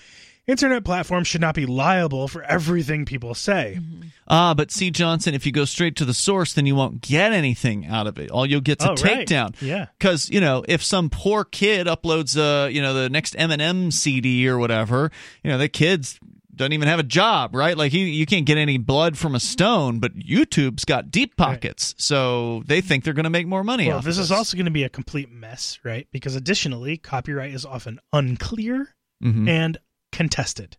internet 0.47 0.83
platforms 0.83 1.27
should 1.27 1.39
not 1.41 1.53
be 1.55 1.67
liable 1.67 2.27
for 2.27 2.41
everything 2.43 3.05
people 3.05 3.35
say. 3.35 3.79
Ah, 4.27 4.53
but 4.55 4.71
see, 4.71 4.89
Johnson, 4.89 5.35
if 5.35 5.45
you 5.45 5.51
go 5.51 5.63
straight 5.63 5.95
to 5.97 6.05
the 6.05 6.13
source, 6.13 6.53
then 6.53 6.65
you 6.65 6.75
won't 6.75 7.01
get 7.01 7.31
anything 7.33 7.85
out 7.85 8.07
of 8.07 8.17
it. 8.17 8.31
All 8.31 8.45
you'll 8.47 8.61
get's 8.61 8.83
a 8.83 8.89
Oh, 8.89 8.95
right. 8.95 9.27
takedown. 9.27 9.55
Yeah. 9.61 9.85
Because 9.97 10.27
you 10.29 10.41
know, 10.41 10.65
if 10.67 10.83
some 10.83 11.09
poor 11.11 11.43
kid 11.45 11.85
uploads, 11.85 12.35
uh, 12.35 12.67
you 12.67 12.81
know, 12.81 12.95
the 12.95 13.09
next 13.09 13.35
Eminem 13.35 13.93
CD 13.93 14.49
or 14.49 14.57
whatever, 14.57 15.11
you 15.43 15.51
know, 15.51 15.57
the 15.59 15.69
kid's 15.69 16.19
doesn't 16.59 16.73
even 16.73 16.87
have 16.87 16.99
a 16.99 17.03
job, 17.03 17.55
right? 17.55 17.75
Like 17.75 17.91
he, 17.91 18.09
you 18.09 18.25
can't 18.27 18.45
get 18.45 18.57
any 18.59 18.77
blood 18.77 19.17
from 19.17 19.33
a 19.33 19.39
stone, 19.39 19.99
but 19.99 20.13
YouTube's 20.15 20.85
got 20.85 21.09
deep 21.09 21.35
pockets, 21.37 21.95
so 21.97 22.61
they 22.67 22.81
think 22.81 23.03
they're 23.03 23.13
going 23.13 23.23
to 23.23 23.29
make 23.31 23.47
more 23.47 23.63
money. 23.63 23.87
Well, 23.87 23.97
off 23.97 24.03
this 24.05 24.17
of 24.17 24.23
is 24.25 24.31
also 24.31 24.55
going 24.57 24.65
to 24.65 24.71
be 24.71 24.83
a 24.83 24.89
complete 24.89 25.31
mess, 25.31 25.79
right? 25.83 26.07
Because 26.11 26.35
additionally, 26.35 26.97
copyright 26.97 27.53
is 27.53 27.65
often 27.65 27.99
unclear 28.13 28.95
Mhm. 29.23 29.47
and 29.49 29.77
contested. 30.11 30.77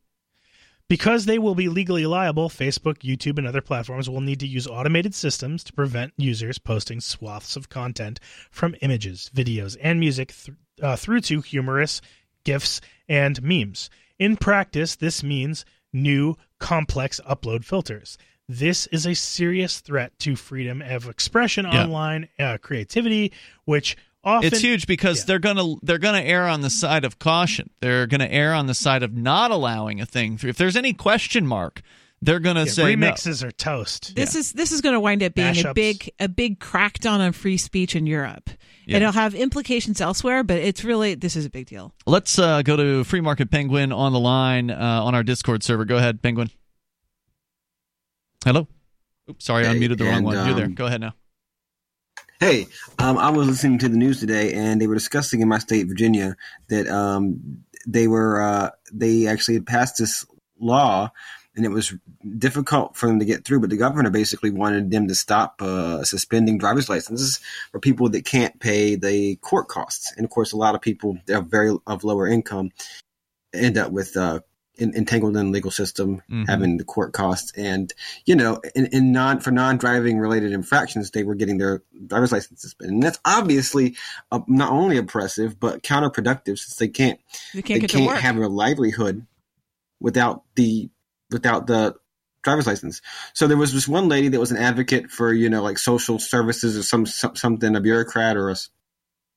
Because 0.88 1.24
they 1.26 1.38
will 1.38 1.54
be 1.54 1.68
legally 1.68 2.04
liable, 2.04 2.48
Facebook, 2.48 2.98
YouTube, 2.98 3.38
and 3.38 3.46
other 3.46 3.60
platforms 3.60 4.10
will 4.10 4.20
need 4.20 4.40
to 4.40 4.46
use 4.46 4.66
automated 4.66 5.14
systems 5.14 5.62
to 5.64 5.72
prevent 5.72 6.12
users 6.16 6.58
posting 6.58 7.00
swaths 7.00 7.54
of 7.54 7.68
content 7.68 8.18
from 8.50 8.74
images, 8.82 9.30
videos, 9.34 9.76
and 9.80 10.00
music 10.00 10.34
th- 10.34 10.56
uh, 10.82 10.96
through 10.96 11.20
to 11.20 11.40
humorous 11.42 12.00
GIFs 12.44 12.80
and 13.08 13.42
memes. 13.42 13.90
In 14.18 14.36
practice, 14.36 14.96
this 14.96 15.22
means 15.22 15.64
new, 15.92 16.36
complex 16.58 17.20
upload 17.28 17.64
filters. 17.64 18.18
This 18.48 18.86
is 18.88 19.06
a 19.06 19.14
serious 19.14 19.80
threat 19.80 20.18
to 20.20 20.36
freedom 20.36 20.82
of 20.82 21.08
expression 21.08 21.64
Yeah. 21.64 21.84
online, 21.84 22.28
uh, 22.38 22.58
creativity, 22.58 23.32
which 23.64 23.96
often 24.24 24.48
it's 24.48 24.60
huge 24.60 24.86
because 24.86 25.24
they're 25.24 25.38
gonna 25.38 25.76
they're 25.82 25.98
gonna 25.98 26.20
err 26.20 26.46
on 26.48 26.60
the 26.60 26.70
side 26.70 27.04
of 27.04 27.18
caution. 27.18 27.70
They're 27.80 28.06
gonna 28.06 28.26
err 28.28 28.52
on 28.52 28.66
the 28.66 28.74
side 28.74 29.02
of 29.02 29.14
not 29.14 29.50
allowing 29.50 30.00
a 30.00 30.06
thing 30.06 30.36
through. 30.36 30.50
If 30.50 30.56
there's 30.58 30.76
any 30.76 30.92
question 30.92 31.46
mark, 31.46 31.80
they're 32.22 32.40
gonna 32.40 32.64
Yeah, 32.64 32.70
say 32.72 32.96
no. 32.96 33.08
remixes 33.10 33.42
are 33.42 33.50
toast. 33.52 34.14
This 34.14 34.34
is 34.34 34.52
this 34.52 34.72
is 34.72 34.80
going 34.80 34.92
to 34.94 35.00
wind 35.00 35.22
up 35.22 35.34
being 35.34 35.64
a 35.64 35.72
big 35.74 36.10
a 36.20 36.28
big 36.28 36.58
crackdown 36.60 37.20
on 37.20 37.32
free 37.32 37.56
speech 37.56 37.96
in 37.96 38.06
Europe. 38.06 38.50
Yeah. 38.86 38.96
It'll 38.98 39.12
have 39.12 39.34
implications 39.34 40.00
elsewhere, 40.00 40.42
but 40.42 40.58
it's 40.58 40.84
really 40.84 41.14
this 41.14 41.36
is 41.36 41.44
a 41.46 41.50
big 41.50 41.66
deal. 41.66 41.94
Let's 42.06 42.38
uh, 42.38 42.62
go 42.62 42.76
to 42.76 43.04
Free 43.04 43.20
Market 43.20 43.50
Penguin 43.50 43.92
on 43.92 44.12
the 44.12 44.20
line 44.20 44.70
uh, 44.70 44.74
on 45.04 45.14
our 45.14 45.22
Discord 45.22 45.62
server. 45.62 45.84
Go 45.84 45.96
ahead, 45.96 46.20
Penguin. 46.22 46.50
Hello. 48.44 48.66
Oops, 49.28 49.44
sorry, 49.44 49.66
I 49.66 49.72
Hey, 49.74 49.78
unmuted 49.78 49.98
the 49.98 50.04
wrong 50.04 50.14
and, 50.16 50.24
one. 50.24 50.46
You're 50.46 50.54
there. 50.56 50.64
um, 50.66 50.74
Go 50.74 50.86
ahead 50.86 51.00
now. 51.00 51.14
Hey, 52.40 52.66
um, 52.98 53.18
I 53.18 53.30
was 53.30 53.46
listening 53.48 53.78
to 53.80 53.88
the 53.88 53.98
news 53.98 54.18
today, 54.20 54.54
and 54.54 54.80
they 54.80 54.86
were 54.86 54.94
discussing 54.94 55.40
in 55.42 55.48
my 55.48 55.58
state, 55.58 55.86
Virginia, 55.88 56.36
that 56.68 56.88
um, 56.88 57.62
they 57.86 58.08
were 58.08 58.40
uh, 58.40 58.70
they 58.92 59.26
actually 59.26 59.60
passed 59.60 59.98
this 59.98 60.24
law, 60.58 61.10
and 61.62 61.66
it 61.66 61.74
was 61.74 61.92
difficult 62.38 62.96
for 62.96 63.06
them 63.06 63.18
to 63.18 63.24
get 63.26 63.44
through. 63.44 63.60
But 63.60 63.68
the 63.70 63.76
governor 63.76 64.08
basically 64.08 64.50
wanted 64.50 64.90
them 64.90 65.08
to 65.08 65.14
stop 65.14 65.60
uh, 65.60 66.02
suspending 66.04 66.56
driver's 66.56 66.88
licenses 66.88 67.38
for 67.70 67.80
people 67.80 68.08
that 68.10 68.24
can't 68.24 68.58
pay 68.60 68.94
the 68.96 69.36
court 69.36 69.68
costs. 69.68 70.12
And 70.16 70.24
of 70.24 70.30
course, 70.30 70.52
a 70.52 70.56
lot 70.56 70.74
of 70.74 70.80
people 70.80 71.18
that 71.26 71.34
are 71.36 71.42
very 71.42 71.76
of 71.86 72.02
lower 72.02 72.26
income 72.26 72.70
end 73.52 73.76
up 73.76 73.92
with 73.92 74.16
uh, 74.16 74.40
en- 74.78 74.94
entangled 74.94 75.36
in 75.36 75.46
the 75.46 75.52
legal 75.52 75.70
system, 75.70 76.22
Mhm. 76.30 76.46
having 76.48 76.76
the 76.78 76.84
court 76.84 77.12
costs, 77.12 77.52
and 77.56 77.92
you 78.24 78.34
know, 78.34 78.60
in, 78.74 78.86
in 78.86 79.12
non 79.12 79.40
for 79.40 79.50
non-driving 79.50 80.18
related 80.18 80.52
infractions, 80.52 81.10
they 81.10 81.24
were 81.24 81.34
getting 81.34 81.58
their 81.58 81.82
driver's 82.06 82.32
license 82.32 82.62
suspended, 82.62 82.94
and 82.94 83.02
that's 83.02 83.18
obviously 83.26 83.96
uh, 84.32 84.40
not 84.46 84.72
only 84.72 84.96
oppressive 84.96 85.60
but 85.60 85.82
counterproductive 85.82 86.58
since 86.58 86.76
they 86.76 86.88
can't 86.88 87.20
They 87.52 87.60
can't 87.62 87.90
to 87.90 88.06
work. 88.06 88.20
have 88.20 88.36
a 88.38 88.48
livelihood 88.48 89.26
without 90.00 90.44
the 90.54 90.88
without 91.30 91.66
the 91.66 91.94
driver's 92.42 92.66
license. 92.66 93.02
So 93.34 93.46
there 93.46 93.56
was 93.56 93.72
this 93.72 93.88
one 93.88 94.08
lady 94.08 94.28
that 94.28 94.40
was 94.40 94.50
an 94.50 94.56
advocate 94.56 95.10
for 95.10 95.32
you 95.32 95.50
know 95.50 95.62
like 95.62 95.78
social 95.78 96.18
services 96.18 96.76
or 96.78 96.82
some, 96.82 97.06
some 97.06 97.36
something 97.36 97.76
a 97.76 97.80
bureaucrat 97.80 98.36
or 98.36 98.50
a 98.50 98.56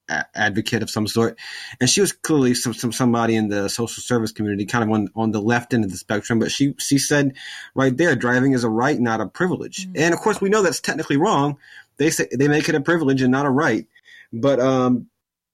a- 0.09 0.25
advocate 0.35 0.83
of 0.83 0.89
some 0.89 1.07
sort, 1.07 1.37
and 1.79 1.89
she 1.89 2.01
was 2.01 2.11
clearly 2.11 2.53
some, 2.53 2.73
some 2.73 2.91
somebody 2.91 3.35
in 3.35 3.49
the 3.49 3.69
social 3.69 4.01
service 4.01 4.31
community, 4.31 4.65
kind 4.65 4.83
of 4.83 4.89
on 4.89 5.07
on 5.15 5.31
the 5.31 5.41
left 5.41 5.73
end 5.73 5.83
of 5.83 5.91
the 5.91 5.97
spectrum. 5.97 6.39
But 6.39 6.51
she 6.51 6.75
she 6.77 6.97
said 6.97 7.35
right 7.75 7.95
there, 7.95 8.15
driving 8.15 8.53
is 8.53 8.63
a 8.63 8.69
right, 8.69 8.99
not 8.99 9.21
a 9.21 9.27
privilege. 9.27 9.87
And 9.95 10.13
of 10.13 10.19
course, 10.19 10.41
we 10.41 10.49
know 10.49 10.61
that's 10.61 10.81
technically 10.81 11.17
wrong. 11.17 11.57
They 11.97 12.09
say 12.09 12.27
they 12.37 12.47
make 12.47 12.69
it 12.69 12.75
a 12.75 12.81
privilege 12.81 13.21
and 13.21 13.31
not 13.31 13.45
a 13.45 13.49
right. 13.49 13.87
But 14.31 14.59
um, 14.59 15.07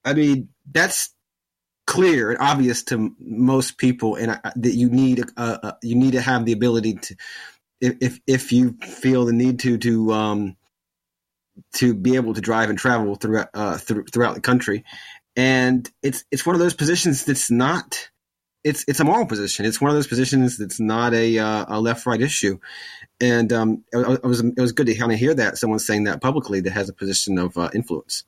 I 0.04 0.14
mean, 0.14 0.50
that's 0.72 1.14
clear 1.90 2.30
and 2.30 2.40
obvious 2.40 2.84
to 2.84 3.16
most 3.20 3.80
people, 3.80 4.16
and 4.16 4.32
uh, 4.32 4.52
that 4.58 4.76
you 4.76 4.92
need 4.92 5.24
uh, 5.36 5.58
uh, 5.64 5.72
you 5.82 5.96
need 5.96 6.14
to 6.14 6.22
have 6.22 6.46
the 6.46 6.52
ability 6.52 6.94
to, 6.94 7.16
if 7.82 7.96
if, 8.00 8.20
if 8.28 8.52
you 8.52 8.74
feel 8.74 9.26
the 9.26 9.34
need 9.34 9.60
to 9.62 9.78
to 9.80 10.14
um, 10.14 10.56
to 11.74 11.96
be 11.96 12.16
able 12.16 12.36
to 12.36 12.42
drive 12.42 12.70
and 12.70 12.78
travel 12.78 13.16
throughout 13.16 13.50
uh, 13.56 13.78
through, 13.78 14.06
throughout 14.06 14.36
the 14.36 14.42
country, 14.42 14.86
and 15.36 15.90
it's 16.04 16.24
it's 16.32 16.46
one 16.46 16.56
of 16.56 16.60
those 16.60 16.76
positions 16.76 17.26
that's 17.26 17.50
not. 17.50 18.10
It's 18.64 18.86
it's 18.88 19.00
a 19.00 19.06
moral 19.06 19.26
position. 19.26 19.66
It's 19.66 19.82
one 19.82 19.90
of 19.90 19.96
those 19.96 20.08
positions 20.08 20.60
that's 20.60 20.80
not 20.80 21.16
a 21.16 21.40
uh, 21.40 21.66
a 21.70 21.82
left 21.82 22.06
right 22.06 22.22
issue, 22.22 22.60
and 23.20 23.52
um, 23.52 23.84
it, 23.92 23.98
it 23.98 24.24
was 24.24 24.42
it 24.42 24.60
was 24.60 24.74
good 24.74 24.88
to 24.88 24.96
kind 24.96 25.12
of 25.12 25.18
hear 25.18 25.34
that 25.34 25.58
someone 25.58 25.80
saying 25.80 26.04
that 26.04 26.22
publicly 26.22 26.60
that 26.62 26.74
has 26.74 26.88
a 26.88 26.94
position 26.94 27.40
of 27.40 27.58
uh, 27.58 27.70
influence. 27.74 28.26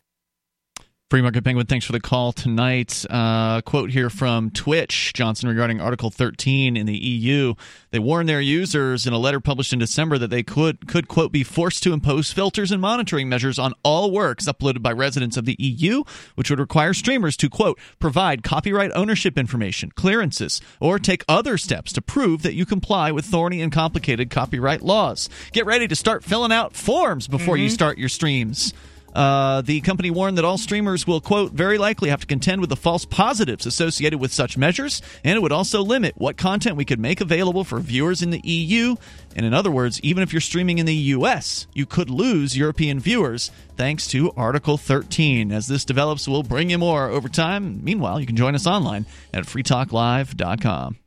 Free 1.12 1.22
Market 1.22 1.44
Penguin, 1.44 1.66
thanks 1.66 1.86
for 1.86 1.92
the 1.92 2.00
call 2.00 2.32
tonight. 2.32 3.06
Uh, 3.10 3.60
quote 3.64 3.90
here 3.90 4.10
from 4.10 4.50
Twitch 4.50 5.12
Johnson 5.12 5.50
regarding 5.50 5.82
Article 5.82 6.10
13 6.10 6.78
in 6.78 6.86
the 6.86 6.98
EU. 6.98 7.54
They 7.90 8.00
warned 8.00 8.30
their 8.30 8.40
users 8.40 9.06
in 9.06 9.12
a 9.12 9.18
letter 9.18 9.42
published 9.42 9.74
in 9.74 9.80
December 9.80 10.18
that 10.18 10.30
they 10.30 10.42
could, 10.42 10.88
could, 10.88 11.10
quote, 11.10 11.34
be 11.34 11.44
forced 11.44 11.84
to 11.84 11.92
impose 11.92 12.32
filters 12.32 12.72
and 12.72 12.80
monitoring 12.80 13.28
measures 13.28 13.60
on 13.60 13.74
all 13.84 14.10
works 14.10 14.46
uploaded 14.46 14.82
by 14.82 14.94
residents 14.94 15.36
of 15.36 15.44
the 15.44 15.58
EU, 15.60 16.06
which 16.36 16.50
would 16.50 16.62
require 16.62 16.94
streamers 16.94 17.36
to, 17.36 17.50
quote, 17.50 17.78
provide 18.00 18.42
copyright 18.42 18.94
ownership 18.96 19.38
information, 19.38 19.92
clearances, 19.92 20.62
or 20.80 20.98
take 20.98 21.26
other 21.28 21.58
steps 21.58 21.92
to 21.92 22.02
prove 22.02 22.42
that 22.44 22.54
you 22.54 22.66
comply 22.66 23.12
with 23.12 23.26
thorny 23.26 23.62
and 23.62 23.74
complicated 23.74 24.30
copyright 24.30 24.82
laws. 24.82 25.28
Get 25.52 25.66
ready 25.66 25.90
to 25.90 25.96
start 25.98 26.24
filling 26.24 26.54
out 26.54 26.74
forms 26.74 27.28
before 27.28 27.58
you 27.58 27.68
start 27.68 27.98
your 27.98 28.08
streams. 28.08 28.74
Uh, 29.14 29.62
the 29.62 29.82
company 29.82 30.10
warned 30.10 30.38
that 30.38 30.46
all 30.46 30.58
streamers 30.58 31.06
will, 31.06 31.22
quote, 31.22 31.52
very 31.52 31.78
likely 31.78 32.10
have 32.10 32.22
to 32.22 32.28
contend 32.28 32.62
with 32.62 32.70
the 32.70 32.76
false 32.76 33.06
positives 33.06 33.66
associated 33.66 34.20
with 34.20 34.32
such 34.32 34.58
measures, 34.58 35.02
and 35.24 35.36
it 35.36 35.42
would 35.42 35.52
also 35.52 35.82
limit 35.82 36.16
what 36.18 36.38
content 36.38 36.76
we 36.76 36.86
could 36.86 37.00
make 37.00 37.22
available 37.22 37.64
for 37.64 37.80
viewers 37.80 38.22
in 38.22 38.30
the 38.30 38.42
EU. 38.44 38.96
And 39.36 39.46
in 39.46 39.54
other 39.54 39.72
words, 39.72 40.00
even 40.02 40.24
if 40.24 40.34
you're 40.34 40.42
streaming 40.42 40.78
in 40.78 40.86
the 40.86 40.96
US, 40.96 41.68
you 41.74 41.86
could 41.86 42.10
lose 42.10 42.58
European 42.58 43.00
viewers 43.00 43.52
thanks 43.76 44.08
to 44.08 44.32
Article 44.34 44.78
13. 44.78 45.52
As 45.52 45.68
this 45.68 45.86
develops, 45.86 46.28
we'll 46.28 46.44
bring 46.44 46.70
you 46.70 46.78
more 46.78 47.08
over 47.08 47.30
time. 47.30 47.84
Meanwhile, 47.84 48.20
you 48.20 48.26
can 48.26 48.36
join 48.36 48.56
us 48.56 48.68
online 48.68 49.06
at 49.34 49.46
freetalklive.com. 49.46 50.98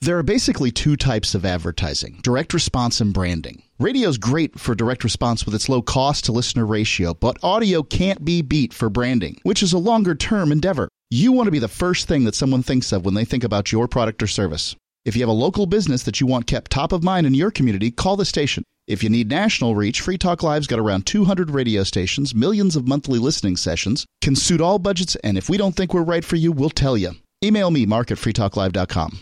There 0.00 0.18
are 0.18 0.22
basically 0.22 0.70
two 0.70 0.96
types 0.96 1.34
of 1.34 1.44
advertising 1.44 2.20
direct 2.22 2.52
response 2.52 3.00
and 3.00 3.14
branding. 3.14 3.62
Radio's 3.78 4.16
great 4.16 4.58
for 4.58 4.74
direct 4.74 5.04
response 5.04 5.44
with 5.44 5.54
its 5.54 5.68
low 5.68 5.82
cost 5.82 6.24
to 6.24 6.32
listener 6.32 6.64
ratio, 6.64 7.12
but 7.12 7.36
audio 7.42 7.82
can't 7.82 8.24
be 8.24 8.40
beat 8.40 8.72
for 8.72 8.88
branding, 8.88 9.38
which 9.42 9.62
is 9.62 9.74
a 9.74 9.78
longer 9.78 10.14
term 10.14 10.50
endeavor. 10.50 10.88
You 11.10 11.30
want 11.32 11.46
to 11.48 11.50
be 11.50 11.58
the 11.58 11.68
first 11.68 12.08
thing 12.08 12.24
that 12.24 12.34
someone 12.34 12.62
thinks 12.62 12.90
of 12.90 13.04
when 13.04 13.12
they 13.12 13.26
think 13.26 13.44
about 13.44 13.72
your 13.72 13.86
product 13.86 14.22
or 14.22 14.28
service. 14.28 14.74
If 15.04 15.14
you 15.14 15.20
have 15.20 15.28
a 15.28 15.32
local 15.32 15.66
business 15.66 16.04
that 16.04 16.22
you 16.22 16.26
want 16.26 16.46
kept 16.46 16.70
top 16.70 16.90
of 16.90 17.04
mind 17.04 17.26
in 17.26 17.34
your 17.34 17.50
community, 17.50 17.90
call 17.90 18.16
the 18.16 18.24
station. 18.24 18.64
If 18.86 19.02
you 19.02 19.10
need 19.10 19.28
national 19.28 19.74
reach, 19.74 20.00
Free 20.00 20.16
Talk 20.16 20.42
Live's 20.42 20.66
got 20.66 20.78
around 20.78 21.04
200 21.04 21.50
radio 21.50 21.82
stations, 21.82 22.34
millions 22.34 22.76
of 22.76 22.88
monthly 22.88 23.18
listening 23.18 23.58
sessions, 23.58 24.06
can 24.22 24.36
suit 24.36 24.62
all 24.62 24.78
budgets, 24.78 25.16
and 25.16 25.36
if 25.36 25.50
we 25.50 25.58
don't 25.58 25.76
think 25.76 25.92
we're 25.92 26.02
right 26.02 26.24
for 26.24 26.36
you, 26.36 26.50
we'll 26.50 26.70
tell 26.70 26.96
you. 26.96 27.10
Email 27.44 27.70
me, 27.70 27.84
mark 27.84 28.10
at 28.10 28.16
freetalklive.com. 28.16 29.18